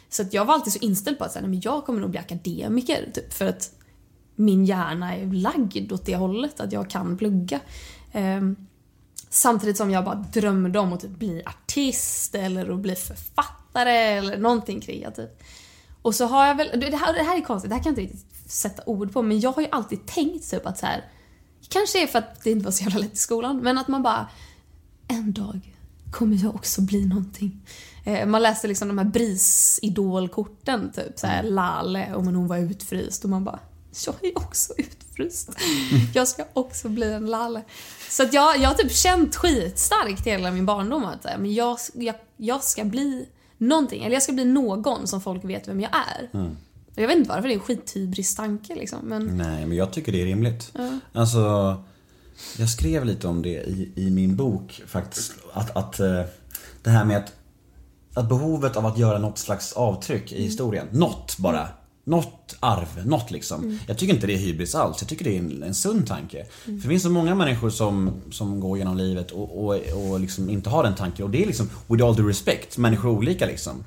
Så 0.10 0.22
att 0.22 0.34
jag 0.34 0.46
var 0.46 0.54
alltid 0.54 0.74
så 0.74 0.80
inställd 0.80 1.18
på 1.18 1.24
att 1.24 1.32
så 1.32 1.40
här, 1.40 1.48
nej, 1.48 1.50
men 1.50 1.62
jag 1.64 1.86
kommer 1.86 2.02
nog 2.02 2.10
bli 2.10 2.20
akademiker. 2.20 3.12
Typ, 3.14 3.34
för 3.34 3.46
att 3.46 3.72
min 4.36 4.66
hjärna 4.66 5.16
är 5.16 5.26
lagd 5.26 5.92
åt 5.92 6.06
det 6.06 6.16
hållet, 6.16 6.60
att 6.60 6.72
jag 6.72 6.90
kan 6.90 7.18
plugga. 7.18 7.60
Um, 8.14 8.56
samtidigt 9.30 9.78
som 9.78 9.92
jag 9.92 10.06
bara 10.06 10.26
drömde 10.34 10.80
om 10.80 10.94
att 10.94 11.00
typ 11.00 11.20
bli 11.20 11.42
artist 11.46 12.36
eller 12.36 12.70
att 12.70 12.80
bli 12.80 12.96
författare 12.96 13.65
eller 13.82 14.38
någonting 14.38 14.82
kreativt. 14.82 15.44
Och 16.02 16.16
så 16.16 16.26
har 16.26 16.48
jag 16.48 16.56
väl, 16.56 16.80
det 16.80 16.98
här, 16.98 17.14
det 17.14 17.24
här 17.24 17.38
är 17.38 17.42
konstigt, 17.42 17.70
det 17.70 17.76
här 17.76 17.84
kan 17.84 17.96
jag 17.96 18.04
inte 18.04 18.14
riktigt 18.14 18.52
sätta 18.52 18.84
ord 18.86 19.14
på 19.14 19.22
men 19.22 19.40
jag 19.40 19.52
har 19.52 19.62
ju 19.62 19.68
alltid 19.72 20.06
tänkt 20.06 20.52
typ 20.52 20.66
att 20.66 20.78
så 20.78 20.86
här. 20.86 21.06
Kanske 21.70 22.04
är 22.04 22.08
för 22.08 22.20
att 22.20 22.44
det 22.44 22.52
inte 22.52 22.66
var 22.66 22.72
så 22.72 22.84
jävla 22.84 23.00
lätt 23.00 23.14
i 23.14 23.18
skolan 23.18 23.58
men 23.58 23.78
att 23.78 23.88
man 23.88 24.04
bara 24.04 24.30
en 25.08 25.34
dag 25.34 25.76
kommer 26.12 26.44
jag 26.44 26.56
också 26.56 26.82
bli 26.82 27.06
någonting. 27.06 27.68
Eh, 28.06 28.26
man 28.26 28.42
läste 28.42 28.68
liksom 28.68 28.88
de 28.88 28.98
här 28.98 29.06
BRIS-idolkorten, 29.06 30.92
typ 30.92 31.20
såhär 31.20 31.44
Lale, 31.44 32.14
och 32.14 32.24
hon 32.24 32.48
var 32.48 32.58
utfryst 32.58 33.24
och 33.24 33.30
man 33.30 33.44
bara 33.44 33.60
jag 34.06 34.16
är 34.26 34.38
också 34.38 34.74
utfryst. 34.78 35.50
Jag 36.14 36.28
ska 36.28 36.46
också 36.54 36.90
bli 36.90 37.14
en 37.14 37.26
Lale. 37.26 37.62
Så 38.10 38.24
att 38.24 38.34
jag, 38.34 38.58
jag 38.58 38.70
har 38.70 38.76
typ 38.76 38.92
känt 38.92 39.36
skitstarkt 39.36 40.28
hela 40.28 40.52
min 40.52 40.66
barndom 40.66 41.06
att 41.06 41.24
men 41.24 41.54
jag, 41.54 41.78
jag, 41.94 42.16
jag 42.38 42.64
ska 42.64 42.84
bli 42.84 43.28
någonting, 43.58 44.04
eller 44.04 44.14
jag 44.14 44.24
ska 44.24 44.34
bli 44.34 44.46
någon 44.46 45.08
som 45.08 45.22
folk 45.22 45.46
vet 45.46 45.68
vem 45.68 45.80
jag 45.82 45.92
är. 45.92 46.30
Och 46.96 47.02
Jag 47.02 47.08
vet 47.08 47.18
inte 47.18 47.30
varför, 47.30 47.48
det 47.48 47.54
är 47.54 47.56
en 47.56 47.60
skithybris 47.60 48.36
tanke 48.36 48.76
liksom. 48.76 49.00
Men 49.04 49.38
Nej, 49.38 49.66
men 49.66 49.78
jag 49.78 49.94
tycker 49.94 50.12
det 50.12 50.22
är 50.22 50.26
rimligt. 50.26 50.74
Alltså, 51.14 51.76
jag 52.58 52.70
skrev 52.70 53.06
lite 53.06 53.28
om 53.28 53.42
det 53.42 53.50
i, 53.50 53.92
i 53.96 54.10
min 54.10 54.36
bok 54.36 54.82
faktiskt. 54.88 55.34
Att, 55.54 55.76
att 55.78 56.00
eh, 56.00 56.22
det 56.84 56.90
här 56.90 57.06
med 57.06 57.18
att, 57.18 57.34
att 58.14 58.30
behovet 58.30 58.78
av 58.78 58.86
att 58.86 58.98
göra 58.98 59.18
något 59.18 59.38
slags 59.38 59.74
avtryck 59.74 60.32
i 60.32 60.44
historien. 60.44 60.88
Något 60.92 61.38
bara. 61.38 61.70
Något 62.08 62.56
arv, 62.60 63.06
något 63.06 63.32
liksom. 63.32 63.80
Jag 63.88 63.98
tycker 63.98 64.14
inte 64.14 64.28
det 64.28 64.34
är 64.34 64.38
hybris 64.38 64.76
alls. 64.76 64.98
Jag 65.00 65.10
tycker 65.10 65.26
det 65.26 65.36
är 65.36 65.40
en, 65.40 65.64
en 65.64 65.76
sund 65.76 66.08
tanke. 66.08 66.46
För 66.64 66.72
det 66.72 66.88
finns 66.88 67.04
så 67.04 67.10
många 67.10 67.36
människor 67.36 67.70
som, 67.70 68.12
som 68.32 68.60
går 68.60 68.78
genom 68.78 68.98
livet 68.98 69.32
och, 69.32 69.66
och, 69.66 69.76
och 69.76 70.20
liksom 70.20 70.50
inte 70.50 70.70
har 70.70 70.84
den 70.84 70.96
tanken. 70.96 71.26
Och 71.26 71.32
det 71.32 71.44
är 71.44 71.48
liksom, 71.48 71.70
with 71.88 72.06
all 72.06 72.16
due 72.16 72.30
respect, 72.30 72.78
människor 72.78 73.10
är 73.10 73.14
olika 73.14 73.46
liksom. 73.46 73.84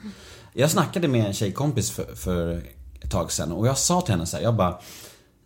Jag 0.53 0.71
snackade 0.71 1.09
med 1.09 1.27
en 1.27 1.33
tjejkompis 1.33 1.91
för, 1.91 2.15
för 2.15 2.63
ett 3.01 3.11
tag 3.11 3.33
sedan 3.33 3.53
och 3.53 3.67
jag 3.67 3.79
sa 3.79 4.01
till 4.01 4.15
henne 4.15 4.27
så 4.27 4.37
här, 4.37 4.45
jag 4.45 4.57
bara 4.57 4.79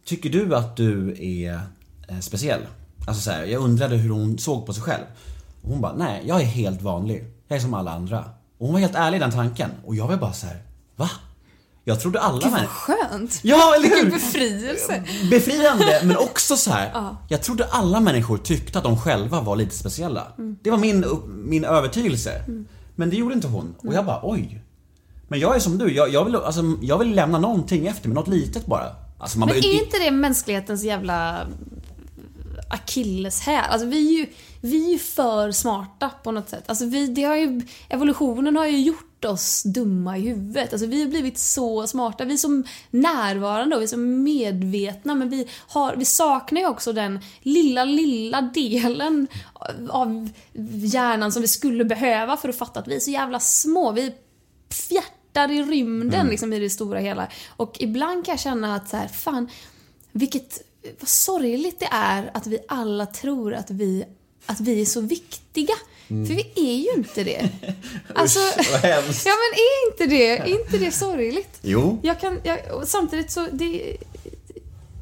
Tycker 0.04 0.30
du 0.30 0.54
att 0.56 0.76
du 0.76 1.16
är 1.18 1.60
eh, 2.08 2.18
speciell? 2.20 2.60
Alltså 3.06 3.22
så 3.22 3.30
här, 3.30 3.44
jag 3.44 3.62
undrade 3.62 3.96
hur 3.96 4.10
hon 4.10 4.38
såg 4.38 4.66
på 4.66 4.72
sig 4.72 4.82
själv. 4.82 5.04
Och 5.62 5.70
hon 5.70 5.80
bara, 5.80 5.94
nej 5.94 6.22
jag 6.26 6.40
är 6.40 6.44
helt 6.44 6.82
vanlig. 6.82 7.24
Jag 7.48 7.56
är 7.56 7.60
som 7.60 7.74
alla 7.74 7.90
andra. 7.90 8.24
Och 8.58 8.66
hon 8.66 8.72
var 8.72 8.80
helt 8.80 8.94
ärlig 8.94 9.16
i 9.16 9.20
den 9.20 9.30
tanken. 9.30 9.70
Och 9.84 9.94
jag 9.94 10.08
var 10.08 10.16
bara 10.16 10.32
så 10.32 10.46
här, 10.46 10.62
va? 10.96 11.10
Jag 11.84 12.00
trodde 12.00 12.20
alla 12.20 12.40
gud 12.40 12.50
vad 12.52 12.68
skönt! 12.68 13.40
Ja, 13.42 13.74
eller 13.76 13.88
hur? 13.88 14.10
befrielse! 14.10 15.02
Befriande, 15.30 16.00
men 16.04 16.16
också 16.16 16.56
så 16.56 16.70
här. 16.70 16.90
Ja. 16.94 17.16
Jag 17.28 17.42
trodde 17.42 17.64
alla 17.64 18.00
människor 18.00 18.38
tyckte 18.38 18.78
att 18.78 18.84
de 18.84 19.00
själva 19.00 19.40
var 19.40 19.56
lite 19.56 19.74
speciella. 19.76 20.26
Det 20.62 20.70
var 20.70 20.78
min, 20.78 21.04
min 21.26 21.64
övertygelse. 21.64 22.44
Men 22.94 23.10
det 23.10 23.16
gjorde 23.16 23.34
inte 23.34 23.48
hon. 23.48 23.74
Och 23.78 23.94
jag 23.94 24.06
bara, 24.06 24.20
oj. 24.22 24.62
Men 25.28 25.40
jag 25.40 25.56
är 25.56 25.60
som 25.60 25.78
du, 25.78 25.94
jag, 25.94 26.08
jag, 26.12 26.24
vill, 26.24 26.36
alltså, 26.36 26.62
jag 26.82 26.98
vill 26.98 27.14
lämna 27.14 27.38
någonting 27.38 27.86
efter 27.86 28.08
mig, 28.08 28.14
något 28.14 28.28
litet 28.28 28.66
bara. 28.66 28.86
Alltså, 29.18 29.38
Men 29.38 29.48
bara- 29.48 29.58
är 29.58 29.82
inte 29.82 29.98
det 29.98 30.10
mänsklighetens 30.10 30.82
jävla 30.84 31.46
akilleshäl? 32.68 33.64
Alltså 33.70 33.86
vi 33.86 34.08
är, 34.08 34.18
ju, 34.20 34.26
vi 34.60 34.86
är 34.86 34.92
ju 34.92 34.98
för 34.98 35.52
smarta 35.52 36.10
på 36.24 36.30
något 36.32 36.48
sätt. 36.48 36.64
Alltså 36.66 36.84
vi, 36.86 37.06
det 37.06 37.22
har 37.22 37.36
ju, 37.36 37.60
evolutionen 37.88 38.56
har 38.56 38.66
ju 38.66 38.80
gjort 38.80 39.11
oss 39.24 39.62
dumma 39.62 40.18
i 40.18 40.20
huvudet. 40.20 40.72
Alltså 40.72 40.86
vi 40.86 41.02
har 41.02 41.08
blivit 41.08 41.38
så 41.38 41.86
smarta. 41.86 42.24
Vi 42.24 42.32
är 42.32 42.38
så 42.38 42.62
närvarande 42.90 43.76
och 43.76 43.82
vi 43.82 43.84
är 43.84 43.88
så 43.88 43.96
medvetna 43.96 45.14
men 45.14 45.28
vi, 45.28 45.48
har, 45.68 45.96
vi 45.96 46.04
saknar 46.04 46.60
ju 46.60 46.66
också 46.66 46.92
den 46.92 47.20
lilla, 47.40 47.84
lilla 47.84 48.42
delen 48.42 49.26
av 49.90 50.28
hjärnan 50.84 51.32
som 51.32 51.42
vi 51.42 51.48
skulle 51.48 51.84
behöva 51.84 52.36
för 52.36 52.48
att 52.48 52.58
fatta 52.58 52.80
att 52.80 52.88
vi 52.88 52.96
är 52.96 53.00
så 53.00 53.10
jävla 53.10 53.40
små. 53.40 53.92
Vi 53.92 54.12
fjärtar 54.70 55.50
i 55.50 55.62
rymden 55.62 56.26
liksom 56.26 56.52
i 56.52 56.58
det 56.58 56.70
stora 56.70 56.98
hela. 56.98 57.28
Och 57.48 57.76
ibland 57.80 58.24
kan 58.24 58.32
jag 58.32 58.40
känna 58.40 58.76
att 58.76 58.88
så 58.88 58.96
här, 58.96 59.08
fan, 59.08 59.48
vilket, 60.12 60.62
vad 61.00 61.08
sorgligt 61.08 61.80
det 61.80 61.88
är 61.90 62.30
att 62.34 62.46
vi 62.46 62.58
alla 62.68 63.06
tror 63.06 63.54
att 63.54 63.70
vi, 63.70 64.04
att 64.46 64.60
vi 64.60 64.80
är 64.80 64.86
så 64.86 65.00
viktiga. 65.00 65.74
För 66.26 66.34
vi 66.34 66.52
är 66.56 66.84
ju 66.84 66.90
inte 66.96 67.24
det. 67.24 67.48
Alltså, 68.14 68.38
vad 68.72 68.80
hemskt. 68.80 69.26
ja 69.26 69.32
men 69.32 69.58
är 69.58 69.90
inte 69.90 70.16
det, 70.16 70.38
är 70.38 70.60
inte 70.60 70.78
det 70.78 70.92
sorgligt? 70.92 71.58
Jo. 71.62 72.00
Jag 72.02 72.20
kan, 72.20 72.40
jag, 72.42 72.58
samtidigt 72.84 73.30
så, 73.30 73.46
det, 73.52 73.96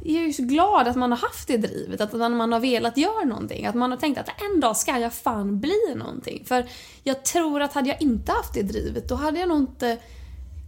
jag 0.04 0.22
är 0.22 0.26
ju 0.26 0.32
så 0.32 0.42
glad 0.42 0.88
att 0.88 0.96
man 0.96 1.10
har 1.10 1.18
haft 1.18 1.48
det 1.48 1.56
drivet, 1.56 2.00
att 2.00 2.12
man, 2.12 2.52
har 2.52 2.60
velat 2.60 2.96
göra 2.96 3.24
någonting. 3.24 3.66
Att 3.66 3.74
man 3.74 3.90
har 3.90 3.98
tänkt 3.98 4.18
att 4.18 4.28
en 4.54 4.60
dag 4.60 4.76
ska 4.76 4.98
jag 4.98 5.14
fan 5.14 5.60
bli 5.60 5.94
någonting. 5.96 6.44
För 6.46 6.66
jag 7.04 7.24
tror 7.24 7.62
att 7.62 7.72
hade 7.72 7.88
jag 7.88 8.02
inte 8.02 8.32
haft 8.32 8.54
det 8.54 8.62
drivet, 8.62 9.08
då 9.08 9.14
hade 9.14 9.40
jag 9.40 9.48
nog 9.48 9.58
inte 9.58 9.98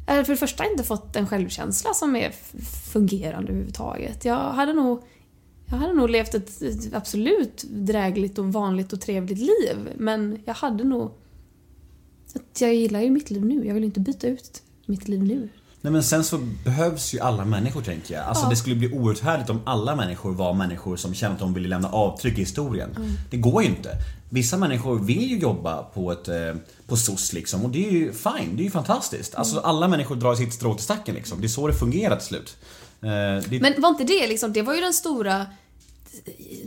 eller 0.07 0.25
för 0.25 0.33
det 0.33 0.39
första 0.39 0.65
inte 0.67 0.85
fått 0.85 1.17
en 1.17 1.27
självkänsla 1.27 1.95
som 1.95 2.17
är 2.17 2.33
fungerande 2.93 3.51
överhuvudtaget. 3.51 4.25
Jag 4.25 4.37
hade 4.37 4.73
nog, 4.73 5.03
jag 5.73 5.79
hade 5.79 5.93
nog 5.93 6.11
levt 6.11 6.35
ett, 6.35 6.61
absolut 6.93 7.65
drägligt 7.71 8.39
och 8.39 8.53
vanligt 8.53 8.93
och 8.93 9.01
trevligt 9.01 9.39
liv. 9.39 9.89
Men 9.97 10.39
jag 10.45 10.55
hade 10.55 10.85
nog... 10.85 11.13
Att 12.35 12.61
jag 12.61 12.75
gillar 12.75 13.01
ju 13.01 13.11
mitt 13.11 13.31
liv 13.31 13.45
nu. 13.45 13.67
Jag 13.67 13.75
vill 13.75 13.85
inte 13.85 14.01
byta 14.01 14.27
ut 14.27 14.63
mitt 14.87 15.09
liv 15.09 15.23
nu. 15.23 15.49
Nej 15.81 15.93
men 15.93 16.03
sen 16.03 16.25
så 16.25 16.39
behövs 16.65 17.15
ju 17.15 17.21
alla 17.21 17.45
människor 17.45 17.83
tänker 17.83 18.15
jag. 18.15 18.25
Alltså 18.25 18.45
Ja. 18.45 18.51
det 18.51 18.57
skulle 18.57 18.77
bli 18.77 18.93
oerhört 18.93 19.21
härligt 19.23 19.51
om 19.51 19.61
alla 19.65 19.97
människor 19.97 20.33
var 20.33 20.55
människor 20.55 20.97
som 20.97 21.15
kände 21.15 21.33
att 21.35 21.41
de 21.41 21.55
ville 21.55 21.69
lämna 21.69 21.89
avtryck 21.89 22.35
i 22.39 22.41
historien. 22.41 22.91
Mm. 22.97 23.11
Det 23.31 23.37
går 23.37 23.63
ju 23.63 23.69
inte. 23.69 23.91
Vissa 24.31 24.57
människor 24.57 24.99
vill 24.99 25.31
ju 25.31 25.39
jobba 25.39 25.83
på 25.83 26.13
ett, 26.13 26.29
eh, 26.29 26.55
på 26.87 26.97
SOS 26.97 27.33
liksom 27.33 27.65
och 27.65 27.71
det 27.71 27.87
är 27.89 27.93
ju 27.93 28.13
fine, 28.13 28.57
det 28.57 28.63
är 28.63 28.65
ju 28.65 28.71
fantastiskt. 28.71 29.35
Alltså 29.35 29.57
Mm. 29.57 29.65
alla 29.71 29.89
människor 29.89 30.17
drar 30.17 30.35
sitt 30.35 30.53
strå 30.53 30.75
till 30.75 30.85
stacken 30.85 31.15
liksom. 31.15 31.41
Det 31.41 31.47
är 31.47 31.49
så 31.49 31.67
det 31.67 31.75
fungerar 31.75 32.17
till 32.17 32.27
slut. 32.27 32.57
Eh, 33.03 33.09
det, 33.51 33.61
Men 33.61 33.81
var 33.83 33.89
inte 33.89 34.05
det 34.05 34.27
liksom, 34.27 34.53
det 34.53 34.63
var 34.63 34.75
ju 34.75 34.81
den 34.81 34.93
stora 34.93 35.47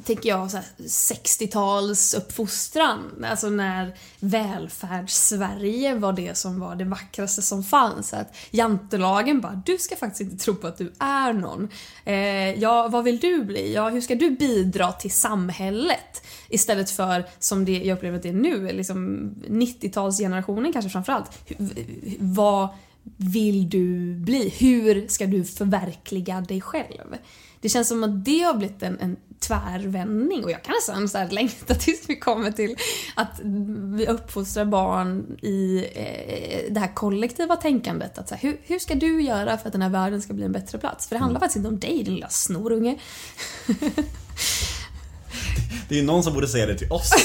tänker 0.03 0.29
jag, 0.29 0.49
60-tals 0.77 2.13
uppfostran. 2.13 3.25
Alltså 3.25 3.49
när 3.49 3.95
välfärdssverige 4.19 5.95
var 5.95 6.13
det 6.13 6.37
som 6.37 6.59
var 6.59 6.75
det 6.75 6.85
vackraste 6.85 7.41
som 7.41 7.63
fanns. 7.63 8.13
Att 8.13 8.35
jantelagen 8.51 9.41
bara, 9.41 9.61
du 9.65 9.77
ska 9.77 9.95
faktiskt 9.95 10.21
inte 10.21 10.43
tro 10.43 10.55
på 10.55 10.67
att 10.67 10.77
du 10.77 10.93
är 10.99 11.33
någon. 11.33 11.69
Eh, 12.05 12.59
ja, 12.59 12.87
vad 12.87 13.03
vill 13.03 13.19
du 13.19 13.43
bli? 13.43 13.73
Ja, 13.73 13.89
hur 13.89 14.01
ska 14.01 14.15
du 14.15 14.31
bidra 14.31 14.91
till 14.91 15.11
samhället? 15.11 16.23
Istället 16.49 16.91
för, 16.91 17.25
som 17.39 17.65
det 17.65 17.77
jag 17.77 17.95
upplever 17.95 18.17
att 18.17 18.23
det 18.23 18.29
är 18.29 18.33
nu, 18.33 18.71
liksom 18.71 19.29
90-talsgenerationen 19.47 20.73
kanske 20.73 20.89
framförallt. 20.89 21.31
Vad 22.19 22.69
vill 23.17 23.69
du 23.69 24.15
bli? 24.15 24.49
Hur 24.49 25.07
ska 25.07 25.25
du 25.25 25.43
förverkliga 25.43 26.41
dig 26.41 26.61
själv? 26.61 27.15
Det 27.61 27.69
känns 27.69 27.87
som 27.87 28.03
att 28.03 28.25
det 28.25 28.39
har 28.39 28.53
blivit 28.53 28.83
en, 28.83 28.99
en 28.99 29.15
tvärvändning 29.47 30.43
och 30.43 30.51
jag 30.51 30.63
kan 30.63 30.75
nästan 30.75 31.09
så 31.09 31.17
här 31.17 31.29
längta 31.29 31.75
tills 31.75 32.01
vi 32.07 32.15
kommer 32.15 32.51
till 32.51 32.75
att 33.15 33.39
vi 33.95 34.07
uppfostrar 34.07 34.65
barn 34.65 35.37
i 35.41 35.85
eh, 35.95 36.73
det 36.73 36.79
här 36.79 36.93
kollektiva 36.93 37.55
tänkandet. 37.55 38.17
Att 38.17 38.29
så 38.29 38.35
här, 38.35 38.41
hur, 38.41 38.57
hur 38.63 38.79
ska 38.79 38.95
du 38.95 39.21
göra 39.21 39.57
för 39.57 39.67
att 39.67 39.73
den 39.73 39.81
här 39.81 39.89
världen 39.89 40.21
ska 40.21 40.33
bli 40.33 40.45
en 40.45 40.51
bättre 40.51 40.77
plats? 40.77 41.07
För 41.07 41.15
det 41.15 41.19
handlar 41.19 41.39
faktiskt 41.39 41.57
inte 41.57 41.69
om 41.69 41.79
dig 41.79 42.03
din 42.03 42.13
lilla 42.13 42.29
snorunge. 42.29 42.99
det 45.89 45.95
är 45.95 45.99
ju 45.99 46.05
någon 46.05 46.23
som 46.23 46.33
borde 46.33 46.47
säga 46.47 46.65
det 46.65 46.77
till 46.77 46.91
oss. 46.91 47.11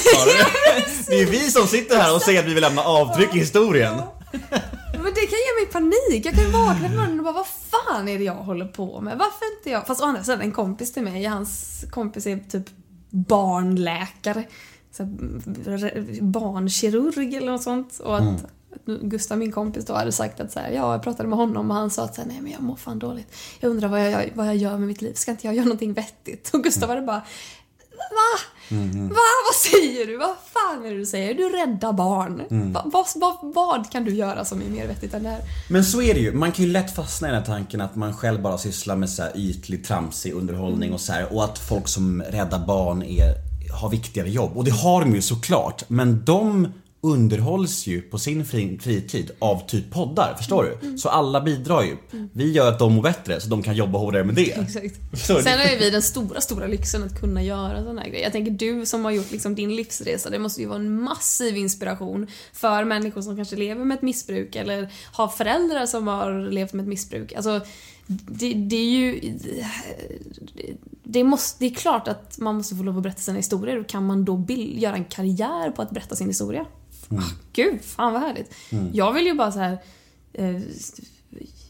Det 1.07 1.15
är 1.15 1.19
ju 1.19 1.25
vi 1.25 1.51
som 1.51 1.67
sitter 1.67 1.97
här 1.97 2.15
och 2.15 2.21
säger 2.21 2.39
att 2.39 2.45
vi 2.45 2.53
vill 2.53 2.63
lämna 2.63 2.81
avtryck 2.81 3.35
i 3.35 3.39
historien. 3.39 3.93
Men 4.93 5.13
det 5.13 5.21
kan 5.21 5.39
ge 5.39 5.63
mig 5.63 5.71
panik. 5.71 6.25
Jag 6.25 6.33
kan 6.33 6.43
ju 6.43 6.51
vakna 6.51 6.89
på 6.89 6.95
morgonen 6.95 7.19
och 7.19 7.23
bara 7.23 7.33
vad 7.33 7.47
fan 7.47 8.07
är 8.07 8.17
det 8.17 8.23
jag 8.23 8.33
håller 8.33 8.65
på 8.65 9.01
med? 9.01 9.17
Varför 9.17 9.57
inte 9.57 9.69
jag? 9.69 9.87
Fast 9.87 10.01
å 10.01 10.05
andra 10.05 10.23
sidan 10.23 10.41
en 10.41 10.51
kompis 10.51 10.93
till 10.93 11.03
mig, 11.03 11.25
hans 11.25 11.83
kompis 11.91 12.27
är 12.27 12.37
typ 12.37 12.69
barnläkare. 13.09 14.43
Så 14.91 15.03
barnkirurg 16.21 17.35
eller 17.35 17.51
något 17.51 17.63
sånt. 17.63 17.99
Och 17.99 18.17
att 18.17 18.45
Gustav, 18.85 19.37
min 19.37 19.51
kompis 19.51 19.85
då, 19.85 19.93
hade 19.93 20.11
sagt 20.11 20.39
att 20.39 20.51
så 20.51 20.59
här, 20.59 20.71
ja, 20.71 20.91
jag 20.91 21.03
pratade 21.03 21.29
med 21.29 21.37
honom 21.37 21.71
och 21.71 21.77
han 21.77 21.89
sa 21.89 22.03
att 22.03 22.15
så 22.15 22.21
här, 22.21 22.27
nej 22.27 22.41
men 22.41 22.51
jag 22.51 22.61
mår 22.61 22.75
fan 22.75 22.99
dåligt. 22.99 23.35
Jag 23.59 23.69
undrar 23.69 23.87
vad 23.87 24.11
jag, 24.11 24.29
vad 24.35 24.47
jag 24.47 24.55
gör 24.55 24.77
med 24.77 24.87
mitt 24.87 25.01
liv. 25.01 25.13
Ska 25.13 25.31
inte 25.31 25.47
jag 25.47 25.55
göra 25.55 25.65
någonting 25.65 25.93
vettigt? 25.93 26.49
Och 26.53 26.63
Gustav 26.63 26.89
hade 26.89 27.01
bara 27.01 27.21
Va? 28.09 28.39
Va? 29.09 29.15
Vad 29.47 29.55
säger 29.71 30.07
du? 30.07 30.17
Vad 30.17 30.35
fan 30.53 30.85
är 30.85 30.89
det 30.89 30.97
du 30.97 31.05
säger? 31.05 31.33
Du 31.33 31.49
räddar 31.49 31.93
barn. 31.93 32.41
Va, 32.73 32.81
vad, 32.85 33.05
vad, 33.15 33.53
vad 33.53 33.91
kan 33.91 34.05
du 34.05 34.15
göra 34.15 34.45
som 34.45 34.61
är 34.61 34.65
mer 34.65 34.87
vettigt 34.87 35.13
än 35.13 35.23
det 35.23 35.29
här? 35.29 35.41
Men 35.69 35.85
så 35.85 36.01
är 36.01 36.13
det 36.13 36.19
ju. 36.19 36.33
Man 36.33 36.51
kan 36.51 36.65
ju 36.65 36.71
lätt 36.71 36.95
fastna 36.95 37.27
i 37.27 37.31
den 37.31 37.39
här 37.39 37.45
tanken 37.45 37.81
att 37.81 37.95
man 37.95 38.13
själv 38.13 38.41
bara 38.41 38.57
sysslar 38.57 38.95
med 38.95 39.09
så 39.09 39.23
här 39.23 39.31
ytlig, 39.35 39.85
tramsig 39.85 40.33
underhållning 40.33 40.93
och 40.93 41.01
så 41.01 41.13
här, 41.13 41.33
och 41.33 41.43
att 41.43 41.59
folk 41.59 41.87
som 41.87 42.21
räddar 42.21 42.65
barn 42.67 43.03
är, 43.03 43.33
har 43.81 43.89
viktigare 43.89 44.29
jobb. 44.29 44.57
Och 44.57 44.63
det 44.63 44.71
har 44.71 45.01
de 45.01 45.15
ju 45.15 45.21
såklart. 45.21 45.83
Men 45.87 46.25
de 46.25 46.67
underhålls 47.01 47.87
ju 47.87 48.01
på 48.01 48.17
sin 48.19 48.45
fri- 48.45 48.79
fritid 48.79 49.31
av 49.39 49.67
typ 49.67 49.91
poddar, 49.91 50.35
förstår 50.37 50.77
du? 50.81 50.97
Så 50.97 51.09
alla 51.09 51.41
bidrar 51.41 51.81
ju. 51.83 51.97
Vi 52.33 52.51
gör 52.51 52.67
att 52.67 52.79
de 52.79 52.93
mår 52.93 53.01
bättre 53.03 53.41
så 53.41 53.49
de 53.49 53.63
kan 53.63 53.75
jobba 53.75 53.99
hårdare 53.99 54.23
med 54.23 54.35
det. 54.35 54.51
Exakt. 54.59 54.95
Sen 55.43 55.59
har 55.59 55.65
ju 55.71 55.77
vi 55.77 55.89
den 55.89 56.01
stora, 56.01 56.41
stora 56.41 56.67
lyxen 56.67 57.03
att 57.03 57.19
kunna 57.19 57.43
göra 57.43 57.81
sådana 57.83 58.01
här 58.01 58.09
grejer. 58.09 58.23
Jag 58.23 58.31
tänker 58.31 58.51
du 58.51 58.85
som 58.85 59.05
har 59.05 59.11
gjort 59.11 59.31
liksom 59.31 59.55
din 59.55 59.75
livsresa, 59.75 60.29
det 60.29 60.39
måste 60.39 60.61
ju 60.61 60.67
vara 60.67 60.79
en 60.79 61.01
massiv 61.01 61.57
inspiration 61.57 62.27
för 62.53 62.83
människor 62.83 63.21
som 63.21 63.35
kanske 63.35 63.55
lever 63.55 63.85
med 63.85 63.95
ett 63.95 64.01
missbruk 64.01 64.55
eller 64.55 64.93
har 65.11 65.27
föräldrar 65.27 65.85
som 65.85 66.07
har 66.07 66.51
levt 66.51 66.73
med 66.73 66.83
ett 66.83 66.89
missbruk. 66.89 67.33
Alltså, 67.33 67.61
det, 68.07 68.53
det 68.53 68.75
är 68.75 68.89
ju... 68.89 69.37
Det, 71.03 71.23
måste, 71.23 71.55
det 71.59 71.71
är 71.71 71.75
klart 71.75 72.07
att 72.07 72.37
man 72.39 72.55
måste 72.55 72.75
få 72.75 72.83
lov 72.83 72.97
att 72.97 73.03
berätta 73.03 73.21
sina 73.21 73.37
historier 73.37 73.79
och 73.79 73.87
kan 73.87 74.05
man 74.05 74.25
då 74.25 74.45
göra 74.49 74.95
en 74.95 75.05
karriär 75.05 75.71
på 75.71 75.81
att 75.81 75.91
berätta 75.91 76.15
sin 76.15 76.27
historia? 76.27 76.65
Ah, 77.19 77.31
Gud, 77.53 77.81
fan 77.81 78.13
vad 78.13 78.21
härligt. 78.21 78.53
Jag 78.93 79.13
vill 79.13 79.25
ju 79.25 79.33
bara 79.33 79.51
så 79.51 79.59
här... 79.59 79.77
Eh, 80.33 80.61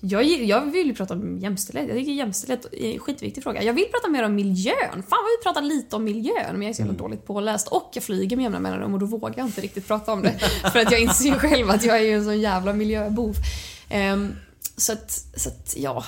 jag, 0.04 0.24
jag 0.24 0.72
vill 0.72 0.88
ju 0.88 0.96
prata 0.96 1.14
om 1.14 1.40
jämställdhet. 1.40 1.88
Jag 1.90 1.98
tycker 1.98 2.12
jämställdhet 2.12 2.74
är 2.74 2.94
en 2.94 3.00
skitviktig 3.00 3.44
fråga. 3.44 3.64
Jag 3.64 3.74
vill 3.74 3.86
prata 3.92 4.08
mer 4.08 4.24
om 4.24 4.36
miljön. 4.36 4.76
Fan 4.92 5.04
vad 5.10 5.32
vi 5.40 5.44
pratar 5.44 5.62
lite 5.62 5.96
om 5.96 6.04
miljön, 6.04 6.54
men 6.54 6.62
jag 6.62 6.70
är 6.70 6.74
så 6.74 6.82
jävla 6.82 6.98
dåligt 6.98 7.26
påläst. 7.26 7.68
Och 7.68 7.90
jag 7.94 8.04
flyger 8.04 8.38
med 8.38 8.44
jämna 8.44 8.60
mellanrum 8.60 8.94
och 8.94 9.00
då 9.00 9.06
vågar 9.06 9.34
jag 9.38 9.48
inte 9.48 9.62
riktigt 9.62 9.88
prata 9.88 10.14
om 10.14 10.22
det. 10.22 10.40
För 10.74 10.80
att 10.80 10.92
jag 10.92 11.02
inser 11.02 11.26
ju 11.26 11.34
själv 11.34 11.70
att 11.70 11.86
jag 11.86 11.98
är 11.98 12.02
ju 12.04 12.12
en 12.12 12.24
sån 12.24 12.40
jävla 12.40 12.74
miljöbov. 12.74 13.36
Ehm, 13.90 14.36
så 14.78 14.94
att, 14.94 15.12
så 15.36 15.50
att, 15.50 15.74
ja. 15.78 16.04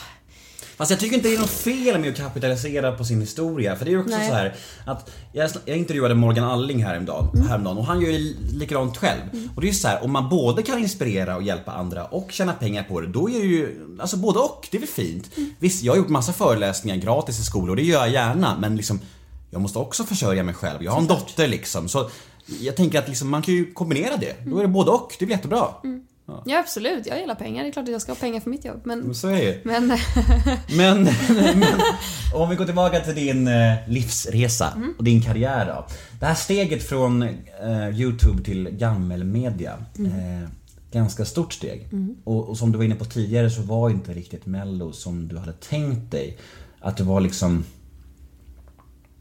Fast 0.78 0.92
jag 0.92 1.00
tycker 1.00 1.16
inte 1.16 1.28
det 1.28 1.36
är 1.36 1.40
något 1.40 1.50
fel 1.50 2.00
med 2.00 2.10
att 2.10 2.18
kapitalisera 2.18 2.92
på 2.92 3.06
sin 3.06 3.22
historia. 3.22 3.76
För 3.76 3.86
det 3.86 3.92
är 3.92 3.94
ju 3.94 4.00
också 4.00 4.18
Nej. 4.18 4.30
så 4.30 4.36
här 4.36 4.56
att 4.86 5.12
jag, 5.34 5.50
jag 5.66 5.78
intervjuade 5.78 6.16
Morgan 6.16 6.44
Alling 6.50 6.84
häromdagen, 6.84 7.30
Mm. 7.34 7.48
häromdagen 7.48 7.78
och 7.78 7.86
han 7.86 8.02
gör 8.02 8.10
ju 8.10 8.36
likadant 8.54 8.98
själv. 8.98 9.22
Och 9.56 9.62
det 9.62 9.68
är 9.68 9.70
ju 9.72 9.78
så 9.78 9.88
här, 9.88 10.04
om 10.04 10.12
man 10.12 10.30
både 10.30 10.64
kan 10.64 10.80
inspirera 10.80 11.36
och 11.36 11.44
hjälpa 11.44 11.72
andra 11.72 12.06
och 12.06 12.32
tjäna 12.32 12.54
pengar 12.54 12.84
på 12.84 13.02
det, 13.02 13.08
då 13.08 13.30
är 13.30 13.40
det 13.40 13.46
ju, 13.46 13.96
alltså 14.00 14.18
både 14.18 14.40
och, 14.40 14.68
det 14.72 14.78
är 14.78 14.82
väl 14.82 14.90
fint. 14.90 15.30
Mm. 15.38 15.50
Visst, 15.60 15.84
jag 15.84 15.94
har 15.94 15.98
gjort 15.98 16.10
massa 16.10 16.34
föreläsningar 16.34 16.98
gratis 16.98 17.40
i 17.40 17.44
skolor 17.44 17.70
och 17.70 17.76
det 17.76 17.84
gör 17.84 18.00
jag 18.00 18.10
gärna, 18.10 18.58
men 18.60 18.76
liksom 18.76 19.00
jag 19.52 19.62
måste 19.62 19.80
också 19.80 20.04
försörja 20.04 20.44
mig 20.44 20.54
själv. 20.56 20.84
Jag 20.84 20.92
har 20.92 21.00
en 21.02 21.08
dotter 21.08 21.48
liksom. 21.48 21.90
Så 21.90 22.10
jag 22.60 22.76
tänker 22.76 23.00
att 23.00 23.08
liksom, 23.08 23.30
man 23.30 23.42
kan 23.42 23.54
ju 23.54 23.74
kombinera 23.74 24.18
det. 24.18 24.36
Då 24.46 24.58
är 24.58 24.62
det 24.62 24.68
både 24.68 24.92
och, 24.92 25.16
det 25.20 25.26
blir 25.26 25.36
jättebra. 25.36 25.68
Mm. 25.84 26.02
Ja 26.26 26.60
absolut, 26.60 27.06
jag 27.06 27.20
gillar 27.20 27.36
pengar. 27.36 27.64
Det 27.64 27.70
är 27.70 27.72
klart 27.72 27.84
att 27.84 27.92
jag 27.92 28.02
ska 28.02 28.12
ha 28.12 28.20
pengar 28.20 28.40
för 28.40 28.50
mitt 28.50 28.66
jobb. 28.66 28.82
Men, 28.84 29.16
Så 29.16 29.28
är 29.28 29.46
det 29.46 29.60
men 29.64 29.88
Men, 30.78 31.04
men 31.36 31.66
om 32.36 32.50
vi 32.50 32.56
går 32.56 32.66
tillbaka 32.66 33.00
till 33.00 33.16
din 33.16 33.48
eh, 33.48 33.74
livsresa 33.88 34.74
och 34.98 35.04
din 35.04 35.22
karriär 35.22 35.66
då. 35.66 35.88
Det 36.20 36.26
här 36.26 36.36
steget 36.36 36.84
från 36.84 37.24
eh, 37.24 37.90
Youtube 38.00 38.44
till 38.44 38.70
gammelmedia. 38.70 39.86
Eh, 40.00 40.50
ganska 40.92 41.26
stort 41.26 41.54
steg. 41.54 41.90
Och, 42.24 42.50
och 42.50 42.58
som 42.58 42.72
du 42.72 42.78
var 42.78 42.86
inne 42.86 42.96
på 42.96 43.06
tidigare 43.06 43.50
så 43.50 43.62
var 43.62 43.90
inte 43.90 44.14
riktigt 44.14 44.46
mello 44.46 44.92
som 44.92 45.28
du 45.28 45.38
hade 45.38 45.54
tänkt 45.54 46.12
dig. 46.12 46.38
Att 46.82 46.98
det 46.98 47.04
var 47.04 47.22
liksom 47.22 47.66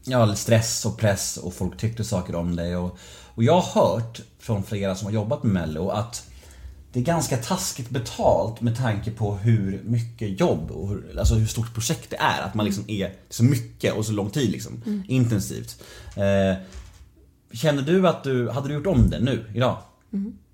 Ja, 0.05 0.35
stress 0.35 0.85
och 0.85 0.97
press 0.97 1.37
och 1.37 1.53
folk 1.53 1.77
tyckte 1.77 2.03
saker 2.03 2.35
om 2.35 2.55
dig 2.55 2.75
och, 2.75 2.97
och 3.35 3.43
jag 3.43 3.59
har 3.61 3.81
hört 3.81 4.21
från 4.39 4.63
flera 4.63 4.95
som 4.95 5.05
har 5.05 5.13
jobbat 5.13 5.43
med 5.43 5.53
mello 5.53 5.89
att 5.89 6.29
det 6.93 6.99
är 6.99 7.03
ganska 7.03 7.37
taskigt 7.37 7.89
betalt 7.89 8.61
med 8.61 8.77
tanke 8.77 9.11
på 9.11 9.35
hur 9.35 9.81
mycket 9.83 10.39
jobb 10.39 10.71
och 10.71 10.89
hur, 10.89 11.19
alltså 11.19 11.35
hur 11.35 11.47
stort 11.47 11.73
projekt 11.73 12.09
det 12.09 12.17
är. 12.17 12.41
Att 12.41 12.53
man 12.53 12.65
liksom 12.65 12.83
är 12.87 13.13
så 13.29 13.43
mycket 13.43 13.93
och 13.93 14.05
så 14.05 14.11
lång 14.11 14.29
tid 14.29 14.51
liksom. 14.51 15.03
Intensivt. 15.07 15.83
Eh, 16.15 16.57
känner 17.53 17.81
du 17.81 18.07
att 18.07 18.23
du, 18.23 18.49
hade 18.49 18.67
du 18.67 18.73
gjort 18.73 18.87
om 18.87 19.09
det 19.09 19.19
nu, 19.19 19.45
idag? 19.53 19.77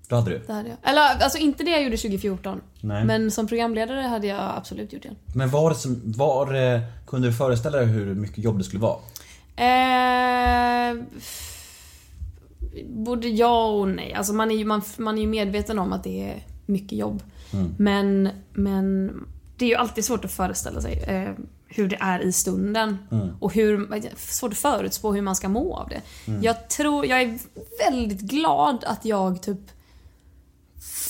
Då 0.08 0.16
hade 0.16 0.30
du? 0.30 0.42
det 0.46 0.52
hade 0.52 0.68
jag. 0.68 0.78
Eller 0.82 1.00
alltså 1.00 1.38
inte 1.38 1.64
det 1.64 1.70
jag 1.70 1.82
gjorde 1.82 1.96
2014. 1.96 2.60
Nej. 2.80 3.04
Men 3.04 3.30
som 3.30 3.46
programledare 3.46 4.00
hade 4.00 4.26
jag 4.26 4.54
absolut 4.56 4.92
gjort 4.92 5.02
det. 5.02 5.14
Men 5.34 5.50
var, 5.50 5.76
var 6.16 6.74
eh, 6.74 6.80
kunde 7.06 7.28
du 7.28 7.34
föreställa 7.34 7.78
dig 7.78 7.86
hur 7.86 8.14
mycket 8.14 8.38
jobb 8.38 8.58
det 8.58 8.64
skulle 8.64 8.82
vara? 8.82 8.98
Eh, 9.56 10.96
både 12.88 13.28
ja 13.28 13.66
och 13.66 13.88
nej. 13.88 14.14
Alltså 14.14 14.32
man 14.32 14.50
är 14.50 14.56
ju, 14.56 14.64
man, 14.64 14.82
man 14.98 15.18
är 15.18 15.22
ju 15.22 15.28
medveten 15.28 15.78
om 15.78 15.92
att 15.92 16.04
det 16.04 16.30
är 16.30 16.44
mycket 16.66 16.98
jobb. 16.98 17.22
Men, 17.78 18.28
men 18.52 19.12
det 19.56 19.64
är 19.64 19.68
ju 19.68 19.74
alltid 19.74 20.04
svårt 20.04 20.24
att 20.24 20.32
föreställa 20.32 20.80
sig 20.80 21.02
eh, 21.06 21.32
hur 21.66 21.88
det 21.88 21.96
är 22.00 22.20
i 22.20 22.32
stunden. 22.32 22.96
Och 23.40 23.54
hur, 23.54 23.88
svårt 24.16 24.52
att 24.52 24.58
förutspå 24.58 25.12
hur 25.12 25.22
man 25.22 25.36
ska 25.36 25.48
må 25.48 25.76
av 25.76 25.88
det. 25.88 26.02
Jag 26.42 26.68
tror, 26.68 27.06
jag 27.06 27.22
är 27.22 27.38
väldigt 27.90 28.20
glad 28.20 28.84
att 28.84 29.04
jag 29.04 29.42
typ 29.42 29.60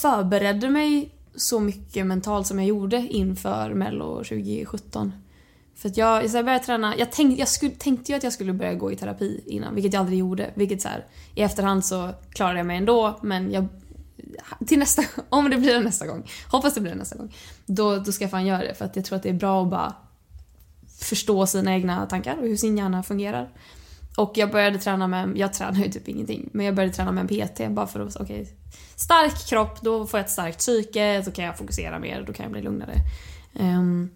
förberedde 0.00 0.70
mig 0.70 1.10
så 1.34 1.60
mycket 1.60 2.06
mentalt 2.06 2.46
som 2.46 2.58
jag 2.58 2.68
gjorde 2.68 2.96
inför 2.96 3.74
mello 3.74 4.14
2017. 4.16 5.12
För 5.80 5.88
att 5.88 5.96
jag, 5.96 6.30
så 6.30 6.36
jag 6.36 6.44
började 6.44 6.64
träna, 6.64 6.96
jag, 6.96 7.12
tänk, 7.12 7.38
jag 7.38 7.48
skulle, 7.48 7.74
tänkte 7.74 8.12
ju 8.12 8.18
att 8.18 8.24
jag 8.24 8.32
skulle 8.32 8.52
börja 8.52 8.74
gå 8.74 8.92
i 8.92 8.96
terapi 8.96 9.44
innan, 9.46 9.74
vilket 9.74 9.92
jag 9.92 10.00
aldrig 10.00 10.18
gjorde. 10.18 10.50
Vilket 10.54 10.82
så 10.82 10.88
här, 10.88 11.06
i 11.34 11.42
efterhand 11.42 11.84
så 11.84 12.10
klarade 12.30 12.58
jag 12.58 12.66
mig 12.66 12.76
ändå, 12.76 13.18
men 13.22 13.52
jag... 13.52 13.66
Till 14.66 14.78
nästa 14.78 15.02
om 15.28 15.50
det 15.50 15.56
blir 15.56 15.74
det 15.74 15.80
nästa 15.80 16.06
gång, 16.06 16.30
hoppas 16.48 16.74
det 16.74 16.80
blir 16.80 16.92
det 16.92 16.98
nästa 16.98 17.16
gång. 17.16 17.34
Då, 17.66 17.96
då 17.96 18.12
ska 18.12 18.24
jag 18.24 18.30
fan 18.30 18.46
göra 18.46 18.62
det, 18.62 18.74
för 18.74 18.84
att 18.84 18.96
jag 18.96 19.04
tror 19.04 19.16
att 19.16 19.22
det 19.22 19.28
är 19.28 19.34
bra 19.34 19.62
att 19.62 19.70
bara 19.70 19.94
förstå 21.00 21.46
sina 21.46 21.74
egna 21.74 22.06
tankar 22.06 22.36
och 22.36 22.46
hur 22.46 22.56
sin 22.56 22.78
hjärna 22.78 23.02
fungerar. 23.02 23.48
Och 24.16 24.32
jag 24.34 24.50
började 24.50 24.78
träna 24.78 25.06
med, 25.08 25.38
jag 25.38 25.52
tränar 25.52 25.80
ju 25.80 25.90
typ 25.90 26.08
ingenting, 26.08 26.50
men 26.52 26.66
jag 26.66 26.74
började 26.74 26.94
träna 26.94 27.12
med 27.12 27.30
en 27.30 27.48
PT 27.48 27.74
bara 27.74 27.86
för 27.86 28.00
att, 28.00 28.16
okej, 28.16 28.48
stark 28.96 29.48
kropp, 29.48 29.82
då 29.82 30.06
får 30.06 30.20
jag 30.20 30.24
ett 30.24 30.30
starkt 30.30 30.58
psyke, 30.58 31.22
då 31.22 31.30
kan 31.30 31.44
jag 31.44 31.58
fokusera 31.58 31.98
mer, 31.98 32.24
då 32.26 32.32
kan 32.32 32.44
jag 32.44 32.52
bli 32.52 32.62
lugnare. 32.62 32.94
Um, 33.58 34.10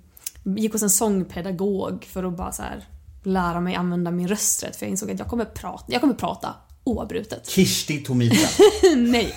gick 0.45 0.73
hos 0.73 0.83
en 0.83 0.91
sångpedagog 0.91 2.05
för 2.05 2.25
att 2.25 2.37
bara 2.37 2.53
så 2.53 2.63
här 2.63 2.85
lära 3.23 3.61
mig 3.61 3.75
använda 3.75 4.11
min 4.11 4.29
rösträtt, 4.29 4.77
för 4.77 4.87
jag 4.87 4.91
insåg 4.91 5.11
att 5.11 5.19
jag 5.19 5.29
kommer 5.29 5.45
prata, 5.45 5.85
jag 5.89 6.01
kommer 6.01 6.15
prata 6.15 6.55
oavbrutet. 6.85 7.49
Kirsti 7.49 7.99
Tomita. 7.99 8.37
Nej. 8.97 9.35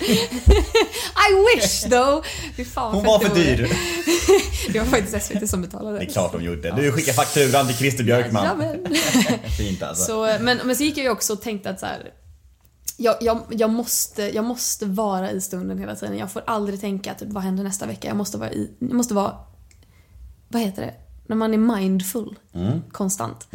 I 1.28 1.56
wish 1.56 1.80
though! 1.80 2.24
Fan 2.74 2.94
Hon 2.94 3.04
var 3.04 3.18
för 3.18 3.34
dyr. 3.34 3.68
Det 4.72 4.78
var 4.78 4.86
faktiskt 4.86 5.26
SVT 5.26 5.50
som 5.50 5.62
betalade. 5.62 5.98
Det 5.98 6.04
är 6.04 6.10
klart 6.10 6.32
de 6.32 6.42
gjorde. 6.42 6.70
Du 6.76 6.92
skickar 6.92 7.12
fakturan 7.12 7.66
till 7.66 7.76
Christer 7.76 8.04
Björkman. 8.04 8.44
Jajamän. 8.44 8.94
Fint 9.58 9.82
alltså. 9.82 10.04
Så, 10.04 10.36
men, 10.40 10.58
men 10.64 10.76
så 10.76 10.82
gick 10.82 10.96
jag 10.96 11.04
ju 11.04 11.10
också 11.10 11.32
och 11.32 11.40
tänkte 11.40 11.70
att 11.70 11.80
så 11.80 11.86
här, 11.86 12.12
jag, 12.96 13.16
jag, 13.20 13.42
jag, 13.50 13.70
måste, 13.70 14.22
jag 14.22 14.44
måste 14.44 14.86
vara 14.86 15.30
i 15.30 15.40
stunden 15.40 15.78
hela 15.78 15.96
tiden. 15.96 16.18
Jag 16.18 16.32
får 16.32 16.42
aldrig 16.46 16.80
tänka 16.80 17.14
typ, 17.14 17.28
vad 17.28 17.42
händer 17.42 17.64
nästa 17.64 17.86
vecka? 17.86 18.08
Jag 18.08 18.16
måste 18.16 18.38
vara 18.38 18.52
i, 18.52 18.70
jag 18.78 18.92
måste 18.92 19.14
vara, 19.14 19.34
vad 20.48 20.62
heter 20.62 20.82
det? 20.82 20.94
När 21.26 21.36
man 21.36 21.54
är 21.54 21.58
mindful 21.58 22.38
konstant. 22.92 23.48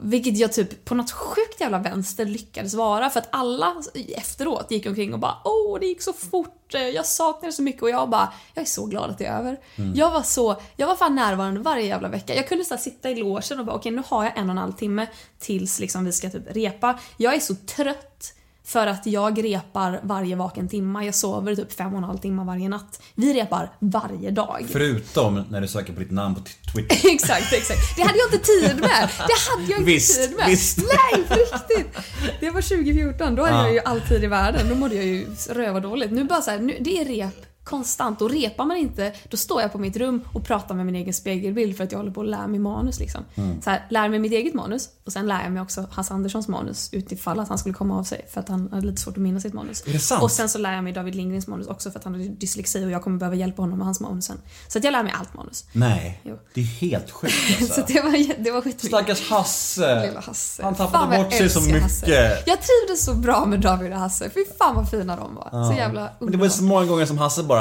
Vilket 0.00 0.38
jag 0.38 0.52
typ 0.52 0.84
på 0.84 0.94
något 0.94 1.10
sjukt 1.10 1.60
jävla 1.60 1.78
vänster 1.78 2.24
lyckades 2.26 2.74
vara 2.74 3.10
för 3.10 3.20
att 3.20 3.28
alla 3.30 3.74
efteråt 4.16 4.70
gick 4.70 4.86
omkring 4.86 5.12
och 5.14 5.18
bara 5.20 5.36
åh 5.44 5.80
det 5.80 5.86
gick 5.86 6.02
så 6.02 6.12
fort, 6.12 6.74
eh, 6.74 6.80
jag 6.80 7.06
saknar 7.06 7.46
det 7.48 7.52
så 7.52 7.62
mycket 7.62 7.82
och 7.82 7.90
jag 7.90 8.10
bara 8.10 8.32
jag 8.54 8.62
är 8.62 8.66
så 8.66 8.86
glad 8.86 9.10
att 9.10 9.18
det 9.18 9.26
är 9.26 9.38
över. 9.38 9.60
Jag 9.94 10.10
var 10.10 10.22
så, 10.22 10.56
jag 10.76 10.86
var 10.86 10.96
fan 10.96 11.14
närvarande 11.14 11.60
varje 11.60 11.86
jävla 11.86 12.08
vecka. 12.08 12.34
Jag 12.34 12.48
kunde 12.48 12.64
så 12.64 12.76
sitta 12.76 13.10
i 13.10 13.14
logen 13.14 13.60
och 13.60 13.66
bara 13.66 13.76
okej 13.76 13.92
nu 13.92 14.02
har 14.06 14.24
jag 14.24 14.38
en 14.38 14.44
och 14.44 14.50
en 14.50 14.58
halv 14.58 14.72
timme 14.72 15.06
tills 15.38 15.80
liksom 15.80 16.04
vi 16.04 16.12
ska 16.12 16.30
typ 16.30 16.56
repa. 16.56 16.98
Jag 17.16 17.34
är 17.34 17.40
så 17.40 17.54
trött 17.54 18.34
för 18.64 18.86
att 18.86 19.06
jag 19.06 19.44
repar 19.44 20.00
varje 20.02 20.36
vaken 20.36 20.68
timma. 20.68 21.04
Jag 21.04 21.14
sover 21.14 21.54
typ 21.56 21.72
fem 21.72 21.92
och 21.92 21.98
en 21.98 22.04
halv 22.04 22.18
timme 22.18 22.44
varje 22.44 22.68
natt. 22.68 23.02
Vi 23.14 23.34
repar 23.42 23.70
varje 23.78 24.30
dag. 24.30 24.66
Förutom 24.72 25.44
när 25.50 25.60
du 25.60 25.68
söker 25.68 25.92
på 25.92 26.00
ditt 26.00 26.10
namn 26.10 26.34
på 26.34 26.40
Twitter. 26.74 27.10
exakt, 27.14 27.52
exakt. 27.52 27.96
Det 27.96 28.02
hade 28.02 28.18
jag 28.18 28.26
inte 28.32 28.46
tid 28.46 28.80
med. 28.80 29.08
Det 29.28 29.50
hade 29.50 29.70
jag 29.72 29.78
inte 29.80 29.84
Visst, 29.92 30.20
tid 30.20 30.36
med. 30.36 30.46
visst. 30.46 30.78
Nej, 30.78 31.24
på 31.28 31.34
riktigt. 31.34 31.96
Det 32.40 32.50
var 32.50 32.62
2014. 32.62 33.34
Då 33.34 33.42
hade 33.42 33.54
Ja. 33.56 33.64
jag 33.64 33.72
ju 33.72 33.80
all 33.80 34.00
tid 34.00 34.24
i 34.24 34.26
världen. 34.26 34.68
Då 34.68 34.74
mådde 34.74 34.94
jag 34.94 35.04
ju 35.04 35.26
röva 35.50 35.80
dåligt. 35.80 36.10
Nu 36.12 36.24
bara 36.24 36.42
så 36.42 36.50
här, 36.50 36.58
nu, 36.58 36.76
det 36.80 37.00
är 37.00 37.04
rep 37.04 37.46
konstant 37.64 38.22
och 38.22 38.30
repar 38.30 38.64
man 38.64 38.76
inte 38.76 39.12
då 39.28 39.36
står 39.36 39.62
jag 39.62 39.72
på 39.72 39.78
mitt 39.78 39.96
rum 39.96 40.20
och 40.32 40.44
pratar 40.44 40.74
med 40.74 40.86
min 40.86 40.94
egen 40.94 41.14
spegelbild 41.14 41.76
för 41.76 41.84
att 41.84 41.92
jag 41.92 41.98
håller 41.98 42.10
på 42.10 42.20
att 42.20 42.28
lära 42.28 42.46
mig 42.46 42.60
manus 42.60 42.98
liksom. 43.00 43.24
Mm. 43.34 43.62
Så 43.62 43.70
här, 43.70 43.86
lär 43.90 44.08
mig 44.08 44.18
mitt 44.18 44.32
eget 44.32 44.54
manus 44.54 44.88
och 45.04 45.12
sen 45.12 45.26
lär 45.26 45.42
jag 45.42 45.52
mig 45.52 45.62
också 45.62 45.86
Hasse 45.90 46.14
Anderssons 46.14 46.48
manus 46.48 46.88
utifall 46.92 47.40
att 47.40 47.48
han 47.48 47.58
skulle 47.58 47.74
komma 47.74 47.98
av 47.98 48.04
sig 48.04 48.26
för 48.32 48.40
att 48.40 48.48
han 48.48 48.68
hade 48.72 48.86
lite 48.86 49.00
svårt 49.00 49.16
att 49.16 49.22
minnas 49.22 49.42
sitt 49.42 49.52
manus. 49.52 49.86
Är 49.86 49.92
det 49.92 49.98
sant? 49.98 50.22
Och 50.22 50.30
sen 50.30 50.48
så 50.48 50.58
lär 50.58 50.72
jag 50.72 50.84
mig 50.84 50.92
David 50.92 51.14
Lindgrens 51.14 51.46
manus 51.46 51.66
också 51.66 51.90
för 51.90 51.98
att 51.98 52.04
han 52.04 52.14
har 52.14 52.20
dyslexi 52.20 52.84
och 52.86 52.90
jag 52.90 53.02
kommer 53.02 53.18
behöva 53.18 53.36
hjälpa 53.36 53.62
honom 53.62 53.78
med 53.78 53.84
hans 53.84 54.00
manus 54.00 54.24
sen. 54.24 54.38
Så 54.68 54.78
att 54.78 54.84
jag 54.84 54.92
lär 54.92 55.02
mig 55.02 55.12
allt 55.18 55.34
manus. 55.34 55.64
Nej, 55.72 56.20
Jo. 56.24 56.38
det 56.54 56.60
är 56.60 56.64
helt 56.64 57.10
sjukt 57.10 57.34
alltså. 57.60 57.74
Så 57.74 57.86
det 57.92 58.00
var, 58.00 58.42
det 58.44 58.50
var 58.50 58.60
skitmycket. 58.60 58.86
Stackars 58.88 59.30
Hasse. 59.30 60.06
Lilla 60.06 60.20
Hasse. 60.20 60.62
Han 60.62 60.74
tappade 60.74 61.16
bort 61.16 61.32
sig 61.32 61.50
så 61.50 61.60
mycket. 61.60 61.82
Hasse. 61.82 62.42
Jag 62.46 62.58
trivdes 62.62 63.04
så 63.04 63.14
bra 63.14 63.46
med 63.46 63.60
David 63.60 63.92
och 63.92 63.98
Hasse. 63.98 64.30
Fy 64.34 64.44
fan 64.58 64.74
vad 64.76 64.90
fina 64.90 65.16
de 65.16 65.34
var. 65.34 65.70
Så 65.70 65.76
jävla 65.76 66.10
Men 66.18 66.32
det 66.32 66.38
var 66.38 66.48
så 66.48 66.62
många 66.62 66.86
gånger 66.86 67.06
som 67.06 67.18
Hasse 67.18 67.42
bara 67.42 67.51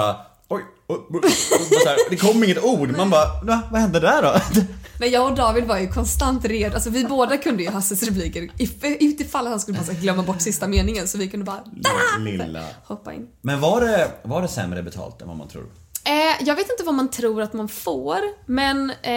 Oj, 0.47 0.61
oj, 0.87 0.97
oj, 1.09 1.19
oj, 1.23 1.29
här, 1.85 1.97
det 2.09 2.15
kom 2.15 2.43
inget 2.43 2.63
ord. 2.63 2.97
Man 2.97 3.09
bara, 3.09 3.25
"Va, 3.43 3.61
vad 3.71 3.81
hände 3.81 3.99
där 3.99 4.21
då? 4.21 4.61
Men 4.99 5.11
jag 5.11 5.29
och 5.31 5.35
David 5.35 5.63
var 5.63 5.77
ju 5.79 5.87
konstant 5.87 6.45
redo. 6.45 6.73
Alltså 6.75 6.89
vi 6.89 7.03
båda 7.05 7.37
kunde 7.37 7.63
ju 7.63 7.69
Hasses 7.69 8.03
repliker 8.03 8.41
if- 8.41 8.97
utifall 8.99 9.47
han 9.47 9.59
skulle 9.59 9.77
bara 9.77 9.93
här 9.93 10.01
glömma 10.01 10.23
bort 10.23 10.41
sista 10.41 10.67
meningen 10.67 11.07
så 11.07 11.17
vi 11.17 11.27
kunde 11.27 11.45
bara 11.45 11.63
Lilla. 12.19 12.65
hoppa 12.83 13.13
in. 13.13 13.27
Men 13.41 13.59
var 13.59 13.81
det, 13.81 14.11
var 14.23 14.41
det 14.41 14.47
sämre 14.47 14.83
betalt 14.83 15.21
än 15.21 15.27
vad 15.27 15.37
man 15.37 15.47
tror? 15.47 15.65
Eh, 16.05 16.45
jag 16.47 16.55
vet 16.55 16.69
inte 16.71 16.83
vad 16.83 16.95
man 16.95 17.09
tror 17.11 17.41
att 17.41 17.53
man 17.53 17.67
får, 17.67 18.17
men 18.45 18.91
eh, 19.01 19.13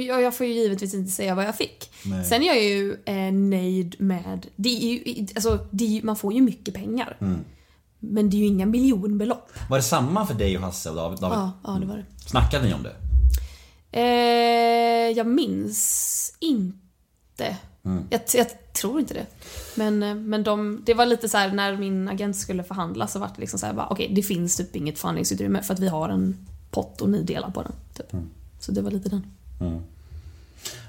jag, 0.00 0.22
jag 0.22 0.34
får 0.36 0.46
ju 0.46 0.52
givetvis 0.52 0.94
inte 0.94 1.10
säga 1.12 1.34
vad 1.34 1.44
jag 1.44 1.56
fick. 1.56 1.90
Nej. 2.04 2.24
Sen 2.24 2.42
är 2.42 2.46
jag 2.46 2.62
ju 2.62 2.96
eh, 3.04 3.32
nöjd 3.32 3.96
med... 3.98 4.46
Det 4.56 4.68
är 4.68 4.80
ju, 4.92 5.26
alltså, 5.34 5.66
det 5.70 5.98
är, 5.98 6.02
man 6.02 6.16
får 6.16 6.32
ju 6.32 6.40
mycket 6.40 6.74
pengar. 6.74 7.16
Mm. 7.20 7.44
Men 8.00 8.30
det 8.30 8.36
är 8.36 8.38
ju 8.38 8.46
inga 8.46 8.66
miljonbelopp. 8.66 9.50
Var 9.70 9.76
det 9.76 9.82
samma 9.82 10.26
för 10.26 10.34
dig 10.34 10.56
och 10.56 10.62
Hasse 10.62 10.90
och 10.90 10.96
David? 10.96 11.18
David? 11.18 11.38
Ja, 11.38 11.52
ja 11.64 11.70
det 11.70 11.86
var 11.86 11.96
det. 11.96 12.04
Snackade 12.26 12.64
ni 12.64 12.74
om 12.74 12.82
det? 12.82 12.94
Eh, 13.92 15.16
jag 15.16 15.26
minns 15.26 16.36
inte. 16.40 17.56
Jag, 18.10 18.20
jag 18.34 18.72
tror 18.72 19.00
inte 19.00 19.14
det. 19.14 19.26
Men, 19.74 20.02
eh, 20.02 20.14
men 20.14 20.42
de, 20.42 20.82
det 20.86 20.94
var 20.94 21.06
lite 21.06 21.28
så 21.28 21.38
här 21.38 21.52
när 21.52 21.76
min 21.76 22.08
agent 22.08 22.36
skulle 22.36 22.64
förhandla 22.64 23.06
så 23.06 23.18
var 23.18 23.30
det 23.34 23.40
liksom 23.40 23.58
så 23.58 23.66
här 23.66 23.74
bara 23.74 23.88
okej 23.88 24.12
det 24.14 24.22
finns 24.22 24.56
typ 24.56 24.76
inget 24.76 24.98
förhandlingsutrymme 24.98 25.62
för 25.62 25.74
att 25.74 25.80
vi 25.80 25.88
har 25.88 26.08
en 26.08 26.46
pott 26.70 27.00
och 27.00 27.08
ni 27.08 27.22
delar 27.22 27.50
på 27.50 27.62
den. 27.62 27.72
Typ. 27.94 28.12
Så 28.60 28.72
det 28.72 28.82
var 28.82 28.90
lite 28.90 29.08
den. 29.08 29.26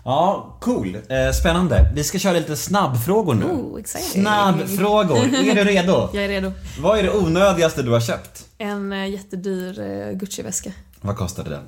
Ja, 0.09 0.57
cool. 0.61 0.95
Eh, 0.95 1.31
spännande. 1.31 1.91
Vi 1.95 2.03
ska 2.03 2.19
köra 2.19 2.33
lite 2.33 2.55
snabbfrågor 2.55 3.33
nu. 3.33 3.45
Oh, 3.45 3.79
exciting. 3.79 4.21
Snabbfrågor. 4.21 5.17
Är 5.49 5.55
du 5.55 5.63
redo? 5.63 6.09
Jag 6.13 6.23
är 6.23 6.27
redo. 6.27 6.51
Vad 6.79 6.99
är 6.99 7.03
det 7.03 7.13
onödigaste 7.13 7.83
du 7.83 7.91
har 7.91 7.99
köpt? 7.99 8.45
En 8.57 8.93
eh, 8.93 9.09
jättedyr 9.09 9.79
eh, 9.79 10.11
Gucci-väska. 10.11 10.71
Vad 11.01 11.17
kostade 11.17 11.49
den? 11.49 11.63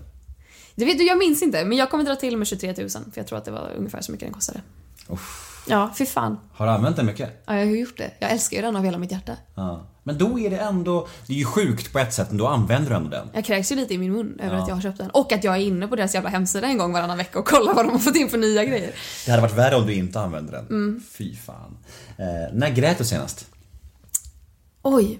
Det 0.75 0.85
vet 0.85 0.97
du, 0.97 1.07
jag 1.07 1.17
minns 1.17 1.41
inte 1.41 1.65
men 1.65 1.77
jag 1.77 1.89
kommer 1.91 2.03
dra 2.03 2.15
till 2.15 2.37
med 2.37 2.47
23 2.47 2.73
000 2.77 2.89
för 2.89 2.99
jag 3.13 3.27
tror 3.27 3.37
att 3.37 3.45
det 3.45 3.51
var 3.51 3.71
ungefär 3.77 4.01
så 4.01 4.11
mycket 4.11 4.25
den 4.27 4.33
kostade. 4.33 4.61
Ja, 5.67 5.89
fy 5.97 6.05
fan. 6.05 6.39
Har 6.53 6.65
du 6.65 6.71
använt 6.71 6.95
den 6.95 7.05
mycket? 7.05 7.43
Ja, 7.45 7.55
jag 7.55 7.65
har 7.65 7.75
gjort 7.75 7.97
det. 7.97 8.11
Jag 8.19 8.31
älskar 8.31 8.57
ju 8.57 8.63
den 8.63 8.75
av 8.75 8.83
hela 8.83 8.97
mitt 8.97 9.11
hjärta. 9.11 9.37
Ja. 9.55 9.85
Men 10.03 10.17
då 10.17 10.39
är 10.39 10.49
det 10.49 10.57
ändå, 10.57 11.07
det 11.27 11.33
är 11.33 11.37
ju 11.37 11.45
sjukt 11.45 11.93
på 11.93 11.99
ett 11.99 12.13
sätt 12.13 12.27
men 12.29 12.37
då 12.37 12.47
använder 12.47 12.89
du 12.89 12.95
ändå 12.95 13.09
den. 13.09 13.29
Jag 13.33 13.45
kräks 13.45 13.71
ju 13.71 13.75
lite 13.75 13.93
i 13.93 13.97
min 13.97 14.11
mun 14.13 14.39
över 14.39 14.55
Ja. 14.55 14.61
att 14.61 14.67
jag 14.67 14.75
har 14.75 14.81
köpt 14.81 14.97
den. 14.97 15.09
Och 15.09 15.31
att 15.31 15.43
jag 15.43 15.55
är 15.55 15.59
inne 15.59 15.87
på 15.87 15.95
deras 15.95 16.13
jävla 16.15 16.29
hemsida 16.29 16.67
en 16.67 16.77
gång 16.77 16.93
varannan 16.93 17.17
vecka 17.17 17.39
och 17.39 17.45
kollar 17.47 17.73
vad 17.73 17.85
de 17.85 17.91
har 17.91 17.99
fått 17.99 18.15
in 18.15 18.29
för 18.29 18.37
nya 18.37 18.65
grejer. 18.65 18.91
Det 19.25 19.31
hade 19.31 19.41
varit 19.41 19.55
värre 19.57 19.75
om 19.75 19.85
du 19.87 19.93
inte 19.93 20.19
använde 20.19 20.51
den. 20.51 20.65
Mm. 20.67 21.03
Fy 21.11 21.35
fan. 21.35 21.77
Eh, 22.17 22.53
när 22.53 22.69
grät 22.69 22.97
du 22.97 23.05
senast? 23.05 23.47
Oj. 24.81 25.19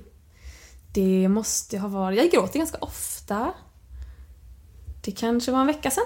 Det 0.94 1.28
måste 1.28 1.78
ha 1.78 1.88
varit... 1.88 2.18
Jag 2.18 2.32
gråter 2.32 2.60
ganska 2.60 2.78
ofta. 2.78 3.54
Det 5.02 5.12
kanske 5.12 5.52
var 5.52 5.62
en 5.62 5.68
vecka 5.68 5.92
sedan. 5.92 6.04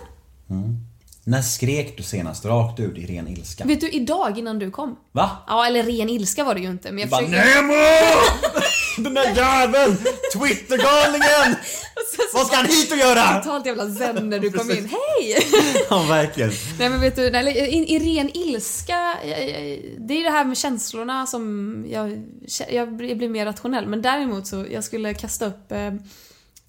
När 1.28 1.42
skrek 1.42 1.98
du 1.98 2.04
senast 2.04 2.46
rakt 2.46 2.80
ut 2.80 2.98
i 2.98 3.06
ren 3.06 3.28
ilska? 3.28 3.66
Vet 3.66 3.82
du, 3.82 3.90
idag 3.90 4.40
innan 4.40 4.60
du 4.60 4.72
kom. 4.72 4.98
Va? 5.12 5.30
Ja, 5.48 5.66
eller 5.68 5.84
ren 5.84 6.10
ilska 6.10 6.44
var 6.44 6.56
det 6.56 6.62
ju 6.62 6.70
inte. 6.70 6.92
Men 6.92 7.00
jag 7.00 7.10
försökte... 7.10 7.56
Nemo! 7.56 7.74
Den 8.98 9.14
där 9.14 9.36
jäveln! 9.36 9.98
Twittergalningen! 10.34 11.56
Vad 12.34 12.48
ska 12.48 12.56
han 12.56 12.66
hit 12.66 12.92
och 12.92 12.98
göra? 12.98 13.42
Totalt 13.42 13.66
jävla 13.66 13.90
zen 13.92 14.30
när 14.30 14.40
du 14.40 14.52
kom 14.52 14.72
in. 14.72 14.90
Hej! 14.90 15.38
Ja, 15.90 16.04
verkligen. 16.10 16.52
Nej 16.80 16.90
men 16.90 17.02
vet 17.02 17.16
du, 17.16 17.32
nej, 17.32 17.58
i, 17.58 17.96
i 17.96 18.00
ren 18.00 18.38
ilska, 18.38 19.18
jag, 19.26 19.50
jag, 19.50 19.80
det 19.98 20.14
är 20.14 20.24
det 20.24 20.30
här 20.30 20.46
med 20.46 20.58
känslorna 20.58 21.26
som 21.28 21.86
jag, 21.90 22.24
jag 22.70 22.96
blir 22.96 23.30
mer 23.30 23.46
rationell. 23.46 23.88
Men 23.88 24.02
däremot 24.02 24.48
så, 24.48 24.66
jag 24.72 24.84
skulle 24.84 25.14
kasta 25.14 25.46
upp 25.46 25.72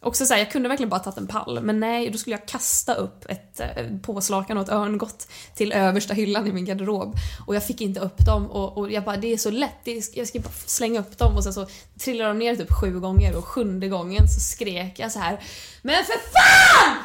Också 0.06 0.26
såhär, 0.26 0.40
jag 0.40 0.50
kunde 0.50 0.68
verkligen 0.68 0.90
bara 0.90 1.00
tagit 1.00 1.18
en 1.18 1.26
pall, 1.26 1.60
men 1.62 1.80
nej, 1.80 2.10
då 2.10 2.18
skulle 2.18 2.36
jag 2.36 2.48
kasta 2.48 2.94
upp 2.94 3.24
ett 3.28 3.60
eh, 3.60 3.66
påslakan 4.02 4.56
och 4.56 4.62
ett 4.62 4.68
örngott 4.68 5.28
till 5.54 5.72
översta 5.72 6.14
hyllan 6.14 6.46
i 6.46 6.52
min 6.52 6.64
garderob. 6.64 7.16
Och 7.46 7.54
jag 7.54 7.66
fick 7.66 7.80
inte 7.80 8.00
upp 8.00 8.26
dem 8.26 8.50
och, 8.50 8.78
och 8.78 8.92
jag 8.92 9.04
bara, 9.04 9.16
det 9.16 9.32
är 9.32 9.36
så 9.36 9.50
lätt, 9.50 9.88
är, 9.88 10.18
jag 10.18 10.28
ska 10.28 10.40
bara 10.40 10.52
slänga 10.66 11.00
upp 11.00 11.18
dem 11.18 11.36
och 11.36 11.44
sen 11.44 11.52
så 11.52 11.66
trillade 11.98 12.30
de 12.30 12.38
ner 12.38 12.56
typ 12.56 12.72
sju 12.72 13.00
gånger 13.00 13.36
och 13.36 13.44
sjunde 13.44 13.88
gången 13.88 14.28
så 14.28 14.40
skrek 14.40 14.98
jag 14.98 15.12
så 15.12 15.18
här 15.18 15.40
Men 15.82 16.04
för 16.04 16.12
FAN! 16.12 16.96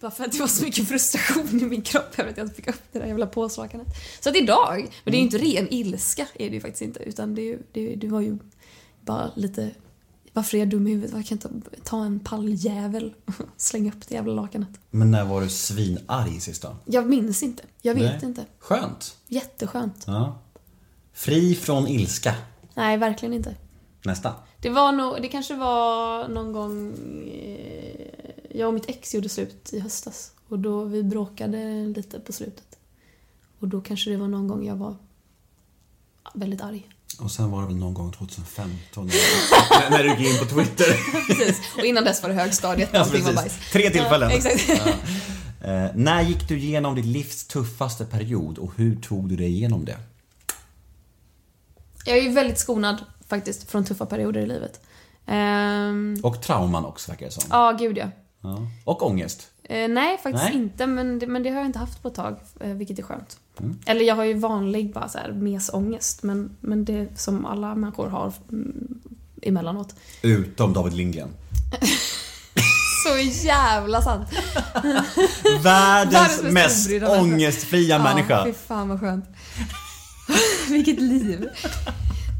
Bara 0.00 0.10
för 0.10 0.24
att 0.24 0.32
det 0.32 0.38
var 0.38 0.46
så 0.46 0.64
mycket 0.64 0.88
frustration 0.88 1.60
i 1.60 1.64
min 1.64 1.82
kropp 1.82 2.18
över 2.18 2.30
att 2.30 2.36
jag 2.36 2.44
inte 2.44 2.56
fick 2.56 2.68
upp 2.68 2.82
det 2.92 2.98
där 2.98 3.06
jävla 3.06 3.26
påslakanet. 3.26 3.86
Så 4.20 4.28
att 4.28 4.36
idag, 4.36 4.88
men 5.04 5.12
det 5.12 5.16
är 5.16 5.18
ju 5.18 5.24
inte 5.24 5.38
ren 5.38 5.68
ilska, 5.70 6.26
är 6.34 6.48
det 6.48 6.54
ju 6.54 6.60
faktiskt 6.60 6.82
inte. 6.82 7.02
Utan 7.02 7.34
det, 7.34 7.52
är 7.52 7.58
det, 7.72 7.94
det 7.94 8.08
var 8.08 8.20
ju 8.20 8.38
bara 9.00 9.30
lite... 9.36 9.70
Varför 10.36 10.56
är 10.56 10.58
jag 10.58 10.68
dum 10.68 10.86
i 10.86 10.90
huvudet? 10.90 11.12
Varför 11.12 11.28
kan 11.28 11.38
jag 11.42 11.52
inte 11.52 11.70
ta 11.84 12.04
en 12.04 12.20
palljävel 12.20 13.14
och 13.24 13.34
slänga 13.56 13.92
upp 13.92 14.08
det 14.08 14.14
jävla 14.14 14.32
lakanet? 14.32 14.68
Men 14.90 15.10
när 15.10 15.24
var 15.24 15.40
du 15.40 15.48
svinarg 15.48 16.40
sist 16.40 16.62
då? 16.62 16.76
Jag 16.84 17.06
minns 17.06 17.42
inte. 17.42 17.62
Jag 17.82 17.94
vet 17.94 18.22
Nej. 18.22 18.24
inte. 18.24 18.44
Skönt. 18.58 19.16
Jätteskönt. 19.28 20.04
Ja. 20.06 20.38
Fri 21.12 21.54
från 21.54 21.86
ilska. 21.86 22.34
Nej, 22.74 22.96
verkligen 22.96 23.32
inte. 23.32 23.56
Nästa. 24.04 24.34
Det 24.60 24.70
var 24.70 24.92
nog, 24.92 25.22
det 25.22 25.28
kanske 25.28 25.56
var 25.56 26.28
någon 26.28 26.52
gång 26.52 26.94
eh, 27.28 28.06
jag 28.50 28.68
och 28.68 28.74
mitt 28.74 28.88
ex 28.88 29.14
gjorde 29.14 29.28
slut 29.28 29.72
i 29.72 29.80
höstas. 29.80 30.32
Och 30.48 30.58
då 30.58 30.84
vi 30.84 31.02
bråkade 31.02 31.86
lite 31.86 32.20
på 32.20 32.32
slutet. 32.32 32.78
Och 33.58 33.68
då 33.68 33.80
kanske 33.80 34.10
det 34.10 34.16
var 34.16 34.28
någon 34.28 34.48
gång 34.48 34.66
jag 34.66 34.76
var 34.76 34.96
väldigt 36.34 36.60
arg. 36.60 36.88
Och 37.20 37.30
sen 37.30 37.50
var 37.50 37.60
det 37.60 37.66
väl 37.66 37.76
någon 37.76 37.94
gång 37.94 38.12
2015 38.12 39.06
när, 39.70 39.90
när 39.90 40.02
du 40.02 40.10
gick 40.10 40.32
in 40.32 40.38
på 40.38 40.44
Twitter. 40.54 40.96
Precis. 41.26 41.60
Och 41.78 41.84
innan 41.84 42.04
dess 42.04 42.22
var 42.22 42.28
det 42.30 42.34
högstadiet 42.34 42.90
Ja, 42.92 43.00
allting 43.00 43.24
var 43.24 43.32
precis. 43.32 43.56
bajs. 43.58 43.72
Tre 43.72 43.90
tillfällen. 43.90 44.30
Ja, 44.30 44.36
exakt. 44.36 44.68
Eh, 45.64 45.86
när 45.94 46.22
gick 46.22 46.48
du 46.48 46.58
igenom 46.58 46.94
ditt 46.94 47.04
livs 47.04 47.44
tuffaste 47.46 48.04
period 48.04 48.58
och 48.58 48.72
hur 48.76 48.96
tog 48.96 49.28
du 49.28 49.36
dig 49.36 49.46
igenom 49.46 49.84
det? 49.84 49.96
Jag 52.04 52.18
är 52.18 52.22
ju 52.22 52.28
väldigt 52.32 52.58
skonad 52.58 53.04
faktiskt 53.28 53.70
från 53.70 53.84
tuffa 53.84 54.06
perioder 54.06 54.40
i 54.40 54.46
livet. 54.46 54.80
Ehm, 55.26 56.16
Och 56.22 56.42
trauman 56.42 56.84
också 56.84 57.10
verkar 57.10 57.26
det 57.26 57.32
som. 57.32 57.44
Ja, 57.50 57.72
gud 57.72 57.98
ja. 57.98 58.10
Ja. 58.40 58.58
Och 58.84 59.06
ångest. 59.06 59.48
Eh, 59.64 59.88
nej, 59.88 60.18
faktiskt 60.22 60.44
Nej. 60.44 60.54
inte. 60.54 60.86
Men 60.86 61.18
det, 61.18 61.26
men 61.26 61.42
det 61.42 61.50
har 61.50 61.56
jag 61.56 61.66
inte 61.66 61.78
haft 61.78 62.02
på 62.02 62.08
ett 62.08 62.14
tag, 62.14 62.36
eh, 62.60 62.68
vilket 62.70 62.98
är 62.98 63.02
skönt. 63.02 63.38
Mm. 63.60 63.78
Eller 63.86 64.04
jag 64.04 64.14
har 64.14 64.24
ju 64.24 64.34
vanlig 64.34 64.92
bara 64.92 65.08
så 65.08 65.18
här, 65.18 65.32
mesångest, 65.32 66.22
men, 66.22 66.50
men 66.60 66.84
det 66.84 67.08
som 67.16 67.46
alla 67.46 67.74
människor 67.74 68.08
har 68.08 68.32
mm, 68.52 68.98
emellanåt. 69.42 69.94
Utom 70.22 70.72
David 70.72 70.92
Lindgren. 70.92 71.28
Så 73.06 73.46
jävla 73.46 74.02
sant! 74.02 74.28
Världens 75.62 76.42
mest 76.42 76.90
människa. 76.90 77.20
ångestfria 77.20 77.98
människa. 77.98 78.44
fy 78.44 78.52
fan 78.52 78.88
vad 78.88 79.00
skönt. 79.00 79.24
Vilket 80.68 81.00
liv. 81.00 81.48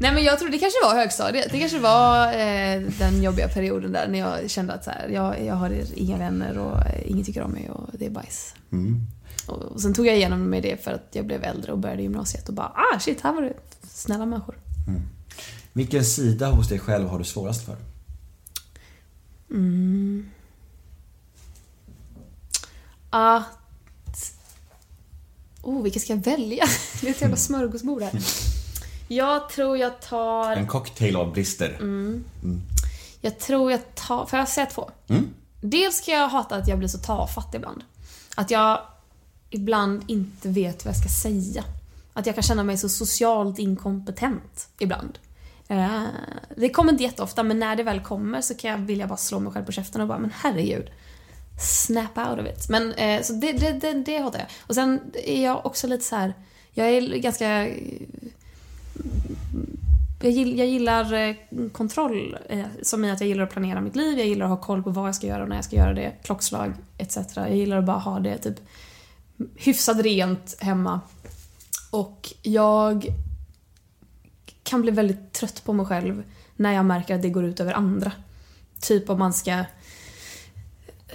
Nej 0.01 0.13
men 0.13 0.23
jag 0.23 0.39
tror 0.39 0.49
det 0.49 0.57
kanske 0.57 0.79
var 0.83 0.95
högstadiet. 0.95 1.51
Det 1.51 1.59
kanske 1.59 1.79
var 1.79 2.27
eh, 2.27 2.81
den 2.99 3.23
jobbiga 3.23 3.47
perioden 3.47 3.91
där 3.91 4.07
när 4.07 4.19
jag 4.19 4.49
kände 4.49 4.73
att 4.73 4.83
så 4.83 4.91
här, 4.91 5.09
jag, 5.09 5.45
jag 5.45 5.55
har 5.55 5.71
inga 5.95 6.17
vänner 6.17 6.57
och 6.57 6.85
eh, 6.85 7.11
ingen 7.11 7.25
tycker 7.25 7.41
om 7.41 7.51
mig 7.51 7.69
och 7.69 7.89
det 7.93 8.05
är 8.05 8.09
bajs. 8.09 8.53
Mm. 8.71 9.01
Och, 9.49 9.81
sen 9.81 9.93
tog 9.93 10.07
jag 10.07 10.15
igenom 10.15 10.49
med 10.49 10.63
det 10.63 10.83
för 10.83 10.91
att 10.91 11.07
jag 11.11 11.25
blev 11.25 11.43
äldre 11.43 11.71
och 11.71 11.77
började 11.77 12.01
gymnasiet 12.01 12.47
och 12.47 12.53
bara 12.53 12.67
ah 12.67 12.99
shit, 12.99 13.21
här 13.21 13.33
var 13.33 13.41
det 13.41 13.53
snälla 13.83 14.25
människor. 14.25 14.55
Vilken 15.73 16.05
sida 16.05 16.51
hos 16.51 16.69
dig 16.69 16.79
själv 16.79 17.07
har 17.07 17.19
du 17.19 17.25
svårast 17.25 17.65
för? 17.65 17.77
Att... 23.09 24.33
Oh, 25.61 25.83
vilka 25.83 25.99
ska 25.99 26.13
jag 26.13 26.23
välja? 26.23 26.65
Det 27.01 27.07
är 27.07 27.11
ett 27.11 27.21
jävla 27.21 27.37
smörgåsbord 27.37 28.01
här. 28.01 28.21
Jag 29.07 29.49
tror 29.49 29.77
jag 29.77 30.01
tar... 30.01 30.51
En 30.51 30.67
cocktail 30.67 31.15
av 31.15 31.33
brister. 31.33 31.77
Mm. 31.79 32.23
Jag 33.21 33.39
tror 33.39 33.71
jag 33.71 33.95
tar... 33.95 34.25
Får 34.25 34.39
jag 34.39 34.47
säga 34.47 34.65
två? 34.65 34.89
Mm. 35.07 35.29
Dels 35.61 36.01
kan 36.01 36.13
jag 36.13 36.29
hata 36.29 36.55
att 36.55 36.67
jag 36.67 36.77
blir 36.79 36.89
så 36.89 36.97
tafatt 36.97 37.55
ibland. 37.55 37.83
Att 38.35 38.51
jag 38.51 38.81
ibland 39.49 40.03
inte 40.07 40.49
vet 40.49 40.85
vad 40.85 40.93
jag 40.93 40.99
ska 41.01 41.09
säga. 41.09 41.63
Att 42.13 42.25
jag 42.25 42.35
kan 42.35 42.43
känna 42.43 42.63
mig 42.63 42.77
så 42.77 42.89
socialt 42.89 43.59
inkompetent 43.59 44.69
ibland. 44.79 45.19
Eh, 45.67 46.03
Det 46.55 46.69
kommer 46.69 46.91
inte 46.91 47.03
jätteofta, 47.03 47.43
men 47.43 47.59
när 47.59 47.75
det 47.75 47.83
väl 47.83 47.99
kommer 47.99 48.41
så 48.41 48.55
kan 48.55 48.71
jag 48.71 48.77
vilja 48.77 49.07
bara 49.07 49.17
slå 49.17 49.39
mig 49.39 49.53
själv 49.53 49.65
på 49.65 49.71
käften 49.71 50.01
och 50.01 50.07
bara 50.07 50.19
men 50.19 50.31
herregud. 50.35 50.89
Snap 51.59 52.17
out 52.17 52.39
of 52.39 52.45
it. 52.45 52.69
Men 52.69 52.93
eh, 52.93 53.21
så 53.21 53.33
det, 53.33 53.51
det, 53.51 53.71
det, 53.71 53.93
det 53.93 54.17
hatar 54.17 54.39
jag. 54.39 54.47
Och 54.67 54.75
sen 54.75 54.99
är 55.13 55.43
jag 55.43 55.65
också 55.65 55.87
lite 55.87 56.03
så 56.05 56.15
här. 56.15 56.33
Jag 56.73 56.89
är 56.89 57.17
ganska 57.17 57.67
jag, 60.21 60.31
jag 60.33 60.67
gillar 60.67 61.13
eh, 61.13 61.35
kontroll, 61.71 62.37
eh, 62.49 62.65
som 62.81 63.05
i 63.05 63.11
att 63.11 63.21
jag 63.21 63.27
gillar 63.27 63.43
att 63.43 63.51
planera 63.51 63.81
mitt 63.81 63.95
liv, 63.95 64.17
jag 64.17 64.27
gillar 64.27 64.45
att 64.45 64.49
ha 64.49 64.57
koll 64.57 64.83
på 64.83 64.89
vad 64.89 65.07
jag 65.07 65.15
ska 65.15 65.27
göra 65.27 65.43
och 65.43 65.49
när 65.49 65.55
jag 65.55 65.65
ska 65.65 65.75
göra 65.75 65.93
det, 65.93 66.11
klockslag 66.23 66.73
etc. 66.97 67.17
Jag 67.35 67.55
gillar 67.55 67.77
att 67.77 67.85
bara 67.85 67.97
ha 67.97 68.19
det 68.19 68.37
typ 68.37 68.59
hyfsat 69.55 69.97
rent 69.97 70.55
hemma. 70.59 70.99
Och 71.91 72.33
jag 72.41 73.07
kan 74.63 74.81
bli 74.81 74.91
väldigt 74.91 75.33
trött 75.33 75.63
på 75.63 75.73
mig 75.73 75.85
själv 75.85 76.23
när 76.55 76.73
jag 76.73 76.85
märker 76.85 77.15
att 77.15 77.21
det 77.21 77.29
går 77.29 77.45
ut 77.45 77.59
över 77.59 77.73
andra. 77.73 78.11
Typ 78.79 79.09
om 79.09 79.19
man 79.19 79.33
ska 79.33 79.63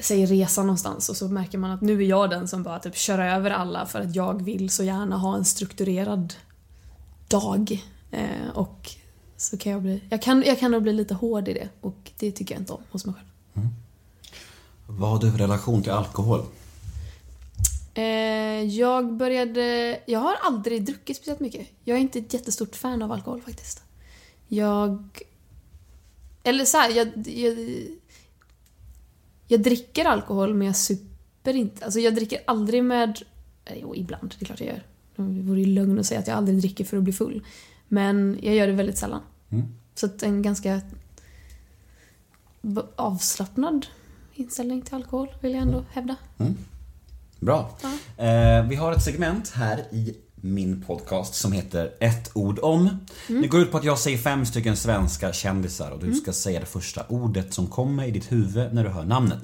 säg 0.01 0.27
resa 0.27 0.63
någonstans 0.63 1.09
och 1.09 1.17
så 1.17 1.29
märker 1.29 1.59
man 1.59 1.71
att 1.71 1.81
nu 1.81 2.03
är 2.03 2.07
jag 2.07 2.31
den 2.31 2.49
som 2.49 2.63
bara 2.63 2.79
typ 2.79 2.97
kör 2.97 3.19
över 3.19 3.51
alla 3.51 3.87
för 3.87 4.01
att 4.01 4.17
jag 4.17 4.43
vill 4.43 4.71
så 4.71 4.85
gärna 4.85 5.17
ha 5.17 5.37
en 5.37 5.45
strukturerad 5.45 6.35
dag. 7.29 7.85
Eh, 8.11 8.49
och 8.55 8.91
så 9.37 9.57
kan 9.57 9.73
jag 9.73 9.83
bli... 9.83 10.03
Jag 10.11 10.23
kan, 10.23 10.43
jag 10.47 10.59
kan 10.59 10.71
nog 10.71 10.83
bli 10.83 10.93
lite 10.93 11.15
hård 11.15 11.49
i 11.49 11.53
det 11.53 11.69
och 11.81 12.11
det 12.19 12.33
tycker 12.33 12.55
jag 12.55 12.63
inte 12.63 12.73
om 12.73 12.83
hos 12.91 13.05
mig 13.05 13.15
själv. 13.15 13.27
Mm. 13.55 13.69
Vad 14.87 15.11
har 15.11 15.19
du 15.19 15.31
för 15.31 15.39
relation 15.39 15.83
till 15.83 15.93
alkohol? 15.93 16.45
Eh, 17.95 18.63
jag 18.65 19.13
började... 19.13 20.01
Jag 20.07 20.19
har 20.19 20.35
aldrig 20.43 20.85
druckit 20.85 21.17
speciellt 21.17 21.41
mycket. 21.41 21.69
Jag 21.85 21.97
är 21.97 22.01
inte 22.01 22.19
ett 22.19 22.35
jättestort 22.35 22.77
fan 22.77 23.03
av 23.03 23.13
alkohol 23.13 23.41
faktiskt. 23.41 23.83
Jag... 24.49 25.21
Eller 26.43 26.65
så 26.65 26.77
här, 26.77 26.91
jag, 26.91 27.09
jag... 27.27 27.59
Jag 29.49 29.61
dricker 29.61 30.05
alkohol 30.05 30.55
men 30.55 30.67
jag 30.67 30.77
super 30.77 31.55
inte. 31.55 31.85
Alltså 31.85 32.01
jag 32.01 32.15
dricker 32.15 32.41
aldrig 32.47 32.85
med... 32.85 33.23
eh, 33.65 33.77
Jo, 33.81 33.97
ibland. 33.97 34.35
Det 34.39 34.45
är 34.45 34.47
klart 34.47 34.61
jag 34.61 34.69
gör. 34.69 34.83
Det 35.17 35.43
vore 35.43 35.61
ju 35.61 35.67
lögn 35.67 35.99
att 35.99 36.07
säga 36.07 36.21
att 36.21 36.27
jag 36.27 36.37
aldrig 36.37 36.59
dricker 36.59 36.85
för 36.85 36.97
att 36.97 37.03
bli 37.03 37.13
full. 37.13 37.47
Men 37.89 38.39
jag 38.43 38.55
gör 38.55 38.67
det 38.67 38.73
väldigt 38.73 38.99
sällan. 38.99 39.21
Mm. 39.51 39.67
Så 39.95 40.07
att 40.07 40.23
en 40.23 40.43
ganska 40.43 40.81
avslappnad 42.97 43.87
inställning 44.35 44.83
till 44.83 44.95
alkohol 44.95 45.29
vill 45.41 45.53
jag 45.53 45.63
ändå 45.63 45.85
hävda. 45.91 46.17
Bra. 47.43 47.71
Eh, 48.17 48.63
vi 48.69 48.77
har 48.77 48.93
ett 48.93 49.03
segment 49.03 49.51
här 49.51 49.79
i 49.79 50.17
min 50.35 50.83
podcast 50.83 51.35
som 51.35 51.53
heter 51.53 51.95
Ett 52.01 52.31
ord 52.35 52.59
om. 52.63 52.99
Det 53.27 53.47
går 53.47 53.61
ut 53.61 53.71
på 53.71 53.79
att 53.79 53.85
jag 53.85 53.99
säger 53.99 54.19
fem 54.19 54.47
stycken 54.47 54.77
svenska 54.77 55.33
kändisar 55.33 55.91
och 55.91 55.99
du 56.05 56.15
ska 56.15 56.33
säga 56.33 56.61
det 56.61 56.67
första 56.67 57.07
ordet 57.09 57.55
som 57.55 57.67
kommer 57.67 58.05
i 58.05 58.11
ditt 58.11 58.33
huvud 58.33 58.75
när 58.75 58.85
du 58.85 58.91
hör 58.91 59.05
namnet. 59.05 59.39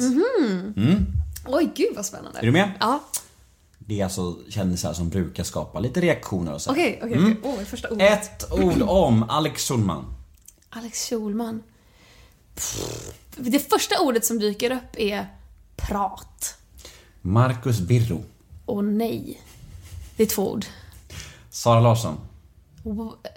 Oj, 1.46 1.70
gud 1.76 1.96
vad 1.96 2.06
spännande. 2.06 2.38
Är 2.38 2.42
du 2.42 2.52
med? 2.52 2.72
Ja. 2.80 3.02
Det 3.78 4.00
är 4.00 4.04
alltså 4.04 4.36
kändisar 4.48 4.92
som 4.92 5.08
brukar 5.08 5.44
skapa 5.44 5.80
lite 5.80 6.00
reaktioner 6.00 6.54
och 6.54 6.62
så. 6.62 6.70
Okej, 6.70 7.00
okej, 7.04 7.18
okej. 7.20 7.36
Åh, 7.42 7.64
första 7.64 7.88
ordet. 7.90 8.12
Ett 8.12 8.52
ord 8.52 8.82
om 8.82 9.22
Alex 9.22 9.68
Schulman. 9.68 10.14
Alex 10.70 11.08
Schulman. 11.08 11.62
Pff, 12.54 13.12
Det 13.36 13.70
första 13.70 14.00
ordet 14.00 14.24
som 14.24 14.38
dyker 14.38 14.70
upp 14.70 14.96
är 14.98 15.26
prat. 15.76 16.57
Marcus 17.22 17.80
Birro. 17.80 18.24
Och 18.64 18.84
nej. 18.84 19.40
Det 20.16 20.22
är 20.22 20.26
två 20.26 20.52
ord. 20.52 20.64
Sara 21.50 21.80
Larsson. 21.80 22.16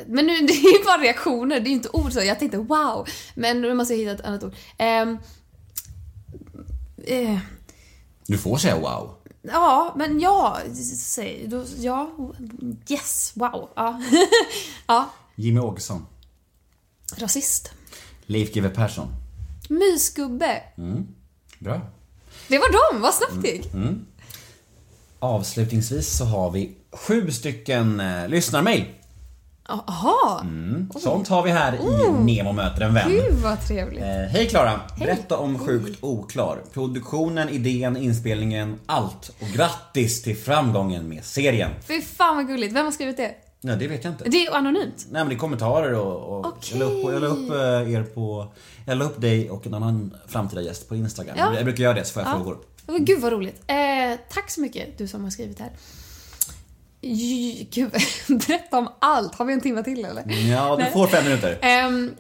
Men 0.08 0.26
nu, 0.26 0.40
det 0.48 0.54
är 0.54 0.78
ju 0.80 0.84
bara 0.86 0.98
reaktioner, 1.02 1.60
det 1.60 1.68
är 1.68 1.70
ju 1.70 1.76
inte 1.76 1.90
ord 1.90 2.14
så. 2.14 2.22
Jag 2.22 2.40
tänkte 2.40 2.58
wow. 2.58 3.08
Men 3.36 3.62
nu 3.62 3.74
måste 3.74 3.94
jag 3.94 4.00
hitta 4.00 4.12
ett 4.12 4.22
annat 4.22 4.44
ord. 4.44 4.56
Ehm, 4.78 5.18
eh, 7.04 7.40
Du 8.28 8.38
får 8.38 8.58
säga 8.58 8.80
wow. 8.80 9.16
ja, 9.42 9.94
men 9.98 10.20
ja. 10.20 10.58
Säg, 10.98 11.48
då, 11.48 11.64
ja. 11.78 12.10
Yes, 12.90 13.32
wow. 13.36 13.70
Ja. 13.76 14.02
ja. 14.88 15.10
Jimmy 15.36 15.60
Åkesson. 15.60 16.06
Rasist. 17.18 17.72
Leif 18.26 18.54
GW 18.54 18.70
Persson. 18.70 19.08
Mysgubbe. 19.70 20.64
Bra. 21.60 21.82
Det 22.48 22.58
var 22.58 22.92
dem, 22.94 23.02
vad 23.02 23.14
snabbt 23.14 23.42
det 23.42 23.48
gick. 23.48 23.70
Avslutningsvis 25.20 26.18
så 26.18 26.26
har 26.26 26.52
vi 26.52 26.72
sju 26.92 27.32
stycken 27.32 28.00
eh, 28.00 28.28
lyssnarmail. 28.28 28.86
Jaha. 29.68 30.46
Sånt 31.00 31.28
har 31.28 31.44
vi 31.44 31.50
här 31.52 31.74
i 31.76 32.12
Nemo 32.24 32.52
möter 32.54 32.82
en 32.82 32.94
vän. 32.94 33.10
Gud 33.10 33.34
vad 33.44 33.68
trevligt. 33.68 34.02
Eh, 34.02 34.08
Hej 34.08 34.48
Klara! 34.50 34.80
Berätta 35.00 35.38
om 35.38 35.60
Sjukt 35.60 36.04
oklar. 36.04 36.62
Produktionen, 36.74 37.50
idén, 37.50 37.98
inspelningen, 37.98 38.80
allt. 38.86 39.32
Och 39.40 39.48
grattis 39.48 40.22
till 40.24 40.38
framgången 40.38 41.10
med 41.10 41.26
serien. 41.26 41.72
Fy 41.88 42.02
fan 42.02 42.36
vad 42.36 42.48
gulligt. 42.48 42.74
Vem 42.76 42.86
har 42.86 42.92
skrivit 42.92 43.18
det? 43.18 43.32
Nej, 43.64 43.78
det 43.78 43.88
vet 43.88 44.04
jag 44.04 44.14
inte. 44.14 44.24
Det 44.30 44.46
är 44.46 44.56
anonymt. 44.56 45.06
Nej 45.12 45.22
men 45.22 45.30
det 45.30 45.36
är 45.36 45.38
kommentarer 45.40 45.94
och, 45.94 46.40
och 46.40 46.46
Okej. 46.46 46.80
jag, 46.80 46.80
la 46.80 46.86
upp, 46.86 47.04
jag 47.14 47.22
la 47.22 47.28
upp 47.28 47.52
eh, 47.88 47.94
er 47.94 48.04
på... 48.04 48.54
Jag 48.86 48.98
la 48.98 49.06
upp 49.06 49.22
dig 49.22 49.50
och 49.50 49.68
en 49.68 49.74
annan 49.74 50.14
framtida 50.28 50.62
gäst 50.62 50.90
på 50.90 50.96
Instagram. 50.96 51.36
Ja. 51.40 51.56
Jag 51.56 51.64
brukar 51.66 51.84
göra 51.84 51.94
det 51.94 52.06
så 52.06 52.14
får 52.14 52.24
jag 52.24 52.32
Ja. 52.32 52.36
frågor. 52.36 52.58
Gud 53.00 53.20
vad 53.22 53.32
roligt. 53.34 53.62
Eh, 53.68 53.76
tack 54.30 54.50
så 54.52 54.62
mycket 54.62 54.98
du 54.98 55.08
som 55.08 55.24
har 55.24 55.32
skrivit 55.32 55.60
här. 55.60 55.70
J- 57.04 57.68
Gud, 57.72 57.92
berätta 58.48 58.78
om 58.78 58.90
allt. 59.00 59.36
Har 59.36 59.46
vi 59.46 59.54
en 59.54 59.62
timme 59.62 59.84
till 59.84 60.06
eller? 60.06 60.32
Ja, 60.52 60.76
du 60.86 60.86
får 60.92 61.08
fem 61.08 61.24
minuter. 61.24 61.86
Um, 61.88 62.14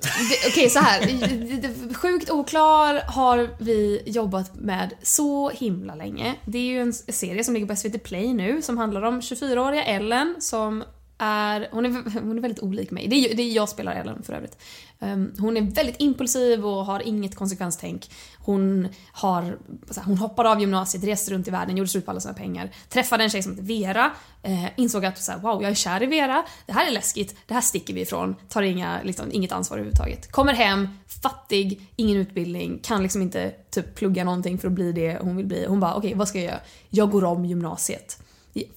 Okej, 0.48 0.70
så 0.70 0.80
här. 0.80 1.94
Sjukt 1.94 2.30
oklar 2.30 3.02
har 3.08 3.50
vi 3.60 4.02
jobbat 4.06 4.56
med 4.56 4.94
så 5.04 5.50
himla 5.50 5.96
länge. 5.96 6.36
Det 6.46 6.58
är 6.58 6.62
ju 6.64 6.82
en 6.82 6.94
serie 6.94 7.44
som 7.44 7.54
ligger 7.54 7.68
på 7.68 7.76
SVT 7.76 8.04
Play 8.04 8.34
nu 8.34 8.62
som 8.62 8.78
handlar 8.78 9.02
om 9.02 9.22
24-åriga 9.22 9.84
Ellen 9.84 10.36
som 10.39 10.84
är, 11.24 11.67
hon 11.72 11.86
är, 11.86 12.19
hon 12.19 12.38
är 12.38 12.41
väldigt 12.41 12.63
olik 12.63 12.91
mig. 12.91 13.07
Det 13.07 13.15
är, 13.15 13.36
det 13.36 13.43
är 13.43 13.51
jag 13.51 13.69
spelar 13.69 13.95
Ellen 13.95 14.24
för 14.24 14.34
övrigt. 14.34 14.57
Um, 14.99 15.34
hon 15.39 15.57
är 15.57 15.61
väldigt 15.61 15.95
impulsiv 15.99 16.65
och 16.65 16.86
har 16.86 16.99
inget 16.99 17.36
konsekvenstänk. 17.36 18.09
Hon, 18.39 18.88
har, 19.11 19.41
här, 19.41 20.03
hon 20.05 20.17
hoppade 20.17 20.49
av 20.49 20.59
gymnasiet, 20.59 21.03
reste 21.03 21.34
runt 21.34 21.47
i 21.47 21.51
världen, 21.51 21.78
gjorde 21.78 21.89
slut 21.89 22.05
på 22.05 22.11
alla 22.11 22.19
sina 22.19 22.34
pengar. 22.34 22.72
Träffade 22.89 23.24
en 23.24 23.30
tjej 23.30 23.43
som 23.43 23.51
heter 23.51 23.63
Vera, 23.63 24.11
eh, 24.43 24.65
insåg 24.76 25.05
att 25.05 25.17
så 25.17 25.32
här, 25.32 25.39
wow, 25.39 25.61
jag 25.61 25.72
är 25.72 25.76
kär 25.76 26.03
i 26.03 26.05
Vera, 26.05 26.45
det 26.65 26.74
här 26.74 26.88
är 26.88 26.91
läskigt, 26.91 27.36
det 27.47 27.53
här 27.53 27.61
sticker 27.61 27.93
vi 27.93 28.01
ifrån, 28.01 28.36
tar 28.49 28.61
inga, 28.61 29.03
liksom, 29.03 29.32
inget 29.32 29.51
ansvar 29.51 29.78
överhuvudtaget. 29.78 30.32
Kommer 30.32 30.53
hem, 30.53 30.89
fattig, 31.22 31.82
ingen 31.95 32.17
utbildning, 32.17 32.80
kan 32.84 33.03
liksom 33.03 33.22
inte 33.22 33.49
typ 33.49 33.95
plugga 33.95 34.24
någonting 34.24 34.57
för 34.57 34.67
att 34.67 34.74
bli 34.74 34.91
det 34.91 35.17
hon 35.22 35.36
vill 35.38 35.45
bli. 35.45 35.65
Hon 35.67 35.80
bara, 35.80 35.95
okej 35.95 36.13
vad 36.13 36.28
ska 36.28 36.38
jag 36.38 36.45
göra? 36.45 36.59
Jag 36.89 37.11
går 37.11 37.24
om 37.24 37.45
gymnasiet. 37.45 38.17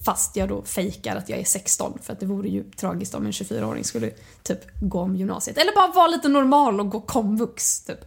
Fast 0.05 0.35
jag 0.35 0.49
då 0.49 0.63
fejkar 0.63 1.15
att 1.15 1.29
jag 1.29 1.39
är 1.39 1.43
16 1.43 1.99
för 2.01 2.13
att 2.13 2.19
det 2.19 2.25
vore 2.25 2.49
ju 2.49 2.63
tragiskt 2.63 3.15
om 3.15 3.25
en 3.25 3.31
24-åring 3.31 3.83
skulle 3.83 4.11
typ 4.43 4.59
gå 4.81 4.99
om 4.99 5.15
gymnasiet. 5.15 5.57
Eller 5.57 5.75
bara 5.75 5.87
vara 5.87 6.07
lite 6.07 6.27
normal 6.27 6.79
och 6.79 6.89
gå 6.89 7.01
komvux 7.01 7.81
typ. 7.81 8.05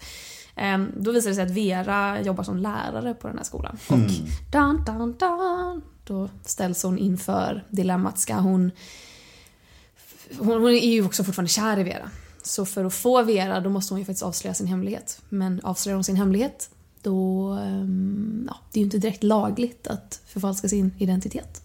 Ehm, 0.57 0.93
Då 0.97 1.13
visade 1.13 1.31
det 1.31 1.35
sig 1.35 1.45
att 1.45 1.51
Vera 1.51 2.21
jobbar 2.21 2.45
som 2.45 2.57
lärare 2.57 3.15
på 3.15 3.29
den 3.29 3.37
här 3.37 3.45
skolan. 3.45 3.79
Och 3.89 3.99
dun, 4.53 4.85
dun, 4.85 5.17
dun, 5.19 5.83
då 6.05 6.29
ställs 6.45 6.83
hon 6.83 6.99
inför 6.99 7.65
dilemmat. 7.69 8.19
Ska 8.19 8.35
hon... 8.35 8.71
Hon, 10.39 10.63
hon 10.63 10.71
är 10.71 10.93
ju 10.93 11.05
också 11.05 11.25
fortfarande 11.25 11.51
kär 11.51 11.79
i 11.79 11.83
Vera. 11.83 12.11
Så 12.43 12.67
för 12.67 12.85
att 12.85 12.95
få 12.95 13.23
Vera 13.23 13.61
då 13.61 13.71
måste 13.71 13.95
hon 13.95 13.99
ju 13.99 14.05
faktiskt 14.05 14.23
avslöja 14.23 14.55
sin 14.55 14.67
hemlighet. 14.67 15.21
Men 15.29 15.61
avslöjar 15.63 15.95
hon 15.95 16.05
sin 16.05 16.17
hemlighet 16.17 16.71
då... 17.03 17.51
ehm, 17.53 18.49
Ja, 18.49 18.57
det 18.73 18.79
är 18.79 18.81
ju 18.81 18.85
inte 18.85 18.99
direkt 18.99 19.23
lagligt 19.23 19.87
att 19.87 20.21
förfalska 20.27 20.69
sin 20.69 20.95
identitet. 20.99 21.63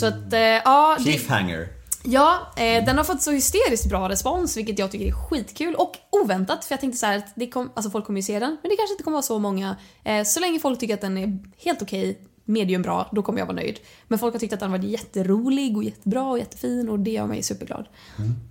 Så 0.00 0.06
att, 0.06 0.32
eh, 0.32 0.40
ja... 0.40 0.96
Cliffhanger. 1.00 1.68
Ja, 2.04 2.52
eh, 2.56 2.84
den 2.84 2.96
har 2.96 3.04
fått 3.04 3.22
så 3.22 3.30
hysteriskt 3.30 3.88
bra 3.88 4.08
respons 4.08 4.56
vilket 4.56 4.78
jag 4.78 4.90
tycker 4.90 5.06
är 5.06 5.12
skitkul 5.12 5.74
och 5.74 5.96
oväntat 6.10 6.64
för 6.64 6.72
jag 6.72 6.80
tänkte 6.80 6.98
så 6.98 7.06
här 7.06 7.18
att 7.18 7.32
det 7.34 7.46
kom, 7.46 7.70
alltså 7.74 7.90
folk 7.90 8.04
kommer 8.04 8.18
ju 8.18 8.22
se 8.22 8.38
den 8.38 8.56
men 8.62 8.70
det 8.70 8.76
kanske 8.76 8.92
inte 8.92 9.04
kommer 9.04 9.14
vara 9.14 9.22
så 9.22 9.38
många. 9.38 9.76
Eh, 10.04 10.24
så 10.24 10.40
länge 10.40 10.58
folk 10.58 10.78
tycker 10.80 10.94
att 10.94 11.00
den 11.00 11.18
är 11.18 11.38
helt 11.56 11.82
okej, 11.82 12.18
medium 12.44 12.82
bra, 12.82 13.08
då 13.12 13.22
kommer 13.22 13.38
jag 13.38 13.46
vara 13.46 13.56
nöjd. 13.56 13.80
Men 14.08 14.18
folk 14.18 14.34
har 14.34 14.38
tyckt 14.40 14.52
att 14.52 14.60
den 14.60 14.70
var 14.70 14.78
jätterolig 14.78 15.76
och 15.76 15.84
jättebra 15.84 16.30
och 16.30 16.38
jättefin 16.38 16.88
och 16.88 16.98
det 16.98 17.10
gör 17.10 17.26
mig 17.26 17.42
superglad. 17.42 17.88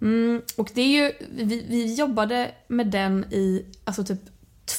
Mm, 0.01 0.41
och 0.57 0.69
det 0.73 0.81
är 0.81 1.03
ju, 1.03 1.11
vi, 1.31 1.65
vi 1.69 1.93
jobbade 1.95 2.51
med 2.67 2.87
den 2.87 3.25
i 3.31 3.65
alltså 3.85 4.03
typ 4.03 4.19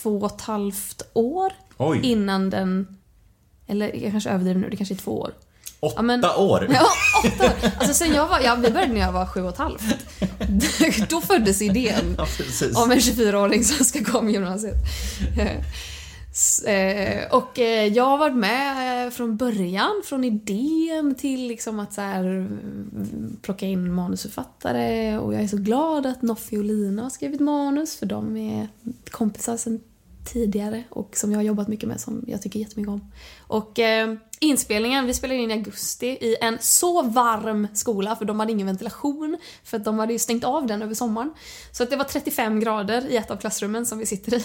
två 0.02 0.16
och 0.18 0.32
ett 0.34 0.40
halvt 0.40 1.02
år 1.12 1.52
Oj. 1.76 2.00
innan 2.02 2.50
den, 2.50 2.96
eller 3.66 3.96
jag 4.02 4.10
kanske 4.10 4.30
överdriver 4.30 4.60
nu, 4.60 4.68
det 4.70 4.76
kanske 4.76 4.94
är 4.94 4.98
två 4.98 5.20
år. 5.20 5.32
Åtta 5.80 5.94
Ja, 5.96 6.02
men- 6.02 6.24
år. 6.24 6.68
Ja, 6.72 6.86
åtta 7.24 7.44
år. 7.44 7.70
Alltså 7.78 7.94
sen 7.94 8.14
jag 8.14 8.28
var, 8.28 8.40
ja, 8.40 8.54
vi 8.54 8.70
började 8.70 8.92
när 8.92 9.00
jag 9.00 9.12
var 9.12 9.26
sju 9.26 9.42
och 9.42 9.48
ett 9.48 9.56
halvt. 9.58 9.82
Då 11.10 11.20
föddes 11.20 11.62
idén 11.62 12.14
Ja, 12.18 12.24
precis. 12.36 12.76
om 12.76 12.90
en 12.90 12.98
24-åring 12.98 13.64
som 13.64 13.84
ska 13.84 13.98
gå 14.00 14.18
om 14.18 14.30
gymnasiet. 14.30 14.74
Eh, 16.66 17.32
Och 17.32 17.58
eh, 17.58 17.86
jag 17.86 18.04
har 18.04 18.18
varit 18.18 18.36
med 18.36 19.06
eh, 19.06 19.10
från 19.10 19.36
början, 19.36 20.02
från 20.04 20.24
idén 20.24 21.14
till 21.14 21.46
liksom 21.46 21.80
att 21.80 21.92
så 21.92 22.00
här, 22.00 22.24
mm, 22.24 23.36
plocka 23.42 23.66
in 23.66 23.92
manusförfattare 23.94 25.18
och 25.18 25.34
jag 25.34 25.42
är 25.42 25.48
så 25.48 25.56
glad 25.56 26.06
att 26.06 26.22
Noffi 26.22 26.56
och 26.58 26.64
Lina 26.64 27.02
har 27.02 27.10
skrivit 27.10 27.40
manus 27.40 27.96
för 27.96 28.06
de 28.06 28.36
är 28.36 28.68
kompisar 29.10 29.56
sedan 29.56 29.80
tidigare 30.32 30.84
och 30.90 31.16
som 31.16 31.32
jag 31.32 31.38
har 31.38 31.44
jobbat 31.44 31.68
mycket 31.68 31.88
med 31.88 32.00
som 32.00 32.24
jag 32.26 32.42
tycker 32.42 32.60
jättemycket 32.60 32.90
om. 32.90 33.12
Och 33.40 33.78
eh, 33.78 34.14
inspelningen, 34.40 35.06
vi 35.06 35.14
spelade 35.14 35.40
in 35.40 35.50
i 35.50 35.54
augusti 35.54 36.06
i 36.06 36.36
en 36.40 36.58
så 36.60 37.02
varm 37.02 37.68
skola 37.74 38.16
för 38.16 38.24
de 38.24 38.40
hade 38.40 38.52
ingen 38.52 38.66
ventilation 38.66 39.38
för 39.64 39.76
att 39.76 39.84
de 39.84 39.98
hade 39.98 40.12
ju 40.12 40.18
stängt 40.18 40.44
av 40.44 40.66
den 40.66 40.82
över 40.82 40.94
sommaren. 40.94 41.32
Så 41.72 41.82
att 41.82 41.90
det 41.90 41.96
var 41.96 42.04
35 42.04 42.60
grader 42.60 43.10
i 43.10 43.16
ett 43.16 43.30
av 43.30 43.36
klassrummen 43.36 43.86
som 43.86 43.98
vi 43.98 44.06
sitter 44.06 44.34
i. 44.34 44.44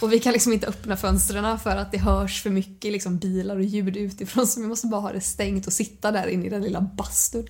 Och 0.00 0.12
vi 0.12 0.18
kan 0.18 0.32
liksom 0.32 0.52
inte 0.52 0.66
öppna 0.66 0.96
fönstren 0.96 1.58
för 1.58 1.76
att 1.76 1.92
det 1.92 1.98
hörs 1.98 2.42
för 2.42 2.50
mycket 2.50 2.92
liksom 2.92 3.18
bilar 3.18 3.56
och 3.56 3.64
ljud 3.64 3.96
utifrån 3.96 4.46
så 4.46 4.60
vi 4.60 4.66
måste 4.66 4.86
bara 4.86 5.00
ha 5.00 5.12
det 5.12 5.20
stängt 5.20 5.66
och 5.66 5.72
sitta 5.72 6.10
där 6.10 6.26
inne 6.26 6.46
i 6.46 6.50
den 6.50 6.62
lilla 6.62 6.80
bastun. 6.80 7.46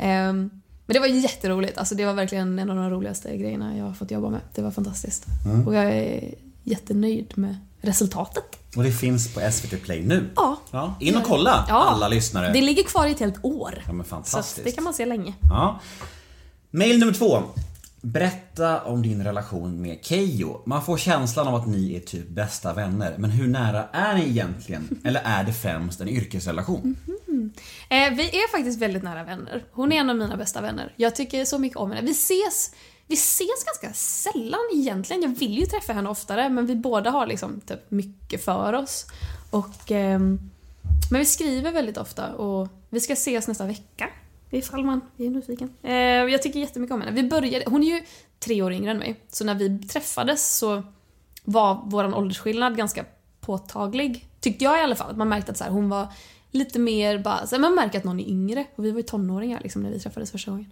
Ehm, 0.00 0.50
men 0.86 0.94
det 0.94 1.00
var 1.00 1.06
jätteroligt. 1.06 1.78
Alltså 1.78 1.94
det 1.94 2.04
var 2.04 2.14
verkligen 2.14 2.58
en 2.58 2.70
av 2.70 2.76
de 2.76 2.90
roligaste 2.90 3.36
grejerna 3.36 3.76
jag 3.76 3.84
har 3.84 3.94
fått 3.94 4.10
jobba 4.10 4.30
med. 4.30 4.40
Det 4.54 4.62
var 4.62 4.70
fantastiskt. 4.70 5.26
Och 5.66 5.74
jag 5.74 5.84
är 5.84 6.34
jättenöjd 6.66 7.32
med 7.38 7.56
resultatet. 7.80 8.44
Och 8.76 8.82
det 8.82 8.92
finns 8.92 9.34
på 9.34 9.40
SVT 9.52 9.82
Play 9.82 10.02
nu. 10.04 10.30
Ja. 10.36 10.56
Ja, 10.70 10.94
in 11.00 11.16
och 11.16 11.22
kolla 11.24 11.64
Ja. 11.68 11.74
alla 11.74 12.08
lyssnare. 12.08 12.52
Det 12.52 12.60
ligger 12.60 12.82
kvar 12.82 13.06
i 13.06 13.10
ett 13.10 13.20
helt 13.20 13.44
år. 13.44 13.82
Ja 13.86 13.92
men 13.92 14.04
Så 14.04 14.10
fantastiskt. 14.10 14.58
att 14.58 14.64
det 14.64 14.72
kan 14.72 14.84
man 14.84 14.94
se 14.94 15.06
länge. 15.06 15.34
Ja. 15.50 15.80
Mail 16.70 16.98
nummer 16.98 17.12
två. 17.12 17.42
Berätta 18.00 18.82
om 18.82 19.02
din 19.02 19.24
relation 19.24 19.82
med 19.82 19.98
Keyyo. 20.02 20.62
Man 20.66 20.84
får 20.84 20.96
känslan 20.98 21.48
av 21.48 21.54
att 21.54 21.66
ni 21.66 21.96
är 21.96 22.00
typ 22.00 22.28
bästa 22.28 22.72
vänner. 22.72 23.14
Men 23.18 23.30
hur 23.30 23.48
nära 23.48 23.84
är 23.92 24.14
ni 24.14 24.28
egentligen? 24.28 25.00
Eller 25.04 25.20
är 25.24 25.44
det 25.44 25.52
främst 25.52 26.00
en 26.00 26.08
yrkesrelation? 26.08 26.96
Eh, 27.88 28.10
vi 28.16 28.22
är 28.28 28.50
faktiskt 28.50 28.80
väldigt 28.80 29.02
nära 29.02 29.24
vänner. 29.24 29.64
Hon 29.72 29.92
är 29.92 29.96
en 29.96 30.10
av 30.10 30.16
mina 30.16 30.36
bästa 30.36 30.60
vänner. 30.60 30.92
Jag 30.96 31.16
tycker 31.16 31.44
så 31.44 31.58
mycket 31.58 31.78
om 31.78 31.90
henne. 31.90 32.02
Vi 32.06 32.10
ses, 32.12 32.70
vi 33.06 33.14
ses 33.14 33.64
ganska 33.64 33.92
sällan 33.92 34.60
egentligen. 34.74 35.22
Jag 35.22 35.28
vill 35.28 35.58
ju 35.58 35.66
träffa 35.66 35.92
henne 35.92 36.08
oftare 36.08 36.48
men 36.48 36.66
vi 36.66 36.74
båda 36.74 37.10
har 37.10 37.26
liksom 37.26 37.60
typ 37.60 37.90
mycket 37.90 38.44
för 38.44 38.72
oss. 38.72 39.06
Och, 39.50 39.92
eh, 39.92 40.18
men 41.10 41.18
vi 41.18 41.24
skriver 41.24 41.72
väldigt 41.72 41.96
ofta 41.96 42.34
och 42.34 42.68
vi 42.90 43.00
ska 43.00 43.12
ses 43.12 43.48
nästa 43.48 43.66
vecka. 43.66 44.08
Ifall 44.50 44.84
man 44.84 45.00
är 45.18 45.30
nyfiken. 45.30 45.74
Eh, 45.82 45.94
jag 45.94 46.42
tycker 46.42 46.60
jättemycket 46.60 46.94
om 46.94 47.00
henne. 47.00 47.22
Vi 47.22 47.28
började, 47.28 47.64
hon 47.66 47.82
är 47.82 47.86
ju 47.86 48.02
tre 48.38 48.62
år 48.62 48.72
yngre 48.72 48.90
än 48.90 48.98
mig. 48.98 49.20
Så 49.28 49.44
när 49.44 49.54
vi 49.54 49.78
träffades 49.78 50.58
så 50.58 50.82
var 51.44 51.82
vår 51.84 52.14
åldersskillnad 52.14 52.76
ganska 52.76 53.04
påtaglig. 53.40 54.28
Tyckte 54.40 54.64
jag 54.64 54.78
i 54.78 54.82
alla 54.82 54.96
fall. 54.96 55.16
Man 55.16 55.28
märkte 55.28 55.52
att 55.52 55.58
så 55.58 55.64
här, 55.64 55.70
hon 55.70 55.88
var 55.88 56.08
lite 56.50 56.78
mer 56.78 57.18
bara, 57.18 57.46
så 57.46 57.54
här, 57.54 57.60
man 57.60 57.74
märker 57.74 57.98
att 57.98 58.04
någon 58.04 58.20
är 58.20 58.28
yngre. 58.28 58.64
Och 58.76 58.84
vi 58.84 58.90
var 58.90 58.98
ju 58.98 59.02
tonåringar 59.02 59.60
liksom, 59.62 59.82
när 59.82 59.90
vi 59.90 60.00
träffades 60.00 60.30
första 60.30 60.50
gången. 60.50 60.70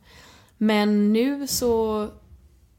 Men 0.59 1.13
nu 1.13 1.47
så, 1.47 2.09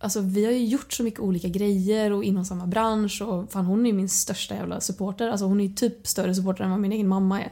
alltså 0.05 0.21
vi 0.21 0.45
har 0.45 0.51
ju 0.51 0.65
gjort 0.65 0.93
så 0.93 1.03
mycket 1.03 1.19
olika 1.19 1.47
grejer 1.47 2.11
och 2.11 2.23
inom 2.23 2.45
samma 2.45 2.67
bransch 2.67 3.21
och 3.21 3.51
fan 3.51 3.65
hon 3.65 3.85
är 3.85 3.89
ju 3.89 3.95
min 3.95 4.09
största 4.09 4.55
jävla 4.55 4.81
supporter. 4.81 5.27
Alltså 5.27 5.45
hon 5.45 5.59
är 5.59 5.63
ju 5.63 5.73
typ 5.73 6.07
större 6.07 6.35
supporter 6.35 6.63
än 6.63 6.71
vad 6.71 6.79
min 6.79 6.91
egen 6.91 7.07
mamma 7.07 7.41
är. 7.41 7.51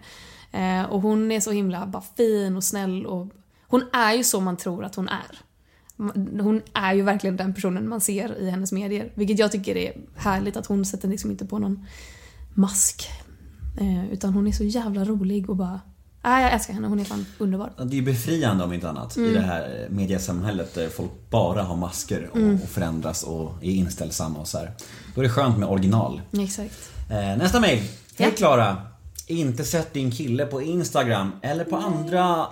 Eh, 0.51 0.85
och 0.91 1.01
hon 1.01 1.31
är 1.31 1.39
så 1.39 1.51
himla 1.51 1.87
bara 1.87 2.03
fin 2.17 2.55
och 2.55 2.63
snäll 2.63 3.05
och 3.05 3.27
hon 3.67 3.83
är 3.93 4.13
ju 4.13 4.23
så 4.23 4.41
man 4.41 4.57
tror 4.57 4.85
att 4.85 4.95
hon 4.95 5.09
är. 5.09 5.39
Hon 6.41 6.61
är 6.73 6.93
ju 6.93 7.01
verkligen 7.01 7.37
den 7.37 7.53
personen 7.53 7.89
man 7.89 8.01
ser 8.01 8.41
i 8.41 8.49
hennes 8.49 8.71
medier. 8.71 9.11
Vilket 9.15 9.39
jag 9.39 9.51
tycker 9.51 9.77
är 9.77 9.93
härligt 10.15 10.57
att 10.57 10.65
hon 10.65 10.85
sätter 10.85 11.07
liksom 11.07 11.31
inte 11.31 11.45
på 11.45 11.59
någon 11.59 11.85
mask. 12.53 13.09
Eh, 13.79 14.11
utan 14.11 14.33
hon 14.33 14.47
är 14.47 14.51
så 14.51 14.63
jävla 14.63 15.05
rolig 15.05 15.49
och 15.49 15.55
bara... 15.55 15.79
Äh, 16.25 16.31
jag 16.41 16.53
älskar 16.53 16.73
henne, 16.73 16.87
hon 16.87 16.99
är 16.99 17.03
fan 17.03 17.25
underbar. 17.37 17.71
Det 17.85 17.97
är 17.97 18.01
befriande 18.01 18.63
om 18.63 18.73
inte 18.73 18.89
annat 18.89 19.17
Mm. 19.17 19.29
i 19.29 19.33
det 19.33 19.39
här 19.41 19.87
mediasamhället 19.89 20.73
där 20.75 20.89
folk 20.89 21.11
bara 21.29 21.63
har 21.63 21.75
masker 21.75 22.29
och, 22.31 22.37
Mm. 22.37 22.59
och 22.63 22.69
förändras 22.69 23.23
och 23.23 23.53
är 23.61 23.71
inställsamma 23.71 24.39
och 24.39 24.47
så 24.47 24.57
här. 24.57 24.71
Då 25.15 25.21
är 25.21 25.23
det 25.23 25.29
skönt 25.29 25.57
med 25.57 25.69
original. 25.69 26.21
Exakt. 26.39 26.89
Eh, 27.09 27.37
nästa. 27.37 27.67
Ja. 27.71 27.77
Hej 28.17 28.31
Klara. 28.37 28.77
Inte 29.27 29.63
sett 29.63 29.93
din 29.93 30.11
kille 30.11 30.45
på 30.45 30.61
Instagram 30.61 31.31
eller 31.41 31.63
på 31.65 31.75
andra 31.75 32.45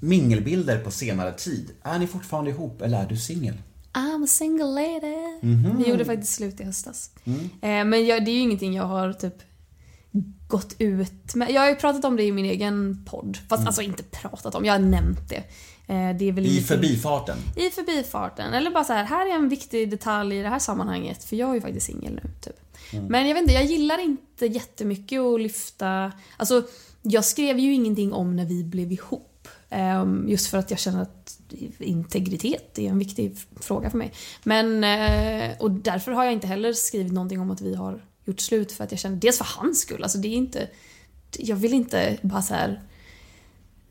mingelbilder 0.00 0.78
på 0.78 0.90
senare 0.90 1.32
tid. 1.32 1.70
Är 1.82 1.98
ni 1.98 2.06
fortfarande 2.06 2.50
ihop 2.50 2.82
eller 2.82 3.02
är 3.02 3.06
du 3.08 3.16
singel? 3.16 3.54
I'm 3.92 4.24
a 4.24 4.26
single 4.26 4.64
lady. 4.64 5.38
Mhm. 5.42 5.76
Vi 5.78 5.90
gjorde 5.90 6.04
faktiskt 6.04 6.32
slut 6.34 6.60
i 6.60 6.64
höstas. 6.64 7.10
Mm. 7.24 7.40
Eh, 7.40 7.84
men 7.90 8.06
jag, 8.06 8.24
det 8.24 8.30
är 8.30 8.32
ju 8.34 8.40
ingenting 8.40 8.74
jag 8.74 8.84
har 8.84 9.12
typ 9.12 9.34
gått 10.50 10.74
ut 10.78 11.34
med. 11.34 11.50
Jag 11.50 11.60
har 11.60 11.68
ju 11.68 11.74
pratat 11.74 12.04
om 12.04 12.16
det 12.16 12.22
i 12.22 12.32
min 12.32 12.44
egen 12.44 13.04
podd. 13.10 13.38
Fast 13.48 13.66
alltså 13.66 13.82
inte 13.82 14.02
pratat 14.02 14.54
om, 14.54 14.64
jag 14.64 14.74
har 14.74 14.78
nämnt 14.78 15.28
det. 15.28 15.44
Eh, 15.86 16.16
det 16.16 16.28
är 16.28 16.32
väl 16.32 16.44
Mm. 16.44 16.58
I 16.58 16.60
förbifarten. 16.60 17.38
I 17.56 17.70
förbifarten. 17.70 18.52
Eller 18.52 18.70
bara 18.70 18.84
så 18.84 18.92
här, 18.92 19.04
här 19.04 19.26
är 19.26 19.34
en 19.34 19.48
viktig 19.48 19.90
detalj 19.90 20.38
i 20.38 20.42
det 20.42 20.48
här 20.48 20.58
sammanhanget. 20.58 21.24
För 21.24 21.36
jag 21.36 21.50
är 21.50 21.54
ju 21.54 21.60
faktiskt 21.60 21.86
singel 21.86 22.20
nu, 22.22 22.30
typ. 22.40 22.56
Men 23.08 23.28
jag 23.28 23.34
vet 23.34 23.42
inte, 23.42 23.54
jag 23.54 23.64
gillar 23.64 23.98
inte 23.98 24.46
jättemycket 24.46 25.20
att 25.20 25.40
lyfta... 25.40 26.12
Alltså, 26.36 26.62
jag 27.02 27.24
skrev 27.24 27.58
ju 27.58 27.74
ingenting 27.74 28.12
om 28.12 28.36
när 28.36 28.44
vi 28.44 28.64
blev 28.64 28.92
ihop. 28.92 29.48
Ehm, 29.70 30.24
just 30.28 30.46
för 30.46 30.58
att 30.58 30.70
jag 30.70 30.80
känner 30.80 31.02
att 31.02 31.38
integritet 31.78 32.78
är 32.78 32.90
en 32.90 32.98
viktig 32.98 33.36
fråga 33.60 33.90
för 33.90 33.98
mig. 33.98 34.12
Men, 34.42 34.84
eh, 34.84 35.50
och 35.58 35.70
därför 35.70 36.12
har 36.12 36.24
jag 36.24 36.32
inte 36.32 36.46
heller 36.46 36.72
skrivit 36.72 37.12
någonting 37.12 37.40
om 37.40 37.50
att 37.50 37.60
vi 37.60 37.74
har 37.74 38.04
gjort 38.24 38.40
slut 38.40 38.72
för 38.72 38.84
att 38.84 38.90
jag 38.90 39.00
känner, 39.00 39.16
dels 39.16 39.38
för 39.38 39.46
hans 39.58 39.80
skull, 39.80 40.02
alltså 40.02 40.18
det 40.18 40.28
är 40.28 40.36
inte... 40.36 40.68
Jag 41.38 41.56
vill 41.56 41.74
inte 41.74 42.18
bara 42.22 42.42
så 42.42 42.54
här 42.54 42.80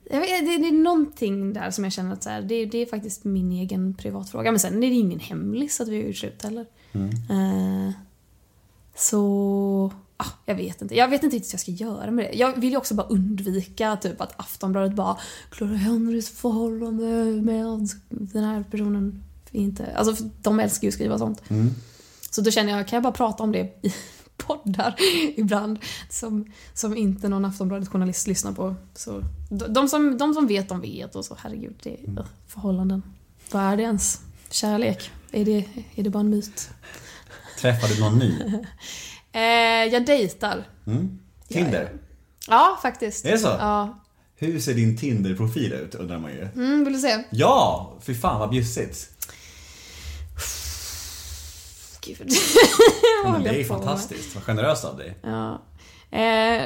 vet, 0.10 0.46
det, 0.46 0.68
är 0.68 0.72
någonting 0.72 1.54
där 1.54 1.72
som 1.72 1.84
jag 1.84 1.94
känner 1.94 2.14
att 2.14 2.24
så 2.24 2.30
här, 2.30 2.42
det, 2.42 2.66
det 2.66 2.78
är 2.78 2.86
faktiskt 2.86 3.24
min 3.24 3.52
egen 3.52 3.94
privatfråga. 3.94 4.52
Men 4.52 4.60
sen 4.60 4.84
är 4.84 4.90
det 4.90 4.96
ingen 4.96 5.20
hemlis 5.20 5.82
att 5.82 5.88
vi 5.88 5.96
har 5.96 6.08
gjort 6.08 6.18
slut 6.18 6.44
heller. 6.44 6.66
Eh, 7.30 7.92
så... 8.96 9.92
Ah, 10.18 10.32
jag 10.46 10.56
vet 10.56 10.82
inte. 10.82 10.96
Jag 10.96 11.08
vet 11.08 11.24
inte 11.24 11.36
riktigt 11.36 11.54
vad 11.54 11.54
jag 11.54 11.62
ska 11.62 11.72
göra 11.72 12.12
med 12.12 12.26
det. 12.26 12.38
Jag 12.38 12.60
vill 12.60 12.70
ju 12.70 12.78
också 12.78 12.94
bara 12.96 13.08
undvika 13.08 13.96
typ 13.96 14.22
att 14.22 14.40
Aftonbladet 14.40 14.94
bara 14.94 15.18
Clara 15.50 15.76
Henrys 15.76 16.30
förhållande 16.30 17.26
med 17.42 17.90
den 18.10 18.44
här 18.44 18.64
personen. 18.72 19.24
Inte. 19.52 19.96
Alltså, 19.96 20.24
de 20.42 20.60
älskar 20.60 20.86
ju 20.86 20.88
att 20.90 20.94
skriva 20.94 21.18
sånt. 21.18 21.42
Så 22.30 22.42
då 22.42 22.52
känner 22.52 22.78
jag, 22.78 22.88
kan 22.88 22.98
jag 22.98 23.04
bara 23.04 23.14
prata 23.14 23.44
om 23.44 23.52
det 23.52 23.92
poddar 24.50 24.96
ibland 25.38 25.80
som, 26.10 26.46
som 26.74 26.98
inte 26.98 27.30
någon 27.30 27.46
Aftonbladet-journalist 27.46 28.28
lyssnar 28.28 28.52
på. 28.52 28.76
Så, 28.96 29.24
de, 29.50 29.88
som, 29.88 30.18
de 30.18 30.34
som 30.34 30.48
vet, 30.48 30.70
de 30.70 30.82
vet 30.82 31.16
och 31.16 31.26
så, 31.26 31.38
herregud, 31.40 31.76
det 31.84 31.90
är 31.90 32.10
uh, 32.10 32.26
förhållanden. 32.48 33.04
Vad 33.52 33.64
är 33.64 33.78
det 33.78 33.84
ens? 33.84 34.22
Kärlek? 34.50 35.12
Är 35.32 35.46
det, 35.46 35.66
är 35.96 36.04
det 36.04 36.10
bara 36.10 36.20
en 36.20 36.30
myt? 36.30 36.70
Träffar 37.60 37.88
du 37.88 38.00
någon 38.02 38.20
ny? 38.20 38.34
Eh, 39.32 39.94
jag 39.94 40.06
dejtar. 40.06 40.68
Mm. 40.88 41.20
Tinder? 41.48 41.92
Ja, 42.48 42.80
faktiskt. 42.82 43.26
Är 43.26 43.32
det 43.32 43.38
så? 43.38 43.48
Ja. 43.48 44.00
Hur 44.36 44.60
ser 44.60 44.74
din 44.74 44.98
Tinder-profil 44.98 45.74
ut 45.74 45.96
undrar 45.96 46.20
man 46.20 46.32
ju. 46.32 46.48
Mm, 46.56 46.84
vill 46.84 46.94
du 46.94 47.00
se? 47.00 47.24
Ja! 47.30 47.94
Fy 48.02 48.16
fan 48.16 48.40
vad 48.40 48.50
bjussigt. 48.50 49.10
Gud. 52.18 52.28
Men 53.24 53.32
Vad 53.32 53.34
håller 53.34 53.52
det 53.52 53.56
är 53.56 53.60
ju 53.60 53.66
fantastiskt. 53.66 54.36
Vad 54.36 54.44
generöst 54.44 54.86
av 54.86 54.98
dig. 54.98 55.16
Ja. 55.22 55.62
Eh, 56.12 56.64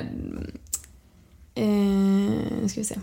eh, 1.55 2.67
ska 2.67 2.79
vi 2.79 2.85
se. 2.85 2.95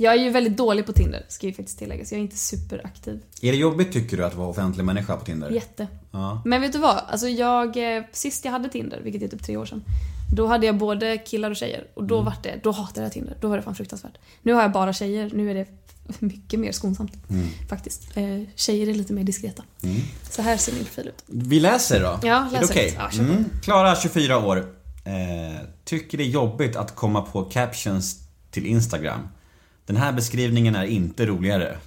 Jag 0.00 0.14
är 0.14 0.18
ju 0.18 0.30
väldigt 0.30 0.56
dålig 0.56 0.86
på 0.86 0.92
Tinder, 0.92 1.24
ska 1.28 1.46
ju 1.46 1.52
faktiskt 1.52 1.78
tilläggas. 1.78 2.12
Jag 2.12 2.18
är 2.18 2.22
inte 2.22 2.36
superaktiv. 2.36 3.20
Är 3.42 3.52
det 3.52 3.58
jobbigt 3.58 3.92
tycker 3.92 4.16
du 4.16 4.24
att 4.24 4.34
vara 4.34 4.48
offentlig 4.48 4.84
människa 4.84 5.16
på 5.16 5.24
Tinder? 5.24 5.50
Jätte. 5.50 5.88
Ja. 6.10 6.42
Men 6.44 6.60
vet 6.60 6.72
du 6.72 6.78
vad? 6.78 7.00
Alltså 7.08 7.28
jag, 7.28 7.96
eh, 7.96 8.02
sist 8.12 8.44
jag 8.44 8.52
hade 8.52 8.68
Tinder, 8.68 9.00
vilket 9.04 9.22
är 9.22 9.28
typ 9.28 9.42
tre 9.42 9.56
år 9.56 9.66
sedan. 9.66 9.82
Då 10.32 10.46
hade 10.46 10.66
jag 10.66 10.78
både 10.78 11.18
killar 11.18 11.50
och 11.50 11.56
tjejer. 11.56 11.86
Och 11.94 12.04
då 12.04 12.20
var 12.20 12.34
det, 12.42 12.60
då 12.62 12.70
hatade 12.70 13.06
jag 13.06 13.12
Tinder. 13.12 13.36
Då 13.40 13.48
var 13.48 13.56
det 13.56 13.62
fan 13.62 13.74
fruktansvärt. 13.74 14.18
Nu 14.42 14.52
har 14.52 14.62
jag 14.62 14.72
bara 14.72 14.92
tjejer. 14.92 15.30
Nu 15.34 15.50
är 15.50 15.54
det 15.54 15.66
mycket 16.18 16.60
mer 16.60 16.72
skonsamt. 16.72 17.12
Faktiskt. 17.68 18.16
Eh, 18.16 18.40
tjejer 18.54 18.88
är 18.88 18.94
lite 18.94 19.12
mer 19.12 19.24
diskreta. 19.24 19.62
Så 20.30 20.42
här 20.42 20.56
ser 20.56 20.72
min 20.72 20.84
profil 20.84 21.08
ut. 21.08 21.24
Vi 21.26 21.60
läser 21.60 22.00
då. 22.00 22.20
Ja, 22.28 22.46
Är 22.46 22.50
det 22.50 22.60
läs 22.60 22.70
okej? 22.70 22.98
på. 23.12 23.22
mm. 23.22 23.44
Klara, 23.62 23.96
24 23.96 24.38
år. 24.38 24.58
Eh, 25.04 25.60
tycker 25.84 26.18
det 26.18 26.24
är 26.24 26.28
jobbigt 26.28 26.76
att 26.76 26.94
komma 26.96 27.22
på 27.22 27.44
captions 27.44 28.16
till 28.50 28.66
Instagram. 28.66 29.28
Den 29.86 29.96
här 29.96 30.12
beskrivningen 30.12 30.76
är 30.76 30.84
inte 30.84 31.26
roligare. 31.26 31.78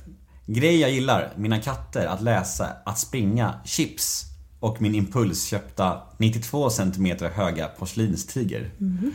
Grej 0.46 0.80
jag 0.80 0.92
gillar, 0.92 1.34
mina 1.38 1.60
katter, 1.62 2.06
att 2.06 2.22
läsa, 2.22 2.68
att 2.86 3.00
springa, 3.00 3.54
chips 3.66 4.26
och 4.60 4.82
min 4.82 4.96
impulsköpta 4.96 6.02
92 6.18 6.70
cm 6.70 7.18
höga 7.34 7.68
porslinstiger. 7.68 8.72
Mhm. 8.78 9.14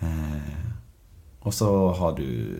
Eh, 0.00 0.06
och 1.48 1.54
så 1.54 1.88
har 1.88 2.12
du 2.12 2.58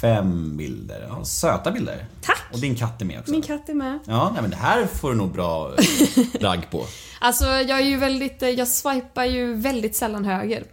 fem 0.00 0.56
bilder. 0.56 1.06
Ja, 1.08 1.24
söta 1.24 1.70
bilder. 1.70 2.06
Tack! 2.22 2.42
Och 2.52 2.58
din 2.58 2.74
katt 2.74 3.00
är 3.00 3.04
med 3.04 3.18
också. 3.20 3.32
Min 3.32 3.42
katt 3.42 3.68
är 3.68 3.74
med. 3.74 3.98
Ja, 4.04 4.30
nej, 4.32 4.42
men 4.42 4.50
det 4.50 4.56
här 4.56 4.86
får 4.86 5.10
du 5.10 5.16
nog 5.16 5.32
bra 5.32 5.70
ragg 6.40 6.70
på. 6.70 6.84
Alltså 7.20 7.44
jag 7.44 7.70
är 7.80 7.84
ju 7.84 7.96
väldigt, 7.96 8.42
eh, 8.42 8.48
jag 8.48 8.68
swipar 8.68 9.24
ju 9.24 9.54
väldigt 9.54 9.96
sällan 9.96 10.24
höger. 10.24 10.64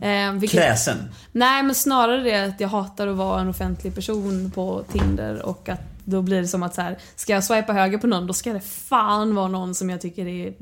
Eh, 0.00 0.32
vilket, 0.32 0.60
Kräsen. 0.60 0.96
Nej 1.32 1.62
men 1.62 1.74
snarare 1.74 2.22
det 2.22 2.44
att 2.44 2.60
jag 2.60 2.68
hatar 2.68 3.06
att 3.08 3.16
vara 3.16 3.40
en 3.40 3.48
offentlig 3.48 3.94
person 3.94 4.50
på 4.54 4.84
Tinder 4.92 5.42
och 5.42 5.68
att 5.68 5.91
då 6.04 6.22
blir 6.22 6.40
det 6.40 6.48
som 6.48 6.62
att 6.62 6.74
så 6.74 6.80
här, 6.80 6.98
ska 7.16 7.32
jag 7.32 7.44
swipa 7.44 7.72
höger 7.72 7.98
på 7.98 8.06
någon 8.06 8.26
då 8.26 8.32
ska 8.32 8.52
det 8.52 8.60
fan 8.60 9.34
vara 9.34 9.48
någon 9.48 9.74
som 9.74 9.90
jag 9.90 10.00
tycker 10.00 10.26
är 10.26 10.54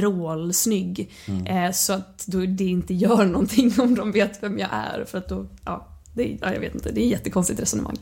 vrålsnygg. 0.00 1.10
Eh, 1.46 1.72
så 1.72 1.92
att 1.92 2.26
då 2.26 2.38
det 2.46 2.64
inte 2.64 2.94
gör 2.94 3.24
någonting 3.24 3.74
om 3.78 3.94
de 3.94 4.12
vet 4.12 4.42
vem 4.42 4.58
jag 4.58 4.68
är 4.72 5.04
för 5.04 5.18
att 5.18 5.28
då, 5.28 5.46
ja, 5.64 5.88
det, 6.14 6.32
är- 6.32 6.38
ja 6.40 6.52
jag 6.52 6.60
vet 6.60 6.74
inte, 6.74 6.92
det 6.92 7.00
är 7.00 7.04
ett 7.04 7.10
jättekonstigt 7.10 7.60
resonemang. 7.60 7.96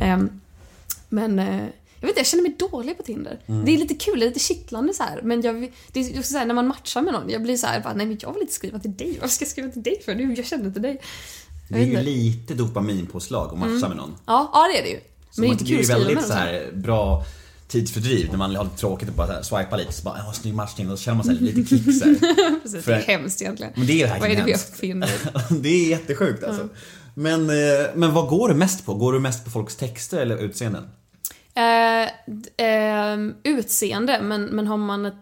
Ehm, 0.00 0.40
men 1.08 1.38
eh, 1.38 1.64
jag 2.00 2.06
vet 2.06 2.10
inte, 2.10 2.20
jag 2.20 2.26
känner 2.26 2.42
mig 2.42 2.56
dålig 2.70 2.96
på 2.96 3.02
Tinder. 3.02 3.40
Det 3.64 3.74
är 3.74 3.78
lite 3.78 3.94
kul, 3.94 4.20
det 4.20 4.24
är 4.26 4.28
lite 4.28 4.40
kittlande 4.40 4.94
så 4.94 5.02
här. 5.02 5.20
Men 5.22 5.40
jag, 5.42 5.72
det 5.92 6.00
är 6.00 6.04
jag 6.04 6.24
ska 6.24 6.32
säga, 6.32 6.44
när 6.44 6.54
man 6.54 6.66
matchar 6.68 7.02
med 7.02 7.12
någon, 7.12 7.30
jag 7.30 7.42
blir 7.42 7.56
så 7.56 7.66
här, 7.66 7.80
bara, 7.80 7.94
nej 7.94 8.06
men 8.06 8.18
jag 8.20 8.32
vill 8.32 8.42
inte 8.42 8.54
skriva 8.54 8.78
till 8.78 8.96
dig. 8.96 9.18
Varför 9.20 9.34
ska 9.34 9.44
jag 9.44 9.50
skriva 9.50 9.68
till 9.68 9.82
dig 9.82 10.02
för? 10.04 10.14
Nu, 10.14 10.34
jag 10.34 10.46
känner 10.46 10.66
inte 10.66 10.80
dig. 10.80 11.00
Det 11.68 11.74
är 11.74 11.84
ju 11.86 11.96
lite 12.02 12.54
dopaminpåslag 12.54 13.52
att 13.52 13.58
matcha 13.58 13.88
med 13.88 13.96
någon. 13.96 14.16
Ja, 14.26 14.50
ja 14.52 14.68
det 14.72 14.78
är 14.78 14.82
det 14.82 14.88
ju. 14.90 15.00
Så 15.38 15.42
Men 15.42 15.50
det 15.50 15.54
är 15.54 15.54
man- 15.54 15.58
inte 15.60 15.64
kul 15.64 15.80
ju 15.80 15.86
väldigt 15.86 16.26
så 16.26 16.32
här 16.32 16.70
bra 16.74 17.24
tidsfördriv 17.68 18.28
när 18.30 18.36
man 18.38 18.56
har 18.56 18.64
lite 18.64 18.76
tråkigt 18.76 19.08
och 19.08 19.14
bara 19.14 19.42
swipa 19.42 19.76
lite 19.76 19.92
så 19.92 20.02
bara 20.04 20.14
åh 20.26 20.32
snygg 20.32 20.54
matchning 20.54 20.90
och 20.90 20.98
så 20.98 21.04
känner 21.04 21.16
man 21.16 21.24
sig 21.26 21.34
lite 21.34 21.64
kick 21.76 21.84
så. 21.98 22.04
Precis, 22.62 22.84
för- 22.84 22.92
det 22.92 22.98
är 22.98 23.18
hemskt 23.18 23.42
egentligen. 23.42 23.72
Men 23.76 23.86
det 23.86 23.92
är 23.92 24.06
det 24.06 24.12
här 24.12 24.20
Vad 24.20 24.30
är 24.30 24.36
det 24.36 24.42
vi 24.42 24.54
uppfinner? 24.54 25.10
Det 25.62 25.68
är 25.68 25.88
jättesjukt 25.90 26.44
alltså. 26.44 26.68
Men, 27.14 27.50
eh, 27.50 27.56
men 27.94 28.14
vad 28.14 28.28
går 28.28 28.48
du 28.48 28.54
mest 28.54 28.86
på? 28.86 28.94
Går 28.94 29.12
du 29.12 29.18
mest 29.20 29.44
på 29.44 29.50
folks 29.50 29.76
texter 29.76 30.18
eller 30.18 30.36
utseenden? 30.36 30.84
D- 32.26 32.50
ehm, 32.56 33.34
utseende, 33.42 34.20
men, 34.22 34.44
men 34.44 34.66
har, 34.66 34.76
man 34.76 35.06
ett, 35.06 35.14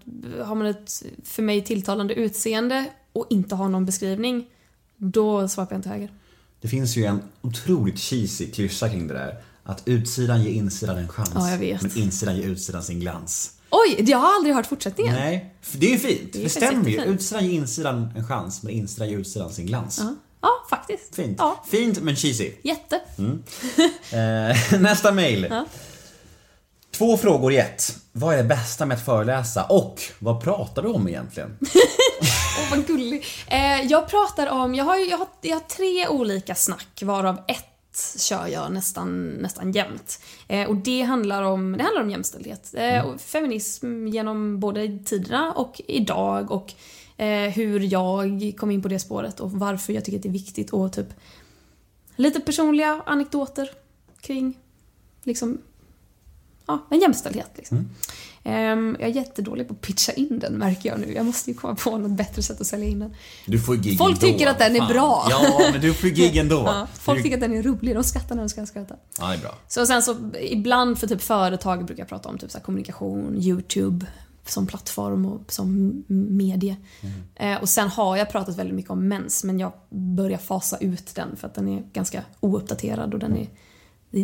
har 0.44 0.54
man 0.54 0.66
ett 0.66 1.02
för 1.24 1.42
mig 1.42 1.64
tilltalande 1.64 2.14
utseende 2.14 2.84
och 3.12 3.26
inte 3.30 3.54
har 3.54 3.68
någon 3.68 3.86
beskrivning, 3.86 4.46
då 4.96 5.48
swipar 5.48 5.66
jag 5.70 5.78
inte 5.78 5.88
höger. 5.88 6.10
Det 6.60 6.68
finns 6.68 6.96
ju 6.96 7.04
en 7.04 7.20
otroligt 7.42 7.98
cheesy 7.98 8.46
klyscha 8.50 8.88
kring 8.88 9.08
det 9.08 9.14
där. 9.14 9.34
Att 9.66 9.82
utsidan 9.84 10.42
ger 10.42 10.50
insidan 10.50 10.98
en 10.98 11.08
chans. 11.08 11.30
Ja, 11.34 11.50
jag 11.50 11.58
vet. 11.58 11.82
Men 11.82 11.98
insidan 11.98 12.36
ger 12.36 12.46
utsidan 12.48 12.82
sin 12.82 13.00
glans. 13.00 13.50
Oj, 13.70 14.04
jag 14.10 14.18
har 14.18 14.34
aldrig 14.34 14.54
hört 14.54 14.66
fortsättningen. 14.66 15.14
Nej, 15.14 15.54
det 15.72 15.86
är 15.86 15.90
ju 15.90 15.98
fint. 15.98 16.32
Det 16.32 16.48
stämmer 16.48 16.90
ju. 16.90 17.04
Utsidan 17.04 17.44
ger 17.46 17.52
insidan 17.52 18.12
en 18.16 18.26
chans, 18.28 18.62
men 18.62 18.72
insidan 18.72 19.08
ger 19.08 19.18
utsidan 19.18 19.52
sin 19.52 19.66
glans. 19.66 19.98
Ja, 19.98 20.14
ja 20.40 20.50
faktiskt. 20.70 21.14
Fint. 21.14 21.36
Ja, 21.38 21.64
Fint 21.70 22.02
men 22.02 22.16
cheesy. 22.16 22.52
jätte. 22.62 23.00
Eh, 24.12 24.80
nästa 24.80 25.12
mail. 25.12 25.54
Två 26.90 27.16
frågor 27.16 27.52
i 27.52 27.56
ett. 27.56 27.96
Vad 28.12 28.34
är 28.34 28.38
det 28.38 28.44
bästa 28.44 28.86
med 28.86 28.96
att 28.96 29.04
föreläsa 29.04 29.64
och 29.64 30.02
vad 30.18 30.42
pratar 30.42 30.82
du 30.82 30.88
om 30.88 31.08
egentligen? 31.08 31.58
Åh, 32.60 32.70
vad 32.70 32.86
gullig. 32.86 33.24
Eh, 33.46 33.80
jag 33.82 34.08
pratar 34.08 34.46
om, 34.46 34.74
jag 34.74 34.84
har, 34.84 34.96
jag, 34.96 35.18
har, 35.18 35.26
jag 35.40 35.56
har 35.56 35.60
tre 35.60 36.08
olika 36.08 36.54
snack 36.54 37.02
varav 37.02 37.38
ett 37.48 37.64
kör 38.18 38.46
jag 38.46 38.72
nästan, 38.72 39.28
nästan 39.28 39.72
jämt. 39.72 40.20
Eh, 40.48 40.68
och 40.68 40.76
det 40.76 41.02
handlar 41.02 41.42
om, 41.42 41.72
det 41.72 41.82
handlar 41.82 42.02
om 42.02 42.10
jämställdhet. 42.10 42.74
Eh, 42.74 43.06
och 43.06 43.20
feminism 43.20 44.06
genom 44.06 44.60
både 44.60 44.98
tiderna 45.04 45.52
och 45.52 45.80
idag 45.88 46.50
och 46.50 46.72
eh, 47.16 47.50
hur 47.50 47.80
jag 47.92 48.52
kom 48.56 48.70
in 48.70 48.82
på 48.82 48.88
det 48.88 48.98
spåret 48.98 49.40
och 49.40 49.52
varför 49.52 49.92
jag 49.92 50.04
tycker 50.04 50.18
att 50.18 50.22
det 50.22 50.28
är 50.28 50.32
viktigt 50.32 50.70
och 50.70 50.92
typ 50.92 51.08
lite 52.16 52.40
personliga 52.40 53.02
anekdoter 53.06 53.70
kring 54.20 54.58
liksom 55.22 55.58
ja, 56.66 56.86
en 56.90 57.00
jämställdhet. 57.00 57.50
Liksom. 57.56 57.88
Ehm, 58.44 58.96
jag 59.00 59.08
är 59.10 59.14
jättedålig 59.14 59.68
på 59.68 59.74
att 59.74 59.80
pitcha 59.80 60.12
in 60.12 60.38
den 60.38 60.52
märker 60.52 60.88
jag 60.88 61.00
nu. 61.00 61.12
Jag 61.14 61.26
måste 61.26 61.50
ju 61.50 61.56
komma 61.56 61.74
på 61.74 61.98
något 61.98 62.10
bättre 62.10 62.42
sätt 62.42 62.60
att 62.60 62.66
sälja 62.66 62.88
in 62.88 62.98
den. 62.98 63.14
Du 63.46 63.60
får 63.60 63.76
gig 63.76 63.98
Folk 63.98 64.22
ändå, 64.22 64.32
tycker 64.32 64.46
att 64.50 64.58
den 64.58 64.76
är 64.76 64.80
fan. 64.80 64.88
bra. 64.92 65.26
Ja, 65.30 65.68
men 65.72 65.80
du 65.80 65.94
får 65.94 66.08
gig 66.08 66.36
ändå. 66.36 66.56
Ja, 66.66 66.86
folk 66.94 67.18
Du- 67.18 67.22
tycker 67.22 67.36
att 67.36 67.40
den 67.40 67.54
är 67.54 67.62
rolig, 67.62 67.94
de 67.96 68.04
skrattar 68.04 68.34
när 68.34 68.42
de 68.42 68.48
ska 68.48 68.66
skratta. 68.66 68.94
Ja, 69.18 69.28
det 69.28 69.34
är 69.34 69.38
bra. 69.38 69.54
Så 69.68 69.86
sen 69.86 70.02
så 70.02 70.16
ibland 70.40 70.98
för 70.98 71.06
typ 71.06 71.22
företag 71.22 71.84
brukar 71.84 72.00
jag 72.02 72.08
prata 72.08 72.28
om 72.28 72.38
typ 72.38 72.50
så 72.50 72.58
här 72.58 72.64
kommunikation, 72.64 73.36
YouTube 73.42 74.06
som 74.46 74.66
plattform 74.66 75.26
och 75.26 75.52
som 75.52 76.04
medie. 76.08 76.76
Eh, 77.34 77.56
och 77.56 77.68
sen 77.68 77.88
har 77.88 78.16
jag 78.16 78.30
pratat 78.30 78.56
väldigt 78.56 78.74
mycket 78.76 78.90
om 78.90 79.08
mens 79.08 79.44
men 79.44 79.58
jag 79.60 79.72
börjar 79.90 80.38
fasa 80.38 80.76
ut 80.80 81.14
den 81.14 81.36
för 81.36 81.46
att 81.46 81.54
den 81.54 81.68
är 81.68 81.82
ganska 81.92 82.22
ouppdaterad 82.40 83.14
och 83.14 83.20
den 83.20 83.36
är 83.36 83.48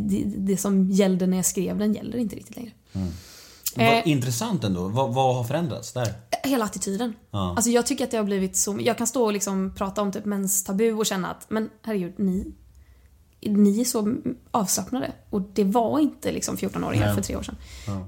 det, 0.00 0.24
det, 0.24 0.36
det 0.36 0.56
som 0.56 0.90
gällde 0.90 1.26
när 1.26 1.36
jag 1.36 1.46
skrev 1.46 1.78
den 1.78 1.92
gäller 1.92 2.18
inte 2.18 2.36
riktigt 2.36 2.56
längre. 2.56 2.70
Vad 3.76 3.86
Eh. 3.86 4.08
intressant 4.08 4.64
ändå. 4.64 4.88
Vad, 4.88 5.14
vad 5.14 5.34
har 5.34 5.44
förändrats 5.44 5.92
där? 5.92 6.12
Hela 6.44 6.64
attityden. 6.64 7.14
Ja. 7.30 7.54
Alltså 7.56 7.70
jag 7.70 7.86
tycker 7.86 8.04
att 8.04 8.10
det 8.10 8.16
har 8.16 8.24
blivit 8.24 8.56
så... 8.56 8.78
Jag 8.80 8.98
kan 8.98 9.06
stå 9.06 9.24
och 9.24 9.32
liksom 9.32 9.74
prata 9.74 10.02
om 10.02 10.12
typ 10.12 10.24
menstabu 10.24 10.92
och 10.92 11.06
känna 11.06 11.30
att 11.30 11.50
men 11.50 11.70
herregud, 11.82 12.14
ni, 12.18 12.54
ni 13.42 13.80
är 13.80 13.84
så 13.84 14.16
avslappnade. 14.50 15.12
Och 15.30 15.40
det 15.52 15.64
var 15.64 15.98
inte 15.98 16.32
liksom 16.32 16.56
14-åringar 16.56 17.06
Nej. 17.06 17.14
för 17.14 17.22
tre 17.22 17.36
år 17.36 17.42
sedan. 17.42 17.56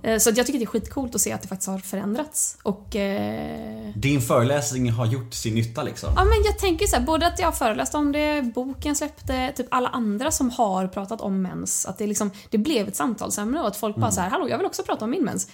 Eh, 0.03 0.19
Så 0.19 0.31
jag 0.37 0.47
tycker 0.47 0.59
det 0.59 0.65
är 0.65 0.67
skitcoolt 0.67 1.15
att 1.15 1.21
se 1.21 1.33
att 1.33 1.43
det 1.43 1.49
faktiskt 1.49 1.69
har 1.69 1.79
förändrats. 1.79 2.59
Och... 2.63 2.97
Eh, 2.97 3.91
Din 3.95 4.21
föreläsning 4.21 4.91
har 4.91 5.07
gjort 5.07 5.35
sin 5.35 5.55
nytta 5.55 5.83
liksom. 5.83 6.11
ja 6.17 6.25
men 6.25 6.43
jag 6.45 6.59
tänker 6.59 6.87
så 6.87 6.97
här, 6.97 7.03
både 7.03 7.27
att 7.27 7.39
jag 7.39 7.47
har 7.47 7.53
föreläst 7.53 7.95
om 7.95 8.13
det, 8.13 8.43
boken 8.55 8.97
släppte, 8.97 9.53
typ 9.57 9.67
alla 9.71 9.89
andra 9.89 10.31
som 10.31 10.51
har 10.51 10.87
pratat 10.89 11.21
om 11.21 11.43
mens. 11.43 11.87
Att 11.87 11.99
det 11.99 12.07
liksom, 12.07 12.31
det 12.51 12.59
blev 12.59 12.89
ett 12.89 12.97
samtalsämne 12.97 13.61
och 13.61 13.67
att 13.67 13.77
folk 13.77 13.97
bara 13.97 14.11
så 14.11 14.21
här, 14.21 14.31
hallå 14.31 14.49
jag 14.49 14.59
vill 14.59 14.67
också 14.67 14.83
prata 14.83 15.05
om 15.05 15.11
min 15.11 15.25
mens. 15.25 15.49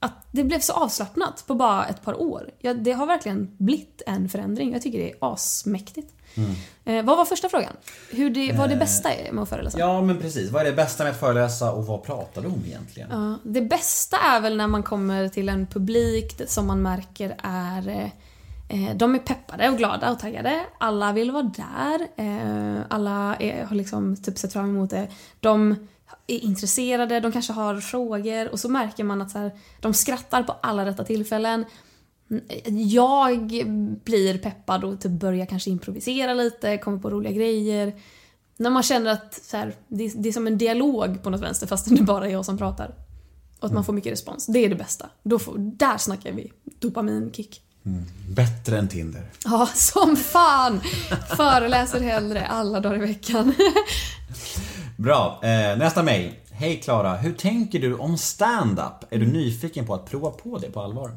Att 0.00 0.26
det 0.30 0.44
blev 0.44 0.60
så 0.60 0.72
avslappnat 0.72 1.44
på 1.46 1.54
bara 1.54 1.86
ett 1.86 2.02
par 2.04 2.20
år. 2.20 2.50
Ja, 2.60 2.74
det 2.74 2.92
har 2.92 3.06
verkligen 3.06 3.56
blivit 3.58 4.02
en 4.06 4.28
förändring. 4.28 4.72
Jag 4.72 4.82
tycker 4.82 4.98
det 4.98 5.10
är 5.10 5.16
asmäktigt. 5.20 6.14
Eh, 6.84 7.04
vad 7.04 7.16
var 7.16 7.24
första 7.24 7.48
frågan? 7.48 7.72
Hur 8.10 8.30
det, 8.30 8.52
vad 8.52 8.70
det 8.70 8.76
bästa 8.76 9.12
är 9.12 9.32
med 9.32 9.42
att 9.42 9.48
föreläsa? 9.48 9.78
Ja, 9.78 10.02
men 10.02 10.18
precis. 10.18 10.50
Vad 10.50 10.62
är 10.62 10.66
det 10.66 10.76
bästa 10.76 11.04
med 11.04 11.12
att 11.12 11.20
föreläsa 11.20 11.72
och 11.72 11.86
vad 11.86 12.02
pratar 12.02 12.42
du 12.42 12.48
om 12.48 12.62
egentligen? 12.66 13.08
Ja, 13.10 13.50
det 13.50 13.60
bästa 13.60 14.16
är 14.16 14.40
väl 14.40 14.56
när 14.56 14.66
man 14.66 14.82
kommer 14.82 15.28
till 15.28 15.48
en 15.48 15.66
publik 15.66 16.40
som 16.46 16.66
man 16.66 16.82
märker 16.82 17.36
är 17.42 17.88
eh, 17.88 18.04
eh, 18.88 18.96
de 18.96 19.14
är 19.14 19.18
peppade 19.18 19.70
och 19.70 19.78
glada 19.78 20.10
och 20.10 20.18
taggade. 20.18 20.64
Alla 20.78 21.12
vill 21.12 21.30
vara 21.30 21.52
där. 21.56 22.08
Eh, 22.16 22.82
alla 22.88 23.36
är, 23.36 23.64
har 23.64 23.76
liksom 23.76 24.16
typ 24.16 24.38
sett 24.38 24.52
fram 24.52 24.68
emot 24.68 24.90
det. 24.90 25.08
De 25.40 25.76
är 26.26 26.38
intresserade, 26.38 27.20
de 27.20 27.32
kanske 27.32 27.52
har 27.52 27.80
frågor 27.80 28.48
och 28.48 28.60
så 28.60 28.68
märker 28.68 29.04
man 29.04 29.22
att 29.22 29.30
så 29.30 29.38
här, 29.38 29.52
de 29.80 29.94
skrattar 29.94 30.42
på 30.42 30.56
alla 30.62 30.86
rätta 30.86 31.04
tillfällen. 31.04 31.64
Jag 32.86 33.46
blir 34.04 34.38
peppad 34.38 34.84
och 34.84 35.00
typ 35.00 35.12
börjar 35.12 35.46
kanske 35.46 35.70
improvisera 35.70 36.34
lite, 36.34 36.78
kommer 36.78 36.98
på 36.98 37.10
roliga 37.10 37.32
grejer. 37.32 37.94
När 38.56 38.70
man 38.70 38.82
känner 38.82 39.10
att 39.10 39.34
så 39.34 39.56
här, 39.56 39.74
det, 39.88 40.12
det 40.16 40.28
är 40.28 40.32
som 40.32 40.46
en 40.46 40.58
dialog 40.58 41.22
på 41.22 41.30
något 41.30 41.40
vänster 41.40 41.66
fast 41.66 41.88
det 41.88 42.00
är 42.00 42.02
bara 42.02 42.30
jag 42.30 42.44
som 42.44 42.58
pratar. 42.58 42.94
Och 43.58 43.66
att 43.66 43.72
man 43.72 43.84
får 43.84 43.92
mycket 43.92 44.12
respons. 44.12 44.46
Det 44.46 44.58
är 44.58 44.68
det 44.68 44.74
bästa. 44.74 45.06
Då 45.22 45.38
får, 45.38 45.58
där 45.58 45.98
snackar 45.98 46.32
vi 46.32 46.52
dopaminkick. 46.78 47.60
Bättre 48.28 48.78
än 48.78 48.88
Tinder. 48.88 49.30
Ja, 49.44 49.68
som 49.74 50.16
fan! 50.16 50.80
Föreläser 51.36 52.00
hellre 52.00 52.46
alla 52.46 52.80
dagar 52.80 52.96
i 52.96 53.00
veckan. 53.00 53.54
Bra. 54.96 55.40
Eh, 55.42 55.78
nästa 55.78 56.02
mejl. 56.02 56.32
Hej 56.50 56.80
Klara, 56.80 57.16
hur 57.16 57.32
tänker 57.32 57.78
du 57.78 57.94
om 57.94 58.18
stand-up? 58.18 59.04
Är 59.10 59.18
du 59.18 59.26
nyfiken 59.26 59.86
på 59.86 59.94
att 59.94 60.10
prova 60.10 60.30
på 60.30 60.58
det 60.58 60.70
på 60.70 60.80
allvar? 60.80 61.10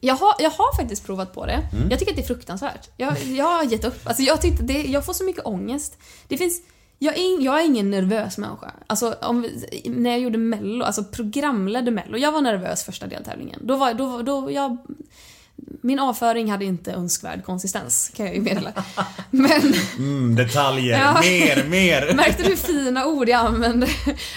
Jag 0.00 0.14
har, 0.14 0.34
jag 0.38 0.50
har 0.50 0.76
faktiskt 0.76 1.06
provat 1.06 1.34
på 1.34 1.46
det. 1.46 1.60
Jag 1.90 1.98
tycker 1.98 2.12
att 2.12 2.16
det 2.16 2.22
är 2.22 2.26
fruktansvärt. 2.26 2.90
Jag, 2.96 3.18
jag 3.22 3.44
har 3.44 3.64
gett 3.64 3.84
upp. 3.84 4.06
Alltså 4.06 4.22
jag, 4.22 4.40
tyckte 4.40 4.62
det, 4.62 4.82
jag 4.82 5.06
får 5.06 5.12
så 5.12 5.24
mycket 5.24 5.46
ångest. 5.46 5.98
Det 6.28 6.36
finns... 6.36 6.62
Jag 6.98 7.18
är, 7.18 7.44
jag 7.44 7.60
är 7.60 7.66
ingen 7.66 7.90
nervös 7.90 8.38
människa. 8.38 8.72
Alltså, 8.86 9.14
om, 9.22 9.48
när 9.84 10.10
jag 10.10 10.20
gjorde 10.20 10.38
mello, 10.38 10.84
alltså 10.84 11.04
programledde 11.04 11.90
mello, 11.90 12.18
jag 12.18 12.32
var 12.32 12.40
nervös 12.40 12.84
första 12.84 13.06
deltävlingen. 13.06 13.60
Då 13.64 13.76
var, 13.76 13.94
då, 13.94 14.22
då, 14.22 14.50
jag, 14.50 14.76
min 15.82 15.98
avföring 15.98 16.50
hade 16.50 16.64
inte 16.64 16.92
önskvärd 16.92 17.44
konsistens, 17.44 18.10
kan 18.16 18.26
jag 18.26 18.34
ju 18.34 18.40
meddela. 18.40 18.72
Men 19.30 19.74
Mm, 19.96 20.36
detaljer. 20.36 20.98
Ja. 20.98 21.20
Mer, 21.20 21.64
mer. 21.68 22.14
märkte 22.14 22.42
du 22.42 22.56
fina 22.56 23.06
ord 23.06 23.28
jag 23.28 23.46
använde 23.46 23.86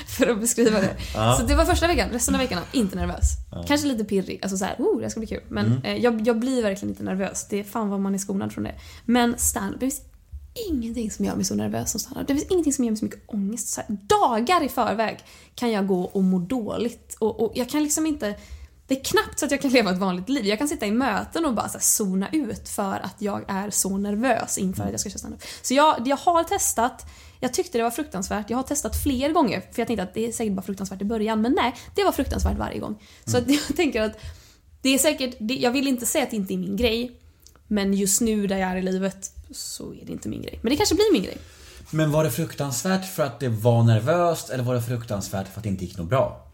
för 0.07 0.27
att 0.27 0.39
beskriva 0.39 0.79
det? 0.81 0.95
Så 1.37 1.45
det 1.47 1.55
var 1.55 1.65
första 1.65 1.87
veckan, 1.87 2.09
resten 2.09 2.35
av 2.35 2.41
veckan 2.41 2.63
inte 2.71 2.95
nervös. 2.95 3.23
Kanske 3.67 3.87
lite 3.87 4.03
pirrig, 4.03 4.39
alltså 4.41 4.57
såhär, 4.57 4.75
oh 4.79 5.01
det 5.01 5.09
ska 5.09 5.19
bli 5.19 5.27
kul. 5.27 5.43
Men 5.49 5.81
eh, 5.83 5.95
jag, 5.95 6.27
jag 6.27 6.39
blir 6.39 6.63
verkligen 6.63 6.89
inte 6.89 7.03
nervös. 7.03 7.47
Det 7.49 7.59
är 7.59 7.63
fan 7.63 7.89
vad 7.89 7.99
man 7.99 8.13
är 8.13 8.17
skonad 8.17 8.53
från 8.53 8.63
det. 8.63 8.75
Men 9.05 9.37
stand 9.37 9.73
det 9.73 9.79
finns 9.79 10.01
ingenting 10.69 11.11
som 11.11 11.25
gör 11.25 11.35
mig 11.35 11.45
så 11.45 11.55
nervös 11.55 11.91
som 11.91 11.99
stand 11.99 12.27
Det 12.27 12.33
finns 12.33 12.47
ingenting 12.49 12.73
som 12.73 12.83
ger 12.83 12.91
mig 12.91 12.97
så 12.99 13.05
mycket 13.05 13.21
ångest. 13.27 13.67
Så 13.67 13.81
här, 13.81 13.97
dagar 14.19 14.63
i 14.63 14.69
förväg 14.69 15.19
kan 15.55 15.71
jag 15.71 15.87
gå 15.87 16.01
och 16.01 16.23
må 16.23 16.39
dåligt. 16.39 17.15
Och, 17.19 17.39
och 17.39 17.51
jag 17.55 17.69
kan 17.69 17.83
liksom 17.83 18.05
inte... 18.05 18.35
Det 18.91 18.99
är 18.99 19.03
knappt 19.03 19.39
så 19.39 19.45
att 19.45 19.51
jag 19.51 19.61
kan 19.61 19.71
leva 19.71 19.91
ett 19.91 19.97
vanligt 19.97 20.29
liv. 20.29 20.45
Jag 20.45 20.57
kan 20.57 20.67
sitta 20.67 20.85
i 20.85 20.91
möten 20.91 21.45
och 21.45 21.53
bara 21.53 21.69
så 21.69 21.73
här 21.77 21.83
zona 21.83 22.29
ut 22.31 22.69
för 22.69 22.99
att 23.03 23.15
jag 23.17 23.45
är 23.47 23.69
så 23.69 23.97
nervös 23.97 24.57
inför 24.57 24.83
att 24.83 24.91
jag 24.91 24.99
ska 24.99 25.09
köra 25.09 25.19
standup. 25.19 25.41
Så 25.61 25.73
jag, 25.73 26.07
jag 26.07 26.17
har 26.17 26.43
testat. 26.43 27.05
Jag 27.39 27.53
tyckte 27.53 27.77
det 27.77 27.83
var 27.83 27.91
fruktansvärt. 27.91 28.49
Jag 28.49 28.57
har 28.57 28.63
testat 28.63 29.03
fler 29.03 29.31
gånger 29.31 29.59
för 29.59 29.81
jag 29.81 29.87
tänkte 29.87 30.03
att 30.03 30.13
det 30.13 30.27
är 30.27 30.31
säkert 30.31 30.53
bara 30.53 30.61
fruktansvärt 30.61 31.01
i 31.01 31.05
början. 31.05 31.41
Men 31.41 31.51
nej, 31.51 31.75
det 31.95 32.03
var 32.03 32.11
fruktansvärt 32.11 32.57
varje 32.57 32.79
gång. 32.79 33.03
Så 33.25 33.37
att 33.37 33.49
jag 33.69 33.75
tänker 33.75 34.01
att 34.01 34.19
det 34.81 34.89
är 34.89 34.97
säkert, 34.97 35.35
det, 35.39 35.55
jag 35.55 35.71
vill 35.71 35.87
inte 35.87 36.05
säga 36.05 36.23
att 36.23 36.31
det 36.31 36.37
inte 36.37 36.53
är 36.53 36.57
min 36.57 36.75
grej. 36.75 37.19
Men 37.67 37.93
just 37.93 38.21
nu 38.21 38.47
där 38.47 38.57
jag 38.57 38.69
är 38.69 38.77
i 38.77 38.81
livet 38.81 39.31
så 39.51 39.93
är 39.93 40.05
det 40.05 40.11
inte 40.11 40.29
min 40.29 40.41
grej. 40.41 40.59
Men 40.61 40.69
det 40.69 40.77
kanske 40.77 40.95
blir 40.95 41.13
min 41.13 41.23
grej. 41.23 41.37
Men 41.89 42.11
var 42.11 42.23
det 42.23 42.31
fruktansvärt 42.31 43.13
för 43.13 43.23
att 43.23 43.39
det 43.39 43.49
var 43.49 43.83
nervöst 43.83 44.49
eller 44.49 44.63
var 44.63 44.75
det 44.75 44.81
fruktansvärt 44.81 45.47
för 45.47 45.59
att 45.59 45.63
det 45.63 45.69
inte 45.69 45.85
gick 45.85 45.97
något 45.97 46.09
bra? 46.09 46.50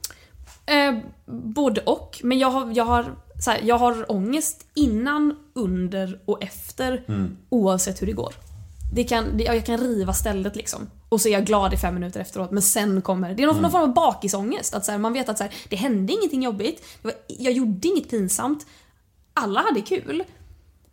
Eh, 0.67 0.97
både 1.25 1.81
och. 1.81 2.19
Men 2.23 2.39
jag 2.39 2.51
har, 2.51 2.71
jag, 2.75 2.85
har, 2.85 3.15
så 3.39 3.51
här, 3.51 3.61
jag 3.63 3.77
har 3.77 4.11
ångest 4.11 4.67
innan, 4.73 5.35
under 5.53 6.19
och 6.25 6.43
efter 6.43 7.03
oavsett 7.49 8.01
hur 8.01 8.07
det 8.07 8.13
går. 8.13 8.33
Det 8.93 9.03
kan, 9.03 9.37
det, 9.37 9.43
jag 9.43 9.65
kan 9.65 9.77
riva 9.77 10.13
stället 10.13 10.55
liksom. 10.55 10.89
Och 11.09 11.21
så 11.21 11.27
är 11.27 11.33
jag 11.33 11.45
glad 11.45 11.73
i 11.73 11.77
fem 11.77 11.93
minuter 11.93 12.19
efteråt 12.19 12.51
men 12.51 12.61
sen 12.61 13.01
kommer... 13.01 13.33
Det 13.33 13.43
är 13.43 13.47
någon, 13.47 13.61
någon 13.61 13.71
form 13.71 13.83
av 13.83 13.93
bakisångest. 13.93 14.75
Att 14.75 14.85
så 14.85 14.91
här, 14.91 14.99
man 14.99 15.13
vet 15.13 15.29
att 15.29 15.37
så 15.37 15.43
här, 15.43 15.53
det 15.69 15.75
hände 15.75 16.13
ingenting 16.13 16.43
jobbigt. 16.43 16.85
Var, 17.01 17.13
jag 17.27 17.53
gjorde 17.53 17.87
inget 17.87 18.09
pinsamt. 18.09 18.65
Alla 19.33 19.61
hade 19.61 19.81
kul. 19.81 20.23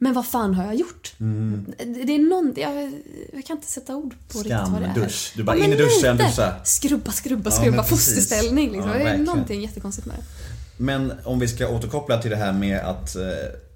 Men 0.05 0.13
vad 0.13 0.27
fan 0.27 0.55
har 0.55 0.65
jag 0.65 0.75
gjort? 0.75 1.13
Det, 1.19 2.05
det 2.05 2.15
är 2.15 2.19
någon... 2.31 2.53
Jag, 2.57 2.93
jag 3.33 3.45
kan 3.47 3.57
inte 3.57 3.69
sätta 3.71 3.97
ord 3.97 4.15
på 4.33 4.39
riktigt 4.39 4.53
vad 4.69 4.81
det 4.83 4.87
är. 4.87 4.93
Skamdusch. 4.93 5.33
Du 5.37 5.43
bara 5.43 5.57
Ja, 5.57 5.65
in 5.65 5.73
i 5.73 5.77
duschen, 5.77 6.17
duscha. 6.17 6.55
Skrubba, 6.65 7.13
skrubba, 7.13 7.51
Ja, 7.51 7.57
skrubba. 7.57 7.83
precis. 7.83 8.07
Fosterställning 8.07 8.73
liksom. 8.73 8.91
Ja, 8.91 8.99
det 8.99 9.05
är 9.11 9.19
någonting 9.19 9.63
jättekonstigt 9.63 10.07
med 10.07 10.17
det. 10.17 10.23
Men 10.77 11.13
om 11.25 11.39
vi 11.39 11.49
ska 11.49 11.69
återkoppla 11.69 12.23
till 12.23 12.31
det 12.31 12.37
här 12.37 12.53
med 12.53 12.79
att 12.81 13.17
eh, 13.17 13.23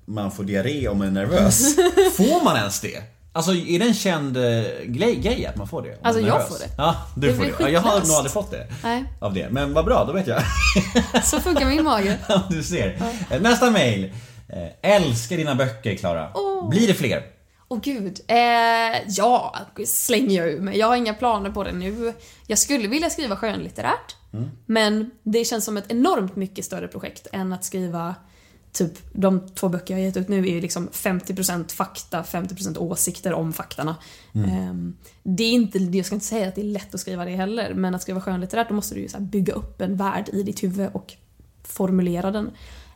man 0.04 0.30
får 0.30 0.44
diarré 0.44 0.88
om 0.88 0.98
man 0.98 1.06
är 1.06 1.10
nervös. 1.10 1.76
får 2.16 2.44
man 2.44 2.56
ens 2.56 2.80
det? 2.80 3.02
Alltså 3.32 3.54
är 3.54 3.78
det 3.78 3.84
en 3.84 3.94
känd 3.94 4.36
eh, 4.36 4.42
grej, 4.86 5.16
grej 5.16 5.46
att 5.46 5.56
man 5.56 5.68
får 5.68 5.82
det? 5.82 5.88
man 5.88 5.98
Alltså, 6.02 6.20
jag 6.22 6.48
får 6.48 6.58
det. 6.58 6.68
Ja, 6.76 6.96
du 7.16 7.28
Det 7.28 7.34
får 7.34 7.44
det. 7.44 7.52
Ja, 7.60 7.68
jag 7.68 7.80
har 7.80 8.00
nog 8.00 8.10
aldrig 8.10 8.32
fått 8.32 8.50
det. 8.50 8.66
Nej. 8.82 9.04
Av 9.20 9.34
det. 9.34 9.48
Men 9.50 9.72
vad 9.74 9.84
bra, 9.84 10.04
då 10.04 10.12
vet 10.12 10.26
jag. 10.26 10.42
Så 11.24 11.40
funkar 11.40 11.66
min 11.66 11.84
mage. 11.84 12.18
Ja, 12.28 12.42
du 12.50 12.62
ser. 12.62 13.02
Eh, 13.30 13.40
Nästa 13.40 13.70
mail. 13.70 14.12
Eh, 14.48 14.92
älskar 14.96 15.36
dina 15.36 15.54
böcker, 15.54 15.96
Klara. 15.96 16.30
Åh. 16.34 16.68
Blir 16.68 16.86
det 16.88 16.94
fler? 16.94 17.22
Åh 17.68 17.80
gud. 17.80 18.20
Eh, 18.28 18.36
ja, 19.08 19.56
slänger 19.86 20.36
jag 20.36 20.52
ur 20.52 20.60
mig. 20.60 20.78
Jag 20.78 20.86
har 20.86 20.96
inga 20.96 21.14
planer 21.14 21.50
på 21.50 21.64
det 21.64 21.72
nu. 21.72 22.12
Jag 22.46 22.58
skulle 22.58 22.88
vilja 22.88 23.10
skriva 23.10 23.36
skönlitterärt. 23.36 24.16
Men 24.66 25.10
det 25.22 25.44
känns 25.44 25.64
som 25.64 25.76
ett 25.76 25.92
enormt 25.92 26.36
mycket 26.36 26.64
större 26.64 26.88
projekt 26.88 27.26
än 27.32 27.52
att 27.52 27.64
skriva 27.64 28.14
Typ 28.72 28.92
de 29.12 29.48
två 29.48 29.68
böcker 29.68 29.94
jag 29.94 30.04
gett 30.04 30.16
ut 30.16 30.28
nu 30.28 30.38
är 30.38 30.52
ju 30.52 30.60
liksom 30.60 30.88
50% 30.88 31.72
fakta, 31.72 32.22
50% 32.22 32.78
åsikter 32.78 33.32
om 33.32 33.52
faktarna. 33.52 33.96
Ehm, 34.34 34.96
det 35.22 35.44
är 35.44 35.52
inte, 35.52 35.78
jag 35.78 36.06
ska 36.06 36.14
inte 36.14 36.26
säga 36.26 36.48
att 36.48 36.54
det 36.54 36.60
är 36.60 36.64
lätt 36.64 36.94
att 36.94 37.00
skriva 37.00 37.24
det 37.24 37.30
heller, 37.30 37.74
men 37.74 37.94
att 37.94 38.02
skriva 38.02 38.20
skönlitterärt 38.20 38.68
då 38.68 38.74
måste 38.74 38.94
du 38.94 39.00
ju 39.00 39.08
så 39.08 39.20
bygga 39.20 39.52
upp 39.52 39.80
en 39.80 39.96
värld 39.96 40.28
i 40.32 40.42
ditt 40.42 40.62
huvud 40.62 40.90
och 40.92 41.14
formulera 41.64 42.30
den. 42.30 42.50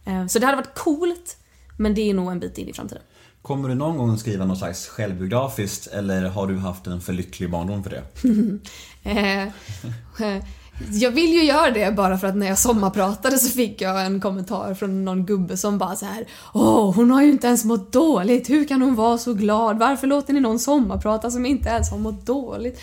Ehm, 0.04 0.28
så 0.28 0.38
det 0.38 0.46
hade 0.46 0.56
varit 0.56 0.74
coolt, 0.74 1.36
men 1.82 1.94
det 1.94 2.10
är 2.10 2.14
nog 2.14 2.32
en 2.32 2.40
bit 2.40 2.58
in 2.58 2.68
i 2.68 2.72
framtiden. 2.72 3.02
Kommer 3.42 3.68
du 3.68 3.74
någon 3.74 3.98
gång 3.98 4.18
skriva 4.18 4.44
något 4.44 4.58
slags 4.58 4.88
självbiografiskt 4.88 5.86
eller 5.86 6.22
har 6.22 6.46
du 6.46 6.56
haft 6.56 6.86
en 6.86 7.00
för 7.00 7.12
lycklig 7.12 7.50
barndom 7.50 7.84
för 7.84 7.90
det? 7.90 8.02
Eh, 9.04 9.42
eh, 9.42 10.44
jag 10.90 11.10
vill 11.10 11.32
ju 11.32 11.44
göra 11.44 11.70
det 11.70 11.96
bara 11.96 12.18
för 12.18 12.26
att 12.26 12.36
när 12.36 12.46
jag 12.46 12.58
sommarpratade 12.58 13.38
så 13.38 13.48
fick 13.48 13.80
jag 13.80 14.06
en 14.06 14.20
kommentar 14.20 14.74
från 14.74 15.04
någon 15.04 15.26
gubbe 15.26 15.56
som 15.56 15.78
bara 15.78 15.96
så 15.96 16.06
här 16.06 16.26
Åh, 16.54 16.94
hon 16.94 17.10
har 17.10 17.22
ju 17.22 17.30
inte 17.30 17.46
ens 17.46 17.64
mått 17.64 17.92
dåligt. 17.92 18.50
Hur 18.50 18.64
kan 18.68 18.82
hon 18.82 18.94
vara 18.94 19.18
så 19.18 19.34
glad? 19.34 19.78
Varför 19.78 20.06
låter 20.06 20.32
ni 20.32 20.40
någon 20.40 20.58
sommarprata 20.58 21.30
som 21.30 21.46
inte 21.46 21.68
ens 21.68 21.90
har 21.90 21.98
mått 21.98 22.26
dåligt? 22.26 22.80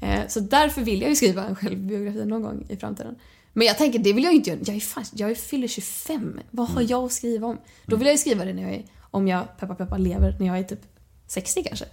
Eh, 0.00 0.20
så 0.28 0.40
därför 0.40 0.82
vill 0.82 1.00
jag 1.00 1.10
ju 1.10 1.16
skriva 1.16 1.44
en 1.44 1.56
självbiografi 1.56 2.24
någon 2.24 2.42
gång 2.42 2.66
i 2.68 2.76
framtiden. 2.76 3.14
Men 3.52 3.66
jag 3.66 3.78
tänker, 3.78 3.98
det 3.98 4.12
vill 4.12 4.24
jag 4.24 4.32
inte 4.32 4.50
göra. 4.50 4.60
Jag 4.64 4.76
är, 4.76 4.80
fan, 4.80 5.04
jag 5.12 5.30
är 5.30 5.34
fyller 5.34 5.68
25. 5.68 6.40
Vad 6.50 6.68
har 6.68 6.82
jag 6.88 7.04
att 7.04 7.12
skriva 7.12 7.46
om? 7.46 7.58
Då 7.86 7.96
vill 7.96 8.06
jag 8.06 8.14
ju 8.14 8.18
skriva 8.18 8.44
det 8.44 8.52
när 8.52 8.62
jag 8.62 8.72
är, 8.74 8.84
om 9.10 9.28
jag, 9.28 9.58
peppa 9.60 9.74
peppa, 9.74 9.96
lever 9.96 10.36
när 10.38 10.46
jag 10.46 10.58
är 10.58 10.62
typ 10.62 10.80
60 11.26 11.62
kanske. 11.62 11.84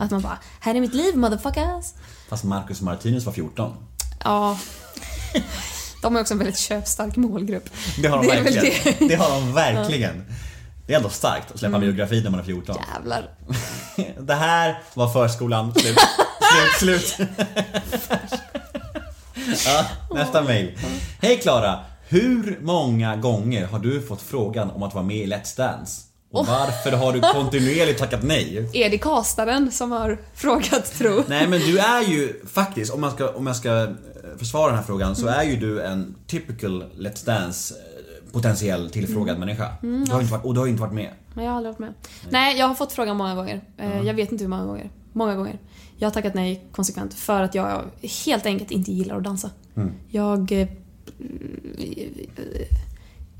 Att 0.00 0.10
man 0.10 0.22
bara, 0.22 0.38
här 0.60 0.74
är 0.74 0.80
mitt 0.80 0.94
liv 0.94 1.16
motherfuckers. 1.16 1.86
Fast 2.28 2.44
Marcus 2.44 2.80
Martinus 2.80 3.24
var 3.24 3.32
14. 3.32 3.76
Ja. 4.24 4.58
De 6.02 6.16
är 6.16 6.20
också 6.20 6.34
en 6.34 6.38
väldigt 6.38 6.58
köpstark 6.58 7.16
målgrupp. 7.16 7.70
Det 8.02 8.08
har 8.08 8.18
de 8.18 8.26
Det 8.26 8.40
verkligen. 8.40 8.96
Det. 8.98 9.08
det. 9.08 9.14
har 9.14 9.30
de 9.40 9.52
verkligen. 9.54 10.24
Det 10.86 10.92
är 10.92 10.96
ändå 10.96 11.08
starkt 11.08 11.52
att 11.52 11.58
släppa 11.58 11.78
biografi 11.78 12.22
när 12.22 12.30
man 12.30 12.40
är 12.40 12.44
14. 12.44 12.76
Jävlar. 12.94 13.30
Det 14.20 14.34
här 14.34 14.82
var 14.94 15.12
förskolan. 15.12 15.74
Slut. 15.74 15.98
slut, 16.78 17.06
slut. 17.06 17.28
ja, 19.66 19.86
nästa 20.14 20.42
mail. 20.42 20.78
Hej 21.22 21.38
Klara. 21.38 21.78
Hur 22.08 22.58
många 22.62 23.16
gånger 23.16 23.66
har 23.66 23.78
du 23.78 24.02
fått 24.02 24.22
frågan 24.22 24.70
om 24.70 24.82
att 24.82 24.94
vara 24.94 25.04
med 25.04 25.16
i 25.16 25.26
Let's 25.26 25.56
Dance? 25.56 26.02
Och 26.32 26.46
varför 26.46 26.92
har 26.92 27.12
du 27.12 27.20
kontinuerligt 27.20 27.98
tackat 27.98 28.22
nej? 28.22 28.70
Är 28.74 28.90
det 28.90 28.98
kastaren 28.98 29.70
som 29.72 29.92
har 29.92 30.18
frågat 30.34 30.92
tro? 30.98 31.22
Nej 31.28 31.48
men 31.48 31.60
du 31.60 31.78
är 31.78 32.02
ju 32.02 32.40
faktiskt, 32.46 32.94
om, 32.94 33.00
man 33.00 33.10
ska, 33.10 33.28
om 33.28 33.46
jag 33.46 33.56
ska 33.56 33.82
eh, 33.82 33.88
försvara 34.38 34.66
den 34.66 34.76
här 34.76 34.84
frågan, 34.84 35.16
så 35.16 35.26
är 35.26 35.42
ju 35.42 35.56
du 35.56 35.82
en 35.82 36.14
typical 36.26 36.84
Let's 36.98 37.26
Dance 37.26 37.74
eh, 37.74 38.32
potentiell 38.32 38.90
tillfrågad 38.90 39.38
människa. 39.38 39.68
Du 39.80 40.12
har 40.12 40.20
inte 40.20 40.32
varit, 40.32 40.44
och 40.44 40.54
du 40.54 40.60
har 40.60 40.66
inte 40.66 40.80
varit 40.82 40.92
med. 40.94 41.10
Nej, 41.34 41.44
jag 41.44 41.52
har 41.52 41.56
aldrig 41.56 41.72
varit 41.72 41.78
med. 41.80 41.94
Nej, 42.30 42.58
jag 42.58 42.68
har 42.68 42.74
fått 42.74 42.92
frågan 42.92 43.16
många 43.16 43.34
gånger. 43.34 43.60
Eh, 43.78 44.00
Jag 44.06 44.14
vet 44.14 44.32
inte 44.32 44.44
hur 44.44 44.48
många 44.48 44.64
gånger. 44.64 44.90
Många 45.12 45.34
gånger. 45.36 45.58
Jag 45.96 46.06
har 46.06 46.12
tackat 46.12 46.34
nej 46.34 46.64
konsekvent 46.72 47.14
för 47.14 47.42
att 47.42 47.54
jag 47.54 47.84
helt 48.26 48.46
enkelt 48.46 48.70
inte 48.70 48.92
gillar 48.92 49.16
att 49.16 49.24
dansa. 49.24 49.50
Jag... 50.08 50.52
eh, 50.52 50.68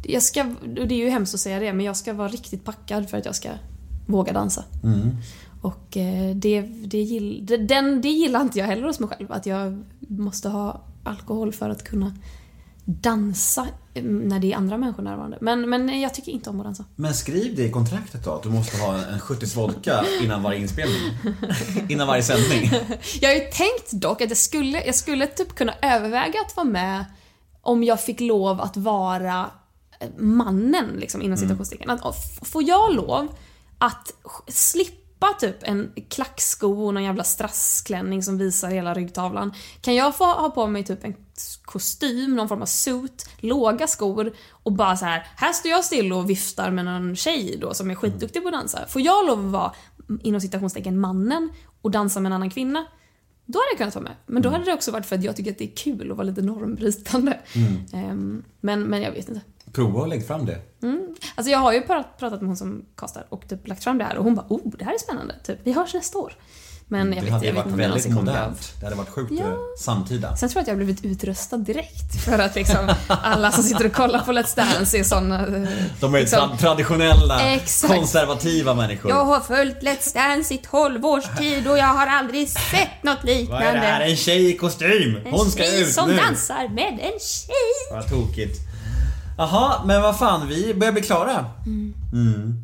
Jag 0.06 0.22
ska... 0.22 0.42
och 0.60 0.86
Det 0.88 0.94
är 0.94 0.98
ju 1.04 1.08
hemskt 1.08 1.34
att 1.34 1.40
säga 1.40 1.58
det, 1.60 1.72
men 1.72 1.86
jag 1.86 1.96
ska 1.96 2.12
vara 2.12 2.28
riktigt 2.28 2.64
packad 2.64 3.10
för 3.10 3.18
att 3.18 3.24
jag 3.24 3.34
ska 3.34 3.48
våga 4.06 4.32
dansa. 4.32 4.64
Och 5.62 5.96
eh, 5.96 6.34
det, 6.36 6.60
det, 6.62 7.02
gill, 7.02 7.46
den, 7.68 8.00
det 8.00 8.08
gillar 8.08 8.40
inte 8.42 8.58
jag 8.58 8.66
heller 8.66 8.86
hos 8.86 9.00
mig 9.00 9.08
själv. 9.08 9.32
Att 9.32 9.46
jag 9.46 9.84
måste 9.98 10.48
ha 10.48 10.80
alkohol 11.04 11.52
för 11.52 11.70
att 11.70 11.84
kunna 11.84 12.12
dansa 12.84 13.66
när 14.02 14.38
det 14.40 14.52
är 14.52 14.56
andra 14.56 14.78
människor 14.78 15.02
närvarande. 15.02 15.38
Men, 15.40 15.70
men 15.70 16.00
jag 16.00 16.14
tycker 16.14 16.32
inte 16.32 16.50
om 16.50 16.60
att 16.60 16.64
dansa. 16.66 16.84
Men 16.96 17.14
skriv 17.14 17.56
det 17.56 17.62
i 17.62 17.70
kontraktet 17.70 18.24
då, 18.24 18.30
att 18.32 18.42
du 18.42 18.48
måste 18.48 18.76
ha 18.76 18.98
en 19.06 19.20
70 19.20 19.46
vodka 19.56 20.04
innan 20.22 20.42
varje 20.42 20.58
inspelning. 20.60 21.00
innan 21.88 22.06
varje 22.06 22.22
sändning. 22.22 22.70
Jag 23.20 23.28
har 23.28 23.34
ju 23.34 23.40
tänkt 23.52 23.90
dock 23.92 24.20
att 24.22 24.28
jag 24.28 24.36
skulle, 24.38 24.84
jag 24.84 24.94
skulle 24.94 25.26
typ 25.26 25.54
kunna 25.54 25.74
överväga 25.82 26.40
att 26.46 26.56
vara 26.56 26.66
med 26.66 27.04
om 27.62 27.84
jag 27.84 28.00
fick 28.00 28.20
lov 28.20 28.60
att 28.60 28.76
vara 28.76 29.50
eh, 30.00 30.08
mannen 30.18 30.86
liksom 30.98 31.22
inom 31.22 31.36
citationstecken. 31.38 31.90
Att 31.90 32.00
f- 32.10 32.38
Får 32.48 32.62
jag 32.62 32.94
lov 32.94 33.28
att 33.78 34.12
slippa 34.48 35.26
typ 35.40 35.56
en 35.62 35.92
klacksko 36.10 36.86
och 36.86 36.94
någon 36.94 37.04
jävla 37.04 37.24
strassklänning 37.24 38.22
som 38.22 38.38
visar 38.38 38.68
hela 38.70 38.94
ryggtavlan. 38.94 39.54
Kan 39.80 39.94
jag 39.94 40.16
få 40.16 40.24
ha 40.24 40.50
på 40.50 40.66
mig 40.66 40.84
typ 40.84 41.04
en 41.04 41.14
kostym, 41.64 42.36
någon 42.36 42.48
form 42.48 42.62
av 42.62 42.66
suit, 42.66 43.28
låga 43.38 43.86
skor 43.86 44.32
och 44.50 44.72
bara 44.72 44.96
så 44.96 45.04
här, 45.04 45.26
här 45.36 45.52
står 45.52 45.70
jag 45.70 45.84
still 45.84 46.12
och 46.12 46.30
viftar 46.30 46.70
med 46.70 46.84
någon 46.84 47.16
tjej 47.16 47.58
då 47.60 47.74
som 47.74 47.90
är 47.90 47.94
skitduktig 47.94 48.42
på 48.42 48.48
att 48.48 48.54
dansa. 48.54 48.86
Får 48.88 49.02
jag 49.02 49.26
lov 49.26 49.46
att 49.46 49.52
vara, 49.52 49.72
inom 50.22 50.40
citationstecken, 50.40 51.00
mannen 51.00 51.50
och 51.82 51.90
dansa 51.90 52.20
med 52.20 52.30
en 52.30 52.32
annan 52.32 52.50
kvinna? 52.50 52.86
Då 53.46 53.58
hade 53.58 53.70
jag 53.70 53.78
kunnat 53.78 53.94
vara 53.94 54.04
med. 54.04 54.16
Men 54.26 54.42
då 54.42 54.48
hade 54.48 54.64
det 54.64 54.74
också 54.74 54.90
varit 54.90 55.06
för 55.06 55.16
att 55.16 55.24
jag 55.24 55.36
tycker 55.36 55.50
att 55.50 55.58
det 55.58 55.64
är 55.72 55.76
kul 55.76 56.10
att 56.10 56.16
vara 56.16 56.26
lite 56.26 56.42
normbrytande. 56.42 57.38
Ehm, 57.92 58.44
men, 58.60 58.82
men 58.82 59.02
jag 59.02 59.12
vet 59.12 59.28
inte. 59.28 59.40
Prova 59.72 60.00
och 60.00 60.08
lägg 60.08 60.26
fram 60.26 60.46
det. 60.46 60.60
Alltså 61.34 61.50
jag 61.50 61.58
har 61.58 61.72
ju 61.72 61.80
prat- 61.80 62.18
pratat 62.18 62.40
med 62.40 62.48
hon 62.48 62.56
som 62.56 62.84
castar 62.96 63.26
och 63.28 63.48
typ 63.48 63.68
lagt 63.68 63.84
fram 63.84 63.98
det 63.98 64.04
här 64.04 64.16
och 64.16 64.24
hon 64.24 64.34
bara 64.34 64.46
oh, 64.48 64.72
det 64.78 64.84
här 64.84 64.94
är 64.94 64.98
spännande. 64.98 65.34
Typ, 65.44 65.58
vi 65.64 65.72
hörs 65.72 65.94
nästa 65.94 66.18
år. 66.18 66.32
Men 66.88 67.12
jag 67.12 67.16
det 67.16 67.24
vet, 67.24 67.32
hade 67.32 67.46
jag 67.46 67.52
vet 67.54 67.64
varit 67.64 67.74
väldigt 67.78 68.10
modernt. 68.12 68.72
Det 68.80 68.86
hade 68.86 68.96
varit 68.96 69.08
sjukt 69.08 69.32
Ja. 69.32 69.44
eh, 69.44 69.54
samtida. 69.78 70.36
Sen 70.36 70.48
tror 70.48 70.58
jag 70.58 70.62
att 70.62 70.68
jag 70.68 70.74
har 70.74 70.84
blivit 70.84 71.04
utröstad 71.04 71.56
direkt 71.56 72.24
för 72.24 72.38
att 72.38 72.54
liksom 72.54 72.94
alla 73.08 73.52
som 73.52 73.62
sitter 73.62 73.86
och 73.86 73.92
kollar 73.92 74.18
på 74.20 74.32
Let's 74.32 74.56
Dance 74.56 74.98
är 74.98 75.04
såna... 75.04 75.40
eh, 75.46 75.68
De 76.00 76.14
är 76.14 76.20
liksom, 76.20 76.38
tra- 76.50 76.56
traditionella, 76.58 77.40
Exakt. 77.52 77.94
konservativa 77.94 78.74
människor. 78.74 79.10
Jag 79.10 79.24
har 79.24 79.40
följt 79.40 79.82
Let's 79.82 80.14
Dance 80.14 80.54
i 80.54 80.58
12 80.58 81.06
års 81.06 81.24
tid 81.38 81.68
och 81.68 81.78
jag 81.78 81.86
har 81.86 82.06
aldrig 82.06 82.48
sett 82.48 83.02
något 83.02 83.18
Vad 83.22 83.30
är 83.32 83.36
liknande. 83.36 83.70
det 83.72 83.78
här? 83.78 84.00
En 84.00 84.16
tjej 84.16 84.50
i 84.50 84.56
kostym! 84.56 85.16
En 85.24 85.32
Hon 85.32 85.50
ska 85.50 85.62
tjej 85.62 85.82
ut 85.82 85.92
som 85.92 86.08
nu! 86.10 86.16
dansar 86.16 86.68
med 86.68 86.92
en 86.92 87.18
tjej. 87.20 87.90
Vad 87.92 88.08
tokigt. 88.08 88.60
Jaha, 89.38 89.84
men 89.86 90.02
vad 90.02 90.18
fan, 90.18 90.48
vi 90.48 90.74
börjar 90.74 90.92
bli 90.92 91.02
klara. 91.02 91.46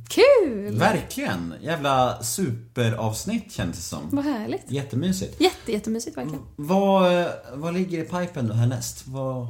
Kul! 0.08 0.78
Verkligen. 0.78 1.54
Jävla 1.60 2.22
superavsnitt 2.22 3.52
känns 3.52 3.76
det 3.76 3.82
som. 3.82 4.08
Vad 4.10 4.24
härligt. 4.24 4.62
Jättemysigt. 4.70 5.40
Jätte, 5.40 5.72
jättemysigt 5.72 6.16
verkligen. 6.16 6.42
Vad, 6.56 7.26
vad 7.54 7.74
ligger 7.74 7.98
i 7.98 8.02
pipen 8.04 8.48
då 8.48 8.54
härnäst? 8.54 9.02
Vad, 9.06 9.46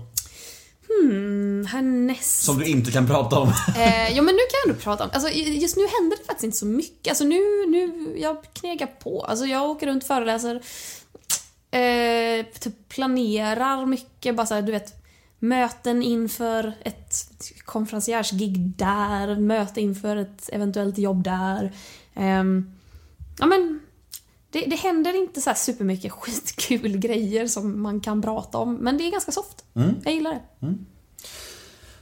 Mm, 1.03 1.67
härnäst. 1.73 2.43
som 2.45 2.59
du 2.59 2.65
inte 2.65 2.91
kan 2.93 3.07
prata 3.07 3.39
om? 3.39 3.49
Eh, 3.77 4.17
ja 4.17 4.23
men 4.23 4.35
nu 4.35 4.41
kan 4.41 4.59
jag 4.65 4.69
ändå 4.71 4.81
prata 4.83 5.05
om, 5.05 5.11
alltså 5.13 5.29
just 5.31 5.77
nu 5.77 5.83
händer 6.01 6.17
det 6.17 6.25
faktiskt 6.27 6.45
inte 6.45 6.57
så 6.57 6.67
mycket. 6.67 7.11
Alltså 7.11 7.25
nu, 7.25 7.39
nu, 7.69 8.15
jag 8.19 8.37
knegar 8.53 8.87
på. 8.87 9.23
Alltså 9.25 9.45
jag 9.47 9.71
åker 9.71 9.87
runt, 9.87 10.05
föreläser, 10.05 10.55
eh, 11.71 12.47
typ 12.61 12.89
planerar 12.89 13.87
mycket, 13.87 14.37
bara 14.37 14.47
såhär 14.47 14.63
du 14.63 14.73
vet 14.73 14.99
Möten 15.43 16.03
inför 16.03 16.73
ett 16.83 17.15
konferenciers-gig 17.65 18.59
där, 18.77 19.37
möte 19.41 19.81
inför 19.81 20.17
ett 20.17 20.51
eventuellt 20.53 20.99
jobb 20.99 21.25
där. 21.25 21.73
Ehm, 22.15 22.73
ja 23.39 23.47
men 23.47 23.81
det, 24.51 24.61
det 24.61 24.77
händer 24.77 25.23
inte 25.23 25.41
så 25.41 25.51
här 25.51 25.55
supermycket 25.57 26.12
skitkul 26.21 26.97
grejer 26.99 27.47
som 27.47 27.83
man 27.83 28.01
kan 28.01 28.23
prata 28.23 28.59
om, 28.59 28.75
men 28.75 28.99
det 28.99 29.05
är 29.05 29.11
ganska 29.11 29.33
soft. 29.33 29.65
Jag 30.05 30.15
gillar 30.15 30.31
det. 30.33 30.75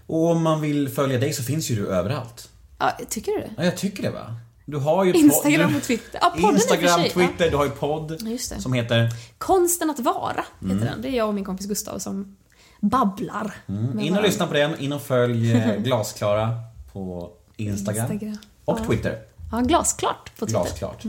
Och 0.07 0.31
om 0.31 0.43
man 0.43 0.61
vill 0.61 0.89
följa 0.89 1.19
dig 1.19 1.33
så 1.33 1.43
finns 1.43 1.71
ju 1.71 1.75
du 1.77 1.87
överallt. 1.89 2.49
Ja, 2.79 2.93
tycker 3.09 3.33
du 3.33 3.39
det? 3.39 3.51
Ja, 3.57 3.65
jag 3.65 3.77
tycker 3.77 4.03
det 4.03 4.11
va? 4.11 4.37
Du 4.65 4.77
har 4.77 5.05
ju 5.05 5.13
Instagram 5.13 5.77
och 5.77 5.83
Twitter. 5.83 6.19
Ja, 6.23 6.31
podden 6.41 6.55
Instagram, 6.55 7.01
sig, 7.01 7.11
Twitter, 7.11 7.51
du 7.51 7.57
har 7.57 7.65
ju 7.65 7.71
podd 7.71 8.23
Ja, 8.23 8.61
som 8.61 8.73
heter... 8.73 9.11
Konsten 9.39 9.91
att 9.91 9.99
vara 9.99 10.45
heter 10.61 10.71
Mm. 10.71 10.85
den. 10.85 11.03
Det 11.03 11.09
är 11.09 11.13
jag 11.13 11.29
och 11.29 11.35
min 11.35 11.45
kompis 11.45 11.67
Gustav 11.67 11.99
som 11.99 12.37
babblar. 12.81 13.53
med 13.67 14.05
In 14.07 14.17
och 14.17 14.23
lyssna 14.23 14.47
på 14.47 14.55
den, 14.55 14.79
in 14.81 14.93
och 14.93 15.03
följ 15.03 15.53
eh, 15.57 15.75
Glasklara 15.79 16.51
på 16.93 17.31
Instagram. 17.57 18.13
Instagram. 18.13 18.39
Och 18.65 18.79
Ja. 18.81 18.85
Twitter. 18.85 19.19
Ja, 19.53 19.59
glasklart 19.61 20.31
på 20.39 20.47
Twitter. 20.47 20.61
Glasklart. 20.61 21.05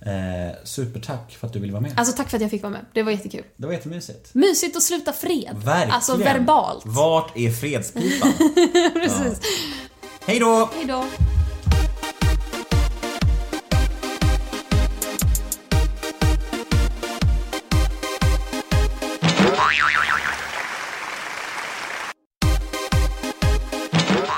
Eh, 0.00 0.64
supertack 0.64 1.36
för 1.40 1.46
att 1.46 1.52
du 1.52 1.58
ville 1.58 1.72
vara 1.72 1.82
med. 1.82 1.92
Alltså 1.96 2.16
tack 2.16 2.28
för 2.30 2.36
att 2.36 2.42
jag 2.42 2.50
fick 2.50 2.62
vara 2.62 2.72
med. 2.72 2.80
Det 2.92 3.02
var 3.02 3.12
jättekul. 3.12 3.44
Det 3.56 3.66
var 3.66 3.72
jättemysigt. 3.72 4.34
Mysigt 4.34 4.76
att 4.76 4.82
sluta 4.82 5.12
fred. 5.12 5.56
Verkligen. 5.64 5.90
Alltså 5.90 6.16
verbalt. 6.16 6.82
Vart 6.86 7.36
är 7.36 7.50
fredspipan? 7.50 8.32
Precis. 8.94 9.40
Hej 10.26 10.38
då! 10.38 10.70
Hej 10.74 10.84
då. 10.86 11.04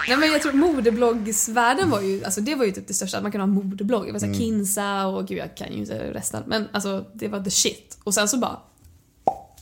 Nej 0.08 0.16
men 0.16 0.32
jag 0.32 0.42
tror 0.42 0.52
modebloggsvärlden 0.52 1.90
var 1.90 2.00
ju, 2.00 2.24
alltså 2.24 2.40
det 2.40 2.54
var 2.54 2.64
ju 2.64 2.72
typ 2.72 2.88
det 2.88 2.94
största, 2.94 3.16
att 3.16 3.22
man 3.22 3.32
kunde 3.32 3.46
ha 3.46 3.48
en 3.48 3.54
modeblogg. 3.54 4.06
Det 4.06 4.12
var 4.12 4.18
såhär 4.18 4.34
Kinsa 4.34 5.06
och 5.06 5.26
gud 5.26 5.38
jag 5.38 5.56
kan 5.56 5.72
ju 5.72 5.78
inte 5.78 6.12
resten. 6.12 6.42
Men 6.46 6.68
alltså 6.72 7.04
det 7.14 7.28
var 7.28 7.40
the 7.40 7.50
shit. 7.50 7.98
Och 8.04 8.14
sen 8.14 8.28
så 8.28 8.38
bara 8.38 8.58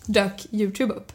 dök 0.06 0.46
YouTube 0.50 0.94
upp. 0.94 1.12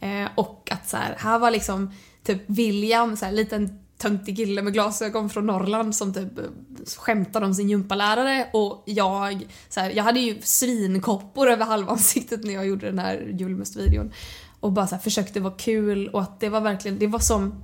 Eh, 0.00 0.28
och 0.34 0.68
att 0.72 0.88
så 0.88 0.96
här, 0.96 1.16
här 1.18 1.38
var 1.38 1.50
liksom 1.50 1.90
typ 2.24 2.42
William, 2.46 3.16
så 3.16 3.24
här, 3.24 3.32
liten 3.32 3.78
töntig 3.98 4.36
kille 4.36 4.62
med 4.62 4.72
glasögon 4.72 5.30
från 5.30 5.46
Norrland 5.46 5.94
som 5.94 6.14
typ 6.14 6.38
eh, 6.38 6.44
skämtade 6.96 7.46
om 7.46 7.54
sin 7.54 7.70
gympalärare 7.70 8.46
och 8.52 8.82
jag, 8.86 9.46
så 9.68 9.80
här, 9.80 9.90
jag 9.90 10.04
hade 10.04 10.20
ju 10.20 10.40
svinkoppor 10.42 11.50
över 11.50 11.64
halva 11.64 11.92
ansiktet 11.92 12.44
när 12.44 12.54
jag 12.54 12.66
gjorde 12.66 12.86
den 12.86 12.98
här 12.98 13.34
julmustvideon. 13.38 14.12
Och 14.60 14.72
bara 14.72 14.86
så 14.86 14.94
här, 14.94 15.02
försökte 15.02 15.40
vara 15.40 15.54
kul 15.54 16.08
och 16.08 16.22
att 16.22 16.40
det 16.40 16.48
var 16.48 16.60
verkligen, 16.60 16.98
det 16.98 17.06
var 17.06 17.18
som 17.18 17.62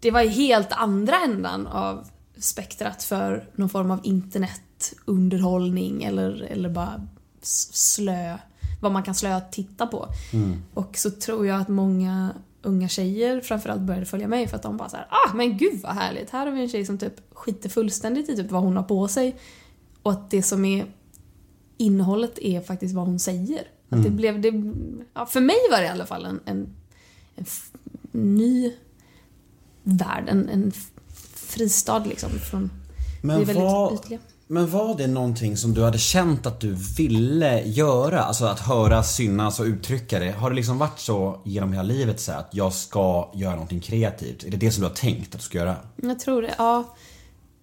det 0.00 0.10
var 0.10 0.22
helt 0.22 0.72
andra 0.72 1.16
ändan 1.24 1.66
av 1.66 2.08
spektrat 2.36 3.02
för 3.02 3.48
någon 3.54 3.68
form 3.68 3.90
av 3.90 4.00
internetunderhållning 4.02 6.04
eller, 6.04 6.42
eller 6.42 6.68
bara 6.68 7.06
slö, 7.42 8.38
vad 8.80 8.92
man 8.92 9.02
kan 9.02 9.14
slö 9.14 9.40
titta 9.40 9.86
på. 9.86 10.08
Och 10.74 10.98
så 10.98 11.10
tror 11.10 11.46
jag 11.46 11.60
att 11.60 11.68
många 11.68 12.34
unga 12.62 12.88
tjejer 12.88 13.40
framförallt 13.40 13.80
började 13.80 14.06
följa 14.06 14.28
mig 14.28 14.48
för 14.48 14.56
att 14.56 14.62
de 14.62 14.76
bara 14.76 14.88
såhär 14.88 15.06
ah 15.10 15.34
men 15.34 15.56
gud 15.56 15.80
vad 15.82 15.92
härligt, 15.92 16.30
här 16.30 16.46
har 16.46 16.52
vi 16.52 16.62
en 16.62 16.68
tjej 16.68 16.84
som 16.84 16.98
typ 16.98 17.34
skiter 17.34 17.68
fullständigt 17.68 18.28
i 18.28 18.36
typ 18.36 18.50
vad 18.50 18.62
hon 18.62 18.76
har 18.76 18.82
på 18.82 19.08
sig. 19.08 19.36
Och 20.02 20.12
att 20.12 20.30
det 20.30 20.42
som 20.42 20.64
är 20.64 20.86
innehållet 21.76 22.38
är 22.38 22.60
faktiskt 22.60 22.94
vad 22.94 23.06
hon 23.06 23.18
säger. 23.18 23.68
Att 23.88 24.04
det 24.04 24.10
blev, 24.10 24.40
det, 24.40 24.52
ja, 25.14 25.26
för 25.26 25.40
mig 25.40 25.56
var 25.70 25.78
det 25.78 25.84
i 25.84 25.88
alla 25.88 26.06
fall 26.06 26.24
en, 26.24 26.40
en, 26.44 26.74
en 27.36 27.44
ny 28.12 28.72
värld, 29.82 30.24
en, 30.28 30.48
en 30.48 30.72
fristad 31.34 31.98
liksom 31.98 32.30
från 32.30 32.70
Men 33.22 33.36
det 33.36 33.42
är 33.42 33.46
väldigt 33.46 33.64
vad- 33.64 33.94
ytliga. 33.94 34.18
Men 34.46 34.70
var 34.70 34.94
det 34.96 35.06
någonting 35.06 35.56
som 35.56 35.74
du 35.74 35.82
hade 35.84 35.98
känt 35.98 36.46
att 36.46 36.60
du 36.60 36.76
ville 36.96 37.62
göra? 37.62 38.20
Alltså 38.22 38.44
att 38.44 38.60
höra, 38.60 39.02
synas 39.02 39.60
och 39.60 39.66
uttrycka 39.66 40.18
det. 40.18 40.30
Har 40.32 40.50
det 40.50 40.56
liksom 40.56 40.78
varit 40.78 40.98
så 40.98 41.40
genom 41.44 41.72
hela 41.72 41.82
livet 41.82 42.20
så 42.20 42.32
att 42.32 42.48
jag 42.52 42.72
ska 42.72 43.30
göra 43.34 43.52
någonting 43.52 43.80
kreativt? 43.80 44.44
Är 44.44 44.50
det 44.50 44.56
det 44.56 44.70
som 44.70 44.82
du 44.82 44.88
har 44.88 44.94
tänkt 44.94 45.34
att 45.34 45.40
du 45.40 45.44
ska 45.44 45.58
göra? 45.58 45.76
Jag 45.96 46.18
tror 46.20 46.42
det, 46.42 46.54
ja. 46.58 46.94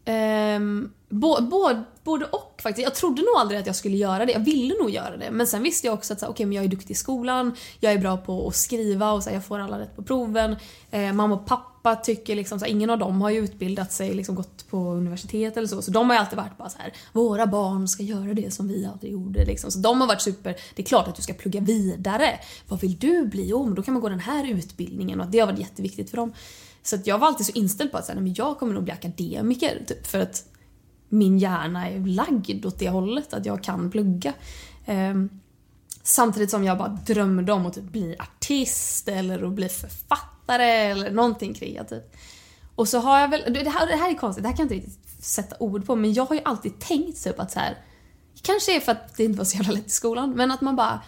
Ehm, 0.05 0.91
bo, 1.09 1.41
bo, 1.41 1.69
både 2.03 2.25
och 2.25 2.59
faktiskt. 2.63 2.83
Jag 2.83 2.95
trodde 2.95 3.21
nog 3.21 3.33
aldrig 3.37 3.59
att 3.59 3.65
jag 3.67 3.75
skulle 3.75 3.97
göra 3.97 4.25
det. 4.25 4.31
Jag 4.31 4.39
ville 4.39 4.73
nog 4.81 4.89
göra 4.89 5.17
det. 5.17 5.31
Men 5.31 5.47
sen 5.47 5.63
visste 5.63 5.87
jag 5.87 5.93
också 5.93 6.13
att 6.13 6.19
så 6.19 6.25
här, 6.25 6.33
okej, 6.33 6.45
men 6.45 6.55
jag 6.55 6.65
är 6.65 6.69
duktig 6.69 6.91
i 6.91 6.95
skolan, 6.95 7.55
jag 7.79 7.93
är 7.93 7.97
bra 7.97 8.17
på 8.17 8.47
att 8.47 8.55
skriva 8.55 9.11
och 9.11 9.23
så 9.23 9.29
här, 9.29 9.35
jag 9.37 9.45
får 9.45 9.59
alla 9.59 9.79
rätt 9.79 9.95
på 9.95 10.03
proven. 10.03 10.55
Eh, 10.91 11.13
mamma 11.13 11.35
och 11.35 11.45
pappa 11.45 11.76
tycker 11.95 12.35
liksom, 12.35 12.59
så 12.59 12.65
här, 12.65 12.71
ingen 12.71 12.89
av 12.89 12.99
dem 12.99 13.21
har 13.21 13.29
ju 13.29 13.39
utbildat 13.39 13.91
sig, 13.91 14.13
liksom 14.13 14.35
gått 14.35 14.69
på 14.69 14.77
universitet 14.77 15.57
eller 15.57 15.67
så. 15.67 15.81
Så 15.81 15.91
de 15.91 16.09
har 16.09 16.15
ju 16.15 16.19
alltid 16.19 16.37
varit 16.37 16.57
bara 16.57 16.69
så 16.69 16.77
här, 16.77 16.93
våra 17.13 17.47
barn 17.47 17.87
ska 17.87 18.03
göra 18.03 18.33
det 18.33 18.53
som 18.53 18.67
vi 18.67 18.85
aldrig 18.85 19.11
gjorde. 19.11 19.45
Liksom. 19.45 19.71
Så 19.71 19.79
de 19.79 20.01
har 20.01 20.07
varit 20.07 20.21
super, 20.21 20.55
det 20.75 20.81
är 20.81 20.85
klart 20.85 21.07
att 21.07 21.15
du 21.15 21.21
ska 21.21 21.33
plugga 21.33 21.59
vidare. 21.59 22.39
Vad 22.67 22.81
vill 22.81 22.97
du 22.97 23.25
bli? 23.25 23.49
Jo, 23.49 23.65
men 23.65 23.75
då 23.75 23.83
kan 23.83 23.93
man 23.93 24.01
gå 24.01 24.09
den 24.09 24.19
här 24.19 24.51
utbildningen 24.51 25.21
och 25.21 25.27
det 25.27 25.39
har 25.39 25.47
varit 25.47 25.59
jätteviktigt 25.59 26.09
för 26.09 26.17
dem. 26.17 26.33
Så 26.83 26.95
att 26.95 27.07
jag 27.07 27.17
var 27.17 27.27
alltid 27.27 27.45
så 27.45 27.51
inställd 27.51 27.91
på 27.91 27.97
att 27.97 28.05
så 28.05 28.11
här, 28.11 28.19
men 28.19 28.33
jag 28.33 28.59
kommer 28.59 28.73
nog 28.73 28.83
bli 28.83 28.93
akademiker. 28.93 29.83
Typ, 29.87 30.07
för 30.07 30.19
att 30.19 30.43
min 31.09 31.37
hjärna 31.37 31.89
är 31.89 31.99
lagd 31.99 32.65
åt 32.65 32.79
det 32.79 32.89
hållet, 32.89 33.33
att 33.33 33.45
jag 33.45 33.63
kan 33.63 33.91
plugga. 33.91 34.33
Um, 34.85 35.29
samtidigt 36.03 36.51
som 36.51 36.63
jag 36.63 36.77
bara 36.77 36.99
drömde 37.07 37.53
om 37.53 37.65
att 37.65 37.73
typ 37.73 37.91
bli 37.91 38.15
artist 38.19 39.07
eller 39.07 39.43
att 39.43 39.53
bli 39.53 39.69
författare 39.69 40.36
eller 40.53 41.11
någonting 41.11 41.53
kreativt. 41.53 42.15
Och 42.75 42.87
så 42.87 42.99
har 42.99 43.19
jag 43.19 43.27
väl, 43.27 43.53
det 43.53 43.69
här, 43.69 43.87
det 43.87 43.95
här 43.95 44.09
är 44.09 44.17
konstigt, 44.17 44.43
det 44.43 44.49
här 44.49 44.55
kan 44.55 44.67
jag 44.67 44.75
inte 44.75 44.87
riktigt 44.87 45.23
sätta 45.25 45.55
ord 45.59 45.85
på, 45.85 45.95
men 45.95 46.13
jag 46.13 46.25
har 46.25 46.35
ju 46.35 46.41
alltid 46.45 46.79
tänkt 46.79 47.23
typ 47.23 47.39
att 47.39 47.51
så 47.51 47.59
här. 47.59 47.77
Kanske 48.41 48.75
är 48.75 48.79
för 48.79 48.91
att 48.91 49.17
det 49.17 49.23
inte 49.23 49.37
var 49.37 49.45
så 49.45 49.57
jävla 49.57 49.73
lätt 49.73 49.87
i 49.87 49.89
skolan, 49.89 50.31
men 50.31 50.51
att 50.51 50.61
man 50.61 50.75
bara 50.75 51.01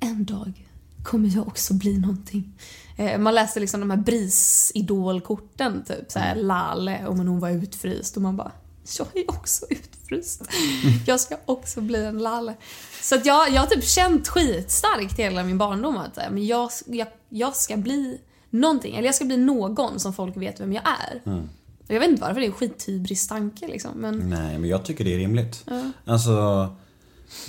en 0.00 0.24
dag 0.24 0.66
kommer 1.04 1.28
jag 1.36 1.48
också 1.48 1.74
bli 1.74 1.98
någonting. 1.98 2.58
Eh, 2.96 3.18
man 3.18 3.34
läste 3.34 3.60
liksom 3.60 3.80
de 3.80 3.90
här 3.90 3.98
BRIS-idolkorten, 3.98 5.84
typ 5.84 6.12
såhär 6.12 6.34
Lale, 6.34 7.06
och 7.06 7.16
hon 7.16 7.40
var 7.40 7.50
utfryst 7.50 8.16
och 8.16 8.22
man 8.22 8.36
bara 8.36 8.52
jag 8.98 9.06
är 9.14 9.30
också 9.30 9.66
utfryst. 9.70 10.42
Jag 11.06 11.20
ska 11.20 11.36
också 11.44 11.80
bli 11.80 12.04
en 12.04 12.18
Lale. 12.18 12.54
Så 13.02 13.14
att 13.14 13.26
jag, 13.26 13.50
jag 13.50 13.60
har 13.60 13.66
typ 13.66 13.84
känt 13.84 14.28
skitstarkt 14.28 15.18
hela 15.18 15.42
min 15.42 15.58
barndom 15.58 15.96
att 15.96 16.14
så 16.14 16.20
här, 16.20 16.30
men 16.30 16.46
jag, 16.46 16.70
jag, 16.86 17.08
jag 17.28 17.56
ska 17.56 17.76
bli 17.76 18.20
någonting, 18.60 18.96
eller 18.96 19.06
jag 19.06 19.14
ska 19.14 19.24
bli 19.24 19.36
någon 19.36 20.00
som 20.00 20.12
folk 20.12 20.36
vet 20.36 20.60
vem 20.60 20.72
jag 20.72 20.82
är. 20.86 21.20
Och 21.88 21.94
jag 21.94 22.00
vet 22.00 22.08
inte 22.08 22.22
varför, 22.22 22.40
det 22.40 22.46
är 22.46 22.48
en 22.48 22.52
skithybris 22.52 23.28
tanke 23.28 23.66
liksom. 23.68 23.90
Men 23.94 24.30
Nej, 24.30 24.58
men 24.58 24.70
jag 24.70 24.84
tycker 24.84 25.04
det 25.04 25.14
är 25.14 25.18
rimligt. 25.18 25.64
Alltså, 26.04 26.68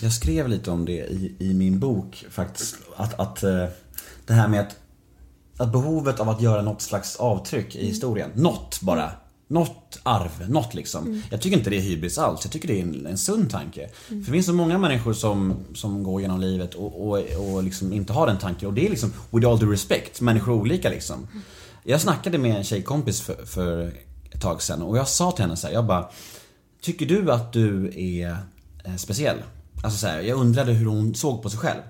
jag 0.01 0.13
skrev 0.13 0.47
lite 0.49 0.71
om 0.71 0.85
det 0.85 0.91
i, 0.91 1.35
i 1.39 1.53
min 1.53 1.79
bok 1.79 2.25
faktiskt. 2.29 2.75
Att, 2.95 3.19
att 3.19 3.43
eh, 3.43 3.65
Det 4.25 4.33
här 4.33 4.47
med 4.47 4.61
att, 4.61 4.75
att 5.57 5.71
behovet 5.71 6.19
av 6.19 6.29
att 6.29 6.41
göra 6.41 6.61
något 6.61 6.81
slags 6.81 7.15
avtryck 7.15 7.75
i 7.75 7.85
historien. 7.85 8.31
Något 8.35 8.81
bara. 8.81 9.11
Något 9.47 9.99
arv, 10.03 10.49
något 10.49 10.73
liksom. 10.73 11.23
Jag 11.31 11.41
tycker 11.41 11.57
inte 11.57 11.69
det 11.69 11.77
är 11.77 11.81
hybris 11.81 12.17
alls. 12.17 12.39
Jag 12.43 12.51
tycker 12.51 12.67
det 12.67 12.79
är 12.79 12.83
en, 12.83 13.05
en 13.05 13.17
sund 13.17 13.51
tanke. 13.51 13.89
För 14.07 14.15
det 14.15 14.31
finns 14.31 14.45
så 14.45 14.53
många 14.53 14.77
människor 14.77 15.13
som, 15.13 15.53
som 15.75 16.03
går 16.03 16.21
genom 16.21 16.39
livet 16.39 16.73
och, 16.73 17.07
och, 17.07 17.19
och 17.39 17.63
liksom 17.63 17.93
inte 17.93 18.13
har 18.13 18.27
den 18.27 18.37
tanken. 18.37 18.67
Och 18.67 18.73
det 18.73 18.85
är 18.85 18.89
liksom, 18.89 19.13
with 19.31 19.47
all 19.47 19.59
due 19.59 19.73
respect, 19.73 20.21
människor 20.21 20.53
är 20.53 20.57
olika 20.57 20.89
liksom. 20.89 21.27
Jag 21.83 22.01
snackade 22.01 22.37
med 22.37 22.57
en 22.57 22.63
tjejkompis 22.63 23.21
för, 23.21 23.45
för 23.45 23.93
ett 24.31 24.41
tag 24.41 24.61
sedan 24.61 24.81
och 24.81 24.97
jag 24.97 25.07
sa 25.07 25.31
till 25.31 25.41
henne 25.41 25.57
så 25.57 25.67
här, 25.67 25.73
jag 25.73 25.85
bara 25.85 26.09
Tycker 26.81 27.05
du 27.05 27.31
att 27.31 27.53
du 27.53 27.93
är 27.95 28.37
eh, 28.83 28.95
speciell? 28.95 29.37
Alltså 29.83 29.99
så 29.99 30.07
här, 30.07 30.21
jag 30.21 30.39
undrade 30.39 30.73
hur 30.73 30.85
hon 30.85 31.15
såg 31.15 31.41
på 31.41 31.49
sig 31.49 31.59
själv. 31.59 31.81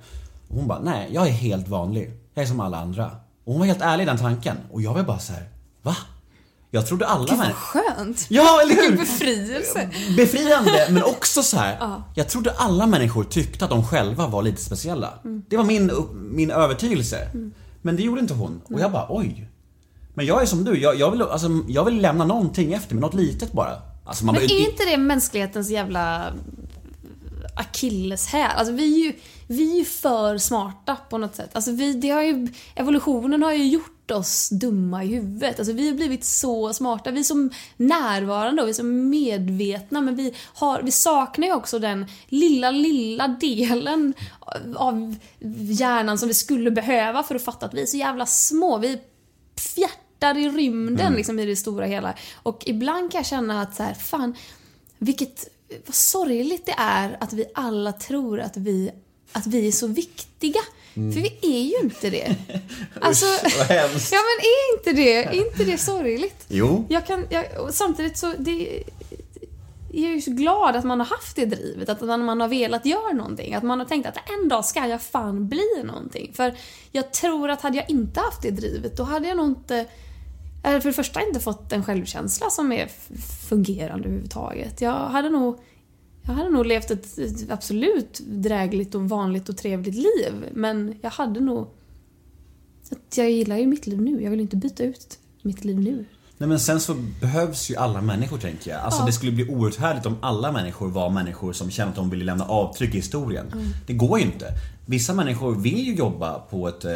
Och 0.47 0.55
hon 0.55 0.67
bara, 0.67 0.79
nej 0.79 1.09
jag 1.13 1.27
är 1.27 1.31
helt 1.31 1.67
vanlig. 1.67 2.11
Jag 2.33 2.43
är 2.43 2.47
som 2.47 2.59
alla 2.59 2.77
andra. 2.77 3.05
Och 3.43 3.53
hon 3.53 3.59
var 3.59 3.65
helt 3.65 3.81
ärlig 3.81 4.03
i 4.03 4.07
den 4.07 4.17
tanken. 4.17 4.57
Och 4.71 4.81
jag 4.81 4.93
var 4.93 5.03
bara 5.03 5.19
så 5.19 5.33
här, 5.33 5.49
va? 5.81 5.95
Jag 6.77 6.87
trodde 6.87 7.05
alla 7.07 7.21
Gud 7.21 7.29
vad 7.29 7.39
människor... 7.39 7.81
skönt! 7.95 8.25
Ja, 8.29 8.61
eller 8.61 8.75
hur? 8.75 8.97
befrielse! 8.97 9.89
Befriande, 10.17 10.87
men 10.89 11.03
också 11.15 11.43
så 11.43 11.57
här. 11.57 11.77
Ja. 11.79 12.03
Jag 12.15 12.29
trodde 12.29 12.51
alla 12.51 12.87
människor 12.87 13.23
tyckte 13.23 13.65
att 13.65 13.71
de 13.71 13.87
själva 13.87 14.27
var 14.27 14.43
lite 14.43 14.61
speciella. 14.61 15.13
Det 15.49 15.57
var 15.57 15.63
min, 15.63 15.91
min 16.13 16.51
övertygelse. 16.51 17.29
Men 17.81 17.95
det 17.95 18.03
gjorde 18.03 18.21
inte 18.21 18.33
hon. 18.33 18.61
Och 18.63 18.79
jag 18.79 18.91
bara, 18.91 19.05
oj. 19.09 19.49
Men 20.13 20.25
jag 20.25 20.41
är 20.41 20.45
som 20.45 20.63
du, 20.65 20.81
jag, 20.81 20.99
jag, 20.99 21.11
vill, 21.11 21.21
alltså, 21.21 21.47
jag 21.67 21.85
vill 21.85 22.01
lämna 22.01 22.25
någonting 22.25 22.73
efter 22.73 22.95
mig, 22.95 23.01
något 23.01 23.13
litet 23.13 23.51
bara. 23.51 23.81
Alltså, 24.05 24.25
Men 24.25 24.35
bara- 24.35 24.43
är 24.43 24.69
inte 24.69 24.85
det 24.85 24.97
mänsklighetens 24.97 25.69
jävla 25.69 26.33
akilleshäl? 27.55 28.51
Alltså 28.55 28.73
vi 28.73 29.01
är 29.01 29.05
ju, 29.05 29.13
vi 29.47 29.71
är 29.73 29.77
ju 29.77 29.85
för 29.85 30.37
smarta 30.37 30.97
på 31.09 31.17
något 31.17 31.35
sätt. 31.35 31.49
Alltså 31.53 31.71
vi, 31.71 31.93
det 31.93 32.09
har 32.09 32.21
ju, 32.21 32.47
evolutionen 32.75 33.43
har 33.43 33.53
ju 33.53 33.67
gjort 33.67 33.96
oss 34.11 34.49
dumma 34.49 35.03
i 35.03 35.07
huvudet. 35.07 35.59
Alltså 35.59 35.73
vi 35.73 35.87
har 35.87 35.95
blivit 35.95 36.23
så 36.23 36.73
smarta, 36.73 37.11
vi 37.11 37.19
är 37.19 37.23
så 37.23 37.49
närvarande 37.77 38.61
och 38.61 38.67
vi 38.67 38.71
är 38.71 38.75
så 38.75 38.83
medvetna 38.83 40.01
men 40.01 40.15
vi, 40.15 40.33
har, 40.53 40.81
vi 40.81 40.91
saknar 40.91 41.47
ju 41.47 41.53
också 41.53 41.79
den 41.79 42.05
lilla, 42.27 42.71
lilla 42.71 43.27
delen 43.27 44.13
av 44.75 45.15
hjärnan 45.69 46.17
som 46.17 46.27
vi 46.27 46.33
skulle 46.33 46.71
behöva 46.71 47.23
för 47.23 47.35
att 47.35 47.43
fatta 47.43 47.65
att 47.65 47.73
vi 47.73 47.81
är 47.81 47.85
så 47.85 47.97
jävla 47.97 48.25
små. 48.25 48.77
Vi 48.77 48.99
fjärtar 49.57 50.37
i 50.37 50.49
rymden 50.49 51.13
liksom 51.13 51.39
i 51.39 51.45
det 51.45 51.55
stora 51.55 51.85
hela. 51.85 52.13
Och 52.35 52.63
ibland 52.65 53.11
kan 53.11 53.19
jag 53.19 53.25
känna 53.25 53.61
att 53.61 53.75
så 53.75 53.83
här, 53.83 53.93
fan, 53.93 54.35
vilket, 54.97 55.47
vad 55.85 55.95
sorgligt 55.95 56.65
det 56.65 56.75
är 56.77 57.17
att 57.19 57.33
vi 57.33 57.45
alla 57.53 57.91
tror 57.91 58.39
att 58.39 58.57
vi, 58.57 58.91
att 59.37 59.47
vi 59.47 59.67
är 59.67 59.71
så 59.71 59.87
viktiga. 59.87 60.61
För 60.93 61.21
vi 61.21 61.37
är 61.41 61.61
ju 61.61 61.75
inte 61.83 62.09
det. 62.09 62.35
Alltså, 63.01 63.25
vad 63.57 63.67
hemskt. 63.77 64.11
ja 64.11 64.17
men 64.17 64.45
är 64.45 64.77
inte 64.77 65.01
det, 65.01 65.23
är 65.23 65.45
inte 65.45 65.63
det 65.63 65.77
sorgligt? 65.77 66.45
Jo. 66.47 66.85
Jag 66.89 67.07
kan, 67.07 67.25
jag, 67.29 67.73
samtidigt 67.73 68.17
så, 68.17 68.33
det, 68.37 68.83
jag 69.91 70.11
är 70.11 70.15
ju 70.15 70.21
så 70.21 70.31
glad 70.31 70.75
att 70.75 70.85
man 70.85 70.99
har 70.99 71.07
haft 71.07 71.35
det 71.35 71.45
drivet, 71.45 71.89
att 71.89 72.01
man, 72.01 72.41
har 72.41 72.47
velat 72.47 72.85
göra 72.85 73.13
någonting. 73.13 73.53
Att 73.53 73.63
man 73.63 73.79
har 73.79 73.85
tänkt 73.85 74.07
att 74.07 74.17
en 74.41 74.49
dag 74.49 74.65
ska 74.65 74.87
jag 74.87 75.01
fan 75.01 75.47
bli 75.49 75.83
någonting. 75.83 76.33
För 76.33 76.53
jag 76.91 77.13
tror 77.13 77.49
att 77.49 77.61
hade 77.61 77.77
jag 77.77 77.89
inte 77.89 78.19
haft 78.19 78.41
det 78.41 78.51
drivet, 78.51 78.97
då 78.97 79.03
hade 79.03 79.27
jag 79.27 79.37
nog 79.37 79.47
inte 79.47 79.85
för 80.61 80.83
det 80.83 80.93
första 80.93 81.21
inte 81.21 81.39
fått 81.39 81.71
en 81.71 81.83
självkänsla 81.83 82.49
som 82.49 82.71
är 82.71 82.87
fungerande 83.49 84.07
överhuvudtaget. 84.07 84.81
Jag 84.81 84.93
hade 84.93 85.29
nog, 85.29 85.59
jag 86.27 86.33
hade 86.33 86.49
nog 86.49 86.65
levt 86.65 86.91
ett, 86.91 87.07
absolut 87.49 88.19
drägligt 88.27 88.95
och 88.95 89.09
vanligt 89.09 89.49
och 89.49 89.57
trevligt 89.57 89.95
liv. 89.95 90.45
Men 90.53 90.95
jag 91.01 91.09
hade 91.09 91.39
nog... 91.39 91.67
Att 92.91 93.17
jag 93.17 93.31
gillar 93.31 93.57
ju 93.57 93.67
mitt 93.67 93.87
liv 93.87 94.01
nu. 94.01 94.23
Jag 94.23 94.31
vill 94.31 94.39
inte 94.39 94.55
byta 94.55 94.83
ut 94.83 95.19
mitt 95.41 95.65
liv 95.65 95.79
nu. 95.79 96.05
Nej 96.39 96.49
men 96.49 96.59
sen 96.59 96.79
så 96.79 96.95
behövs 97.21 97.69
ju 97.71 97.75
alla 97.75 98.01
människor 98.01 98.37
tänker 98.37 98.71
jag. 98.71 98.81
Alltså 98.81 99.01
Ja. 99.01 99.05
det 99.05 99.11
skulle 99.11 99.31
bli 99.31 99.49
outhärdligt 99.49 100.05
om 100.05 100.17
alla 100.21 100.51
människor 100.51 100.87
var 100.87 101.09
människor 101.09 101.53
som 101.53 101.71
kände 101.71 101.89
att 101.89 101.95
de 101.95 102.09
ville 102.09 102.25
lämna 102.25 102.45
avtryck 102.45 102.93
i 102.93 102.97
historien. 102.97 103.47
Mm. 103.53 103.65
Det 103.87 103.93
går 103.93 104.19
ju 104.19 104.25
inte. 104.25 104.45
Vissa 104.85 105.13
människor 105.13 105.55
vill 105.55 105.87
ju 105.87 105.95
jobba 105.95 106.39
på 106.39 106.67
ett, 106.67 106.85
eh, 106.85 106.91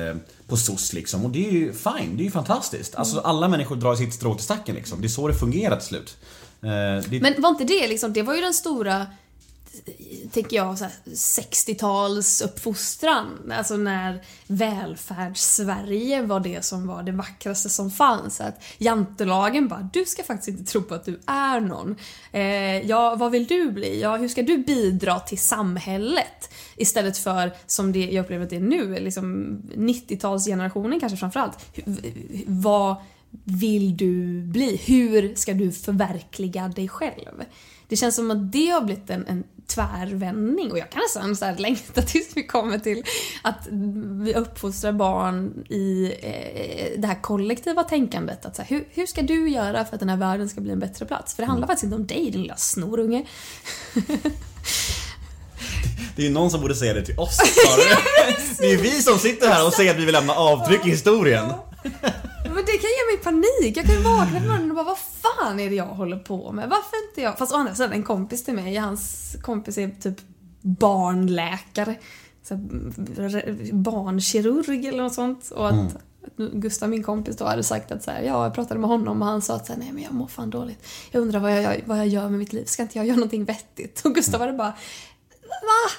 på 0.48 0.58
SOS 0.58 0.94
liksom 0.94 1.26
och 1.26 1.32
det 1.32 1.48
är 1.48 1.52
ju 1.52 1.74
fine, 1.74 2.18
det 2.18 2.24
är 2.24 2.26
ju 2.26 2.32
fantastiskt. 2.32 2.96
Alltså 2.96 3.16
Mm. 3.18 3.30
alla 3.30 3.48
människor 3.48 3.76
drar 3.76 3.96
sitt 3.96 4.14
strå 4.14 4.36
till 4.36 4.44
stacken 4.44 4.76
liksom. 4.76 5.02
Det 5.02 5.08
är 5.08 5.10
så 5.10 5.28
det 5.28 5.34
fungerar 5.34 5.76
till 5.76 5.88
slut. 5.88 6.18
Eh, 6.64 7.04
det, 7.10 7.22
Men 7.22 7.42
var 7.42 7.50
inte 7.50 7.64
det 7.64 7.88
liksom, 7.88 8.14
det 8.14 8.22
var 8.22 8.36
ju 8.36 8.42
den 8.42 8.54
stora, 8.54 9.08
tänker 10.32 10.58
jag, 10.58 10.78
60-tals 11.06 12.42
uppfostran. 12.42 13.52
Alltså 13.52 13.78
när 13.78 14.24
välfärdssverige 14.48 16.22
var 16.22 16.40
det 16.40 16.66
som 16.66 16.88
var 16.88 17.04
det 17.04 17.12
vackraste 17.12 17.70
som 17.70 17.92
fanns. 17.92 18.42
Att 18.42 18.64
jantelagen 18.78 19.68
bara, 19.68 19.90
du 19.94 20.06
ska 20.06 20.24
faktiskt 20.24 20.48
inte 20.48 20.72
tro 20.72 20.82
på 20.82 20.96
att 20.96 21.06
du 21.06 21.20
är 21.26 21.60
någon. 21.60 21.96
Eh, 22.32 22.88
ja, 22.90 23.16
vad 23.16 23.32
vill 23.32 23.46
du 23.46 23.72
bli? 23.72 24.02
Ja, 24.02 24.18
hur 24.18 24.28
ska 24.28 24.42
du 24.42 24.58
bidra 24.58 25.20
till 25.20 25.40
samhället? 25.40 26.50
Istället 26.76 27.18
för, 27.18 27.54
som 27.66 27.92
det 27.92 28.06
jag 28.06 28.24
upplever 28.24 28.44
att 28.44 28.50
det 28.50 28.56
är 28.56 28.60
nu, 28.60 29.00
liksom 29.00 29.58
90-talsgenerationen 29.76 31.00
kanske 31.00 31.18
framförallt. 31.18 31.58
Vad 32.46 32.96
vill 33.44 33.98
du 33.98 34.42
bli? 34.42 34.82
Hur 34.86 35.36
ska 35.36 35.54
du 35.54 35.72
förverkliga 35.72 36.68
dig 36.68 36.88
själv? 36.88 37.44
Det 37.88 37.96
känns 37.96 38.16
som 38.16 38.32
att 38.32 38.52
det 38.52 38.68
har 38.68 38.82
blivit 38.82 39.10
en, 39.10 39.28
en 39.28 39.44
tvärvändning 39.68 40.72
och 40.72 40.78
jag 40.78 40.90
kan 40.90 41.02
nästan 41.02 41.36
så 41.36 41.46
här 41.46 41.58
längta 41.58 42.02
tills 42.02 42.38
vi 42.38 42.44
kommer 42.44 42.80
till 42.80 43.04
att 43.42 43.68
vi 44.24 44.34
uppfostrar 44.36 44.92
barn 44.92 45.66
i 45.70 46.14
eh, 46.22 47.02
det 47.02 47.08
här 47.08 47.22
kollektiva 47.22 47.84
tänkandet. 47.84 48.46
Att 48.46 48.56
så 48.56 48.62
här, 48.62 48.70
hur, 48.70 48.88
hur 48.90 49.06
ska 49.06 49.22
du 49.22 49.50
göra 49.50 49.86
för 49.86 49.94
att 49.94 50.00
den 50.00 50.10
här 50.10 50.18
världen 50.18 50.50
ska 50.50 50.62
bli 50.62 50.72
en 50.72 50.80
bättre 50.80 51.06
plats? 51.06 51.36
För 51.36 51.44
det 51.44 51.48
handlar 51.48 51.68
faktiskt 51.68 51.84
inte 51.84 51.96
om 51.96 52.08
dig 52.08 52.32
din 52.32 52.42
lilla 52.42 52.56
snorunge. 52.56 53.26
det 56.16 56.22
är 56.22 56.26
ju 56.26 56.34
någon 56.34 56.52
som 56.52 56.62
borde 56.62 56.76
säga 56.76 56.94
det 56.94 57.06
till 57.06 57.20
oss 57.20 57.38
snarare. 57.38 57.98
Det 58.58 58.66
är 58.66 58.72
ju 58.72 58.78
vi 58.78 58.92
som 59.02 59.18
sitter 59.18 59.48
här 59.48 59.68
och 59.68 59.74
säger 59.74 59.92
att 59.92 60.00
vi 60.00 60.06
vill 60.06 60.14
lämna 60.14 60.34
avtryck 60.34 60.86
i 60.86 60.90
historien. 60.90 61.46
Men 62.44 62.66
det 62.66 62.78
kan 62.78 62.90
ge 62.90 63.06
mig 63.12 63.24
panik. 63.24 63.78
Jag 63.78 63.86
kan 63.86 63.96
ju 63.96 64.02
vakna 64.02 64.40
på 64.40 64.46
morgonen 64.46 64.70
och 64.70 64.76
bara 64.76 64.86
vad 64.86 64.98
fan 64.98 65.60
är 65.60 65.70
det 65.70 65.76
jag 65.76 65.86
håller 65.86 66.18
på 66.18 66.52
med? 66.52 66.70
Varför 66.70 67.10
inte 67.10 67.22
jag? 67.22 67.38
Fast 67.38 67.54
å 67.54 67.56
andra 67.56 67.76
sidan 67.76 67.92
en 67.92 68.04
kompis 68.04 68.44
till 68.44 68.54
mig, 68.54 68.76
hans 68.76 69.36
kompis 69.42 69.78
är 69.78 69.90
typ 70.02 70.18
barnläkare. 70.62 71.96
Så 72.44 72.54
här, 72.54 73.74
barnkirurg 73.74 74.88
eller 74.88 75.04
något 75.04 75.14
sånt. 75.14 75.52
Och 75.52 75.70
att 75.70 75.98
Gustav, 76.38 76.90
min 76.90 77.04
kompis 77.04 77.38
då, 77.38 77.46
hade 77.46 77.64
sagt 77.64 77.92
att 77.92 78.04
så 78.04 78.12
här, 78.12 78.22
ja, 78.22 78.44
jag 78.44 78.54
pratade 78.54 78.80
med 78.80 78.90
honom 78.90 79.22
och 79.22 79.28
han 79.28 79.42
sa 79.42 79.56
att 79.56 79.66
så 79.66 79.74
här, 79.74 79.80
nej 79.80 79.92
men 79.92 80.04
jag 80.04 80.14
mår 80.14 80.28
fan 80.28 80.50
dåligt. 80.50 80.88
Jag 81.12 81.22
undrar 81.22 81.40
vad 81.40 81.64
jag, 81.64 81.82
vad 81.86 81.98
jag 81.98 82.08
gör 82.08 82.30
med 82.30 82.40
mitt 82.40 82.54
liv. 82.54 82.66
Ska 82.66 82.84
inte 82.84 82.98
jag 82.98 83.08
göra 83.08 83.16
någonting 83.16 83.46
vettigt? 83.46 84.02
Och 84.06 84.16
Gustav 84.16 84.42
hade 84.42 84.54
bara 84.54 84.74
Va? 85.62 85.92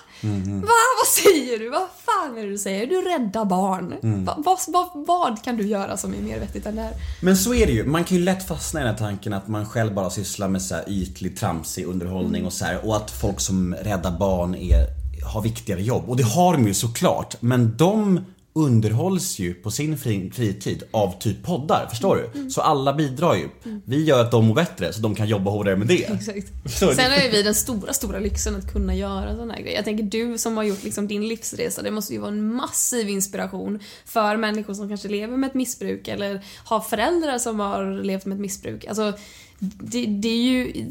Va? 0.60 0.82
Vad 1.00 1.08
säger 1.24 1.58
du? 1.58 1.70
Vad 1.70 1.88
fan 2.06 2.38
är 2.38 2.42
det 2.42 2.50
du 2.50 2.58
säger? 2.58 2.86
Du 2.86 3.02
räddar 3.02 3.44
barn. 3.44 3.94
Va, 4.24 4.34
vad, 4.38 4.58
vad, 4.68 5.06
vad 5.06 5.44
kan 5.44 5.56
du 5.56 5.66
göra 5.66 5.96
som 5.96 6.14
är 6.14 6.18
mer 6.18 6.40
vettigt 6.40 6.66
än 6.66 6.76
det 6.76 6.82
här? 6.82 6.92
Men 7.20 7.36
så 7.36 7.54
är 7.54 7.66
det 7.66 7.72
ju. 7.72 7.84
Man 7.84 8.04
kan 8.04 8.16
ju 8.16 8.22
lätt 8.22 8.48
fastna 8.48 8.80
i 8.80 8.82
den 8.82 8.92
här 8.92 8.98
tanken 8.98 9.32
att 9.32 9.48
man 9.48 9.66
själv 9.66 9.94
bara 9.94 10.10
sysslar 10.10 10.48
med 10.48 10.62
så 10.62 10.74
här 10.74 10.84
ytlig, 10.88 11.36
tramsig 11.36 11.86
underhållning 11.86 12.46
och 12.46 12.52
så 12.52 12.64
här, 12.64 12.86
och 12.86 12.96
att 12.96 13.10
folk 13.10 13.40
som 13.40 13.74
räddar 13.74 14.18
barn 14.18 14.54
är, 14.54 14.86
har 15.32 15.42
viktigare 15.42 15.82
jobb. 15.82 16.10
Och 16.10 16.16
det 16.16 16.22
har 16.24 16.52
de 16.52 16.66
ju 16.66 16.74
såklart. 16.74 17.36
Men 17.40 17.76
de 17.76 18.20
underhålls 18.54 19.38
ju 19.38 19.54
på 19.54 19.70
sin 19.70 19.98
fri, 19.98 20.30
fritid 20.34 20.82
av 20.90 21.18
typ 21.18 21.42
poddar, 21.42 21.86
förstår 21.90 22.16
du? 22.16 22.50
Så 22.50 22.60
alla 22.60 22.92
bidrar 22.92 23.34
ju. 23.34 23.48
Vi 23.84 24.04
gör 24.04 24.20
att 24.20 24.30
de 24.30 24.46
mår 24.46 24.54
bättre 24.54 24.92
så 24.92 25.00
de 25.00 25.14
kan 25.14 25.28
jobba 25.28 25.50
hårdare 25.50 25.76
med 25.76 25.86
det. 25.86 26.04
Exakt. 26.10 26.48
Sen 26.78 27.10
har 27.12 27.18
ju 27.18 27.30
vi 27.30 27.42
den 27.42 27.54
stora, 27.54 27.92
stora 27.92 28.18
lyxen 28.18 28.56
att 28.56 28.72
kunna 28.72 28.94
göra 28.94 29.34
sådana 29.34 29.54
här 29.54 29.60
grejer. 29.60 29.76
Jag 29.76 29.84
tänker 29.84 30.04
du 30.04 30.38
som 30.38 30.56
har 30.56 30.64
gjort 30.64 30.84
liksom 30.84 31.08
din 31.08 31.28
livsresa, 31.28 31.82
det 31.82 31.90
måste 31.90 32.12
ju 32.12 32.18
vara 32.18 32.30
en 32.30 32.54
massiv 32.54 33.08
inspiration 33.08 33.78
för 34.04 34.36
människor 34.36 34.74
som 34.74 34.88
kanske 34.88 35.08
lever 35.08 35.36
med 35.36 35.48
ett 35.48 35.54
missbruk 35.54 36.08
eller 36.08 36.44
har 36.64 36.80
föräldrar 36.80 37.38
som 37.38 37.60
har 37.60 38.02
levt 38.02 38.26
med 38.26 38.34
ett 38.34 38.40
missbruk. 38.40 38.84
Alltså, 38.84 39.12
det, 39.58 40.06
det 40.06 40.28
är 40.28 40.42
ju... 40.42 40.90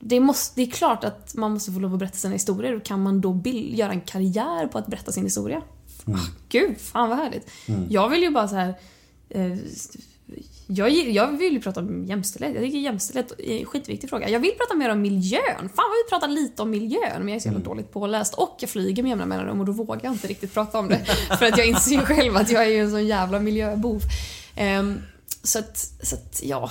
Det, 0.00 0.20
måste, 0.20 0.60
det 0.60 0.62
är 0.62 0.70
klart 0.70 1.04
att 1.04 1.34
man 1.34 1.52
måste 1.52 1.72
få 1.72 1.78
lov 1.78 1.92
att 1.92 1.98
berätta 1.98 2.16
sina 2.16 2.32
historier 2.32 2.76
och 2.76 2.84
kan 2.84 3.02
man 3.02 3.20
då 3.20 3.32
bil, 3.32 3.78
göra 3.78 3.92
en 3.92 4.00
karriär 4.00 4.66
på 4.66 4.78
att 4.78 4.86
berätta 4.86 5.12
sin 5.12 5.24
historia? 5.24 5.62
Ah, 6.14 6.26
gud, 6.48 6.80
fan 6.80 7.08
vad 7.08 7.18
härligt. 7.18 7.50
Jag 7.88 8.08
vill 8.08 8.22
ju 8.22 8.30
bara 8.30 8.48
så 8.48 8.54
här... 8.54 8.74
Eh, 9.28 9.56
jag, 10.66 10.90
jag 10.90 11.38
vill 11.38 11.52
ju 11.52 11.60
prata 11.60 11.80
om 11.80 12.04
jämställdhet. 12.04 12.54
Jag 12.54 12.64
tycker 12.64 12.78
jämställdhet 12.78 13.40
är 13.40 13.58
en 13.60 13.64
skitviktig 13.64 14.10
fråga. 14.10 14.28
Jag 14.28 14.40
vill 14.40 14.52
prata 14.58 14.74
mer 14.74 14.90
om 14.90 15.00
miljön. 15.00 15.42
Fan 15.58 15.70
vad 15.76 15.96
vi 16.04 16.10
pratar 16.10 16.28
lite 16.28 16.62
om 16.62 16.70
miljön, 16.70 17.18
men 17.18 17.28
jag 17.28 17.36
är 17.36 17.40
så 17.40 17.48
jävla 17.48 17.64
dåligt 17.64 17.92
påläst. 17.92 18.34
Och 18.34 18.56
jag 18.60 18.70
flyger 18.70 19.02
med 19.02 19.10
jämna 19.10 19.26
mellanrum 19.26 19.60
och 19.60 19.66
då 19.66 19.72
vågar 19.72 20.00
jag 20.02 20.12
inte 20.12 20.26
riktigt 20.26 20.54
prata 20.54 20.78
om 20.78 20.88
det. 20.88 21.04
För 21.38 21.46
att 21.46 21.58
jag 21.58 21.66
inser 21.66 21.90
ju 21.90 22.00
själv 22.00 22.36
att 22.36 22.50
jag 22.50 22.62
är 22.64 22.68
ju 22.68 22.78
en 22.78 22.90
sån 22.90 23.06
jävla 23.06 23.40
miljöbov. 23.40 24.02
Ehm, 24.56 25.00
så 25.42 25.58
att, 25.58 25.78
så 26.02 26.16
att 26.16 26.40
ja. 26.42 26.70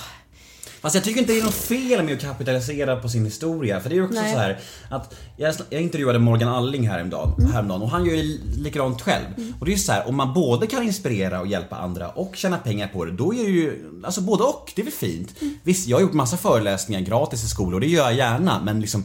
Fast 0.86 0.94
jag 0.94 1.04
tycker 1.04 1.20
inte 1.20 1.32
det 1.32 1.38
är 1.38 1.44
något 1.44 1.54
fel 1.54 2.04
med 2.04 2.14
att 2.14 2.20
kapitalisera 2.20 2.96
på 2.96 3.08
sin 3.08 3.24
historia. 3.24 3.80
För 3.80 3.88
det 3.88 3.94
är 3.94 3.96
ju 3.96 4.04
också 4.04 4.20
Nej. 4.20 4.32
så 4.32 4.38
här 4.38 4.58
att 4.90 5.14
jag, 5.36 5.54
jag 5.70 5.82
intervjuade 5.82 6.18
Morgan 6.18 6.48
Alling 6.48 6.88
häromdagen, 6.88 7.34
Mm. 7.38 7.52
häromdagen 7.52 7.82
och 7.82 7.90
han 7.90 8.04
gör 8.06 8.14
ju 8.14 8.38
likadant 8.56 9.02
själv. 9.02 9.24
Och 9.60 9.66
det 9.66 9.70
är 9.72 9.76
ju 9.76 9.78
så 9.78 9.92
här, 9.92 10.08
om 10.08 10.16
man 10.16 10.34
både 10.34 10.66
kan 10.66 10.82
inspirera 10.82 11.40
och 11.40 11.46
hjälpa 11.46 11.76
andra 11.76 12.08
och 12.08 12.36
tjäna 12.36 12.58
pengar 12.58 12.88
på 12.88 13.04
det, 13.04 13.12
då 13.12 13.34
är 13.34 13.44
det 13.44 13.50
ju, 13.50 14.00
alltså 14.04 14.20
både 14.20 14.44
och, 14.44 14.72
det 14.76 14.82
är 14.82 14.84
väl 14.84 14.92
fint. 14.92 15.34
Mm. 15.40 15.54
Visst, 15.62 15.88
jag 15.88 15.96
har 15.96 16.02
gjort 16.02 16.12
massa 16.12 16.36
föreläsningar 16.36 17.00
gratis 17.00 17.44
i 17.44 17.48
skolor 17.48 17.74
och 17.74 17.80
det 17.80 17.86
gör 17.86 18.04
jag 18.04 18.14
gärna, 18.14 18.60
men 18.64 18.80
liksom 18.80 19.04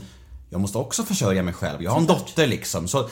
jag 0.50 0.62
måste 0.62 0.78
också 0.78 1.04
försörja 1.04 1.44
mig 1.44 1.54
själv. 1.54 1.84
Jag 1.84 1.92
har 1.92 2.00
en 2.00 2.08
dotter 2.08 2.48
liksom. 2.48 2.88
Så 2.88 3.10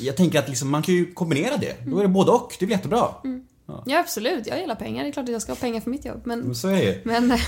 jag 0.00 0.16
tänker 0.16 0.38
att 0.38 0.48
liksom, 0.48 0.70
man 0.70 0.82
kan 0.82 0.94
ju 0.94 1.12
kombinera 1.12 1.56
det. 1.56 1.76
Då 1.86 1.98
är 1.98 2.02
det 2.02 2.08
både 2.08 2.30
och, 2.30 2.56
det 2.58 2.66
blir 2.66 2.76
jättebra. 2.76 3.08
Mm. 3.24 3.46
Ja 3.66 3.98
absolut, 4.00 4.46
jag 4.46 4.60
gillar 4.60 4.74
pengar. 4.74 5.02
Det 5.02 5.10
är 5.10 5.12
klart 5.12 5.24
att 5.24 5.32
jag 5.32 5.42
ska 5.42 5.52
ha 5.52 5.56
pengar 5.56 5.80
för 5.80 5.90
mitt 5.90 6.04
jobb. 6.04 6.20
Men, 6.24 6.54
Så 6.54 6.68
är 6.68 6.86
det 6.86 7.00
men 7.04 7.28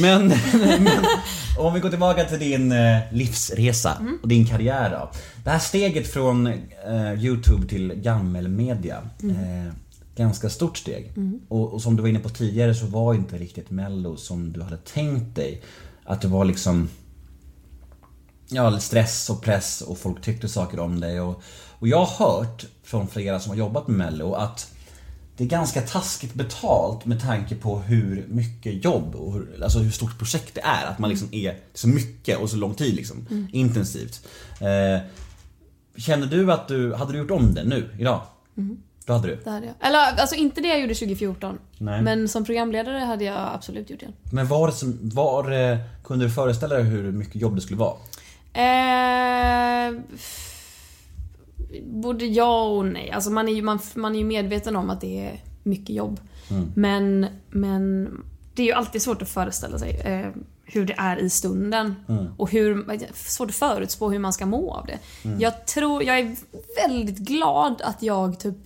Men, 0.00 0.28
men 0.28 0.88
om 1.58 1.74
vi 1.74 1.80
går 1.80 1.90
tillbaka 1.90 2.24
till 2.24 2.38
din 2.38 2.72
eh, 2.72 2.98
livsresa 3.12 4.06
och 4.22 4.28
din 4.28 4.46
karriär 4.46 4.90
då. 4.90 5.10
Det 5.44 5.50
här 5.50 5.58
steget 5.58 6.12
från 6.12 6.46
eh, 6.46 7.24
Youtube 7.24 7.68
till 7.68 7.92
gammelmedia. 7.94 9.02
Eh, 9.22 9.72
ganska 10.16 10.50
stort 10.50 10.76
steg. 10.76 11.12
Och, 11.48 11.72
och 11.72 11.82
som 11.82 11.96
du 11.96 12.02
var 12.02 12.08
inne 12.08 12.18
på 12.18 12.28
tidigare 12.28 12.74
så 12.74 12.86
var 12.86 13.14
inte 13.14 13.38
riktigt 13.38 13.70
mello 13.70 14.16
som 14.16 14.52
du 14.52 14.62
hade 14.62 14.76
tänkt 14.76 15.36
dig. 15.36 15.62
Att 16.04 16.20
det 16.20 16.28
var 16.28 16.44
liksom 16.44 16.88
Ja, 18.48 18.78
stress 18.78 19.30
och 19.30 19.42
press 19.42 19.80
och 19.80 19.98
folk 19.98 20.22
tyckte 20.22 20.48
saker 20.48 20.80
om 20.80 21.00
dig 21.00 21.20
och, 21.20 21.42
och 21.78 21.88
jag 21.88 22.04
har 22.04 22.26
hört 22.26 22.66
från 22.82 23.08
flera 23.08 23.40
som 23.40 23.50
har 23.50 23.56
jobbat 23.56 23.88
med 23.88 23.96
mello 23.98 24.32
att 24.32 24.72
det 25.36 25.44
är 25.44 25.48
ganska 25.48 25.80
taskigt 25.80 26.34
betalt 26.34 27.06
med 27.06 27.22
tanke 27.22 27.54
på 27.54 27.78
hur 27.78 28.26
mycket 28.28 28.84
jobb 28.84 29.14
och 29.14 29.32
hur, 29.32 29.62
alltså 29.62 29.78
hur 29.78 29.90
stort 29.90 30.18
projekt 30.18 30.54
det 30.54 30.60
är. 30.60 30.86
Att 30.86 30.98
man 30.98 31.10
liksom 31.10 31.28
är 31.32 31.58
så 31.74 31.88
mycket 31.88 32.38
och 32.38 32.50
så 32.50 32.56
lång 32.56 32.74
tid 32.74 32.94
liksom. 32.94 33.48
Intensivt. 33.52 34.26
Eh, 34.60 35.02
känner 35.96 36.26
du 36.26 36.52
att 36.52 36.68
du, 36.68 36.94
hade 36.94 37.12
du 37.12 37.18
gjort 37.18 37.30
om 37.30 37.54
det 37.54 37.64
nu, 37.64 37.90
idag? 37.98 38.20
Då 39.06 39.12
hade 39.12 39.28
du. 39.28 39.38
det 39.44 39.50
hade 39.50 39.66
jag. 39.66 39.74
Eller 39.80 39.98
alltså 39.98 40.34
inte 40.34 40.60
det 40.60 40.68
jag 40.68 40.80
gjorde 40.80 40.94
2014. 40.94 41.58
Nej. 41.78 42.02
Men 42.02 42.28
som 42.28 42.44
programledare 42.44 42.98
hade 42.98 43.24
jag 43.24 43.50
absolut 43.54 43.90
gjort 43.90 44.00
det. 44.00 44.12
Men 44.32 44.46
var, 44.46 44.72
var 45.14 45.52
eh, 45.52 45.78
kunde 46.04 46.24
du 46.24 46.30
föreställa 46.30 46.74
dig 46.74 46.84
hur 46.84 47.12
mycket 47.12 47.36
jobb 47.36 47.54
det 47.54 47.60
skulle 47.60 47.78
vara? 47.78 47.96
Eh, 48.52 49.94
både 51.84 52.26
ja 52.26 52.68
och 52.68 52.86
nej. 52.86 53.10
Alltså 53.10 53.30
man 53.30 53.48
är 53.48 53.52
ju, 53.52 53.62
man, 53.62 53.78
man 53.94 54.14
är 54.14 54.18
ju 54.18 54.24
medveten 54.24 54.76
om 54.76 54.90
att 54.90 55.00
det 55.00 55.26
är 55.26 55.40
mycket 55.62 55.96
jobb. 55.96 56.20
Men, 56.74 57.26
men 57.50 58.10
det 58.54 58.62
är 58.62 58.66
ju 58.66 58.72
alltid 58.72 59.02
svårt 59.02 59.22
att 59.22 59.28
föreställa 59.28 59.78
sig 59.78 60.00
eh, 60.00 60.30
hur 60.64 60.86
det 60.86 60.94
är 60.98 61.16
i 61.16 61.30
stunden. 61.30 61.94
Och 62.36 62.50
hur, 62.50 62.86
svårt 63.14 63.48
att 63.48 63.56
förutspå 63.56 64.10
hur 64.10 64.18
man 64.18 64.32
ska 64.32 64.46
må 64.46 64.72
av 64.72 64.86
det. 64.86 64.98
Jag 65.40 65.66
tror, 65.66 66.02
jag 66.02 66.18
är 66.18 66.36
väldigt 66.88 67.18
glad 67.18 67.82
att 67.82 68.02
jag 68.02 68.40
typ 68.40 68.58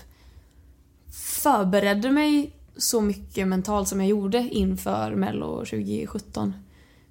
förberedde 1.42 2.10
mig 2.10 2.52
så 2.76 3.00
mycket 3.00 3.48
mentalt 3.48 3.88
som 3.88 4.00
jag 4.00 4.08
gjorde 4.08 4.38
inför 4.38 5.14
mello 5.14 5.56
2017. 5.56 6.54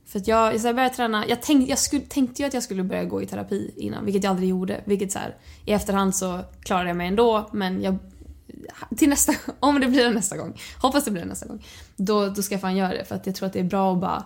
För 0.09 0.19
att 0.19 0.27
jag, 0.27 0.61
så 0.61 0.67
jag 0.67 0.75
började 0.75 0.95
träna, 0.95 1.27
jag, 1.27 1.41
tänk, 1.41 1.69
jag 1.69 1.79
skulle, 1.79 2.03
tänkte 2.03 2.41
ju 2.41 2.47
att 2.47 2.53
jag 2.53 2.63
skulle 2.63 2.83
börja 2.83 3.03
gå 3.03 3.21
i 3.21 3.25
terapi 3.25 3.73
innan, 3.77 4.05
vilket 4.05 4.23
jag 4.23 4.31
aldrig 4.31 4.49
gjorde. 4.49 4.81
Vilket 4.85 5.11
så 5.11 5.19
här, 5.19 5.35
i 5.65 5.71
efterhand 5.71 6.15
så 6.15 6.39
klarade 6.59 6.89
jag 6.89 6.97
mig 6.97 7.07
ändå, 7.07 7.49
men 7.53 7.81
jag... 7.81 7.97
Till 8.97 9.09
nästa 9.09 9.33
om 9.59 9.79
det 9.79 9.87
blir 9.87 10.03
det 10.03 10.11
nästa 10.11 10.37
gång, 10.37 10.59
hoppas 10.81 11.05
det 11.05 11.11
blir 11.11 11.21
det 11.21 11.27
nästa 11.27 11.47
gång. 11.47 11.65
Då, 11.95 12.29
då 12.29 12.41
ska 12.41 12.53
jag 12.53 12.61
fan 12.61 12.75
göra 12.75 12.93
det, 12.93 13.05
för 13.05 13.15
att 13.15 13.25
jag 13.25 13.35
tror 13.35 13.47
att 13.47 13.53
det 13.53 13.59
är 13.59 13.63
bra 13.63 13.93
att 13.93 14.01
bara 14.01 14.25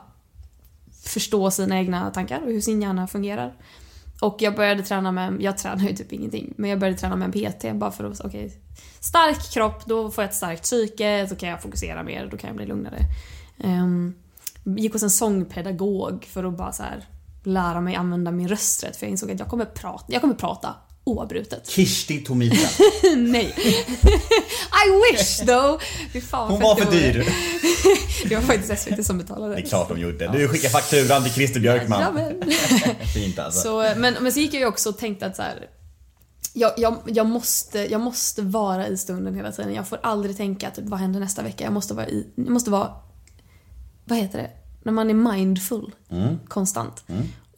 förstå 1.06 1.52
sina 1.52 1.78
egna 1.78 2.12
tankar 2.12 2.42
och 2.42 2.52
hur 2.52 2.62
sin 2.62 2.82
hjärna 2.82 3.08
fungerar. 3.08 3.54
Och 4.22 4.38
jag 4.40 4.56
började 4.56 4.84
träna 4.84 5.12
med, 5.12 5.42
jag 5.42 5.58
tränar 5.58 5.84
ju 5.84 5.96
typ 5.96 6.14
ingenting, 6.14 6.54
men 6.58 6.70
jag 6.70 6.80
började 6.80 6.98
träna 6.98 7.16
med 7.16 7.36
en 7.36 7.54
PT 7.54 7.80
bara 7.80 7.92
för 7.92 8.04
att, 8.04 8.22
okej, 8.22 8.54
stark 9.00 9.54
kropp, 9.54 9.86
då 9.86 10.12
får 10.12 10.24
jag 10.24 10.30
ett 10.30 10.36
starkt 10.36 10.64
psyke, 10.64 11.28
så 11.30 11.36
kan 11.36 11.50
jag 11.50 11.62
fokusera 11.62 12.04
mer, 12.04 12.28
då 12.32 12.38
kan 12.38 12.48
jag 12.48 12.58
bli 12.58 12.66
lugnare. 12.66 13.00
Um, 13.58 14.16
gick 14.64 14.94
hos 14.94 15.04
en 15.04 15.10
sångpedagog 15.10 16.26
för 16.26 16.44
att 16.44 16.58
bara 16.58 16.72
så 16.72 16.84
här 16.84 17.06
lära 17.44 17.82
mig 17.82 17.96
använda 17.96 18.32
min 18.32 18.48
röst 18.48 18.84
rätt, 18.84 18.98
för 18.98 19.06
jag 19.06 19.12
insåg 19.12 19.32
att 19.32 19.40
jag 19.40 19.48
kommer 19.48 19.66
prata, 19.66 20.06
jag 20.08 20.22
kommer 20.22 20.36
prata 20.36 20.76
oavbrutet. 21.04 21.68
Kishti 21.70 22.24
Tomita. 22.24 22.56
Nej. 23.18 23.56
I 24.84 25.12
wish 25.12 25.38
though! 25.38 25.80
Fan 26.30 26.52
Hon 26.52 26.62
var 26.62 26.76
för 26.76 26.92
dyr. 26.92 27.34
Det 28.30 28.36
var 28.36 28.42
faktiskt 28.42 28.84
SVT 28.84 29.06
som 29.06 29.18
betalade. 29.18 29.56
Det 29.56 29.62
är 29.62 29.66
klart 29.66 29.90
de 29.90 30.00
gjorde. 30.00 30.28
Du 30.28 30.48
skickar 30.48 30.70
fakturan 30.70 31.24
till 31.24 31.34
Christer 31.34 31.60
Björkman. 31.60 32.00
Jajamän. 32.00 32.52
Fint 33.14 33.40
alltså. 33.40 33.62
Så, 33.62 34.00
men, 34.00 34.14
men 34.22 34.32
så 34.32 34.40
gick 34.40 34.54
jag 34.54 34.60
ju 34.60 34.66
också 34.66 34.90
och 34.90 34.98
tänkte 34.98 35.26
att 35.26 35.36
så 35.36 35.42
här, 35.42 35.68
jag, 36.54 36.72
jag, 36.78 36.98
jag, 37.06 37.26
måste, 37.26 37.80
jag 37.80 38.02
måste 38.02 38.42
vara 38.42 38.88
i 38.88 38.98
stunden 38.98 39.36
hela 39.36 39.52
tiden. 39.52 39.74
Jag 39.74 39.88
får 39.88 40.00
aldrig 40.04 40.38
tänka 40.38 40.72
typ, 40.72 40.86
vad 40.86 41.00
händer 41.00 41.20
nästa 41.20 41.42
vecka? 41.42 41.64
Jag 41.64 41.74
måste 41.74 41.94
vara 41.94 42.08
i, 42.08 42.28
jag 42.36 42.50
måste 42.50 42.72
vara, 42.72 42.90
vad 44.06 44.18
heter 44.18 44.38
det? 44.38 44.50
När 44.84 44.92
man 44.92 45.10
är 45.10 45.14
mindful 45.14 45.96
konstant. 46.48 47.04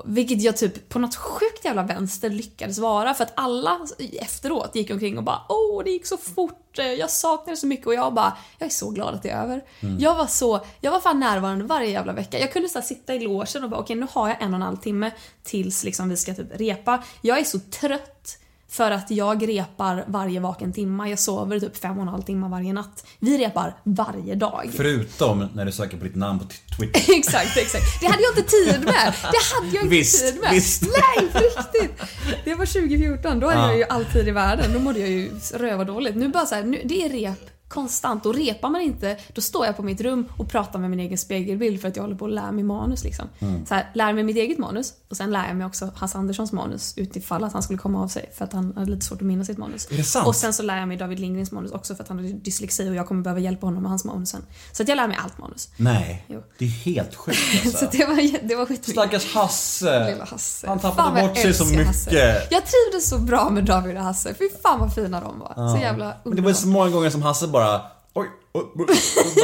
Vilket 0.06 0.42
jag 0.42 0.58
typ 0.58 0.90
på 0.90 1.00
något 1.00 1.16
sjukt 1.16 1.66
jävla 1.66 1.84
vänster 1.84 2.30
lyckades 2.30 2.78
vara 2.80 3.14
för 3.14 3.24
att 3.24 3.34
alla 3.36 3.80
efteråt 4.22 4.76
gick 4.76 4.92
omkring 4.92 5.18
och 5.18 5.24
bara 5.24 5.42
åh 5.50 5.84
det 5.84 5.92
gick 5.92 6.06
så 6.06 6.18
fort, 6.18 6.80
eh, 6.80 6.86
jag 6.86 7.10
saknar 7.10 7.54
det 7.54 7.58
så 7.58 7.68
mycket 7.68 7.88
och 7.88 7.94
jag 7.94 8.14
bara 8.14 8.38
jag 8.58 8.68
är 8.68 8.72
så 8.72 8.90
glad 8.90 9.16
att 9.16 9.24
det 9.24 9.30
är 9.30 9.44
över. 9.44 9.64
Jag 10.00 10.16
var 10.16 10.28
så, 10.28 10.66
jag 10.82 10.92
var 10.92 11.00
fan 11.00 11.20
närvarande 11.20 11.66
varje 11.66 11.90
jävla 11.90 12.14
vecka. 12.14 12.40
Jag 12.40 12.54
kunde 12.54 12.70
så 12.70 12.82
sitta 12.82 13.16
i 13.16 13.20
logen 13.20 13.64
och 13.64 13.70
bara 13.70 13.80
okej 13.80 13.96
nu 13.96 14.08
har 14.12 14.28
jag 14.28 14.42
en 14.42 14.50
och 14.50 14.56
en 14.56 14.62
halv 14.62 14.78
timme 14.78 15.12
tills 15.44 15.84
liksom 15.84 16.10
vi 16.10 16.18
ska 16.18 16.34
typ 16.34 16.60
repa. 16.60 17.04
Jag 17.22 17.40
är 17.40 17.44
så 17.44 17.60
trött 17.60 18.38
för 18.70 18.92
att 18.92 19.12
jag 19.12 19.48
repar 19.50 20.04
varje 20.08 20.40
vaken 20.40 20.74
timma. 20.74 21.10
Jag 21.10 21.20
sover 21.20 21.60
typ 21.60 21.78
fem 21.78 21.96
och 21.98 22.02
en 22.02 22.08
halv 22.08 22.22
timme 22.22 22.48
varje 22.48 22.74
natt. 22.74 23.06
Vi 23.20 23.38
repar 23.38 23.78
varje 23.84 24.36
dag. 24.36 24.70
Förutom 24.76 25.48
när 25.54 25.66
du 25.66 25.72
söker 25.72 25.98
på 25.98 26.04
ditt 26.04 26.16
namn 26.16 26.40
på 26.40 26.46
Twitter. 26.80 27.14
exakt, 27.18 27.58
exakt. 27.58 28.02
Det 28.02 28.08
hade 28.08 28.24
jag 28.24 28.32
inte 28.38 28.50
tid 28.52 28.84
med. 28.86 29.14
Det 29.32 29.56
hade 29.56 29.68
jag 29.76 29.84
inte 29.84 29.88
Visst, 29.96 30.26
tid 30.26 30.42
med. 30.42 30.52
visst. 30.52 30.82
Nej, 30.84 31.30
på 31.32 31.40
riktigt. 31.40 32.02
Det 32.44 32.56
var 32.56 32.66
2014. 32.66 33.40
Då 33.40 33.48
hade 33.48 33.60
Ja. 33.60 33.68
jag 33.70 33.78
ju 33.78 33.84
all 33.84 34.06
tid 34.06 34.28
i 34.28 34.32
världen. 34.32 34.74
Då 34.74 34.80
mådde 34.80 35.00
jag 35.00 35.10
ju 35.10 35.32
rövardåligt. 35.54 36.16
Nu 36.18 36.28
bara 36.30 36.46
så 36.46 36.56
här, 36.56 36.64
nu, 36.64 36.82
det 36.86 37.06
är 37.06 37.10
rep 37.10 37.40
konstant 37.68 38.26
och 38.26 38.36
repar 38.36 38.70
man 38.70 38.82
inte 38.82 39.18
då 39.34 39.42
står 39.42 39.66
jag 39.66 39.78
på 39.78 39.84
mitt 39.84 40.02
rum 40.02 40.26
och 40.38 40.50
pratar 40.50 40.80
med 40.80 40.90
min 40.90 41.00
egen 41.00 41.18
spegelbild 41.18 41.82
för 41.82 41.88
att 41.88 41.96
jag 41.96 42.04
håller 42.04 42.16
på 42.16 42.26
att 42.26 42.32
lära 42.32 42.52
mig 42.52 42.64
manus 42.64 43.04
liksom. 43.04 43.26
Mm. 43.40 43.66
Så 43.66 43.74
här, 43.74 43.92
lär 43.94 44.14
mig 44.14 44.24
mitt 44.24 44.38
eget 44.38 44.58
manus 44.58 44.94
och 45.10 45.18
sen 45.18 45.32
lär 45.32 45.48
jag 45.48 45.56
mig 45.58 45.68
också 45.68 45.92
Hasse 45.96 46.18
Anderssons 46.18 46.52
manus 46.52 46.94
utifall 46.98 47.44
att 47.44 47.54
han 47.54 47.64
skulle 47.64 47.80
komma 47.80 48.04
av 48.04 48.08
sig 48.08 48.32
för 48.38 48.46
att 48.46 48.54
han 48.54 48.74
hade 48.76 48.92
lite 48.92 49.06
svårt 49.06 49.22
att 49.22 49.28
minnas 49.28 49.48
sitt 49.48 49.58
manus. 49.58 49.88
Och 50.26 50.36
sen 50.36 50.54
så 50.54 50.64
lär 50.64 50.78
jag 50.78 50.88
mig 50.88 50.98
David 50.98 51.20
Lindgrens 51.20 51.52
manus 51.52 51.72
också 51.72 51.96
för 51.96 52.04
att 52.04 52.10
han 52.10 52.18
har 52.20 52.26
dyslexi 52.26 52.90
och 52.90 52.96
jag 52.96 53.08
kommer 53.08 53.22
behöva 53.22 53.40
hjälpa 53.40 53.68
honom 53.68 53.82
med 53.84 53.90
hans 53.90 54.06
manus 54.06 54.30
sen. 54.30 54.42
Så 54.72 54.84
att 54.84 54.90
jag 54.90 54.96
lär 54.96 55.08
mig 55.08 55.18
allt 55.24 55.38
manus. 55.38 55.70
Nej, 55.78 56.26
Jo. 56.28 56.44
det 56.60 56.66
är 56.66 56.70
helt 56.70 57.16
sjukt 57.16 57.38
Så 57.64 57.68
alltså. 57.68 57.98
det 57.98 58.06
var, 58.06 58.48
det 58.48 58.56
var 58.56 58.66
skitmycket. 58.66 58.92
Stackars 58.92 59.34
Hasse. 59.34 60.12
Lilla 60.12 60.26
Hasse. 60.26 60.68
Han 60.68 60.80
tappade 60.80 61.22
bort 61.22 61.38
sig 61.38 61.54
så 61.54 61.66
mycket. 61.66 61.88
Hasse. 61.88 62.48
Jag 62.50 62.64
trivdes 62.66 63.10
så 63.10 63.18
bra 63.18 63.50
med 63.50 63.66
David 63.66 63.98
och 63.98 64.04
Hasse. 64.04 64.34
Fy 64.34 64.50
fan 64.64 64.80
vad 64.80 64.94
fina 64.96 65.22
de 65.22 65.40
var. 65.40 65.76
Så 65.76 65.82
jävla 65.82 66.18
Men 66.24 66.36
det 66.36 66.42
var 66.42 66.54
så 66.54 66.68
många 66.68 66.90
gånger 66.90 67.10
som 67.10 67.22
Hasse 67.22 67.48
bara 67.48 67.65
Oj, 68.14 68.28
oj, 68.54 68.64
oj, 68.76 68.86
oj 68.88 68.96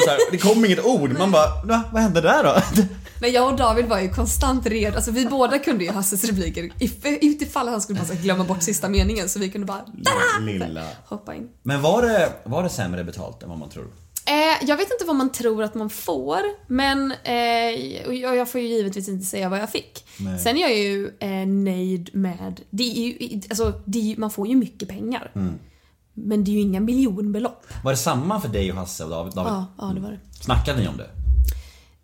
här, 0.07 0.17
det 0.31 0.37
kom 0.37 0.65
inget 0.65 0.85
ord. 0.85 1.17
Man 1.19 1.31
bara, 1.31 1.47
"Va, 1.65 1.83
vad 1.93 2.01
hände 2.01 2.21
där 2.21 2.43
då? 2.43 2.55
Men 3.21 3.31
jag 3.31 3.51
och 3.51 3.57
David 3.57 3.85
var 3.85 3.99
ju 3.99 4.09
konstant 4.09 4.65
redo. 4.65 4.95
Alltså 4.95 5.11
vi 5.11 5.25
båda 5.25 5.59
kunde 5.59 5.83
ju 5.83 5.91
Hasses 5.91 6.23
repliker 6.23 6.63
if- 6.63 7.17
utifall 7.21 7.67
han 7.67 7.81
skulle 7.81 7.99
bara 7.99 8.13
glömma 8.15 8.43
bort 8.43 8.61
sista 8.63 8.89
meningen 8.89 9.29
så 9.29 9.39
vi 9.39 9.49
kunde 9.49 9.67
bara 9.67 9.85
Lilla. 10.39 10.87
hoppa 11.05 11.35
in. 11.35 11.49
Men 11.63 11.81
var 11.81 12.01
det, 12.01 12.29
var 12.43 12.63
det 12.63 12.69
sämre 12.69 13.03
betalt 13.03 13.43
än 13.43 13.49
vad 13.49 13.57
man 13.59 13.69
tror? 13.69 13.87
Eh, 14.25 14.67
jag 14.67 14.77
vet 14.77 14.91
inte 14.91 15.05
vad 15.05 15.15
man 15.15 15.31
tror 15.31 15.63
att 15.63 15.75
man 15.75 15.89
får, 15.89 16.39
men 16.67 17.13
eh, 17.23 17.35
jag, 18.15 18.35
jag 18.35 18.49
får 18.51 18.61
ju 18.61 18.67
givetvis 18.67 19.07
inte 19.09 19.25
säga 19.25 19.49
vad 19.49 19.59
jag 19.59 19.69
fick. 19.71 20.05
Nej. 20.19 20.39
Sen 20.39 20.57
är 20.57 20.61
jag 20.61 20.75
ju 20.77 21.11
eh, 21.19 21.47
nöjd 21.47 22.09
med... 22.13 22.61
Det 22.69 22.83
är 22.83 23.05
ju, 23.05 23.41
alltså, 23.49 23.81
det 23.85 24.11
är, 24.13 24.17
man 24.17 24.31
får 24.31 24.47
ju 24.47 24.55
mycket 24.55 24.89
pengar. 24.89 25.31
Mm. 25.35 25.53
Men 26.13 26.43
det 26.43 26.51
är 26.51 26.53
ju 26.53 26.59
inga 26.59 26.79
miljonbelopp. 26.79 27.65
Var 27.83 27.91
det 27.91 27.97
samma 27.97 28.41
för 28.41 28.49
dig 28.49 28.71
och 28.71 28.77
Hasse 28.77 29.03
och 29.03 29.09
David? 29.09 29.33
Ja, 29.35 29.65
ja, 29.77 29.85
det 29.85 29.99
var 29.99 30.11
det. 30.11 30.19
Snackade 30.31 30.79
ni 30.79 30.87
om 30.87 30.97
det? 30.97 31.09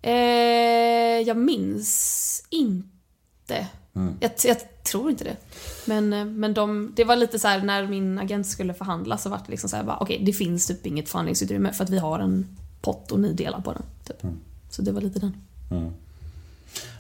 Eh, 0.02 1.28
jag 1.28 1.38
minns 1.38 2.44
inte. 2.50 3.68
Mm. 3.96 4.14
Jag, 4.20 4.32
jag 4.46 4.84
tror 4.84 5.10
inte 5.10 5.24
det. 5.24 5.36
Men, 5.86 6.14
eh, 6.14 6.26
men 6.26 6.54
de, 6.54 6.94
det 6.96 7.04
var 7.04 7.16
lite 7.16 7.40
så 7.40 7.48
här 7.48 7.62
när 7.62 7.88
min 7.88 8.20
agent 8.20 8.48
skulle 8.48 8.74
förhandla 8.74 9.18
så 9.18 9.30
var 9.30 9.38
det 9.38 9.52
liksom 9.52 9.70
så 9.70 9.76
här 9.76 9.84
bara 9.84 9.98
okej 9.98 10.22
det 10.26 10.34
finns 10.34 10.68
typ 10.68 10.86
inget 10.86 11.10
förhandlingsutrymme 11.10 11.74
för 11.74 11.84
att 11.84 11.90
vi 11.90 12.00
har 12.00 12.20
en 12.20 12.58
pott 12.82 13.12
och 13.12 13.20
ni 13.20 13.34
delar 13.34 13.62
på 13.62 13.74
den. 13.74 13.84
Typ. 14.08 14.24
Mm. 14.24 14.38
Så 14.70 14.82
det 14.82 14.92
var 14.92 15.02
lite 15.02 15.20
den. 15.20 15.34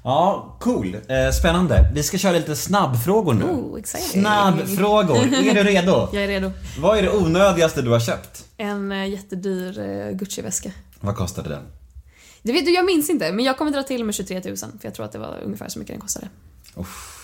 Ja, 0.04 0.58
cool. 0.60 0.96
Eh, 0.96 1.32
spännande. 1.40 1.92
Vi 1.94 2.04
ska 2.04 2.18
köra 2.18 2.32
lite 2.32 2.56
snabbfrågor 2.56 3.34
nu. 3.34 3.46
Oh, 3.46 3.80
exciting. 3.80 4.22
Snabbfrågor. 4.22 5.18
Är 5.18 5.54
du 5.54 5.64
redo? 5.64 6.10
Jag 6.14 6.24
är 6.24 6.28
redo. 6.28 6.52
Vad 6.80 6.98
är 6.98 7.02
det 7.02 7.12
onödigaste 7.12 7.82
du 7.82 7.90
har 7.90 8.00
köpt? 8.00 8.46
En 8.58 8.92
eh, 8.92 9.10
jättedyr 9.10 9.80
eh, 9.80 10.16
Gucci-väska. 10.16 10.72
Vad 11.00 11.16
kostade 11.16 11.50
den? 11.50 11.64
Det 12.42 12.54
vet 12.54 12.66
du, 12.66 12.74
jag 12.74 12.86
minns 12.86 13.10
inte, 13.10 13.32
men 13.32 13.46
jag 13.46 13.58
kommer 13.58 13.72
dra 13.72 13.84
till 13.84 14.04
med 14.04 14.16
23 14.16 14.42
000 14.46 14.58
för 14.58 14.68
jag 14.82 14.94
tror 14.94 15.06
att 15.06 15.12
det 15.12 15.20
var 15.20 15.40
ungefär 15.46 15.70
så 15.70 15.80
mycket 15.80 15.94
den 15.94 16.02
kostade. 16.02 16.28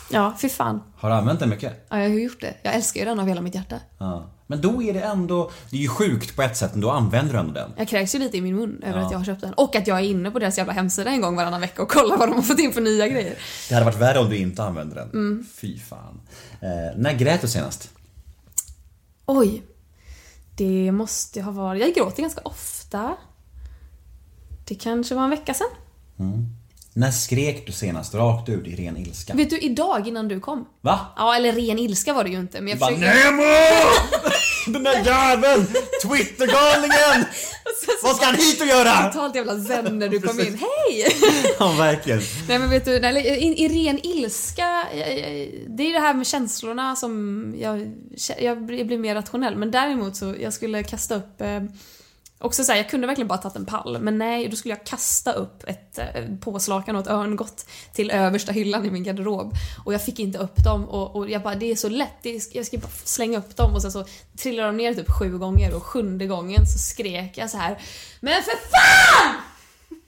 Ja, 0.09 0.33
fy 0.41 0.49
fan. 0.49 0.83
Har 0.97 1.09
du 1.09 1.15
använt 1.15 1.39
den 1.39 1.49
mycket? 1.49 1.85
Ja, 1.89 1.99
jag 1.99 2.09
har 2.09 2.15
gjort 2.19 2.41
det. 2.41 2.53
Jag 2.63 2.73
älskar 2.75 2.99
ju 2.99 3.05
den 3.05 3.19
av 3.19 3.27
hela 3.27 3.41
mitt 3.41 3.55
hjärta. 3.55 3.75
Ja. 3.97 4.29
Men 4.47 4.61
då 4.61 4.83
är 4.83 4.93
det 4.93 5.01
ändå, 5.01 5.51
det 5.69 5.77
är 5.77 5.81
ju 5.81 5.87
sjukt 5.87 6.35
på 6.35 6.41
ett 6.41 6.57
sätt, 6.57 6.71
men 6.71 6.81
då 6.81 6.91
använder 6.91 7.33
du 7.33 7.39
ändå 7.39 7.53
den. 7.53 7.71
Jag 7.77 7.87
kräks 7.87 8.15
ju 8.15 8.19
lite 8.19 8.37
i 8.37 8.41
min 8.41 8.55
mun 8.55 8.83
över 8.83 8.99
Ja. 8.99 9.05
att 9.05 9.11
jag 9.11 9.17
har 9.19 9.25
köpt 9.25 9.41
den. 9.41 9.53
Och 9.53 9.75
att 9.75 9.87
jag 9.87 9.97
är 9.99 10.03
inne 10.03 10.31
på 10.31 10.39
deras 10.39 10.57
jävla 10.57 10.73
hemsida 10.73 11.09
en 11.11 11.21
gång 11.21 11.35
varannan 11.35 11.61
vecka 11.61 11.81
och 11.81 11.89
kollar 11.91 12.17
vad 12.17 12.29
de 12.29 12.35
har 12.35 12.41
fått 12.41 12.59
in 12.59 12.71
för 12.73 12.81
nya 12.81 13.07
grejer. 13.07 13.35
Det 13.69 13.73
hade 13.73 13.85
varit 13.85 13.97
värre 13.97 14.19
om 14.19 14.29
du 14.29 14.37
inte 14.37 14.63
använde 14.63 14.95
den. 14.95 15.09
Mm. 15.09 15.45
Fy 15.55 15.79
fan. 15.79 16.21
Eh, 16.61 16.69
när 16.97 17.13
grät 17.13 17.41
du 17.41 17.47
senast? 17.47 17.89
Oj. 19.25 19.63
Det 20.55 20.91
måste 20.91 21.41
ha 21.41 21.51
varit... 21.51 21.81
Jag 21.81 21.93
gråter 21.95 22.21
ganska 22.21 22.41
ofta. 22.41 23.15
Det 24.67 24.75
kanske 24.75 25.15
var 25.15 25.23
en 25.23 25.29
vecka 25.29 25.53
sedan. 25.53 25.67
När 26.95 27.11
skrek 27.11 27.65
du 27.65 27.71
senast 27.71 28.13
rakt 28.13 28.49
ut 28.49 28.67
i 28.67 28.75
ren 28.75 28.97
ilska? 28.97 29.33
Vet 29.33 29.49
du, 29.49 29.57
idag 29.57 30.07
innan 30.07 30.27
du 30.27 30.39
kom. 30.39 30.65
Va? 30.81 30.99
Ja, 31.17 31.35
eller 31.35 31.51
ren 31.53 31.79
ilska 31.79 32.13
var 32.13 32.23
det 32.23 32.29
ju 32.29 32.39
inte, 32.39 32.61
men 32.61 32.67
jag 32.69 32.79
Bara, 32.79 32.95
försöker... 32.95 33.31
Nemo! 33.31 33.43
Den 34.73 34.83
där 34.83 35.05
jäveln! 35.05 35.65
Twittergalningen! 36.03 37.25
Vad 38.03 38.15
ska 38.15 38.25
han 38.25 38.35
hit 38.35 38.61
och 38.61 38.67
göra? 38.67 39.03
Totalt 39.11 39.35
jävla 39.35 39.59
zen 39.63 39.99
när 39.99 40.09
du 40.09 40.19
kom 40.21 40.39
in. 40.39 40.59
Hej! 40.89 41.05
Ja, 41.59 41.71
verkligen. 41.77 42.21
Nej 42.47 42.59
men 42.59 42.69
vet 42.69 42.85
du, 42.85 42.99
nej, 42.99 43.27
i, 43.27 43.65
i 43.65 43.67
ren 43.67 43.99
ilska, 44.05 44.83
jag- 44.93 45.19
jag- 45.19 45.49
det 45.67 45.83
är 45.83 45.87
ju 45.87 45.93
det 45.93 45.99
här 45.99 46.13
med 46.13 46.27
känslorna 46.27 46.95
som 46.95 47.55
jag, 47.59 47.91
jag 48.39 48.65
blir 48.65 48.97
mer 48.97 49.15
rationell. 49.15 49.55
Men 49.55 49.71
däremot 49.71 50.15
så, 50.15 50.35
jag 50.39 50.53
skulle 50.53 50.83
kasta 50.83 51.15
upp 51.15 51.41
eh, 51.41 51.59
Också 52.43 52.63
såhär, 52.63 52.79
jag 52.79 52.89
kunde 52.89 53.07
verkligen 53.07 53.27
bara 53.27 53.37
tagit 53.37 53.55
en 53.55 53.65
pall, 53.65 53.97
men 54.01 54.17
nej, 54.17 54.47
då 54.47 54.55
skulle 54.55 54.73
jag 54.73 54.85
kasta 54.85 55.33
upp 55.33 55.63
ett 55.67 55.97
eh, 55.97 56.05
påslakan 56.41 56.95
och 56.95 57.01
ett 57.01 57.07
örngott 57.07 57.65
till 57.93 58.11
översta 58.11 58.51
hyllan 58.51 58.85
i 58.85 58.91
min 58.91 59.03
garderob. 59.03 59.53
Och 59.85 59.93
jag 59.93 60.05
fick 60.05 60.19
inte 60.19 60.37
upp 60.37 60.63
dem 60.63 60.89
och, 60.89 61.15
och 61.15 61.29
jag 61.29 61.41
bara, 61.41 61.55
det 61.55 61.71
är 61.71 61.75
så 61.75 61.89
lätt, 61.89 62.25
är, 62.25 62.41
jag 62.51 62.65
ska 62.65 62.77
bara 62.77 62.91
slänga 63.03 63.37
upp 63.37 63.55
dem 63.55 63.73
och 63.73 63.81
sen 63.81 63.91
så 63.91 64.05
trillade 64.37 64.67
de 64.67 64.77
ner 64.77 64.93
typ 64.93 65.11
sju 65.11 65.37
gånger 65.37 65.73
och 65.75 65.83
sjunde 65.83 66.25
gången 66.27 66.65
så 66.67 66.79
skrek 66.79 67.37
jag 67.37 67.49
så 67.49 67.57
här 67.57 67.81
Men 68.19 68.43
för 68.43 68.51
FAN! 68.51 69.41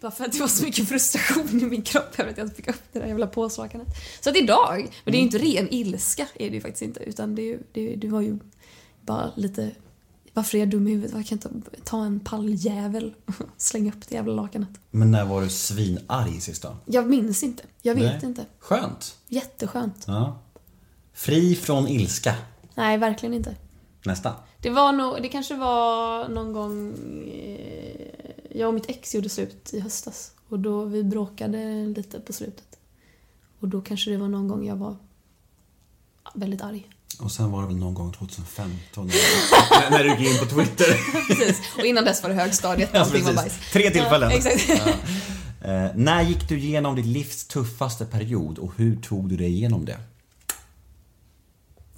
Bara 0.01 0.11
för 0.11 0.25
att 0.25 0.31
det 0.31 0.39
var 0.39 0.47
så 0.47 0.63
mycket 0.63 0.89
frustration 0.89 1.61
i 1.61 1.65
min 1.65 1.81
kropp 1.81 2.19
över 2.19 2.31
att 2.31 2.37
jag 2.37 2.45
inte 2.45 2.55
fick 2.55 2.67
upp 2.67 2.83
det 2.91 2.99
där 2.99 3.07
jävla 3.07 3.27
påslakanet. 3.27 3.87
Så 4.21 4.29
att 4.29 4.37
idag, 4.37 4.87
men 5.03 5.11
det 5.11 5.17
är 5.17 5.19
ju 5.19 5.25
inte 5.25 5.37
ren 5.37 5.67
ilska, 5.71 6.27
är 6.35 6.49
det 6.49 6.55
ju 6.55 6.61
faktiskt 6.61 6.81
inte, 6.81 6.99
utan 6.99 7.35
det, 7.35 7.53
är 7.53 7.59
det, 7.71 7.95
det 7.95 8.07
var 8.07 8.21
ju 8.21 8.39
bara 9.01 9.31
lite 9.35 9.71
varför 10.35 10.57
är 10.57 10.59
jag 10.59 10.69
dum 10.69 10.87
i 10.87 10.91
huvudet? 10.91 11.15
Jag 11.15 11.25
kan 11.25 11.35
inte 11.35 11.49
ta 11.83 12.05
en 12.05 12.19
palljävel 12.19 13.13
och 13.25 13.33
slänga 13.57 13.91
upp 13.91 14.07
det 14.07 14.15
jävla 14.15 14.33
lakanet. 14.33 14.69
Men 14.91 15.11
när 15.11 15.25
var 15.25 15.41
du 15.41 15.49
svinarg 15.49 16.41
sist 16.41 16.61
då? 16.61 16.77
Jag 16.85 17.09
minns 17.09 17.43
inte. 17.43 17.63
Jag 17.81 17.95
vet 17.95 18.21
Nej. 18.21 18.25
inte. 18.25 18.45
Skönt. 18.59 19.17
Jätteskönt. 19.27 20.03
Ja. 20.07 20.39
Fri 21.13 21.55
från 21.55 21.87
ilska. 21.87 22.35
Nej, 22.75 22.97
verkligen 22.97 23.33
inte. 23.33 23.55
Nästa. 24.05 24.35
Det 24.61 24.69
var 24.69 24.91
nog, 24.91 25.21
det 25.21 25.29
kanske 25.29 25.55
var 25.55 26.29
någon 26.29 26.53
gång 26.53 26.93
eh, 27.27 28.07
jag 28.51 28.67
och 28.67 28.73
mitt 28.73 28.89
ex 28.89 29.15
gjorde 29.15 29.29
slut 29.29 29.73
i 29.73 29.79
höstas. 29.79 30.31
Och 30.49 30.59
då 30.59 30.85
vi 30.85 31.03
bråkade 31.03 31.85
lite 31.85 32.19
på 32.19 32.33
slutet. 32.33 32.79
Och 33.59 33.67
då 33.67 33.81
kanske 33.81 34.11
det 34.11 34.17
var 34.17 34.27
någon 34.27 34.47
gång 34.47 34.67
jag 34.67 34.75
var 34.75 34.95
väldigt 36.33 36.61
arg. 36.61 36.89
Och 37.19 37.31
sen 37.31 37.51
var 37.51 37.61
det 37.61 37.67
väl 37.67 37.77
någon 37.77 37.93
gång 37.93 38.11
2015 38.11 39.07
när, 39.07 39.89
när 39.91 40.03
du 40.03 40.09
gick 40.09 40.31
in 40.33 40.39
på 40.39 40.45
Twitter. 40.55 40.85
Precis. 41.27 41.61
Och 41.77 41.85
innan 41.85 42.03
dess 42.05 42.23
var 42.23 42.29
det 42.29 42.35
högstadiet 42.35 42.89
Ja, 42.93 42.99
allting 42.99 43.23
var 43.23 43.33
bajs. 43.33 43.53
Tre 43.73 43.89
tillfällen. 43.89 44.31
Ja, 44.31 44.37
exakt. 44.37 44.69
Eh, 45.61 45.87
när 45.95 46.21
gick 46.21 46.49
du 46.49 46.59
igenom 46.59 46.95
ditt 46.95 47.05
livs 47.05 47.47
tuffaste 47.47 48.05
period 48.05 48.57
och 48.59 48.71
hur 48.77 48.95
tog 48.95 49.29
du 49.29 49.37
dig 49.37 49.47
igenom 49.47 49.85
det? 49.85 49.97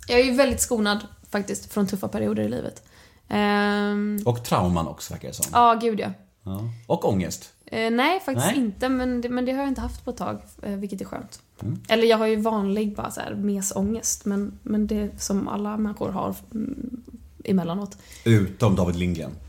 Jag 0.08 0.20
är 0.20 0.24
ju 0.24 0.32
väldigt 0.36 0.62
skonad 0.62 1.08
faktiskt 1.32 1.74
från 1.74 1.88
tuffa 1.88 2.08
perioder 2.08 2.44
i 2.44 2.50
livet. 2.50 2.84
Ehm, 3.30 4.20
Och 4.26 4.44
trauman 4.46 4.88
också 4.88 5.14
verkar 5.14 5.28
det 5.28 5.34
som. 5.34 5.46
Ja, 5.52 5.74
gud 5.82 6.00
ja. 6.00 6.12
Ja. 6.44 6.62
Och 6.88 7.10
ångest. 7.10 7.50
Eh, 7.72 7.92
nej, 7.92 8.20
faktiskt 8.20 8.48
Nej. 8.48 8.58
inte. 8.58 8.90
Men 8.90 9.22
det, 9.22 9.30
men 9.30 9.46
det 9.46 9.52
har 9.52 9.60
jag 9.60 9.68
inte 9.68 9.82
haft 9.82 10.06
på 10.06 10.12
ett 10.12 10.18
tag, 10.18 10.42
eh, 10.62 10.72
vilket 10.72 11.02
är 11.02 11.06
skönt. 11.06 11.40
Eller 11.88 12.08
jag 12.08 12.18
har 12.18 12.28
ju 12.28 12.36
vanlig 12.36 12.96
bara 12.96 13.12
så 13.12 13.22
här 13.22 13.36
mesångest, 13.36 14.26
men, 14.26 14.60
men 14.64 14.88
det 14.88 15.22
som 15.22 15.48
alla 15.48 15.78
människor 15.78 16.10
har 16.10 16.36
mm, 16.54 17.02
emellanåt. 17.44 17.98
Utom 18.24 18.76
David 18.76 18.96
Lindgren. 18.96 19.32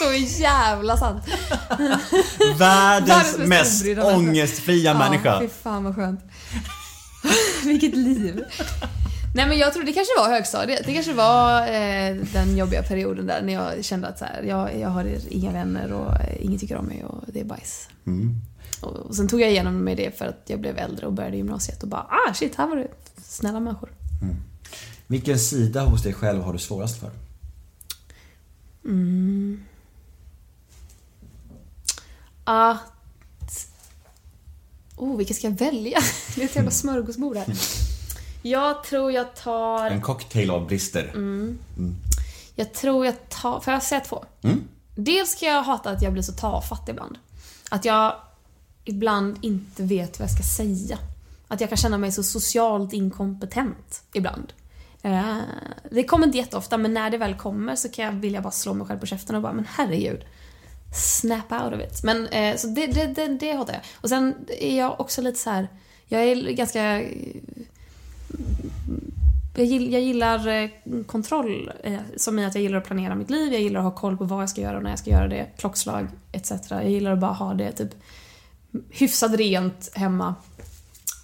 Så 0.00 0.40
jävla 0.42 0.96
sant! 0.96 1.24
Världens 2.58 3.38
mest 3.38 3.82
obrydda 3.82 4.02
människa. 4.04 4.16
ångestfria 4.16 5.20
Ja, 5.24 5.40
fy 5.40 5.48
fan 5.48 5.84
vad 5.84 5.94
skönt. 5.96 6.20
Vilket 7.64 7.94
liv. 7.96 8.44
Nej 9.34 9.48
men 9.48 9.58
jag 9.58 9.72
tror 9.72 9.84
det 9.84 9.92
kanske 9.92 10.12
var 10.18 10.28
högstadiet. 10.28 10.82
Det 10.86 10.94
kanske 10.94 11.12
var 11.12 11.62
eh, 11.62 12.16
den 12.32 12.56
jobbiga 12.56 12.82
perioden 12.82 13.26
där 13.26 13.42
när 13.42 13.52
jag 13.52 13.84
kände 13.84 14.08
att 14.08 14.18
så 14.18 14.24
här, 14.24 14.42
jag, 14.42 14.78
jag 14.78 14.88
har 14.88 15.06
inga 15.28 15.52
vänner 15.52 15.92
och 15.92 16.14
eh, 16.20 16.44
ingen 16.44 16.58
tycker 16.58 16.76
om 16.76 16.84
mig 16.84 17.04
och 17.04 17.24
det 17.26 17.40
är 17.40 17.44
bajs. 17.44 17.88
Och, 18.80 18.96
och 18.96 19.14
sen 19.16 19.28
tog 19.28 19.40
jag 19.40 19.50
igenom 19.50 19.76
med 19.84 19.96
det 19.96 20.18
för 20.18 20.26
att 20.26 20.42
jag 20.46 20.60
blev 20.60 20.78
äldre 20.78 21.06
och 21.06 21.12
började 21.12 21.36
gymnasiet 21.36 21.82
och 21.82 21.88
bara 21.88 22.00
ah 22.02 22.34
shit, 22.34 22.54
här 22.54 22.66
var 22.66 22.76
det 22.76 22.88
snälla 23.22 23.60
människor. 23.60 23.88
Vilken 25.06 25.38
sida 25.38 25.84
hos 25.84 26.02
dig 26.02 26.12
själv 26.12 26.42
har 26.42 26.52
du 26.52 26.58
svårast 26.58 27.00
för? 27.00 27.10
Att... 32.44 33.66
Oh, 34.96 35.16
vilka 35.16 35.34
ska 35.34 35.46
jag 35.46 35.58
välja? 35.58 35.98
Det 36.34 36.40
är 36.42 36.44
ett 36.44 36.56
jävla 36.56 36.70
smörgåsbord 36.70 37.36
här. 37.36 37.46
Jag 38.42 38.84
tror 38.84 39.12
jag 39.12 39.34
tar... 39.36 39.86
En 39.86 40.00
cocktail 40.00 40.50
av 40.50 40.66
brister. 40.66 41.10
Mm. 41.14 41.58
Jag 42.54 42.72
tror 42.72 43.06
jag 43.06 43.28
tar... 43.28 43.60
Får 43.60 43.72
jag 43.72 43.82
säga 43.82 44.00
två? 44.00 44.24
Mm. 44.42 44.64
Dels 44.94 45.34
kan 45.34 45.48
jag 45.48 45.62
hata 45.62 45.90
att 45.90 46.02
jag 46.02 46.12
blir 46.12 46.22
så 46.22 46.32
tafatt 46.32 46.88
ibland. 46.88 47.18
Att 47.70 47.84
jag 47.84 48.14
ibland 48.84 49.38
inte 49.40 49.82
vet 49.82 50.18
vad 50.18 50.28
jag 50.28 50.34
ska 50.34 50.42
säga. 50.42 50.98
Att 51.48 51.60
jag 51.60 51.70
kan 51.70 51.76
känna 51.76 51.98
mig 51.98 52.12
så 52.12 52.22
socialt 52.22 52.92
inkompetent 52.92 54.02
ibland. 54.12 54.52
Eh, 55.02 55.36
Det 55.90 56.04
kommer 56.04 56.26
inte 56.26 56.38
jätteofta, 56.38 56.78
men 56.78 56.94
när 56.94 57.10
det 57.10 57.18
väl 57.18 57.34
kommer 57.34 57.76
så 57.76 57.88
kan 57.88 58.04
jag 58.04 58.12
vilja 58.12 58.40
bara 58.40 58.50
slå 58.50 58.74
mig 58.74 58.86
själv 58.86 58.98
på 59.00 59.06
käften 59.06 59.36
och 59.36 59.42
bara 59.42 59.52
men 59.52 59.66
herregud. 59.70 60.24
Snap 60.94 61.52
out 61.52 61.74
of 61.74 61.80
it. 61.80 62.02
Men 62.02 62.26
eh, 62.26 62.56
så 62.56 62.66
det, 62.66 62.86
det, 62.86 63.06
det, 63.06 63.26
det 63.28 63.52
hatar 63.52 63.72
jag. 63.72 63.82
Och 63.94 64.08
sen 64.08 64.34
är 64.60 64.78
jag 64.78 65.00
också 65.00 65.22
lite 65.22 65.38
så 65.38 65.50
här. 65.50 65.68
Jag 66.06 66.22
är 66.22 66.50
ganska 66.52 67.02
jag, 69.54 69.66
gillar, 69.66 69.92
jag 69.92 70.02
gillar 70.02 70.70
kontroll, 71.06 71.72
eh, 71.84 71.98
som 72.16 72.38
i 72.38 72.44
att 72.44 72.54
jag 72.54 72.62
gillar 72.62 72.78
att 72.78 72.86
planera 72.86 73.14
mitt 73.14 73.30
liv, 73.30 73.52
jag 73.52 73.62
gillar 73.62 73.80
att 73.80 73.84
ha 73.84 73.94
koll 73.94 74.16
på 74.16 74.24
vad 74.24 74.42
jag 74.42 74.50
ska 74.50 74.60
göra 74.60 74.76
och 74.76 74.82
när 74.82 74.90
jag 74.90 74.98
ska 74.98 75.10
göra 75.10 75.28
det, 75.28 75.46
klockslag 75.56 76.08
etc. 76.32 76.52
Jag 76.70 76.90
gillar 76.90 77.12
att 77.12 77.18
bara 77.20 77.32
ha 77.32 77.54
det 77.54 77.72
typ 77.72 77.94
hyfsat 78.90 79.32
rent 79.32 79.90
hemma. 79.94 80.34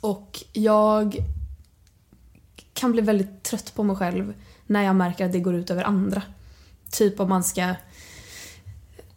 Och 0.00 0.44
jag 0.52 1.16
kan 2.74 2.92
bli 2.92 3.02
väldigt 3.02 3.42
trött 3.42 3.74
på 3.74 3.82
mig 3.82 3.96
själv 3.96 4.34
när 4.66 4.82
jag 4.82 4.96
märker 4.96 5.26
att 5.26 5.32
det 5.32 5.40
går 5.40 5.54
ut 5.54 5.70
över 5.70 5.82
andra. 5.82 6.22
Typ 6.90 7.20
om 7.20 7.28
man 7.28 7.44
ska 7.44 7.74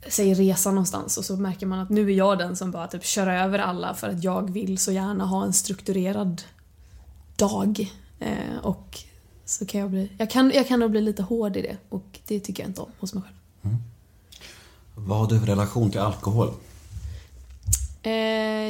säg 0.07 0.33
resa 0.33 0.71
någonstans 0.71 1.17
och 1.17 1.25
så 1.25 1.37
märker 1.37 1.65
man 1.65 1.79
att 1.79 1.89
nu 1.89 2.11
är 2.11 2.15
jag 2.15 2.37
den 2.37 2.55
som 2.55 2.71
bara 2.71 2.87
typ 2.87 3.05
kör 3.05 3.27
över 3.27 3.59
alla 3.59 3.93
för 3.93 4.09
att 4.09 4.23
jag 4.23 4.51
vill 4.51 4.77
så 4.77 4.91
gärna 4.91 5.25
ha 5.25 5.45
en 5.45 5.53
strukturerad 5.53 6.41
dag. 7.39 7.91
Eh, 8.19 8.57
och 8.61 8.99
så 9.45 9.65
kan 9.65 9.81
jag 9.81 9.89
bli... 9.89 10.11
Jag 10.17 10.29
kan, 10.29 10.51
jag 10.55 10.67
kan 10.67 10.79
nog 10.79 10.91
bli 10.91 11.01
lite 11.01 11.23
hård 11.23 11.57
i 11.57 11.61
det 11.61 11.77
och 11.89 12.19
det 12.27 12.39
tycker 12.39 12.63
jag 12.63 12.69
inte 12.69 12.81
om 12.81 12.91
hos 12.99 13.13
mig 13.13 13.23
själv. 13.23 13.35
Vad 14.95 15.17
har 15.17 15.27
du 15.27 15.39
för 15.39 15.47
relation 15.47 15.91
till 15.91 15.99
alkohol? 15.99 16.53
Eh, 18.03 18.11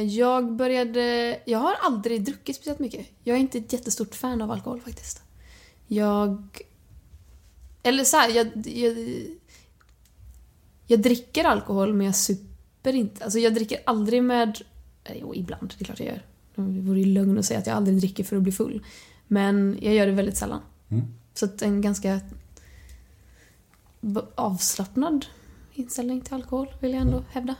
jag 0.02 0.52
började... 0.52 1.38
Jag 1.44 1.58
har 1.58 1.74
aldrig 1.82 2.24
druckit 2.24 2.56
speciellt 2.56 2.78
mycket. 2.78 3.06
Jag 3.24 3.36
är 3.36 3.40
inte 3.40 3.58
ett 3.58 3.72
jättestort 3.72 4.14
fan 4.14 4.42
av 4.42 4.50
alkohol 4.50 4.80
faktiskt. 4.80 5.22
Jag... 5.86 6.58
Eller 7.82 8.04
så 8.04 8.16
här, 8.16 8.28
jag, 8.28 8.66
jag... 8.66 8.96
Jag 10.86 11.00
dricker 11.00 11.44
alkohol 11.44 11.94
men 11.94 12.06
jag 12.06 12.16
super 12.16 12.94
inte. 12.94 13.24
Alltså 13.24 13.38
jag 13.38 13.54
dricker 13.54 13.80
aldrig 13.86 14.22
med... 14.22 14.62
eh, 15.04 15.16
Jo, 15.20 15.34
ibland. 15.34 15.74
Det 15.78 15.82
är 15.82 15.84
klart 15.84 16.00
jag 16.00 16.08
gör. 16.08 16.22
Det 16.74 16.80
vore 16.80 16.98
ju 16.98 17.04
lögn 17.06 17.38
att 17.38 17.44
säga 17.44 17.58
att 17.60 17.66
jag 17.66 17.76
aldrig 17.76 17.98
dricker 17.98 18.24
för 18.24 18.36
att 18.36 18.42
bli 18.42 18.52
full. 18.52 18.84
Men 19.26 19.78
jag 19.80 19.94
gör 19.94 20.06
det 20.06 20.12
väldigt 20.12 20.36
sällan. 20.36 20.60
Så 21.34 21.44
att 21.44 21.62
en 21.62 21.80
ganska 21.80 22.20
avslappnad 24.34 25.26
inställning 25.74 26.20
till 26.20 26.34
alkohol 26.34 26.68
vill 26.80 26.90
jag 26.92 27.00
ändå 27.00 27.24
hävda. 27.30 27.54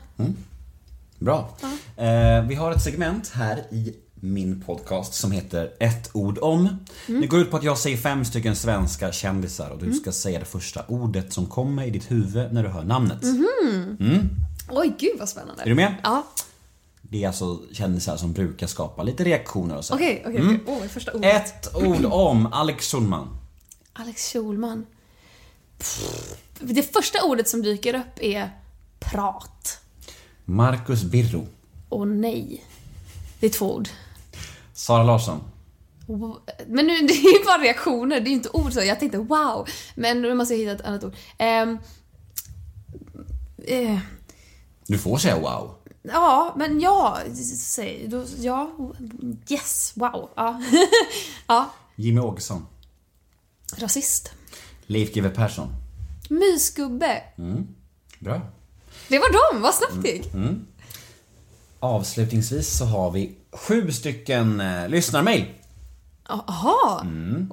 Bra. 1.19 1.57
Eh, 1.97 2.47
vi 2.49 2.55
har 2.55 2.73
ett 2.73 2.83
segment 2.83 3.29
här 3.29 3.59
i 3.71 3.95
min 4.15 4.61
podcast 4.61 5.15
som 5.15 5.31
heter 5.33 5.73
Ett 5.81 6.11
ord 6.13 6.39
om. 6.39 6.69
Det 7.07 7.27
går 7.27 7.41
ut 7.41 7.51
på 7.51 7.57
att 7.57 7.63
jag 7.63 7.79
säger 7.79 7.97
fem 7.97 8.25
stycken 8.25 8.57
svenska 8.57 9.13
kändisar 9.13 9.71
och 9.71 9.79
du 9.79 9.93
ska 9.93 10.13
säga 10.13 10.39
det 10.39 10.45
första 10.45 10.85
ordet 10.89 11.33
som 11.33 11.47
kommer 11.47 11.85
i 11.85 11.91
ditt 11.91 12.11
huvud 12.11 12.53
när 12.53 12.63
du 12.63 12.69
hör 12.69 12.85
namnet. 12.85 13.25
Oj, 14.71 14.95
gud 14.99 15.19
vad 15.19 15.29
spännande. 15.29 15.63
Är 15.63 15.67
du 15.67 15.75
med? 15.75 15.95
Ja. 16.03 16.27
Det 17.13 17.23
är 17.25 17.27
alltså 17.27 17.61
kändisar 17.73 18.17
som 18.17 18.33
brukar 18.33 18.67
skapa 18.67 19.03
lite 19.03 19.25
reaktioner 19.25 19.77
och 19.77 19.85
så. 19.85 19.95
Okej, 19.95 20.23
okej, 20.27 20.37
Mm. 20.41 20.61
okej. 20.65 20.75
Åh, 20.83 20.89
första 20.89 21.13
ordet. 21.13 21.35
Ett 21.65 21.75
ord 21.77 22.05
om 22.05 22.47
Alex 22.53 22.91
Schulman. 22.93 23.29
Alex 23.93 24.33
Schulman. 24.33 24.87
Pff, 25.79 26.35
Det 26.61 26.83
första 26.95 27.25
ordet 27.25 27.49
som 27.49 27.63
dyker 27.63 27.95
upp 27.95 28.21
är 28.21 28.51
prat. 29.01 29.81
Marcus 30.45 31.03
Birro. 31.03 31.47
Och 31.89 32.09
nej. 32.09 32.65
Det 33.41 33.47
är 33.47 33.51
två 33.51 33.75
ord. 33.75 33.89
Sara 34.73 35.03
Larsson. 35.03 35.41
Men 36.67 36.87
nu, 36.87 36.99
det 37.07 37.13
är 37.15 37.39
ju 37.39 37.45
bara 37.45 37.59
reaktioner, 37.63 38.21
det 38.21 38.27
är 38.27 38.31
ju 38.31 38.37
inte 38.37 38.49
ord 38.53 38.73
så. 38.73 38.81
Jag 38.81 39.01
tänkte 39.01 39.19
wow. 39.19 39.69
Men 39.95 40.23
nu 40.23 40.35
måste 40.35 40.55
jag 40.55 40.59
hitta 40.59 40.73
ett 40.73 40.89
annat 40.89 41.05
ord. 41.05 41.15
Ehm, 41.39 41.79
eh, 43.67 43.99
Du 44.87 44.99
får 44.99 45.19
säga 45.19 45.39
wow. 45.39 45.75
Ja, 46.03 46.55
men 46.57 46.81
ja. 46.81 47.19
Då, 48.09 48.25
ja. 48.39 48.71
Yes, 49.49 49.93
wow. 49.95 50.31
Ja. 50.35 50.63
ja. 51.47 51.71
Jimmy 51.97 52.21
Åkesson. 52.21 52.67
Rasist. 53.77 54.33
Leif 54.87 55.15
GW 55.15 55.29
Persson. 55.29 55.75
Mysgubbe. 56.29 57.23
Bra. 58.19 58.41
Det 59.09 59.19
var 59.19 59.53
dem, 59.53 59.63
vad 59.63 59.75
snabbt 59.75 60.03
det 60.03 60.09
gick. 60.09 60.31
Avslutningsvis 61.81 62.79
så 62.79 62.85
har 62.85 63.11
vi 63.11 63.37
sju 63.53 63.93
stycken 63.93 64.61
eh, 64.61 64.89
lyssnarmail. 64.89 65.47
Jaha. 66.47 67.07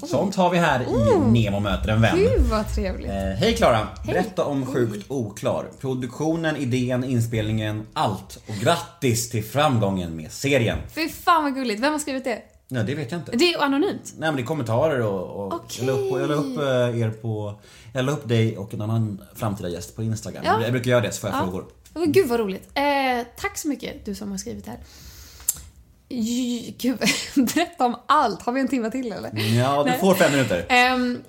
Sånt 0.08 0.36
har 0.36 0.50
vi 0.50 0.58
här 0.58 0.82
i 0.82 1.20
Nemo 1.32 1.60
möter 1.60 1.90
en 1.90 2.02
vän. 2.02 2.16
Gud 2.18 2.42
vad 2.50 2.74
trevligt. 2.76 3.10
Eh, 3.10 3.16
hej 3.16 3.56
Klara! 3.56 3.88
Berätta 4.08 4.46
om 4.46 4.66
Sjukt 4.66 5.12
oklar. 5.12 5.66
Produktionen, 5.80 6.56
idén, 6.58 7.04
inspelningen, 7.04 7.88
allt. 7.94 8.40
Och 8.48 8.56
grattis 8.56 9.30
till 9.30 9.44
framgången 9.44 10.16
med 10.16 10.32
serien. 10.32 10.78
Fy 10.96 11.10
fan 11.10 11.44
vad 11.44 11.56
gulligt. 11.56 11.82
Vem 11.84 11.92
har 11.92 12.00
skrivit 12.00 12.24
det? 12.24 12.42
Nej, 12.70 12.84
det 12.84 12.96
vet 12.96 13.12
jag 13.12 13.22
inte. 13.22 13.32
Det 13.32 13.54
är 13.54 13.64
anonymt. 13.64 14.14
Nej 14.18 14.30
men 14.30 14.36
det 14.36 14.42
är 14.42 14.46
kommentarer 14.46 15.02
och, 15.02 15.46
och 15.46 15.54
Okej. 15.54 15.86
jag, 15.86 15.96
la 15.96 16.02
upp, 16.02 16.20
jag 16.22 16.30
la 16.30 16.36
upp 16.36 16.58
eh, 16.96 17.02
er 17.02 17.10
på... 17.10 17.60
Jag 17.94 18.06
la 18.06 18.12
upp 18.12 18.28
dig 18.28 18.58
och 18.58 18.74
en 18.74 18.82
annan 18.82 19.22
framtida 19.36 19.70
gäst 19.70 19.96
på 19.96 20.04
Instagram. 20.04 20.44
Ja. 20.46 20.62
Jag 20.62 20.72
brukar 20.72 20.92
göra 20.92 21.02
det 21.02 21.12
så 21.12 21.22
får 21.22 21.30
jag 21.30 21.40
Ja. 21.40 21.44
frågor. 21.44 21.66
Gud 22.06 22.28
vad 22.28 22.40
roligt. 22.40 22.70
Eh, 22.74 22.84
tack 23.38 23.58
så 23.58 23.68
mycket 23.68 24.06
du 24.06 24.16
som 24.16 24.32
har 24.32 24.38
skrivit 24.38 24.68
här. 24.68 24.78
Gud, 26.10 26.98
berätta 27.36 27.86
om 27.86 27.96
allt. 28.06 28.42
Har 28.42 28.54
vi 28.54 28.62
en 28.62 28.68
timme 28.68 28.92
till 28.92 29.12
eller? 29.12 29.58
Ja, 29.58 29.84
du 29.84 29.92
får 29.92 30.16
fem 30.16 30.32
minuter. 30.32 30.66
Um, 30.94 31.22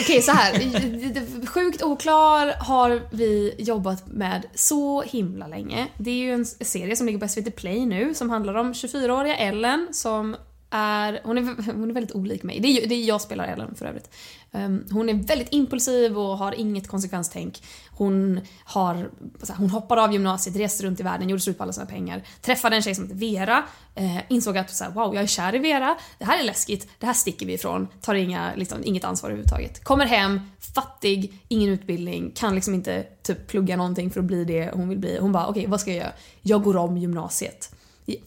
Okej, 0.00 0.22
så 0.22 0.32
här. 0.32 1.46
Sjukt 1.46 1.82
oklar 1.82 2.54
har 2.60 3.02
vi 3.10 3.54
jobbat 3.58 4.06
med 4.06 4.42
så 4.54 5.02
himla 5.02 5.46
länge. 5.46 5.88
Det 5.98 6.10
är 6.10 6.14
ju 6.14 6.34
en 6.34 6.46
serie 6.46 6.96
som 6.96 7.06
ligger 7.06 7.18
på 7.18 7.28
SVT 7.28 7.56
Play 7.56 7.86
nu 7.86 8.14
som 8.14 8.30
handlar 8.30 8.54
om 8.54 8.72
24-åriga 8.72 9.36
Ellen 9.36 9.88
som 9.92 10.36
är, 10.70 11.20
hon 11.24 11.38
är, 11.38 11.72
hon 11.72 11.90
är 11.90 11.94
väldigt 11.94 12.14
olik 12.14 12.42
mig. 12.42 12.60
Det 12.60 12.68
är, 12.68 12.88
det 12.88 12.94
är 12.94 13.04
jag 13.04 13.20
spelar 13.20 13.44
Ellen 13.44 13.74
för 13.74 13.86
övrigt. 13.86 14.10
Ehm, 14.52 14.84
hon 14.90 15.08
är 15.08 15.14
väldigt 15.14 15.48
impulsiv 15.50 16.18
och 16.18 16.38
har 16.38 16.52
inget 16.52 16.88
konsekvenstänk. 16.88 17.62
Hon, 17.90 18.40
har, 18.64 19.10
så 19.42 19.52
här, 19.52 19.58
hon 19.60 19.70
hoppade 19.70 20.02
av 20.02 20.12
gymnasiet, 20.12 20.56
reste 20.56 20.86
runt 20.86 21.00
i 21.00 21.02
världen, 21.02 21.28
gjorde 21.28 21.42
slut 21.42 21.58
på 21.58 21.62
alla 21.62 21.72
sina 21.72 21.86
pengar. 21.86 22.22
Träffade 22.40 22.76
en 22.76 22.82
tjej 22.82 22.94
som 22.94 23.04
heter 23.04 23.16
Vera, 23.16 23.64
eh, 23.94 24.18
insåg 24.28 24.58
att 24.58 24.70
så 24.70 24.84
här, 24.84 24.90
wow, 24.90 25.14
jag 25.14 25.22
är 25.22 25.26
kär 25.26 25.54
i 25.54 25.58
Vera, 25.58 25.96
det 26.18 26.24
här 26.24 26.40
är 26.40 26.44
läskigt, 26.44 26.88
det 26.98 27.06
här 27.06 27.12
sticker 27.12 27.46
vi 27.46 27.52
ifrån, 27.52 27.88
tar 28.00 28.14
inga, 28.14 28.54
liksom, 28.56 28.78
inget 28.84 29.04
ansvar 29.04 29.30
överhuvudtaget. 29.30 29.84
Kommer 29.84 30.06
hem, 30.06 30.40
fattig, 30.74 31.40
ingen 31.48 31.70
utbildning, 31.70 32.32
kan 32.34 32.54
liksom 32.54 32.74
inte 32.74 33.02
typ 33.22 33.46
plugga 33.46 33.76
någonting 33.76 34.10
för 34.10 34.20
att 34.20 34.26
bli 34.26 34.44
det 34.44 34.70
hon 34.74 34.88
vill 34.88 34.98
bli. 34.98 35.18
Hon 35.20 35.32
bara, 35.32 35.46
okej 35.46 35.66
vad 35.66 35.80
ska 35.80 35.90
jag 35.90 35.98
göra? 35.98 36.12
Jag 36.42 36.62
går 36.62 36.76
om 36.76 36.96
gymnasiet. 36.96 37.74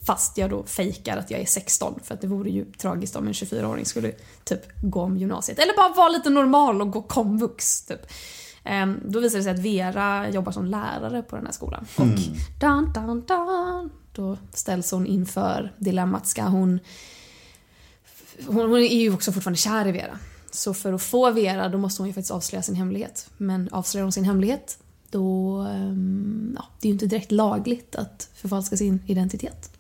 Fast 0.02 0.38
jag 0.38 0.50
då 0.50 0.64
fejkar 0.64 1.18
att 1.18 1.32
jag 1.32 1.40
är 1.40 1.46
16 1.46 2.00
för 2.04 2.14
att 2.14 2.22
det 2.22 2.28
vore 2.28 2.50
ju 2.50 2.66
tragiskt 2.66 3.16
om 3.16 3.28
en 3.28 3.34
24-åring 3.34 3.86
skulle 3.86 4.12
typ 4.44 4.62
gå 4.82 5.02
om 5.02 5.18
gymnasiet. 5.18 5.60
Eller 5.60 5.76
bara 5.76 5.94
vara 5.94 6.10
lite 6.10 6.30
normal 6.30 6.82
och 6.82 6.92
gå 6.92 7.02
komvux 7.02 7.82
typ. 7.86 8.12
Ehm, 8.66 9.02
då 9.06 9.20
visar 9.20 9.38
det 9.38 9.44
sig 9.44 9.54
att 9.54 9.60
Vera 9.60 10.30
jobbar 10.30 10.52
som 10.52 10.66
lärare 10.66 11.22
på 11.22 11.36
den 11.36 11.46
här 11.46 11.54
skolan. 11.54 11.86
Och 11.96 12.06
dan, 12.60 12.94
dan, 12.94 13.24
dan, 13.28 13.90
då 14.12 14.38
ställs 14.54 14.92
hon 14.92 15.08
inför 15.08 15.74
dilemmat. 15.78 16.28
Ska 16.28 16.44
hon... 16.44 16.80
Hon, 18.48 18.70
hon 18.70 18.80
är 18.80 19.02
ju 19.02 19.14
också 19.14 19.32
fortfarande 19.32 19.58
kär 19.58 19.88
i 19.88 19.92
Vera. 19.92 20.20
Så 20.52 20.74
för 20.74 20.94
att 20.94 21.02
få 21.02 21.32
Vera 21.32 21.70
då 21.70 21.78
måste 21.78 22.02
hon 22.02 22.08
ju 22.08 22.14
faktiskt 22.14 22.32
avslöja 22.32 22.64
sin 22.64 22.76
hemlighet. 22.76 23.30
Men 23.38 23.70
avslöjar 23.72 24.04
hon 24.04 24.12
sin 24.12 24.26
hemlighet 24.26 24.78
då... 25.10 25.58
ehm, 25.60 26.54
ja, 26.56 26.66
det 26.82 26.88
är 26.88 26.90
ju 26.90 26.94
inte 26.94 27.06
direkt 27.06 27.32
lagligt 27.32 27.96
att 27.96 28.30
förfalska 28.36 28.78
sin 28.78 29.00
identitet. 29.06 29.75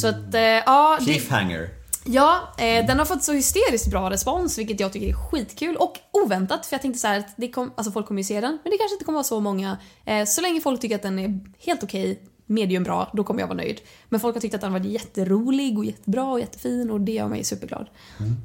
Så 0.00 0.06
att, 0.08 0.34
eh, 0.34 0.40
ja... 0.42 0.96
det- 0.98 1.04
Cliffhanger. 1.04 1.68
Ja, 2.04 2.54
eh, 2.58 2.86
den 2.86 2.98
har 2.98 3.04
fått 3.04 3.22
så 3.22 3.32
hysteriskt 3.32 3.90
bra 3.90 4.10
respons 4.10 4.58
vilket 4.58 4.80
jag 4.80 4.92
tycker 4.92 5.06
är 5.08 5.12
skitkul 5.12 5.76
och 5.76 5.98
oväntat 6.12 6.66
för 6.66 6.74
jag 6.74 6.82
tänkte 6.82 7.00
så 7.00 7.06
här 7.06 7.18
att 7.18 7.34
det 7.36 7.48
kom, 7.48 7.72
alltså 7.76 7.92
folk 7.92 8.06
kommer 8.06 8.20
ju 8.20 8.24
se 8.24 8.40
den 8.40 8.58
men 8.62 8.70
det 8.70 8.78
kanske 8.78 8.94
inte 8.94 9.04
kommer 9.04 9.16
vara 9.16 9.24
så 9.24 9.40
många. 9.40 9.78
Eh, 10.04 10.24
så 10.24 10.40
länge 10.40 10.60
folk 10.60 10.80
tycker 10.80 10.96
att 10.96 11.02
den 11.02 11.18
är 11.18 11.40
helt 11.58 11.82
okej, 11.82 12.22
medium 12.46 12.82
bra, 12.82 13.10
då 13.12 13.24
kommer 13.24 13.40
jag 13.40 13.46
vara 13.46 13.56
nöjd. 13.56 13.80
Men 14.08 14.20
folk 14.20 14.36
har 14.36 14.40
tyckt 14.40 14.54
att 14.54 14.60
den 14.60 14.72
var 14.72 14.80
jätterolig 14.80 15.78
och 15.78 15.84
jättebra 15.84 16.24
och 16.24 16.40
jättefin 16.40 16.90
och 16.90 17.00
det 17.00 17.12
gör 17.12 17.28
mig 17.28 17.44
superglad. 17.44 17.88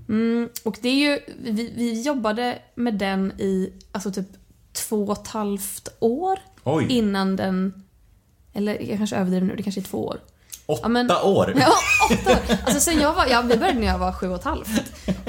Mm, 0.10 0.50
och 0.64 0.78
det 0.82 0.90
är 0.90 0.96
ju, 1.12 1.20
vi, 1.38 1.74
vi 1.76 2.02
jobbade 2.02 2.60
med 2.76 2.94
den 2.94 3.32
i 3.32 3.74
alltså 3.92 4.12
typ 4.12 4.28
två 4.74 5.04
och 5.06 5.18
ett 5.22 5.28
halvt 5.28 5.90
år 6.00 6.40
Oj. 6.64 6.86
innan 6.90 7.36
den, 7.36 7.84
eller 8.54 8.82
jag 8.90 8.98
kanske 8.98 9.16
överdriver 9.16 9.48
nu, 9.48 9.56
det 9.56 9.64
kanske 9.64 9.82
är 9.82 9.86
två 9.86 10.06
år. 10.06 10.20
Åtta 10.66 10.80
Ja, 10.84 10.90
men- 10.90 11.12
år. 11.12 11.54
Ja, 11.60 11.72
åtta 12.12 12.32
år. 12.32 12.58
Alltså 12.66 12.80
sen 12.80 13.00
jag 13.02 13.14
var, 13.14 13.26
ja, 13.26 13.42
vi 13.42 13.58
började 13.58 13.80
när 13.80 13.88
jag 13.88 13.98
var 14.00 14.12
sju 14.12 14.28
och 14.30 14.36
ett 14.36 14.44
halvt. 14.44 14.70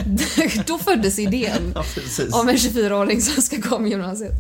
Då 0.66 0.78
föddes 0.78 1.18
idén 1.18 1.72
Ja, 1.74 1.84
precis. 1.94 2.34
om 2.34 2.48
en 2.48 2.56
24-åring 2.56 3.20
som 3.20 3.42
ska 3.42 3.56
gå 3.56 3.76
om 3.76 3.86
gymnasiet. 3.86 4.32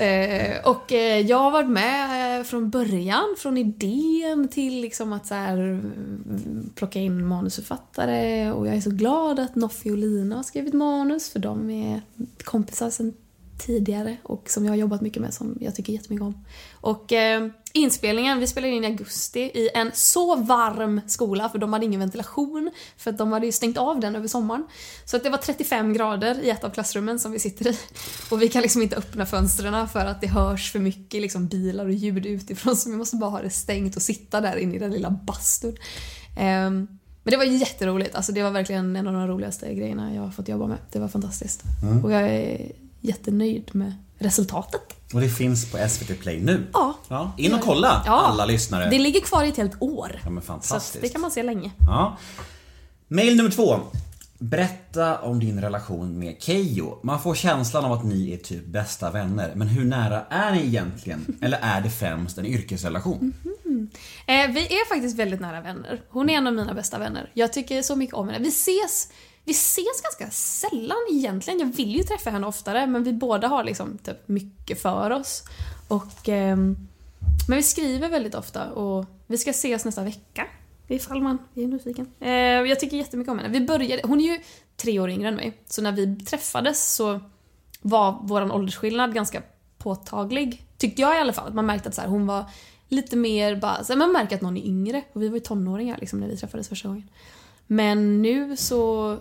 Eh, 0.00 0.60
Och 0.64 0.92
eh, 0.92 1.20
jag 1.20 1.38
har 1.38 1.50
varit 1.50 1.68
med 1.70 2.38
eh, 2.40 2.44
från 2.44 2.70
början, 2.70 3.34
från 3.38 3.58
idén 3.58 4.48
till 4.48 4.80
liksom 4.80 5.12
att 5.12 5.26
så 5.26 5.34
här, 5.34 5.56
mm, 5.58 6.70
plocka 6.74 6.98
in 6.98 7.26
manusförfattare 7.26 8.52
och 8.52 8.66
jag 8.66 8.74
är 8.76 8.80
så 8.80 8.90
glad 8.90 9.38
att 9.40 9.54
Noffi 9.56 9.90
och 9.90 9.98
Lina 9.98 10.36
har 10.36 10.42
skrivit 10.42 10.74
manus 10.74 11.30
för 11.30 11.38
de 11.38 11.70
är 11.70 12.00
kompisar 12.44 12.90
sedan 12.90 13.12
tidigare 13.58 14.16
och 14.22 14.50
som 14.50 14.64
jag 14.64 14.72
har 14.72 14.76
jobbat 14.76 15.00
mycket 15.00 15.22
med 15.22 15.34
som 15.34 15.58
jag 15.60 15.74
tycker 15.74 15.92
jättemycket 15.92 16.24
om. 16.24 16.44
Och 16.80 17.12
inspelningen, 17.72 18.38
vi 18.38 18.46
spelade 18.46 18.72
in 18.72 18.84
i 18.84 18.86
augusti 18.86 19.40
i 19.40 19.68
en 19.74 19.90
så 19.94 20.36
varm 20.36 21.00
skola 21.06 21.48
för 21.48 21.58
de 21.58 21.72
hade 21.72 21.84
ingen 21.84 22.00
ventilation 22.00 22.70
för 22.96 23.10
att 23.10 23.18
de 23.18 23.32
hade 23.32 23.46
ju 23.46 23.52
stängt 23.52 23.76
av 23.76 24.00
den 24.00 24.16
över 24.16 24.28
sommaren. 24.28 24.66
Så 25.04 25.16
att 25.16 25.22
det 25.22 25.30
var 25.30 25.38
35 25.38 25.92
grader 25.92 26.40
i 26.40 26.50
ett 26.50 26.64
av 26.64 26.70
klassrummen 26.70 27.18
som 27.18 27.32
vi 27.32 27.38
sitter 27.38 27.70
i. 27.70 27.78
Och 28.30 28.42
vi 28.42 28.48
kan 28.48 28.62
liksom 28.62 28.82
inte 28.82 28.96
öppna 28.96 29.26
fönstren 29.26 29.88
för 29.88 30.06
att 30.06 30.20
det 30.20 30.26
hörs 30.26 30.72
för 30.72 30.78
mycket 30.78 31.22
liksom 31.22 31.46
bilar 31.48 31.84
och 31.84 31.92
ljud 31.92 32.26
utifrån 32.26 32.76
så 32.76 32.90
vi 32.90 32.96
måste 32.96 33.16
bara 33.16 33.30
ha 33.30 33.42
det 33.42 33.50
stängt 33.50 33.96
och 33.96 34.02
sitta 34.02 34.40
där 34.40 34.56
inne 34.56 34.74
i 34.74 34.78
den 34.78 34.90
lilla 34.90 35.10
bastun. 35.10 35.76
Ehm, 36.38 36.88
men 37.24 37.30
det 37.30 37.36
var 37.36 37.44
jätteroligt, 37.44 38.14
alltså 38.14 38.32
det 38.32 38.42
var 38.42 38.50
verkligen 38.50 38.96
en 38.96 39.06
av 39.06 39.12
de 39.12 39.28
roligaste 39.28 39.74
grejerna 39.74 40.14
jag 40.14 40.22
har 40.22 40.30
fått 40.30 40.48
jobba 40.48 40.66
med. 40.66 40.78
Det 40.92 40.98
var 40.98 41.08
fantastiskt. 41.08 41.62
Och 42.04 42.12
jag 42.12 42.22
är 42.22 42.72
jättenöjd 43.00 43.70
med 43.74 43.94
resultatet. 44.18 45.01
Och 45.12 45.20
det 45.20 45.28
finns 45.28 45.70
på 45.72 45.78
SVT 45.88 46.20
Play 46.20 46.40
nu. 46.40 46.66
Ja. 46.72 46.94
Ja, 47.08 47.32
in 47.38 47.54
och 47.54 47.60
kolla 47.60 48.02
Ja. 48.06 48.12
alla 48.12 48.46
lyssnare. 48.46 48.90
Det 48.90 48.98
ligger 48.98 49.20
kvar 49.20 49.44
i 49.44 49.48
ett 49.48 49.56
helt 49.56 49.82
år. 49.82 50.20
Ja 50.24 50.30
men 50.30 50.42
Så 50.42 50.46
fantastiskt. 50.46 51.02
det 51.02 51.08
kan 51.08 51.20
man 51.20 51.30
se 51.30 51.42
länge. 51.42 51.70
Ja. 51.86 52.16
Mail 53.08 53.36
nummer 53.36 53.50
två. 53.50 53.80
Berätta 54.38 55.18
om 55.18 55.38
din 55.40 55.60
relation 55.60 56.18
med 56.18 56.36
Keyyo. 56.40 56.98
Man 57.02 57.22
får 57.22 57.34
känslan 57.34 57.84
av 57.84 57.92
att 57.92 58.04
ni 58.04 58.32
är 58.32 58.36
typ 58.36 58.66
bästa 58.66 59.10
vänner. 59.10 59.52
Men 59.54 59.68
hur 59.68 59.84
nära 59.84 60.22
är 60.30 60.52
ni 60.52 60.66
egentligen? 60.66 61.36
Eller 61.42 61.58
är 61.62 61.80
det 61.80 61.90
främst 61.90 62.38
en 62.38 62.46
yrkesrelation? 62.46 63.32
Eh, 64.26 64.50
vi 64.50 64.60
är 64.66 64.88
faktiskt 64.88 65.18
väldigt 65.18 65.40
nära 65.40 65.60
vänner. 65.60 66.02
Hon 66.10 66.30
är 66.30 66.34
en 66.34 66.46
av 66.46 66.52
mina 66.52 66.74
bästa 66.74 66.98
vänner. 66.98 67.30
Jag 67.34 67.52
tycker 67.52 67.82
så 67.82 67.96
mycket 67.96 68.14
om 68.14 68.28
henne. 68.28 68.38
Vi 68.44 68.48
ses, 68.48 69.08
vi 69.44 69.52
ses 69.52 70.02
ganska 70.02 70.30
sällan 70.30 70.98
egentligen. 71.10 71.60
Jag 71.60 71.66
vill 71.66 71.96
ju 71.96 72.02
träffa 72.02 72.30
henne 72.30 72.46
oftare 72.46 72.86
men 72.86 73.04
vi 73.04 73.12
båda 73.12 73.48
har 73.48 73.64
liksom 73.64 73.98
typ 73.98 74.28
mycket 74.28 74.82
för 74.82 75.10
oss. 75.10 75.44
Och, 75.88 76.28
eh, 76.28 76.56
men 77.48 77.56
vi 77.56 77.62
skriver 77.62 78.08
väldigt 78.08 78.34
ofta 78.34 78.70
och 78.70 79.06
vi 79.26 79.38
ska 79.38 79.50
ses 79.50 79.84
nästa 79.84 80.02
vecka. 80.02 80.46
Ifall 80.88 81.22
man 81.22 81.38
är 81.54 81.66
nyfiken. 81.66 82.06
Eh, 82.20 82.30
jag 82.30 82.80
tycker 82.80 82.96
jättemycket 82.96 83.30
om 83.30 83.38
henne. 83.38 83.58
Vi 83.58 83.66
började, 83.66 84.02
hon 84.04 84.20
är 84.20 84.24
ju 84.24 84.40
tre 84.76 85.00
år 85.00 85.10
yngre 85.10 85.28
än 85.28 85.34
mig. 85.34 85.52
Så 85.66 85.82
när 85.82 85.92
vi 85.92 86.16
träffades 86.16 86.94
så 86.94 87.20
var 87.82 88.18
vår 88.22 88.52
åldersskillnad 88.52 89.14
ganska 89.14 89.42
påtaglig. 89.78 90.66
Tyckte 90.78 91.02
jag 91.02 91.16
i 91.16 91.18
alla 91.18 91.32
fall. 91.32 91.52
Man 91.54 91.66
märkte 91.66 91.88
att 91.88 91.94
så 91.94 92.00
här, 92.00 92.08
hon 92.08 92.26
var 92.26 92.44
lite 92.88 93.16
mer 93.16 93.56
bara, 93.56 93.84
så 93.84 93.92
här, 93.92 93.98
man 93.98 94.12
märker 94.12 94.36
att 94.36 94.42
någon 94.42 94.56
är 94.56 94.66
yngre. 94.66 95.02
Och 95.12 95.22
vi 95.22 95.28
var 95.28 95.34
ju 95.34 95.40
tonåringar 95.40 95.98
liksom, 96.00 96.20
när 96.20 96.28
vi 96.28 96.36
träffades 96.36 96.68
första 96.68 96.88
gången. 96.88 97.08
Men 97.66 98.22
nu 98.22 98.56
så 98.56 99.18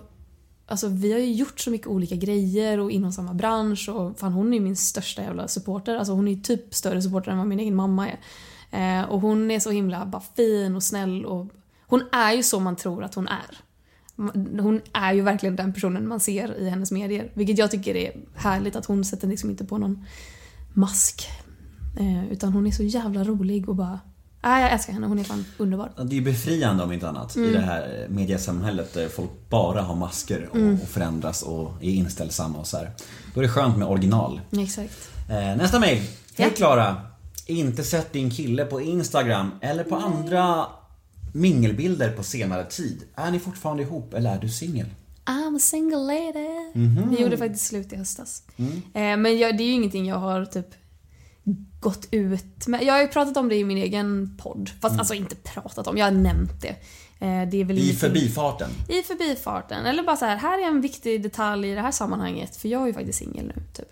alltså 0.71 0.87
vi 0.87 1.11
har 1.11 1.19
ju 1.19 1.31
gjort 1.33 1.59
så 1.59 1.71
mycket 1.71 1.87
olika 1.87 2.15
grejer 2.15 2.79
och 2.79 2.91
inom 2.91 3.11
samma 3.11 3.33
bransch 3.33 3.89
och 3.89 4.19
fan 4.19 4.33
hon 4.33 4.53
är 4.53 4.57
ju 4.57 4.63
min 4.63 4.75
största 4.75 5.21
jävla 5.21 5.47
supporter. 5.47 5.95
Alltså 5.95 6.13
hon 6.13 6.27
är 6.27 6.31
ju 6.31 6.41
typ 6.41 6.75
större 6.75 7.01
supporter 7.01 7.31
än 7.31 7.37
vad 7.37 7.47
min 7.47 7.59
egen 7.59 7.75
mamma 7.75 8.09
är. 8.09 8.19
Eh, 8.71 9.09
och 9.09 9.21
hon 9.21 9.51
är 9.51 9.59
så 9.59 9.71
himla 9.71 10.05
bara 10.05 10.21
fin 10.35 10.75
och 10.75 10.83
snäll 10.83 11.25
och 11.25 11.47
hon 11.87 12.03
är 12.11 12.33
ju 12.33 12.43
så 12.43 12.59
man 12.59 12.75
tror 12.75 13.03
att 13.03 13.15
hon 13.15 13.27
är. 13.27 13.57
Hon 14.61 14.81
är 14.93 15.13
ju 15.13 15.21
verkligen 15.21 15.55
den 15.55 15.73
personen 15.73 16.07
man 16.07 16.19
ser 16.19 16.57
i 16.57 16.69
hennes 16.69 16.91
medier. 16.91 17.31
Vilket 17.33 17.57
jag 17.57 17.71
tycker 17.71 17.95
är 17.95 18.11
härligt 18.35 18.75
att 18.75 18.85
hon 18.85 19.05
sätter 19.05 19.27
liksom 19.27 19.49
inte 19.49 19.65
på 19.65 19.77
någon 19.77 20.05
mask. 20.73 21.27
Eh, 21.99 22.31
utan 22.31 22.53
hon 22.53 22.67
är 22.67 22.71
så 22.71 22.83
jävla 22.83 23.23
rolig 23.23 23.69
och 23.69 23.75
bara... 23.75 23.99
Nej, 24.43 24.61
jag 24.63 24.71
älskar 24.71 24.93
henne. 24.93 25.07
Hon 25.07 25.19
är 25.19 25.23
fan 25.23 25.45
underbar. 25.57 25.91
Det 26.05 26.17
är 26.17 26.21
befriande 26.21 26.83
om 26.83 26.91
inte 26.91 27.09
annat 27.09 27.37
i 27.37 27.53
det 27.53 27.59
här 27.61 28.05
mediasamhället 28.09 28.93
där 28.93 29.09
folk 29.09 29.29
bara 29.49 29.81
har 29.81 29.95
masker 29.95 30.49
och, 30.51 30.81
och 30.83 30.89
förändras 30.89 31.43
och 31.43 31.71
är 31.81 31.89
inställsamma 31.91 32.59
och 32.59 32.67
så 32.67 32.77
här. 32.77 32.91
Då 33.33 33.39
är 33.39 33.43
det 33.43 33.49
skönt 33.49 33.77
med 33.77 33.87
original. 33.87 34.41
Exakt. 34.59 35.09
Eh, 35.29 35.55
nästa 35.57 35.79
mail. 35.79 35.97
Hej 36.37 36.47
Ja. 36.49 36.49
Klara. 36.55 37.01
Inte 37.45 37.83
sett 37.83 38.13
din 38.13 38.29
kille 38.31 38.65
på 38.65 38.81
Instagram 38.81 39.51
eller 39.61 39.83
på 39.83 39.95
andra 39.95 40.65
mingelbilder 41.33 42.11
på 42.11 42.23
senare 42.23 42.65
tid. 42.65 43.03
Är 43.15 43.31
ni 43.31 43.39
fortfarande 43.39 43.83
ihop 43.83 44.13
eller 44.13 44.35
är 44.35 44.39
du 44.39 44.49
singel? 44.49 44.87
I'm 45.25 45.55
a 45.55 45.59
single 45.59 45.97
lady. 45.97 46.71
Mhm. 46.73 47.09
Vi 47.09 47.21
gjorde 47.23 47.37
faktiskt 47.37 47.65
slut 47.65 47.93
i 47.93 47.95
höstas. 47.95 48.43
Mm. 48.57 48.71
Eh, 48.93 49.17
men 49.17 49.37
jag, 49.39 49.57
det 49.57 49.63
är 49.63 49.65
ju 49.65 49.71
ingenting 49.73 50.05
jag 50.07 50.15
har 50.17 50.45
typ 50.45 50.67
gått 51.79 52.07
ut 52.11 52.67
med. 52.67 52.83
Jag 52.83 52.93
har 52.93 53.01
ju 53.01 53.07
pratat 53.07 53.37
om 53.37 53.49
det 53.49 53.55
i 53.55 53.63
min 53.63 53.77
egen 53.77 54.37
podd. 54.37 54.69
Fast 54.81 54.99
alltså 54.99 55.13
inte 55.13 55.35
pratat 55.35 55.87
om, 55.87 55.97
jag 55.97 56.05
har 56.05 56.11
nämnt 56.11 56.61
det. 56.61 56.75
Eh, 57.19 57.49
det 57.49 57.61
är 57.61 57.65
väl 57.65 57.77
Mm. 57.77 57.89
I 57.89 57.93
förbifarten. 57.93 58.69
I 58.89 59.01
förbifarten. 59.01 59.85
Eller 59.85 60.03
bara 60.03 60.17
så 60.17 60.25
här, 60.25 60.37
här 60.37 60.59
är 60.59 60.67
en 60.67 60.81
viktig 60.81 61.23
detalj 61.23 61.71
i 61.71 61.75
det 61.75 61.81
här 61.81 61.91
sammanhanget. 61.91 62.55
För 62.55 62.67
jag 62.69 62.81
är 62.81 62.87
ju 62.87 62.93
faktiskt 62.93 63.19
singel 63.19 63.45
nu. 63.55 63.63
Typ. 63.73 63.87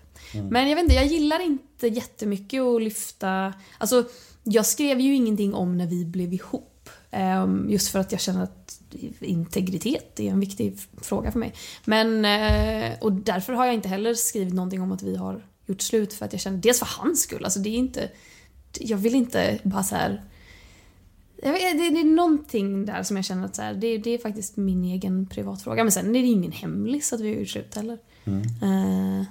Men 0.50 0.68
jag 0.68 0.76
vet 0.76 0.82
inte, 0.82 0.94
jag 0.94 1.06
gillar 1.06 1.40
inte 1.40 1.88
jättemycket 1.88 2.62
att 2.62 2.82
lyfta... 2.82 3.52
Alltså, 3.78 4.04
jag 4.42 4.66
skrev 4.66 5.00
ju 5.00 5.14
ingenting 5.14 5.54
om 5.54 5.76
när 5.76 5.86
vi 5.86 6.04
blev 6.04 6.32
ihop. 6.34 6.90
Ehm, 7.10 7.66
just 7.70 7.88
för 7.88 7.98
att 7.98 8.12
jag 8.12 8.20
känner 8.20 8.42
att 8.42 8.80
integritet 9.20 10.20
är 10.20 10.30
en 10.30 10.40
viktig 10.40 10.78
fråga 11.02 11.32
för 11.32 11.38
mig. 11.38 11.54
Men, 11.84 12.24
eh, 12.24 12.98
och 13.00 13.12
därför 13.12 13.52
har 13.52 13.66
jag 13.66 13.74
inte 13.74 13.88
heller 13.88 14.14
skrivit 14.14 14.54
någonting 14.54 14.82
om 14.82 14.92
att 14.92 15.02
vi 15.02 15.16
har 15.16 15.42
gjort 15.70 15.82
slut 15.82 16.12
för 16.12 16.24
att 16.24 16.32
jag 16.32 16.40
känner, 16.42 16.58
dels 16.58 16.78
för 16.78 16.88
hans 17.00 17.22
skull, 17.22 17.44
alltså 17.44 17.60
det 17.60 17.68
är 17.68 17.76
inte... 17.76 18.10
Jag 18.80 18.96
vill 18.96 19.14
inte 19.14 19.58
bara 19.64 19.82
så 19.82 19.94
här 19.94 20.22
vet, 21.42 21.78
det, 21.78 21.90
det 21.90 22.00
är 22.00 22.04
någonting 22.04 22.86
där 22.86 23.02
som 23.02 23.16
jag 23.16 23.24
känner 23.24 23.44
att 23.44 23.56
så 23.56 23.62
här, 23.62 23.74
det, 23.74 23.98
det 23.98 24.10
är 24.10 24.18
faktiskt 24.18 24.56
min 24.56 24.84
egen 24.84 25.26
privatfråga. 25.26 25.84
Men 25.84 25.92
sen 25.92 26.16
är 26.16 26.22
det 26.22 26.28
ingen 26.28 26.52
hemlis 26.52 27.12
att 27.12 27.20
vi 27.20 27.28
har 27.28 27.40
gjort 27.40 27.48
slut 27.48 27.74
heller. 27.74 27.98
Eh, 28.62 29.24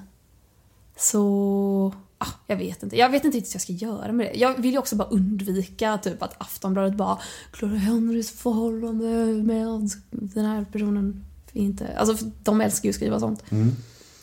så... 0.97 1.93
Ah, 2.17 2.33
jag 2.47 2.57
vet 2.57 2.83
inte. 2.83 2.97
Jag 2.97 3.09
vet 3.09 3.25
inte 3.25 3.37
riktigt 3.37 3.53
vad 3.53 3.55
jag 3.55 3.61
ska 3.61 3.73
göra 3.73 4.11
med 4.11 4.25
det. 4.27 4.39
Jag 4.39 4.61
vill 4.61 4.71
ju 4.71 4.77
också 4.77 4.95
bara 4.95 5.07
undvika 5.07 5.97
typ 5.97 6.23
att 6.23 6.41
Aftonbladet 6.41 6.95
bara 6.95 7.19
Clara 7.51 7.75
Henrys 7.75 8.31
förhållande 8.31 9.25
med 9.43 9.89
den 10.09 10.45
här 10.45 10.65
personen. 10.71 11.25
Inte. 11.53 11.97
Alltså, 11.97 12.25
de 12.43 12.61
älskar 12.61 12.85
ju 12.85 12.89
att 12.89 12.95
skriva 12.95 13.19
sånt. 13.19 13.43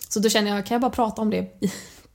Så 0.08 0.20
då 0.20 0.28
känner 0.28 0.54
jag, 0.54 0.66
kan 0.66 0.74
jag 0.74 0.80
bara 0.80 0.90
prata 0.90 1.22
om 1.22 1.30
det 1.30 1.60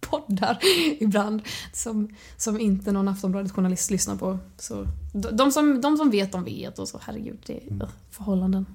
poddar 0.02 0.58
ibland 1.00 1.42
som, 1.74 2.16
som 2.38 2.60
inte 2.60 2.92
någon 2.92 3.08
Aftonbladet-journalist 3.08 3.92
lyssnar 3.92 4.16
på. 4.16 4.40
Så, 4.58 4.88
de, 5.14 5.52
som, 5.52 5.82
de 5.82 5.98
som 5.98 6.10
vet, 6.12 6.32
de 6.32 6.44
vet 6.44 6.80
och 6.80 6.88
så 6.88 7.00
herregud, 7.04 7.40
det 7.46 7.54
är 7.68 7.72
Mm. 7.72 7.88
förhållanden. 8.12 8.66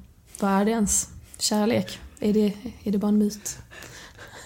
Vad 0.41 0.51
är 0.51 0.65
det 0.65 0.71
ens? 0.71 1.09
Kärlek? 1.39 1.99
Är 2.21 2.33
det, 2.33 2.53
är 2.85 2.93
det 2.93 2.99
bara 2.99 3.09
en 3.09 3.19
myt? 3.19 3.59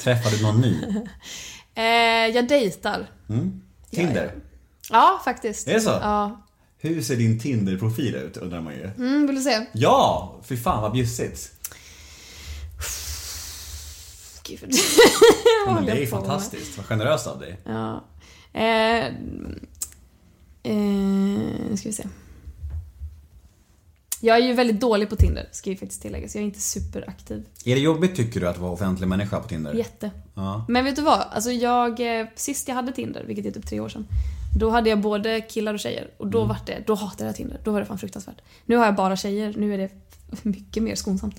Träffade 0.02 0.36
du 0.36 0.42
någon 0.42 0.60
ny? 0.60 0.76
Eh, 1.74 1.84
jag 2.34 2.48
dejtar. 2.48 3.06
Tinder? 3.90 4.34
Ja, 4.90 5.20
faktiskt. 5.24 5.68
Är 5.68 5.74
det 5.74 5.80
så? 5.80 5.90
Ja. 5.90 6.40
Hur 6.78 7.02
ser 7.02 7.16
din 7.16 7.38
Tinder-profil 7.40 8.14
ut 8.14 8.36
undrar 8.36 8.60
man 8.60 8.72
ju. 8.74 8.84
Mm, 8.98 9.26
vill 9.26 9.36
du 9.36 9.42
se? 9.42 9.66
Ja! 9.72 10.34
Fy 10.44 10.56
fan 10.56 10.82
vad 10.82 10.92
bjussigt. 10.92 11.52
Gud. 14.56 14.60
Men 15.66 15.74
Vad 15.74 15.74
håller 15.74 15.92
det 15.92 15.98
är 15.98 16.00
ju 16.00 16.06
fantastiskt. 16.06 16.76
Vad 16.76 16.86
generöst 16.86 17.26
av 17.26 17.40
dig. 17.40 17.58
Ja. 17.64 18.04
Eh, 18.52 19.06
eh, 20.62 21.76
ska 21.76 21.88
vi 21.88 21.92
se. 21.92 22.04
Jag 24.22 24.36
är 24.36 24.40
ju 24.40 24.52
väldigt 24.52 24.80
dålig 24.80 25.08
på 25.08 25.16
Tinder, 25.16 25.48
ska 25.52 25.70
ju 25.70 25.76
faktiskt 25.76 26.02
tilläggas. 26.02 26.34
Jag 26.34 26.42
är 26.42 26.46
inte 26.46 26.60
superaktiv. 26.60 27.44
Är 27.64 27.74
det 27.74 27.80
jobbigt 27.80 28.16
tycker 28.16 28.40
du 28.40 28.48
att 28.48 28.58
vara 28.58 28.72
offentlig 28.72 29.08
människa 29.08 29.40
på 29.40 29.48
Tinder? 29.48 29.74
Jätte. 29.74 30.10
Ja. 30.34 30.64
Men 30.68 30.84
vet 30.84 30.96
du 30.96 31.02
vad? 31.02 31.20
Alltså 31.32 31.50
jag, 31.50 32.20
eh, 32.20 32.26
sist 32.34 32.68
jag 32.68 32.74
hade 32.74 32.92
Tinder, 32.92 33.24
vilket 33.26 33.46
är 33.46 33.50
typ 33.50 33.66
tre 33.66 33.80
år 33.80 33.88
sedan. 33.88 34.06
Då 34.58 34.70
hade 34.70 34.90
jag 34.90 35.00
både 35.00 35.40
killar 35.40 35.74
och 35.74 35.80
tjejer. 35.80 36.10
Och 36.16 36.26
då, 36.26 36.44
var 36.44 36.56
det, 36.66 36.82
då 36.86 36.94
hatade 36.94 37.28
jag 37.28 37.36
Tinder. 37.36 37.60
Då 37.64 37.72
var 37.72 37.80
det 37.80 37.86
fan 37.86 37.98
fruktansvärt. 37.98 38.40
Nu 38.66 38.76
har 38.76 38.84
jag 38.84 38.94
bara 38.94 39.16
tjejer. 39.16 39.54
Nu 39.56 39.74
är 39.74 39.78
det 39.78 39.90
mycket 40.42 40.82
mer 40.82 40.94
skonsamt. 40.94 41.36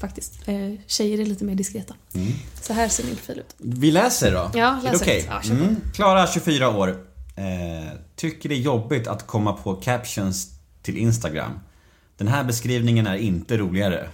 Faktiskt. 0.00 0.48
Eh, 0.48 0.72
tjejer 0.86 1.20
är 1.20 1.26
lite 1.26 1.44
mer 1.44 1.54
diskreta. 1.54 1.94
Så 2.62 2.72
här 2.72 2.88
ser 2.88 3.04
min 3.04 3.16
profil 3.16 3.38
ut. 3.38 3.54
Vi 3.58 3.90
läser 3.90 4.32
då. 4.32 4.50
Ja, 4.54 4.78
Är 4.78 4.82
det 4.84 4.92
läs 4.92 5.00
okej? 5.02 5.26
högt. 5.28 5.46
Ja, 5.46 5.54
mm. 5.54 5.76
Klara, 5.94 6.26
24 6.26 6.68
år. 6.76 6.88
Eh, 7.36 7.92
tycker 8.16 8.48
det 8.48 8.54
är 8.54 8.60
jobbigt 8.60 9.06
att 9.06 9.26
komma 9.26 9.52
på 9.52 9.74
captions 9.74 10.50
till 10.82 10.96
Instagram. 10.96 11.52
Den 12.16 12.28
här 12.28 12.44
beskrivningen 12.44 13.06
är 13.06 13.16
inte 13.16 13.56
roligare. 13.58 14.08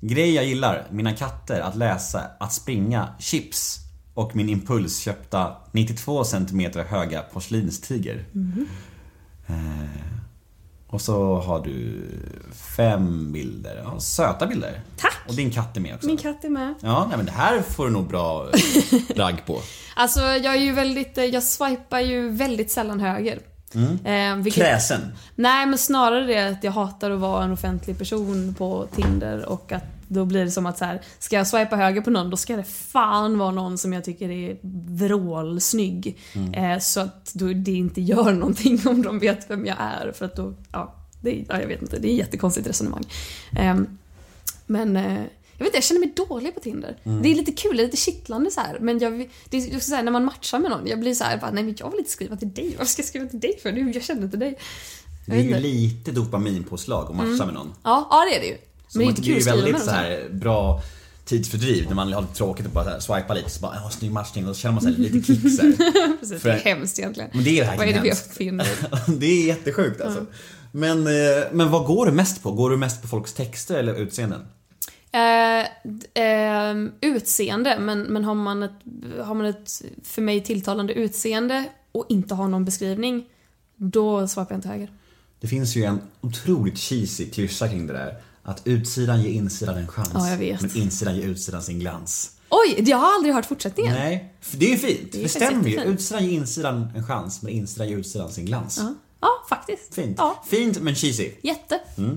Grej 0.00 0.34
jag 0.34 0.44
gillar, 0.44 0.86
mina 0.90 1.12
katter, 1.12 1.60
att 1.60 1.76
läsa, 1.76 2.22
att 2.40 2.52
springa, 2.52 3.08
chips 3.18 3.78
och 4.14 4.36
min 4.36 4.48
impulsköpta 4.48 5.56
92 5.72 6.24
cm 6.24 6.72
höga 6.88 7.22
porslinstiger. 7.22 8.24
Mhm. 8.32 8.66
Eh, 9.46 10.23
och 10.94 11.00
så 11.00 11.34
har 11.36 11.60
du 11.64 12.02
fem 12.76 13.32
bilder. 13.32 13.80
Ja, 13.84 14.00
söta 14.00 14.46
bilder. 14.46 14.80
Tack! 14.96 15.18
Och 15.28 15.34
din 15.34 15.50
katt 15.50 15.76
är 15.76 15.80
med 15.80 15.94
också. 15.94 16.06
Min 16.06 16.16
katt 16.16 16.44
är 16.44 16.48
med. 16.48 16.74
Ja, 16.80 17.06
nej, 17.08 17.16
men 17.16 17.26
det 17.26 17.32
här 17.32 17.62
får 17.62 17.84
du 17.84 17.90
nog 17.92 18.08
bra 18.08 18.46
ragg 19.16 19.46
på. 19.46 19.60
Alltså 19.96 20.20
jag 20.20 20.56
är 20.56 20.60
ju 20.60 20.72
väldigt, 20.72 21.18
eh, 21.18 21.24
jag 21.24 21.42
swipar 21.42 22.00
ju 22.00 22.28
väldigt 22.28 22.70
sällan 22.70 23.00
höger. 23.00 23.38
Eh, 24.04 24.36
vilket, 24.36 24.62
Kräsen. 24.62 25.00
Nej 25.34 25.66
men 25.66 25.78
snarare 25.78 26.26
det 26.26 26.48
att 26.48 26.64
jag 26.64 26.72
hatar 26.72 27.10
att 27.10 27.20
vara 27.20 27.44
en 27.44 27.52
offentlig 27.52 27.98
person 27.98 28.54
på 28.58 28.86
Tinder 28.94 29.44
och 29.44 29.72
att 29.72 29.93
då 30.14 30.24
blir 30.24 30.44
det 30.44 30.50
som 30.50 30.66
att 30.66 30.78
så 30.78 30.84
här, 30.84 31.02
ska 31.18 31.36
jag 31.36 31.46
swipa 31.46 31.76
höger 31.76 32.00
på 32.00 32.10
någon 32.10 32.30
då 32.30 32.36
ska 32.36 32.56
det 32.56 32.64
fan 32.64 33.38
vara 33.38 33.50
någon 33.50 33.78
som 33.78 33.92
jag 33.92 34.04
tycker 34.04 34.30
är 34.30 34.56
vrålsnygg. 35.06 36.18
Eh, 36.52 36.78
så 36.78 37.00
att 37.00 37.34
då 37.34 37.46
det 37.46 37.72
inte 37.72 38.00
gör 38.00 38.32
någonting 38.32 38.80
om 38.86 39.02
de 39.02 39.18
vet 39.18 39.50
vem 39.50 39.66
jag 39.66 39.76
är 39.80 40.12
för 40.12 40.24
att 40.24 40.36
då, 40.36 40.54
ja, 40.72 40.94
det, 41.20 41.44
ja 41.48 41.60
jag 41.60 41.68
vet 41.68 41.82
inte, 41.82 41.98
det 41.98 42.08
är 42.08 42.12
ett 42.12 42.18
jättekonstigt 42.18 42.66
resonemang. 42.68 43.04
Ehm, 43.58 43.98
men 44.66 44.96
eh, 44.96 45.22
jag 45.56 45.64
vet 45.64 45.66
inte, 45.66 45.76
jag 45.76 45.84
känner 45.84 46.00
mig 46.00 46.12
dålig 46.28 46.54
på 46.54 46.60
Tinder. 46.60 46.96
Det 47.22 47.30
är 47.30 47.34
lite 47.34 47.52
kul, 47.52 47.76
det 47.76 47.82
är 47.82 47.84
lite 47.84 47.96
kittlande 47.96 48.50
så 48.50 48.60
här. 48.60 48.78
Men 48.80 48.98
jag, 48.98 49.30
det 49.48 49.56
är 49.56 49.80
så 49.80 49.94
här, 49.94 50.02
när 50.02 50.12
man 50.12 50.24
matchar 50.24 50.58
med 50.58 50.70
någon, 50.70 50.86
jag 50.86 51.00
blir 51.00 51.14
så 51.14 51.24
här, 51.24 51.38
bara, 51.38 51.50
nej 51.50 51.64
men 51.64 51.76
jag 51.78 51.90
vill 51.90 51.98
inte 51.98 52.10
skriva 52.10 52.36
till 52.36 52.54
dig. 52.54 52.74
Varför 52.78 52.90
ska 52.90 53.02
jag 53.02 53.08
skriva 53.08 53.26
till 53.26 53.40
dig 53.40 53.58
för? 53.62 53.72
Nu, 53.72 53.90
jag 53.90 54.02
känner 54.02 54.22
inte 54.22 54.36
dig. 54.36 54.58
Det 55.26 55.36
är 55.36 55.42
ju 55.42 55.58
lite 55.58 56.12
dopaminpåslag 56.12 57.10
att 57.10 57.16
matcha 57.16 57.46
med 57.46 57.54
någon. 57.54 57.72
Ja, 57.82 58.08
ja 58.10 58.24
det 58.30 58.36
är 58.36 58.40
det 58.40 58.46
ju. 58.46 58.58
Så 58.94 58.98
Men 58.98 59.06
det 59.06 59.08
är 59.08 59.10
inte 59.10 59.22
kul 59.22 59.36
att 59.36 59.42
skriva 59.42 59.56
med 59.56 59.64
väldigt 59.64 59.72
någon. 59.72 59.84
så 59.84 59.90
här 59.90 60.28
bra 60.32 60.82
tidsfördriv 61.24 61.86
när 61.88 61.94
man 61.94 62.12
har 62.12 62.20
lite 62.22 62.34
tråkigt 62.34 62.66
och 62.66 62.72
bara 62.72 62.84
så 62.84 62.90
här 63.14 63.20
swipa 63.20 63.34
lite 63.34 63.50
så 63.50 63.60
bara 63.60 63.74
ja, 63.84 63.90
snygg 63.90 64.12
matchning 64.12 64.48
och 64.48 64.56
så 64.56 64.60
känner 64.60 64.72
man 64.72 64.82
sig 64.82 64.92
lite 64.92 65.32
här. 65.32 66.16
Precis, 66.20 66.42
för- 66.42 66.48
det 66.48 66.54
är 66.54 66.74
hemskt 66.74 66.98
egentligen. 66.98 67.30
Men 67.34 67.44
det 67.44 67.58
är 67.60 67.64
Vad 67.64 67.74
är 67.74 67.78
verkligen 67.78 68.02
det 68.04 68.28
vi 68.28 68.34
fynd? 68.34 68.62
Det 69.20 69.26
är 69.26 69.46
jättesjukt 69.46 70.00
alltså. 70.00 70.26
Men, 70.72 71.06
eh, 71.06 71.12
men 71.52 71.70
vad 71.70 71.86
går 71.86 72.06
du 72.06 72.12
mest 72.12 72.42
på? 72.42 72.52
Går 72.52 72.70
du 72.70 72.76
mest 72.76 73.02
på 73.02 73.08
folks 73.08 73.32
texter 73.32 73.74
eller 73.78 73.94
utseenden? 73.94 74.40
D- 75.84 76.06
ehm, 76.14 76.92
utseende, 77.00 77.78
men, 77.78 78.02
men 78.02 78.24
har, 78.24 78.34
man 78.34 78.62
ett, 78.62 78.70
har 79.24 79.34
man 79.34 79.46
ett 79.46 79.82
för 80.02 80.22
mig 80.22 80.44
tilltalande 80.44 80.92
utseende 80.92 81.64
och 81.92 82.06
inte 82.08 82.34
har 82.34 82.48
någon 82.48 82.64
beskrivning, 82.64 83.24
då 83.76 84.28
swipar 84.28 84.46
jag 84.50 84.58
inte 84.58 84.68
höger. 84.68 84.92
Det 85.40 85.46
finns 85.46 85.76
ju 85.76 85.84
en 85.84 86.00
otroligt 86.20 86.78
cheesy 86.78 87.30
klyscha 87.30 87.68
kring 87.68 87.86
det 87.86 87.92
där. 87.92 88.14
Att 88.44 88.62
utsidan 88.64 89.22
ger 89.22 89.30
insidan 89.30 89.76
en 89.76 89.88
chans. 89.88 90.10
Ja, 90.14 90.30
jag 90.30 90.36
vet. 90.36 90.60
Men 90.60 90.76
insidan 90.76 91.16
ger 91.16 91.24
utsidan 91.26 91.62
sin 91.62 91.78
glans. 91.78 92.30
Oj, 92.48 92.82
jag 92.90 92.96
har 92.96 93.14
aldrig 93.14 93.34
hört 93.34 93.46
fortsättningen. 93.46 93.94
Nej, 93.94 94.34
det 94.50 94.66
är 94.66 94.70
ju 94.70 94.76
fint. 94.78 95.12
Det 95.12 95.18
är 95.18 95.22
Det, 95.22 95.28
stämmer 95.28 95.68
ju. 95.68 95.80
Utsidan 95.82 96.24
ger 96.24 96.32
insidan 96.32 96.90
en 96.96 97.06
chans, 97.06 97.42
men 97.42 97.52
insidan 97.52 97.88
ger 97.88 97.96
utsidan 97.96 98.32
sin 98.32 98.46
glans. 98.46 98.78
Ja, 98.78 98.94
ja 99.20 99.28
faktiskt. 99.48 99.94
Fint. 99.94 100.14
Ja, 100.18 100.42
Fint 100.50 100.80
men 100.80 100.94
cheesy. 100.94 101.30
jätte. 101.42 101.80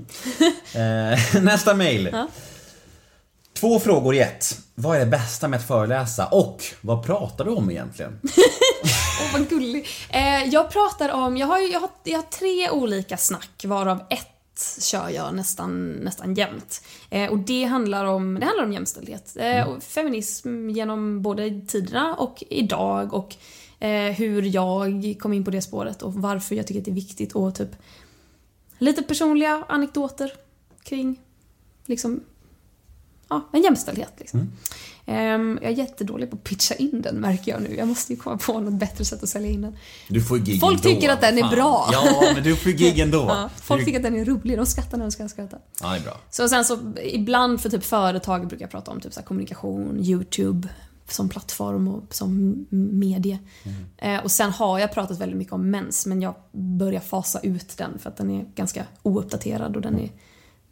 Eh, 0.73 1.41
nästa 1.41 1.73
mail. 1.73 2.15
Två 3.53 3.79
frågor 3.79 4.15
i 4.15 4.19
ett. 4.19 4.59
Vad 4.75 4.95
är 4.95 4.99
det 4.99 5.05
bästa 5.05 5.47
med 5.47 5.59
att 5.59 5.67
föreläsa 5.67 6.25
och 6.25 6.63
vad 6.81 7.05
pratar 7.05 7.45
du 7.45 7.51
om 7.51 7.71
egentligen? 7.71 8.19
Åh, 8.23 9.33
vad 9.33 9.49
gullig. 9.49 9.87
Eh, 10.09 10.43
jag 10.43 10.71
pratar 10.71 11.09
om, 11.09 11.37
jag 11.37 11.47
har, 11.47 11.59
jag, 11.59 11.79
har, 11.79 11.89
jag 12.03 12.17
har 12.17 12.23
tre 12.23 12.69
olika 12.69 13.17
snack 13.17 13.65
varav 13.65 14.01
ett 14.09 14.27
kör 14.79 15.09
jag 15.09 15.35
nästan, 15.35 15.91
nästan 15.91 16.33
jämt. 16.33 16.81
Eh, 17.09 17.31
och 17.31 17.37
det 17.37 17.63
handlar 17.63 18.05
om, 18.05 18.39
det 18.39 18.45
handlar 18.45 18.63
om 18.63 18.73
jämställdhet. 18.73 19.37
Eh, 19.39 19.67
och 19.67 19.83
feminism 19.83 20.69
genom 20.69 21.21
både 21.21 21.61
tiderna 21.67 22.15
och 22.15 22.43
idag 22.49 23.13
och 23.13 23.35
eh, 23.79 24.11
hur 24.11 24.41
jag 24.41 25.15
kom 25.19 25.33
in 25.33 25.43
på 25.43 25.51
det 25.51 25.61
spåret 25.61 26.01
och 26.01 26.13
varför 26.13 26.55
jag 26.55 26.67
tycker 26.67 26.81
att 26.81 26.85
det 26.85 26.91
är 26.91 26.95
viktigt 26.95 27.35
och 27.35 27.55
typ 27.55 27.75
lite 28.77 29.03
personliga 29.03 29.65
anekdoter 29.67 30.33
kring 30.83 31.19
liksom, 31.85 32.23
ja, 33.27 33.49
en 33.53 33.61
jämställdhet. 33.61 34.13
Liksom. 34.17 34.39
Ehm, 34.39 34.51
jag 35.15 35.63
är 35.63 35.69
jättedålig 35.69 36.29
på 36.29 36.35
att 36.35 36.43
pitcha 36.43 36.75
in 36.75 37.01
den 37.01 37.15
märker 37.15 37.51
jag 37.51 37.61
nu. 37.61 37.75
Jag 37.75 37.87
måste 37.87 38.13
ju 38.13 38.19
komma 38.19 38.37
på 38.37 38.59
något 38.59 38.73
bättre 38.73 39.05
sätt 39.05 39.23
att 39.23 39.29
sälja 39.29 39.49
in 39.49 39.61
den. 39.61 39.75
Du 40.09 40.21
får 40.21 40.37
gig 40.37 40.59
Folk 40.59 40.85
ändå. 40.85 40.95
tycker 40.95 41.09
att 41.13 41.21
den 41.21 41.37
är 41.37 41.41
Fan. 41.41 41.51
bra. 41.55 41.89
Ja, 41.91 42.31
men 42.35 42.43
du 42.43 42.55
får 42.55 42.69
gig 42.69 42.99
ändå. 42.99 43.17
Ja, 43.29 43.49
folk 43.61 43.81
Du- 43.81 43.85
tycker 43.85 43.99
att 43.99 44.03
den 44.03 44.15
är 44.15 44.25
rolig, 44.25 44.57
de 44.57 44.65
skrattar 44.65 44.97
när 44.97 45.05
de 45.05 45.11
ska 45.11 45.29
skratta. 45.29 45.57
Ja, 45.81 45.89
det 45.89 45.97
är 45.97 46.01
bra. 46.01 46.17
Så 46.29 46.49
sen 46.49 46.65
så 46.65 46.79
ibland 47.03 47.61
för 47.61 47.69
typ 47.69 47.83
företag 47.83 48.47
brukar 48.47 48.63
jag 48.63 48.71
prata 48.71 48.91
om 48.91 49.01
typ 49.01 49.13
så 49.13 49.21
kommunikation, 49.21 49.99
YouTube 50.03 50.67
som 51.09 51.29
plattform 51.29 51.87
och 51.87 52.15
som 52.15 52.65
medie. 52.69 53.39
Eh, 53.97 54.17
och 54.23 54.31
sen 54.31 54.51
har 54.51 54.79
jag 54.79 54.93
pratat 54.93 55.19
väldigt 55.19 55.37
mycket 55.37 55.53
om 55.53 55.69
mens 55.69 56.05
men 56.05 56.21
jag 56.21 56.35
börjar 56.51 56.99
fasa 57.01 57.39
ut 57.39 57.77
den 57.77 57.99
för 57.99 58.09
att 58.09 58.17
den 58.17 58.29
är 58.31 58.45
ganska 58.55 58.85
ouppdaterad 59.03 59.75
och 59.75 59.81
den 59.81 59.99
är 59.99 60.11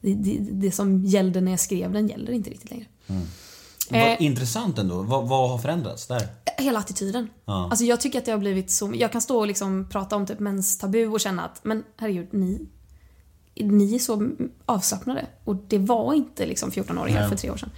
det, 0.01 0.13
det, 0.13 0.37
det 0.51 0.71
som 0.71 1.05
gällde 1.05 1.41
när 1.41 1.51
jag 1.51 1.59
skrev 1.59 1.91
den 1.91 2.07
gäller 2.07 2.31
inte 2.31 2.49
riktigt 2.49 2.71
längre. 2.71 2.85
Vad 3.07 3.17
Eh, 3.91 4.21
intressant 4.21 4.77
ändå. 4.77 5.01
Vad, 5.01 5.27
vad 5.27 5.49
har 5.49 5.57
förändrats 5.57 6.07
där? 6.07 6.27
Hela 6.57 6.79
attityden. 6.79 7.29
Ja. 7.45 7.67
Alltså 7.69 7.85
jag 7.85 8.01
tycker 8.01 8.19
att 8.19 8.25
det 8.25 8.31
har 8.31 8.39
blivit 8.39 8.71
så... 8.71 8.91
Jag 8.95 9.11
kan 9.11 9.21
stå 9.21 9.39
och 9.39 9.47
liksom 9.47 9.89
prata 9.89 10.15
om 10.15 10.25
typ 10.25 10.39
menstabu 10.39 11.07
och 11.07 11.19
känna 11.19 11.45
att 11.45 11.59
men 11.63 11.83
herregud, 11.97 12.33
ni, 12.33 12.69
ni 13.55 13.95
är 13.95 13.99
så 13.99 14.29
avslappnade. 14.65 15.25
Och 15.43 15.55
det 15.55 15.77
var 15.77 16.13
inte 16.13 16.45
liksom 16.45 16.71
14-åringar 16.71 17.19
Nej. 17.19 17.29
för 17.29 17.35
tre 17.35 17.49
år 17.51 17.57
sedan. 17.57 17.69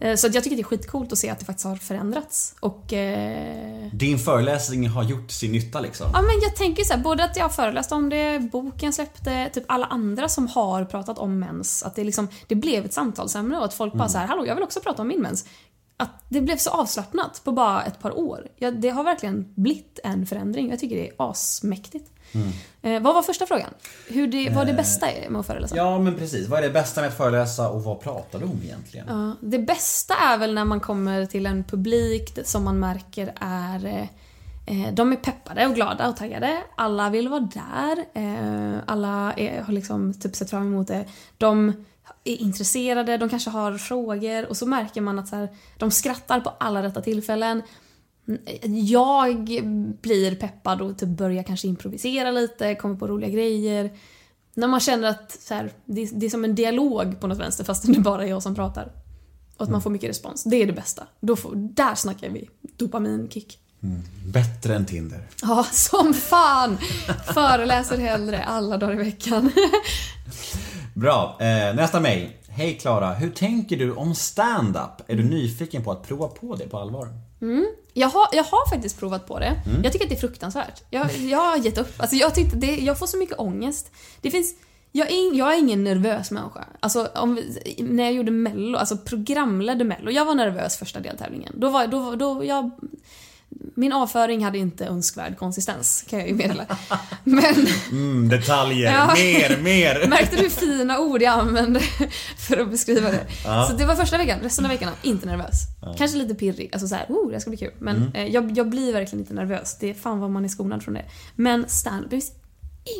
Eh, 0.00 0.16
Så 0.16 0.26
jag 0.32 0.44
tycker 0.44 0.56
det 0.56 0.62
är 0.62 0.64
skitcoolt 0.64 1.12
att 1.12 1.18
se 1.18 1.30
att 1.30 1.38
det 1.38 1.44
faktiskt 1.44 1.66
har 1.66 1.76
förändrats. 1.76 2.54
Och... 2.60 2.92
Eh, 2.92 3.86
Din 3.92 4.18
föreläsning 4.18 4.88
har 4.88 5.02
gjort 5.04 5.30
sin 5.30 5.52
nytta 5.52 5.80
liksom. 5.80 6.06
ja 6.12 6.22
men 6.22 6.40
jag 6.42 6.56
tänker 6.56 6.84
så 6.84 6.92
här, 6.94 7.00
både 7.00 7.24
att 7.24 7.36
jag 7.36 7.44
har 7.44 7.50
föreläst 7.50 7.92
om 7.92 8.08
det, 8.08 8.48
boken 8.52 8.92
släppte, 8.92 9.50
typ 9.54 9.64
alla 9.66 9.86
andra 9.86 10.28
som 10.28 10.46
har 10.48 10.84
pratat 10.84 11.18
om 11.18 11.38
mens. 11.38 11.82
Att 11.82 11.96
det 11.96 12.04
liksom, 12.04 12.28
det 12.48 12.54
blev 12.54 12.84
ett 12.84 12.92
samtalsämne 12.92 13.58
och 13.58 13.64
att 13.64 13.74
folk 13.74 13.94
bara 13.94 14.08
så 14.08 14.18
här, 14.18 14.26
hallå 14.26 14.46
jag 14.46 14.54
vill 14.54 14.64
också 14.64 14.80
prata 14.80 15.02
om 15.02 15.08
min 15.08 15.20
mens. 15.20 15.44
Att 15.96 16.24
det 16.28 16.40
blev 16.40 16.56
så 16.56 16.70
avslappnat 16.70 17.40
på 17.44 17.52
bara 17.52 17.82
ett 17.82 17.98
par 18.00 18.18
år. 18.18 18.48
Ja, 18.56 18.70
det 18.70 18.88
har 18.90 19.04
verkligen 19.04 19.52
blivit 19.54 19.98
en 20.04 20.26
förändring. 20.26 20.70
Jag 20.70 20.78
tycker 20.78 20.96
det 20.96 21.08
är 21.08 21.14
asmäktigt. 21.18 22.10
Eh, 22.82 23.02
vad 23.02 23.14
var 23.14 23.22
första 23.22 23.46
frågan? 23.46 23.70
Hur 24.08 24.26
det, 24.26 24.50
vad 24.50 24.66
det 24.66 24.72
bästa 24.72 25.10
är 25.10 25.30
med 25.30 25.40
att 25.40 25.46
föreläsa? 25.46 25.76
Ja, 25.76 25.98
men 25.98 26.14
precis. 26.14 26.48
Vad 26.48 26.58
är 26.58 26.62
det 26.62 26.70
bästa 26.70 27.00
med 27.00 27.08
att 27.08 27.16
föreläsa 27.16 27.68
och 27.68 27.84
vad 27.84 28.00
pratar 28.00 28.38
du 28.38 28.44
om 28.44 28.60
egentligen? 28.64 29.06
Ja, 29.08 29.48
det 29.48 29.58
bästa 29.58 30.14
är 30.14 30.38
väl 30.38 30.54
när 30.54 30.64
man 30.64 30.80
kommer 30.80 31.26
till 31.26 31.46
en 31.46 31.64
publik 31.64 32.38
som 32.44 32.64
man 32.64 32.78
märker 32.78 33.34
är 33.40 33.86
eh, 33.86 34.02
eh, 34.66 34.92
de 34.92 35.12
är 35.12 35.16
peppade 35.16 35.66
och 35.66 35.74
glada 35.74 36.08
och 36.08 36.16
taggade. 36.16 36.58
Alla 36.76 37.10
vill 37.10 37.28
vara 37.28 37.48
där. 37.54 38.04
Eh, 38.14 38.78
alla 38.86 39.32
är, 39.36 39.62
har 39.62 39.72
liksom 39.72 40.14
typ 40.14 40.36
sett 40.36 40.50
fram 40.50 40.62
emot 40.62 40.88
det. 40.88 41.04
De 41.38 41.84
är 42.24 42.36
intresserade, 42.36 43.16
de 43.16 43.28
kanske 43.28 43.50
har 43.50 43.78
frågor 43.78 44.46
och 44.46 44.56
så 44.56 44.66
märker 44.66 45.00
man 45.00 45.18
att 45.18 45.28
så 45.28 45.36
här, 45.36 45.48
de 45.78 45.90
skrattar 45.90 46.40
på 46.40 46.52
alla 46.58 46.82
rätta 46.82 47.00
tillfällen. 47.00 47.62
Jag 48.88 49.44
blir 50.00 50.34
peppad 50.34 50.82
och 50.82 50.98
typ 50.98 51.08
börjar 51.08 51.42
kanske 51.42 51.68
improvisera 51.68 52.30
lite, 52.30 52.74
kommer 52.74 52.96
på 52.96 53.08
roliga 53.08 53.30
grejer. 53.30 53.90
När 54.54 54.68
man 54.68 54.80
känner 54.80 55.08
att 55.08 55.38
så 55.40 55.54
här, 55.54 55.72
det, 55.84 56.10
det 56.12 56.26
är 56.26 56.30
som 56.30 56.44
en 56.44 56.54
dialog 56.54 57.20
på 57.20 57.26
något 57.26 57.38
vänster 57.38 57.64
fast 57.64 57.86
det 57.86 57.92
är 57.92 58.00
bara 58.00 58.26
jag 58.26 58.42
som 58.42 58.54
pratar. 58.54 58.92
Och 59.56 59.64
att 59.64 59.70
man 59.70 59.82
får 59.82 59.90
mycket 59.90 60.10
respons. 60.10 60.44
Det 60.44 60.56
är 60.56 60.66
det 60.66 60.72
bästa. 60.72 61.06
Då 61.20 61.36
får, 61.36 61.54
där 61.54 61.94
snackar 61.94 62.28
vi 62.28 62.48
dopaminkick. 62.76 63.58
Bättre 64.26 64.76
än 64.76 64.86
Tinder. 64.86 65.28
Ja, 65.42 65.66
som 65.72 66.14
fan! 66.14 66.78
Föreläser 67.34 67.98
hellre 67.98 68.44
alla 68.44 68.76
dagar 68.76 68.94
i 68.94 68.96
veckan. 68.96 69.52
Bra. 70.94 71.36
Eh, 71.40 71.74
nästa 71.74 72.00
mejl. 72.00 72.28
Hej 72.48 72.78
Klara, 72.78 73.14
hur 73.14 73.30
tänker 73.30 73.76
du 73.76 73.94
om 73.94 74.14
stand-up? 74.14 75.10
Är 75.10 75.16
du 75.16 75.24
nyfiken 75.24 75.84
på 75.84 75.92
att 75.92 76.02
prova 76.08 76.28
på 76.28 76.56
det 76.56 76.68
på 76.68 76.78
allvar? 76.78 77.08
Jag 77.92 78.08
har, 78.08 78.28
jag 78.32 78.44
har 78.44 78.70
faktiskt 78.70 78.98
provat 78.98 79.26
på 79.26 79.38
det. 79.38 79.62
Jag 79.84 79.92
tycker 79.92 80.04
att 80.06 80.10
det 80.10 80.16
är 80.16 80.20
fruktansvärt. 80.20 80.82
Jag, 80.90 81.16
jag 81.16 81.38
har 81.38 81.56
gett 81.56 81.78
upp. 81.78 81.94
Alltså 81.96 82.16
jag, 82.16 82.34
tyckte 82.34 82.56
det, 82.56 82.76
jag 82.76 82.98
får 82.98 83.06
så 83.06 83.16
mycket 83.16 83.38
ångest. 83.38 83.92
Det 84.20 84.30
finns... 84.30 84.54
Jag 84.92 85.10
är, 85.10 85.34
jag 85.38 85.54
är 85.54 85.58
ingen 85.58 85.84
nervös 85.84 86.30
människa. 86.30 86.64
Alltså, 86.80 87.08
om, 87.14 87.40
när 87.78 88.04
jag 88.04 88.12
gjorde 88.12 88.30
mello, 88.30 88.78
alltså 88.78 88.96
programledde 88.96 89.84
mello, 89.84 90.10
jag 90.10 90.24
var 90.24 90.34
nervös 90.34 90.76
första 90.76 91.00
deltävlingen. 91.00 91.52
Då 91.56 91.70
var, 91.70 91.86
då, 91.86 92.14
då, 92.16 92.44
jag, 92.44 92.70
min 93.74 93.92
avföring 93.92 94.44
hade 94.44 94.58
inte 94.58 94.86
önskvärd 94.86 95.36
konsistens, 95.36 96.04
kan 96.08 96.18
jag 96.18 96.28
ju 96.28 96.34
meddela. 96.34 96.66
Men 97.24 97.66
Mm, 97.90 98.28
detaljer. 98.28 98.92
Ja. 98.92 99.14
Mer, 99.14 99.62
mer. 99.62 100.08
märkte 100.08 100.36
du 100.36 100.50
fina 100.50 100.98
ord 100.98 101.22
jag 101.22 101.40
använde 101.40 101.80
för 102.48 102.56
att 102.56 102.70
beskriva 102.70 103.10
det? 103.10 103.26
Så 103.68 103.76
det 103.76 103.84
var 103.84 103.94
första 103.94 104.18
veckan, 104.18 104.40
resten 104.42 104.64
av 104.64 104.70
veckan 104.70 104.92
inte 105.02 105.26
nervös. 105.26 105.54
Kanske 105.98 106.18
lite 106.18 106.34
pirrig, 106.34 106.70
alltså 106.72 106.88
såhär, 106.88 107.06
oh 107.08 107.30
det 107.30 107.40
ska 107.40 107.50
bli 107.50 107.56
kul. 107.58 107.72
Men 107.78 108.12
eh, 108.14 108.26
jag, 108.26 108.58
jag 108.58 108.68
blir 108.70 108.92
verkligen 108.92 109.20
inte 109.20 109.34
nervös. 109.34 109.76
Det 109.80 109.90
är 109.90 109.94
fan 109.94 110.20
vad 110.20 110.30
man 110.30 110.44
är 110.44 110.48
skonad 110.48 110.82
från 110.82 110.94
det. 110.94 111.04
Men 111.36 111.68
stand 111.68 112.04
det 112.04 112.10
finns 112.10 112.32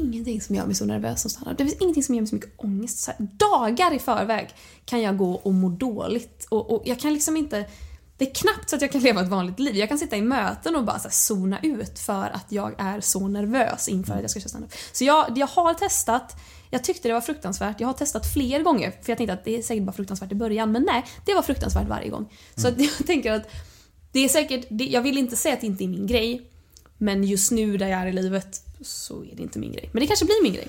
ingenting 0.01 0.41
som 0.41 0.55
gör 0.57 0.67
mig 0.67 0.75
så 0.75 0.85
nervös 0.85 1.21
som 1.21 1.31
stand 1.31 1.57
Det 1.57 1.65
finns 1.65 1.81
ingenting 1.81 2.03
som 2.03 2.15
ger 2.15 2.23
mig 2.23 2.29
så 2.29 2.35
mycket 2.35 2.53
ångest. 2.57 2.99
Så 2.99 3.11
här, 3.11 3.29
dagar 3.37 3.95
i 3.95 3.99
förväg 3.99 4.49
kan 4.85 5.03
jag 5.03 5.17
gå 5.17 5.33
och 5.33 5.55
må 5.55 5.69
dåligt. 5.69 6.47
Och, 6.49 6.75
och 6.75 6.83
jag 6.85 7.01
kan 7.01 7.13
liksom 7.13 7.37
inte 7.37 7.65
det 8.21 8.31
är 8.31 8.35
knappt 8.35 8.71
så 8.71 8.77
att 8.77 8.83
jag 8.83 8.93
kan 8.93 9.01
leva 9.01 9.21
ett 9.21 9.29
vanligt 9.29 9.59
liv. 9.59 9.77
Jag 9.77 9.89
kan 9.89 9.99
sitta 9.99 10.17
i 10.17 10.23
möten 10.23 10.77
och 10.77 10.85
bara 10.85 10.99
så 10.99 11.09
zona 11.11 11.61
ut 11.63 11.99
för 11.99 12.31
att 12.31 12.47
jag 12.49 12.75
är 12.79 13.01
så 13.01 13.29
nervös 13.29 13.89
inför 13.89 14.15
att 14.15 14.21
jag 14.21 14.31
ska 14.31 14.41
köra 14.41 14.49
standup. 14.49 14.73
Så 14.93 15.05
jag, 15.05 15.39
jag 15.39 15.47
har 15.47 15.75
testat, 15.75 16.37
jag 16.71 16.85
tyckte 16.85 17.09
det 17.09 17.15
var 17.15 17.21
fruktansvärt. 17.21 17.81
Jag 17.81 17.89
har 17.89 17.93
testat 17.93 18.33
fler 18.33 18.63
gånger 18.63 18.91
för 18.91 19.11
jag 19.11 19.19
tänkte 19.19 19.33
att 19.33 19.45
det 19.45 19.59
är 19.59 19.63
säkert 19.63 19.85
bara 19.85 19.93
fruktansvärt 19.93 20.33
i 20.33 20.35
början. 20.35 20.73
Men 20.73 20.83
nej, 20.83 21.05
det 21.27 21.35
var 21.35 21.43
fruktansvärt 21.43 21.89
varje 21.89 22.09
gång. 22.09 22.33
Så 22.57 22.69
att 22.69 22.81
jag 22.99 23.07
tänker 23.07 23.33
att 23.33 23.51
det 24.13 24.21
är 24.21 24.29
säkert, 24.29 24.67
det, 24.71 24.85
jag 24.85 25.03
vill 25.03 25.19
inte 25.19 25.37
säga 25.37 25.55
att 25.55 25.61
det 25.61 25.67
inte 25.67 25.85
är 25.85 25.89
min 25.89 26.07
grej. 26.07 26.51
Men 26.99 27.25
just 27.25 27.51
nu 27.51 27.77
där 27.77 27.89
jag 27.89 28.01
är 28.01 28.07
i 28.07 28.13
livet 28.13 28.63
så 28.83 29.25
är 29.25 29.37
det 29.37 29.43
inte 29.43 29.59
min 29.59 29.73
grej. 29.73 29.91
Men 29.93 30.01
det 30.01 30.07
kanske 30.07 30.25
blir 30.25 30.43
min 30.43 30.53
grej. 30.53 30.69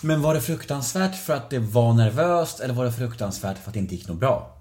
Men 0.00 0.22
var 0.22 0.34
det 0.34 0.40
fruktansvärt 0.40 1.24
för 1.24 1.32
att 1.32 1.50
det 1.50 1.58
var 1.58 1.92
nervöst 1.92 2.60
eller 2.60 2.74
var 2.74 2.84
det 2.84 2.92
fruktansvärt 2.92 3.58
för 3.58 3.70
att 3.70 3.74
det 3.74 3.80
inte 3.80 3.94
gick 3.94 4.08
något 4.08 4.20
bra? 4.20 4.59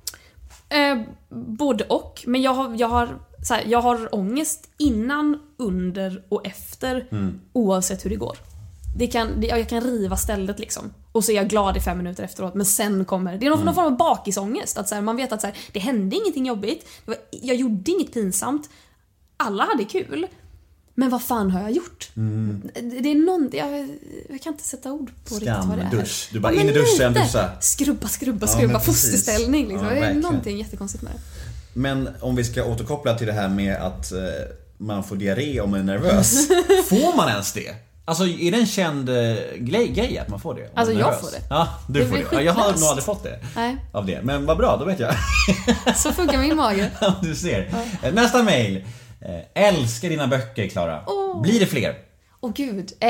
Eh, 0.70 0.98
både 1.30 1.84
och. 1.84 2.24
Men 2.28 2.42
jag 2.42 2.54
har, 2.54 2.76
jag, 2.78 2.88
har, 2.88 3.20
så 3.48 3.54
här, 3.54 3.64
jag 3.68 3.82
har 3.82 4.16
ångest 4.16 4.70
innan, 4.78 5.40
under 5.58 6.24
och 6.30 6.48
efter 6.48 7.08
oavsett 7.54 8.06
hur 8.06 8.10
det 8.10 8.16
går. 8.16 8.38
Det 8.98 9.08
kan, 9.08 9.42
det, 9.42 9.48
jag 9.48 9.70
kan 9.70 9.82
riva 9.82 10.18
stället 10.18 10.60
liksom. 10.60 10.94
Och 11.12 11.24
så 11.24 11.32
är 11.32 11.36
jag 11.36 11.48
glad 11.48 11.78
i 11.78 11.80
fem 11.80 11.98
minuter 11.98 12.24
efteråt 12.24 12.54
men 12.54 12.66
sen 12.66 13.06
kommer... 13.06 13.38
Det 13.38 13.46
är 13.46 13.50
någon, 13.50 13.66
någon 13.66 13.76
form 13.76 13.86
av 13.86 13.98
bakisångest. 13.98 14.78
Att 14.78 14.90
så 14.90 14.96
här, 14.96 15.02
man 15.02 15.16
vet 15.16 15.32
att 15.32 15.42
så 15.42 15.48
här, 15.48 15.58
det 15.72 15.80
hände 15.80 16.16
ingenting 16.16 16.46
jobbigt. 16.46 16.88
Var, 17.06 17.16
jag 17.32 17.56
gjorde 17.56 17.92
inget 17.92 18.14
pinsamt. 18.14 18.70
Alla 19.38 19.64
hade 19.64 19.84
kul. 19.84 20.28
Men 21.00 21.10
vad 21.10 21.22
fan 21.24 21.52
har 21.52 21.62
jag 21.62 21.72
gjort? 21.72 22.10
Det, 22.14 22.82
det 23.00 23.12
är 23.12 23.26
någon... 23.26 23.50
Jag, 23.54 23.98
jag 24.30 24.42
kan 24.42 24.54
inte 24.54 24.64
sätta 24.64 24.92
ord 24.92 25.12
på 25.30 25.36
riktigt 25.36 25.50
vad 25.66 25.78
det 25.78 25.84
är. 25.84 25.90
Skamdusch. 25.90 26.30
Du 26.32 26.40
bara 26.40 26.54
Ja, 26.54 26.62
in 26.62 26.70
i 26.70 26.74
duschen, 26.74 27.14
duscha. 27.14 27.50
Skrubba, 27.60 28.08
skrubba, 28.08 28.48
Ja, 28.48 28.58
skrubba. 28.58 28.80
precis. 28.80 29.02
fosterställning 29.12 29.68
liksom. 29.68 29.88
Ja, 29.88 29.94
det 29.94 30.00
är 30.00 30.14
någonting 30.14 30.58
jättekonstigt 30.58 31.04
med 31.04 31.14
det. 31.14 31.20
Men 31.74 32.10
om 32.22 32.36
vi 32.36 32.44
ska 32.44 32.64
återkoppla 32.66 33.18
till 33.18 33.28
det 33.28 33.34
här 33.34 33.50
med 33.50 33.76
att 33.76 34.12
eh, 34.12 34.20
man 34.78 35.04
får 35.04 35.16
diarré 35.16 35.60
om 35.60 35.72
man 35.72 35.80
är 35.80 35.84
nervös. 35.84 36.48
får 36.90 37.18
man 37.18 37.30
ens 37.30 37.54
det? 37.54 37.76
Alltså 38.06 38.28
är 38.28 38.52
det 38.52 38.58
en 38.58 38.66
känd 38.68 39.10
eh, 39.10 39.16
grej, 39.58 39.88
grej 39.88 40.18
att 40.18 40.30
man 40.30 40.40
får 40.40 40.56
det? 40.56 40.70
Alltså, 40.76 40.94
jag 40.94 41.20
får 41.22 41.32
det. 41.32 41.42
Ja, 41.50 41.68
du 41.88 42.00
Det 42.00 42.08
får 42.08 42.16
det. 42.16 42.26
Ja, 42.32 42.42
jag 42.42 42.54
har 42.54 42.74
nog 42.74 42.84
aldrig 42.84 43.06
fått 43.06 43.24
det. 43.24 43.40
Nej. 43.56 43.78
Av 43.92 44.06
det. 44.06 44.22
Men 44.24 44.46
vad 44.46 44.58
bra, 44.58 44.78
då 44.78 44.86
vet 44.86 45.00
jag. 45.00 45.16
Så 45.98 46.12
funkar 46.12 46.38
min 46.38 46.56
mage. 46.56 46.92
du 47.22 47.36
ser. 47.36 47.70
Eh, 48.04 48.14
Nästa 48.14 48.44
mail. 48.44 48.86
Eh, 49.22 49.64
älskar 49.64 50.10
dina 50.10 50.28
böcker 50.28 50.68
Klara. 50.68 51.04
Åh. 51.08 51.42
Blir 51.42 51.60
det 51.60 51.66
fler? 51.66 51.96
Åh 52.42 52.52
gud. 52.54 52.92
Eh, 53.00 53.10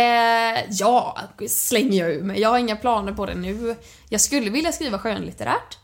ja, 0.70 1.20
slänger 1.48 2.00
jag 2.00 2.16
ur 2.16 2.24
mig. 2.24 2.40
Jag 2.40 2.50
har 2.50 2.60
inga 2.60 2.76
planer 2.76 3.14
på 3.14 3.26
det 3.26 3.36
nu. 3.36 3.76
Jag 4.10 4.22
skulle 4.22 4.50
vilja 4.50 4.72
skriva 4.72 5.00
skönlitterärt. 5.00 5.78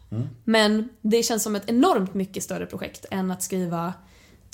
Men 0.43 0.89
det 1.01 1.23
känns 1.23 1.43
som 1.43 1.55
ett 1.55 1.69
enormt 1.69 2.13
mycket 2.13 2.43
större 2.43 2.65
projekt 2.65 3.05
än 3.11 3.31
att 3.31 3.43
skriva 3.43 3.93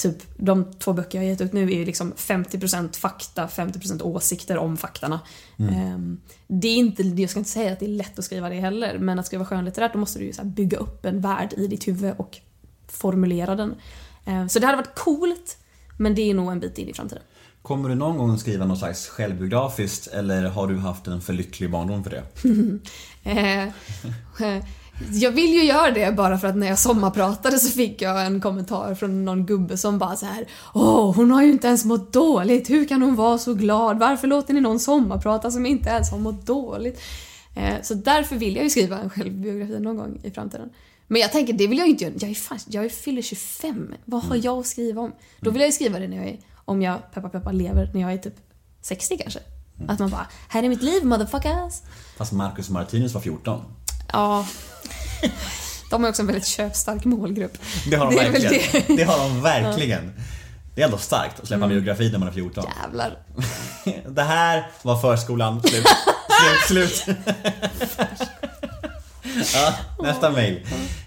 Typ 0.01 0.17
de 0.37 0.73
två 0.73 0.93
böcker 0.93 1.17
jag 1.17 1.27
gett 1.27 1.41
ut 1.41 1.53
nu 1.53 1.71
är 1.71 1.75
ju 1.75 1.85
liksom 1.85 2.13
50% 2.13 2.97
fakta, 2.97 3.47
50% 3.47 4.01
åsikter 4.01 4.57
om 4.57 4.77
faktarna. 4.77 5.19
Ehm, 5.59 6.21
det 6.47 6.67
är 6.67 6.75
inte, 6.75 7.03
jag 7.03 7.29
ska 7.29 7.39
inte 7.39 7.51
säga 7.51 7.73
att 7.73 7.79
det 7.79 7.85
är 7.85 7.89
lätt 7.89 8.19
att 8.19 8.25
skriva 8.25 8.49
det 8.49 8.55
heller, 8.55 8.97
men 8.97 9.19
att 9.19 9.25
skriva 9.25 9.45
skönlitterärt 9.45 9.93
då 9.93 9.99
måste 9.99 10.19
du 10.19 10.25
ju 10.25 10.33
bygga 10.43 10.77
upp 10.77 11.05
en 11.05 11.21
värld 11.21 11.53
i 11.57 11.67
ditt 11.67 11.87
huvud 11.87 12.13
och 12.17 12.37
formulera 12.87 13.55
den. 13.55 13.75
Ehm, 14.25 14.49
så 14.49 14.59
det 14.59 14.65
hade 14.65 14.77
varit 14.77 14.95
coolt, 14.95 15.57
men 16.01 16.15
det 16.15 16.29
är 16.29 16.33
nog 16.33 16.51
en 16.51 16.59
bit 16.59 16.77
in 16.77 16.89
i 16.89 16.93
framtiden. 16.93 17.23
Kommer 17.61 17.89
du 17.89 17.95
någon 17.95 18.17
gång 18.17 18.37
skriva 18.37 18.65
något 18.65 18.79
slags 18.79 19.07
självbiografiskt 19.07 20.07
eller 20.07 20.43
har 20.43 20.67
du 20.67 20.77
haft 20.77 21.07
en 21.07 21.21
för 21.21 21.33
lycklig 21.33 21.71
barndom 21.71 22.03
för 22.03 22.09
det? 22.09 22.23
Eh, 23.23 23.63
eh, 23.63 24.63
jag 25.11 25.31
vill 25.31 25.53
ju 25.53 25.63
göra 25.63 25.91
det 25.91 26.15
bara 26.15 26.37
för 26.37 26.47
att 26.47 26.55
när 26.55 26.67
jag 26.67 26.79
sommarpratade 26.79 27.59
så 27.59 27.69
fick 27.69 28.01
jag 28.01 28.25
en 28.25 28.41
kommentar 28.41 28.95
från 28.95 29.25
någon 29.25 29.45
gubbe 29.45 29.77
som 29.77 29.97
bara 29.97 30.15
så 30.15 30.25
här 30.25 30.45
Åh, 30.73 31.15
hon 31.15 31.31
har 31.31 31.43
ju 31.43 31.51
inte 31.51 31.67
ens 31.67 31.85
mått 31.85 32.13
dåligt. 32.13 32.69
Hur 32.69 32.85
kan 32.87 33.01
hon 33.01 33.15
vara 33.15 33.37
så 33.37 33.53
glad? 33.53 33.99
Varför 33.99 34.27
låter 34.27 34.53
ni 34.53 34.61
någon 34.61 34.79
sommarprata 34.79 35.51
som 35.51 35.65
inte 35.65 35.89
ens 35.89 36.11
har 36.11 36.17
mått 36.17 36.45
dåligt? 36.45 37.01
Eh, 37.55 37.81
så 37.81 37.93
därför 37.93 38.35
vill 38.35 38.55
jag 38.55 38.63
ju 38.63 38.69
skriva 38.69 38.99
en 38.99 39.09
självbiografi 39.09 39.79
någon 39.79 39.97
gång 39.97 40.19
i 40.23 40.31
framtiden. 40.31 40.69
Men 41.11 41.21
jag 41.21 41.31
tänker, 41.31 41.53
det 41.53 41.67
vill 41.67 41.77
jag 41.77 41.87
inte 41.87 42.03
göra. 42.03 42.13
Jag 42.19 42.29
är, 42.29 42.35
fan, 42.35 42.59
jag 42.67 42.85
är 42.85 42.89
fyller 42.89 43.21
25. 43.21 43.93
Vad 44.05 44.23
har 44.23 44.35
jag 44.35 44.59
att 44.59 44.67
skriva 44.67 45.01
om? 45.01 45.13
Då 45.39 45.51
vill 45.51 45.61
jag 45.61 45.67
ju 45.67 45.71
skriva 45.71 45.99
det 45.99 46.07
när 46.07 46.17
jag 46.17 46.25
är, 46.25 46.39
om 46.65 46.81
jag, 46.81 47.11
peppa 47.13 47.29
peppa, 47.29 47.51
lever 47.51 47.91
när 47.93 48.01
jag 48.01 48.13
är 48.13 48.17
typ 48.17 48.35
60 48.81 49.17
kanske. 49.17 49.39
Att 49.87 49.99
man 49.99 50.09
bara, 50.09 50.27
här 50.47 50.63
är 50.63 50.69
mitt 50.69 50.83
liv 50.83 51.05
motherfuckers. 51.05 51.73
Fast 52.17 52.31
Marcus 52.31 52.69
Martinus 52.69 53.13
var 53.13 53.21
14. 53.21 53.63
Ja. 54.11 54.47
De 55.89 56.05
är 56.05 56.09
också 56.09 56.21
en 56.21 56.27
väldigt 56.27 56.45
köpstark 56.45 57.05
målgrupp. 57.05 57.57
Det 57.89 57.95
har 57.95 58.05
de 58.05 58.15
Det 58.15 58.29
verkligen. 58.29 58.83
Det. 58.87 58.95
det. 58.95 59.03
har 59.03 59.19
de 59.29 59.41
verkligen. 59.41 60.13
Det 60.75 60.81
är 60.81 60.85
ändå 60.85 60.97
starkt 60.97 61.39
att 61.39 61.47
släppa 61.47 61.63
en 61.63 61.69
biografi 61.69 62.11
när 62.11 62.19
man 62.19 62.27
är 62.27 62.31
14. 62.31 62.65
Jävlar. 62.83 63.17
Det 64.09 64.23
här 64.23 64.71
var 64.81 65.01
förskolan. 65.01 65.61
Slut. 65.61 65.85
slut, 66.67 66.95
slut. 66.95 67.17
ja, 69.53 69.73
nästa 70.03 70.29
mail. 70.31 70.59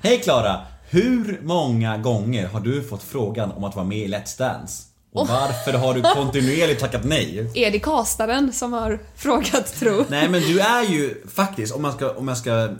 Hej 0.03 0.21
Klara. 0.21 0.61
Hur 0.91 1.41
många 1.43 1.99
gånger 1.99 2.47
har 2.49 2.61
du 2.61 2.83
fått 2.83 3.03
frågan 3.03 3.53
om 3.53 3.65
att 3.65 3.77
vara 3.77 3.87
med 3.87 3.99
i 3.99 4.09
Let's 4.09 4.39
Dance? 4.39 4.83
Och 5.13 5.29
varför 5.29 5.73
har 5.73 5.95
du 5.95 6.03
kontinuerligt 6.15 6.81
tackat 6.81 7.05
nej? 7.05 7.51
Är 7.55 7.71
det 7.71 7.79
kastaren 7.79 8.53
som 8.53 8.73
har 8.73 8.99
frågat 9.17 9.75
tro? 9.75 10.05
Nej 10.09 10.29
men 10.29 10.41
du 10.41 10.61
är 10.61 10.83
ju 10.85 11.23
faktiskt, 11.35 11.75
om, 11.75 11.83
man 11.83 11.93
ska, 11.93 12.11
om 12.11 12.29
jag 12.29 12.37
ska 12.37 12.65
eh, 12.65 12.71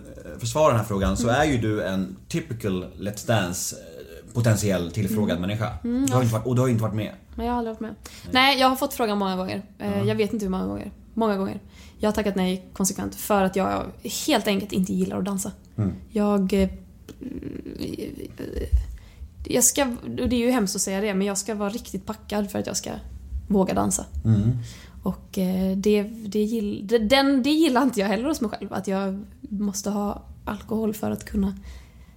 försvara 0.41 0.69
den 0.69 0.77
här 0.77 0.85
frågan, 0.87 1.17
så 1.17 1.29
är 1.29 1.45
ju 1.45 1.59
du 1.59 1.83
en 1.85 2.17
typical 2.29 2.85
Let's 2.99 3.27
Dance 3.27 3.77
eh, 3.77 4.33
potentiell 4.35 4.91
tillfrågad 4.93 5.41
människa. 5.41 5.71
Du 5.83 6.13
har 6.13 6.23
inte 6.23 6.33
varit, 6.35 6.47
och 6.47 6.55
du 6.55 6.61
har 6.61 6.69
inte 6.69 6.83
varit 6.83 6.95
med. 6.95 7.13
Men 7.35 7.47
jag 7.47 7.53
har 7.53 7.59
aldrig 7.59 7.73
varit 7.73 7.81
med. 7.81 7.95
Nej, 8.31 8.61
jag 8.61 8.69
har 8.69 8.77
fått 8.77 8.95
frågan 8.95 9.19
många 9.19 9.37
gånger. 9.37 9.63
Eh, 9.79 10.03
Jag 10.09 10.15
vet 10.15 10.33
inte 10.33 10.45
hur 10.45 10.51
många 10.51 10.67
gånger. 10.67 10.91
Många 11.15 11.37
gånger. 11.37 11.61
Jag 11.99 12.09
har 12.09 12.15
tackat 12.15 12.35
nej 12.37 12.65
konsekvent 12.73 13.15
för 13.15 13.43
att 13.45 13.57
jag 13.57 13.85
helt 14.27 14.47
enkelt 14.47 14.73
inte 14.73 14.93
gillar 14.95 15.19
att 15.19 15.25
dansa. 15.25 15.53
Jag... 16.11 16.53
eh, 16.53 16.69
Jag 19.49 19.65
ska... 19.65 19.85
Och 20.03 20.29
det 20.29 20.37
är 20.37 20.41
ju 20.47 20.51
hemskt 20.51 20.77
att 20.77 20.83
säga 20.83 21.01
det, 21.01 21.15
men 21.15 21.27
jag 21.27 21.39
ska 21.39 21.55
vara 21.55 21.69
riktigt 21.71 22.07
packad 22.07 22.51
för 22.51 22.59
att 22.59 22.67
jag 22.67 22.77
ska 22.77 22.91
våga 23.49 23.75
dansa. 23.75 24.07
Och 25.03 25.39
eh, 25.39 25.77
det, 25.77 26.03
det, 26.03 26.43
gill, 26.43 26.87
den, 27.09 27.43
det 27.43 27.51
gillar 27.51 27.83
inte 27.83 28.01
jag 28.01 28.09
heller 28.09 28.25
hos 28.29 28.41
mig 28.41 28.51
själv. 28.51 28.73
Att 28.73 28.89
jag 28.89 29.25
måste 29.41 29.91
ha 29.91 30.23
alkohol 30.45 30.95
för 30.95 31.11
att 31.11 31.25
kunna 31.25 31.55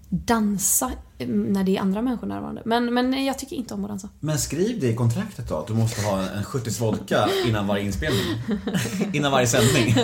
dansa 0.09 0.91
eh, 1.17 1.27
när 1.27 1.63
det 1.63 1.77
är 1.77 1.81
andra 1.81 2.01
människor 2.01 2.27
närvarande. 2.27 2.61
Men, 2.65 2.93
men 2.93 3.25
jag 3.25 3.39
tycker 3.39 3.55
inte 3.55 3.73
om 3.73 3.83
att 3.83 3.89
dansa. 3.89 4.09
Men 4.19 4.37
skriv 4.39 4.79
det 4.79 4.87
i 4.87 4.95
kontraktet 4.95 5.49
då, 5.49 5.57
att 5.57 5.67
du 5.67 5.73
måste 5.73 6.01
ha 6.01 6.21
en 6.29 6.43
70 6.43 6.79
vodka 6.79 7.29
innan 7.45 7.67
varje 7.67 7.83
inspelning. 7.83 8.25
innan 9.13 9.31
varje 9.31 9.47
sändning. 9.47 9.95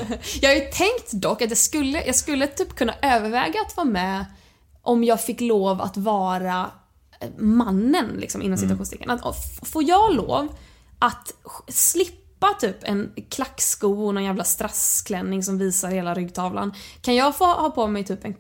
Jag 0.42 0.50
har 0.50 0.56
ju 0.56 0.62
tänkt 0.72 1.12
dock 1.12 1.42
att 1.42 1.50
jag 1.50 1.58
skulle, 1.58 2.06
jag 2.06 2.16
skulle 2.16 2.48
typ 2.48 2.76
kunna 2.76 2.94
överväga 3.02 3.60
att 3.68 3.78
vara 3.78 3.88
med 3.88 4.26
om 4.82 5.04
jag 5.04 5.22
fick 5.24 5.42
lov 5.42 5.82
att 5.82 5.98
vara 5.98 6.72
eh, 7.20 7.30
mannen, 7.38 8.06
liksom, 8.18 8.42
inom 8.42 8.58
citationstecken. 8.58 9.10
Att, 9.10 9.22
f- 9.26 9.60
får 9.70 9.84
jag 9.84 10.16
lov 10.16 10.48
att 11.00 11.34
sk- 11.68 12.12
slippa 12.44 12.60
typ 12.60 12.78
en 12.82 13.12
klacksko 13.30 14.06
och 14.08 14.14
någon 14.14 14.24
jävla 14.24 14.44
strassklänning 14.44 15.44
som 15.44 15.58
visar 15.58 15.90
hela 15.90 16.14
ryggtavlan. 16.14 16.74
Kan 17.02 17.16
jag 17.16 17.38
få 17.38 17.46
ha 17.46 17.70
på 17.70 17.88
mig 17.88 18.04
typ 18.04 18.26
en 18.26 18.36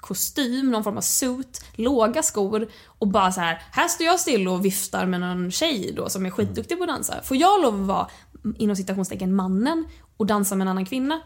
kostym, 0.00 0.70
någon 0.70 0.84
form 0.84 0.96
av 0.96 1.00
suit, 1.00 1.64
låga 1.74 2.22
skor 2.22 2.68
och 2.86 3.08
bara 3.08 3.32
så 3.32 3.40
här, 3.40 3.62
här 3.72 3.88
står 3.88 4.06
jag 4.06 4.20
still 4.20 4.48
och 4.48 4.64
viftar 4.64 5.06
med 5.06 5.20
någon 5.20 5.50
tjej 5.50 5.92
då 5.96 6.08
som 6.08 6.26
är 6.26 6.30
skitduktig 6.30 6.78
på 6.78 6.84
att 6.84 6.88
dansa. 6.88 7.22
Får 7.22 7.36
jag 7.36 7.62
lov 7.62 7.80
att 7.80 7.86
vara, 7.86 8.06
mm, 8.44 8.56
inom 8.58 8.76
citationstecken, 8.76 9.34
mannen 9.34 9.86
och 10.16 10.26
dansa 10.26 10.56
med 10.56 10.64
en 10.64 10.68
annan 10.68 10.86
kvinna? 10.86 11.20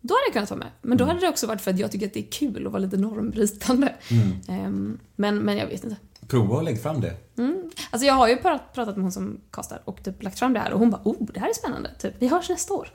Då 0.00 0.14
hade 0.14 0.26
jag 0.26 0.32
kunnat 0.32 0.50
vara 0.50 0.58
med. 0.58 0.70
Men 0.82 0.98
då 0.98 1.04
hade 1.04 1.20
det 1.20 1.28
också 1.28 1.46
varit 1.46 1.60
för 1.60 1.70
att 1.70 1.78
jag 1.78 1.92
tycker 1.92 2.06
att 2.06 2.14
det 2.14 2.20
är 2.20 2.30
kul 2.30 2.66
att 2.66 2.72
vara 2.72 2.82
lite 2.82 2.96
normbrytande. 2.96 3.94
Ehm, 4.48 4.98
men, 5.16 5.38
men 5.38 5.56
jag 5.56 5.66
vet 5.66 5.84
inte. 5.84 5.96
Prova 6.28 6.56
och 6.56 6.62
lägg 6.62 6.82
fram 6.82 7.00
det. 7.00 7.14
Alltså 7.90 8.06
jag 8.06 8.14
har 8.14 8.28
ju 8.28 8.36
pratat, 8.36 8.86
med 8.96 9.02
hon 9.02 9.12
som 9.12 9.40
kastar 9.52 9.80
och 9.84 10.04
typ 10.04 10.22
lagt 10.22 10.38
fram 10.38 10.52
det 10.52 10.60
här 10.60 10.72
och 10.72 10.78
hon 10.78 10.90
bara 10.90 11.00
oh, 11.04 11.16
det 11.34 11.40
här 11.40 11.48
är 11.48 11.54
spännande. 11.54 11.90
Typ, 11.98 12.14
vi 12.18 12.28
hörs 12.28 12.48
nästa 12.48 12.74
år. 12.74 12.88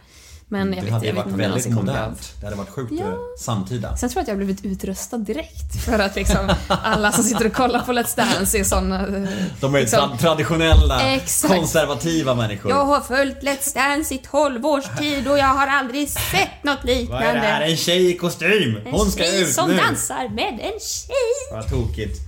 Men 0.47 0.73
jag 0.73 0.77
Det 0.77 0.81
vet, 0.85 0.93
hade 0.93 1.05
jag 1.07 1.13
vet 1.13 1.25
varit 1.25 1.37
det 1.37 1.41
väldigt 1.43 1.69
modernt. 1.71 2.33
Det 2.39 2.45
hade 2.45 2.57
varit 2.57 2.69
sjukt 2.69 2.91
Ja. 2.99 3.05
eh, 3.05 3.13
samtida. 3.39 3.97
Sen 3.97 4.09
tror 4.09 4.19
jag 4.19 4.21
att 4.23 4.27
jag 4.27 4.35
har 4.35 4.37
blivit 4.45 4.65
utröstad 4.65 5.17
direkt 5.17 5.85
för 5.85 5.99
att 5.99 6.15
liksom 6.15 6.49
alla 6.67 7.11
som 7.11 7.23
sitter 7.23 7.45
och 7.47 7.53
kollar 7.53 7.79
på 7.79 7.91
Let's 7.91 8.15
Dance 8.17 8.57
är 8.59 8.63
såna... 8.63 9.01
eh, 9.07 9.23
De 9.61 9.75
är 9.75 9.79
liksom, 9.79 9.99
tra- 9.99 10.17
traditionella, 10.17 11.01
Exakt. 11.13 11.53
konservativa 11.53 12.35
människor. 12.35 12.71
Jag 12.71 12.85
har 12.85 13.01
följt 13.01 13.37
Let's 13.43 13.73
Dance 13.75 14.15
i 14.15 14.17
12 14.17 14.65
års 14.65 14.85
tid 14.99 15.27
och 15.27 15.37
jag 15.37 15.45
har 15.45 15.67
aldrig 15.67 16.09
sett 16.09 16.63
något 16.63 16.77
Vad 16.83 16.89
är 16.91 16.95
det 17.07 17.13
här? 17.17 17.33
liknande. 17.33 17.65
En 17.65 17.77
tjej 17.77 18.09
i 18.11 18.17
kostym! 18.17 18.79
Hon 18.91 19.11
ska 19.11 19.23
tjej 19.23 19.41
ut 19.41 19.49
som 19.53 19.69
nu! 19.69 19.77
dansar 19.77 20.29
med 20.29 20.53
en 20.53 20.79
tjej. 20.79 21.51
Vad 21.51 21.69
tokigt. 21.69 22.19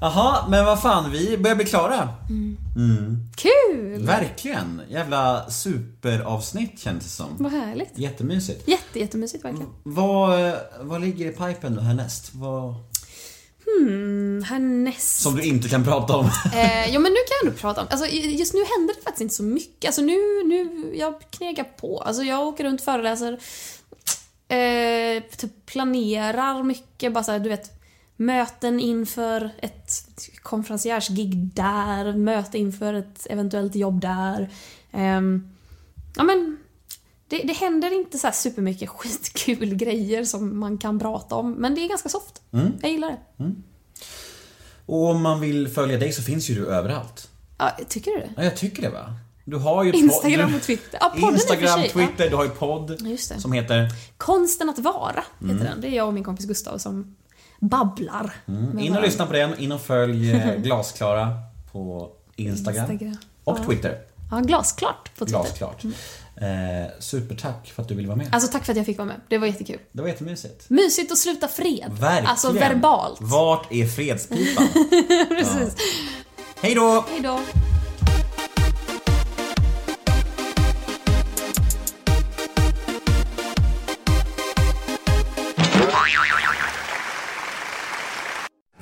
Jaha, 0.00 0.48
men 0.48 0.64
vad 0.64 0.82
fan, 0.82 1.10
vi 1.10 1.38
börjar 1.38 1.56
bli 1.56 1.64
klara. 1.64 2.08
Kul! 3.36 4.06
Verkligen. 4.06 4.82
Jävla 4.88 5.50
superavsnitt 5.50 6.78
känns 6.80 7.04
det 7.04 7.10
som. 7.10 7.26
Vad 7.38 7.52
härligt. 7.52 7.98
Jättemysigt. 7.98 8.68
Jätte, 8.68 8.98
jättemysigt 8.98 9.44
verkligen. 9.44 9.68
Vad, 9.82 10.52
vad 10.80 11.00
ligger 11.00 11.26
i 11.26 11.30
pipen 11.32 11.72
nu 11.74 11.80
härnäst? 11.80 12.30
Vad, 12.34 12.74
Mm, 13.80 14.44
härnäst. 14.48 15.20
som 15.20 15.34
du 15.36 15.42
inte 15.42 15.68
kan 15.68 15.84
prata 15.84 16.16
om? 16.16 16.24
Eh, 16.54 16.88
ja 16.92 16.98
men 16.98 17.12
nu 17.12 17.18
kan 17.18 17.36
jag 17.42 17.50
nog 17.50 17.60
prata 17.60 17.80
om, 17.80 17.86
alltså 17.90 18.06
just 18.06 18.54
nu 18.54 18.60
händer 18.76 18.94
det 18.94 19.00
faktiskt 19.02 19.20
inte 19.20 19.34
så 19.34 19.42
mycket. 19.42 19.88
Alltså 19.88 20.02
nu, 20.02 20.16
nu, 20.44 20.90
jag 20.94 21.14
knegar 21.30 21.64
på. 21.64 22.00
Alltså 22.00 22.22
jag 22.22 22.46
åker 22.46 22.64
runt, 22.64 22.82
föreläser, 22.82 23.32
eh, 24.48 25.22
typ 25.36 25.66
planerar 25.66 26.62
mycket, 26.62 27.12
bara 27.12 27.24
såhär 27.24 27.38
du 27.38 27.48
vet 27.48 27.75
Möten 28.16 28.80
inför 28.80 29.50
ett 29.58 29.92
konferenciers-gig 30.42 31.36
där, 31.54 32.12
möte 32.12 32.58
inför 32.58 32.94
ett 32.94 33.26
eventuellt 33.30 33.74
jobb 33.74 34.00
där. 34.00 34.50
Ehm, 34.92 35.48
ja 36.16 36.22
men, 36.22 36.56
det, 37.28 37.38
det 37.38 37.52
händer 37.52 37.98
inte 37.98 38.18
så 38.18 38.26
här 38.26 38.34
supermycket 38.34 38.88
skitkul 38.90 39.74
grejer 39.74 40.24
som 40.24 40.58
man 40.60 40.78
kan 40.78 40.98
prata 40.98 41.34
om, 41.34 41.52
men 41.52 41.74
det 41.74 41.80
är 41.84 41.88
ganska 41.88 42.08
soft. 42.08 42.42
Jag 42.82 42.90
gillar 42.90 43.08
det. 43.08 43.52
Och 44.86 45.10
om 45.10 45.22
man 45.22 45.40
vill 45.40 45.68
följa 45.68 45.98
dig 45.98 46.12
så 46.12 46.22
finns 46.22 46.50
ju 46.50 46.54
du 46.54 46.66
överallt. 46.66 47.28
Ja, 47.58 47.70
tycker 47.88 48.10
du 48.10 48.18
det? 48.18 48.30
Ja, 48.36 48.44
jag 48.44 48.56
tycker 48.56 48.82
det 48.82 48.88
va? 48.90 49.14
Du 49.44 49.56
har 49.56 49.84
ju 49.84 49.92
Instagram 49.92 50.54
och 50.54 50.62
Twitter. 50.62 50.98
Ja, 51.00 51.12
podden 51.20 51.34
Instagram, 51.34 51.80
sig, 51.80 51.90
Twitter, 51.90 52.30
du 52.30 52.36
har 52.36 52.44
ju 52.44 52.50
podd 52.50 52.96
Ja, 53.00 53.40
som 53.40 53.52
heter... 53.52 53.88
Konsten 54.16 54.68
att 54.70 54.78
vara 54.78 55.24
heter 55.38 55.50
Mm. 55.50 55.64
den. 55.64 55.80
Det 55.80 55.88
är 55.88 55.92
jag 55.92 56.06
och 56.06 56.14
min 56.14 56.24
kompis 56.24 56.46
Gustav 56.46 56.78
som 56.78 57.16
babblar. 57.60 58.32
med 58.46 58.84
In 58.84 58.96
och 58.96 59.02
lyssna 59.02 59.26
på 59.26 59.32
den, 59.32 59.58
in 59.58 59.72
och 59.72 59.80
följ 59.80 60.32
eh, 60.32 60.54
Glasklara 60.56 61.32
på 61.72 62.10
Instagram. 62.36 62.90
Instagram. 62.90 63.16
Och 63.44 63.58
Ja. 63.58 63.64
Twitter. 63.66 63.98
Ja, 64.30 64.38
glasklart 64.40 65.10
på 65.18 65.24
Twitter. 65.26 65.40
Glasklart. 65.42 65.84
Eh, 66.36 66.90
supertack 67.00 67.72
för 67.74 67.82
att 67.82 67.88
du 67.88 67.94
ville 67.94 68.08
vara 68.08 68.16
med. 68.16 68.28
Alltså 68.32 68.52
tack 68.52 68.64
för 68.64 68.72
att 68.72 68.76
jag 68.76 68.86
fick 68.86 68.98
vara 68.98 69.08
med. 69.08 69.16
Det 69.28 69.38
var 69.38 69.46
jättekul. 69.46 69.78
Det 69.92 70.02
var 70.02 70.08
jättemysigt. 70.08 70.70
Mysigt 70.70 71.12
att 71.12 71.18
sluta 71.18 71.48
fred. 71.48 71.90
Verkligen. 72.00 72.26
Alltså 72.26 72.52
verbalt. 72.52 73.18
Vart 73.20 73.72
är 73.72 73.86
fredspipan? 73.86 74.68
Precis. 75.28 75.76
Hej 76.62 76.74
då! 76.74 77.04
Hej 77.10 77.20
då. 77.20 77.40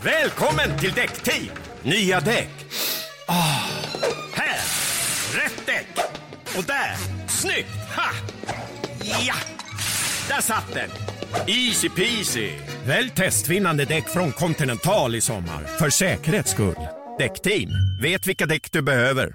Välkommen 0.05 0.79
till 0.79 0.93
Däckteam! 0.93 1.57
Nya 1.83 2.21
däck. 2.21 2.49
Oh. 3.29 3.69
här! 4.35 4.61
Rätt 5.35 5.67
däck! 5.67 5.87
Och 6.57 6.65
där! 6.65 6.97
Snyggt! 7.29 7.69
Ha! 7.97 8.11
Ja! 9.27 9.35
Där 10.29 10.41
satt 10.41 10.75
den! 10.75 10.91
Easy 11.47 11.89
peasy! 11.89 12.51
Välj 12.87 13.11
testvinnande 13.11 13.85
däck 13.85 14.09
från 14.09 14.33
Continental 14.33 15.15
i 15.15 15.21
sommar. 15.21 15.79
För 15.79 15.91
säkerhets 15.91 16.51
skull. 16.51 16.89
Däckteam. 17.19 17.71
Vet 18.03 18.27
vilka 18.27 18.47
däck 18.47 18.73
du 18.73 18.83
behöver. 18.83 19.35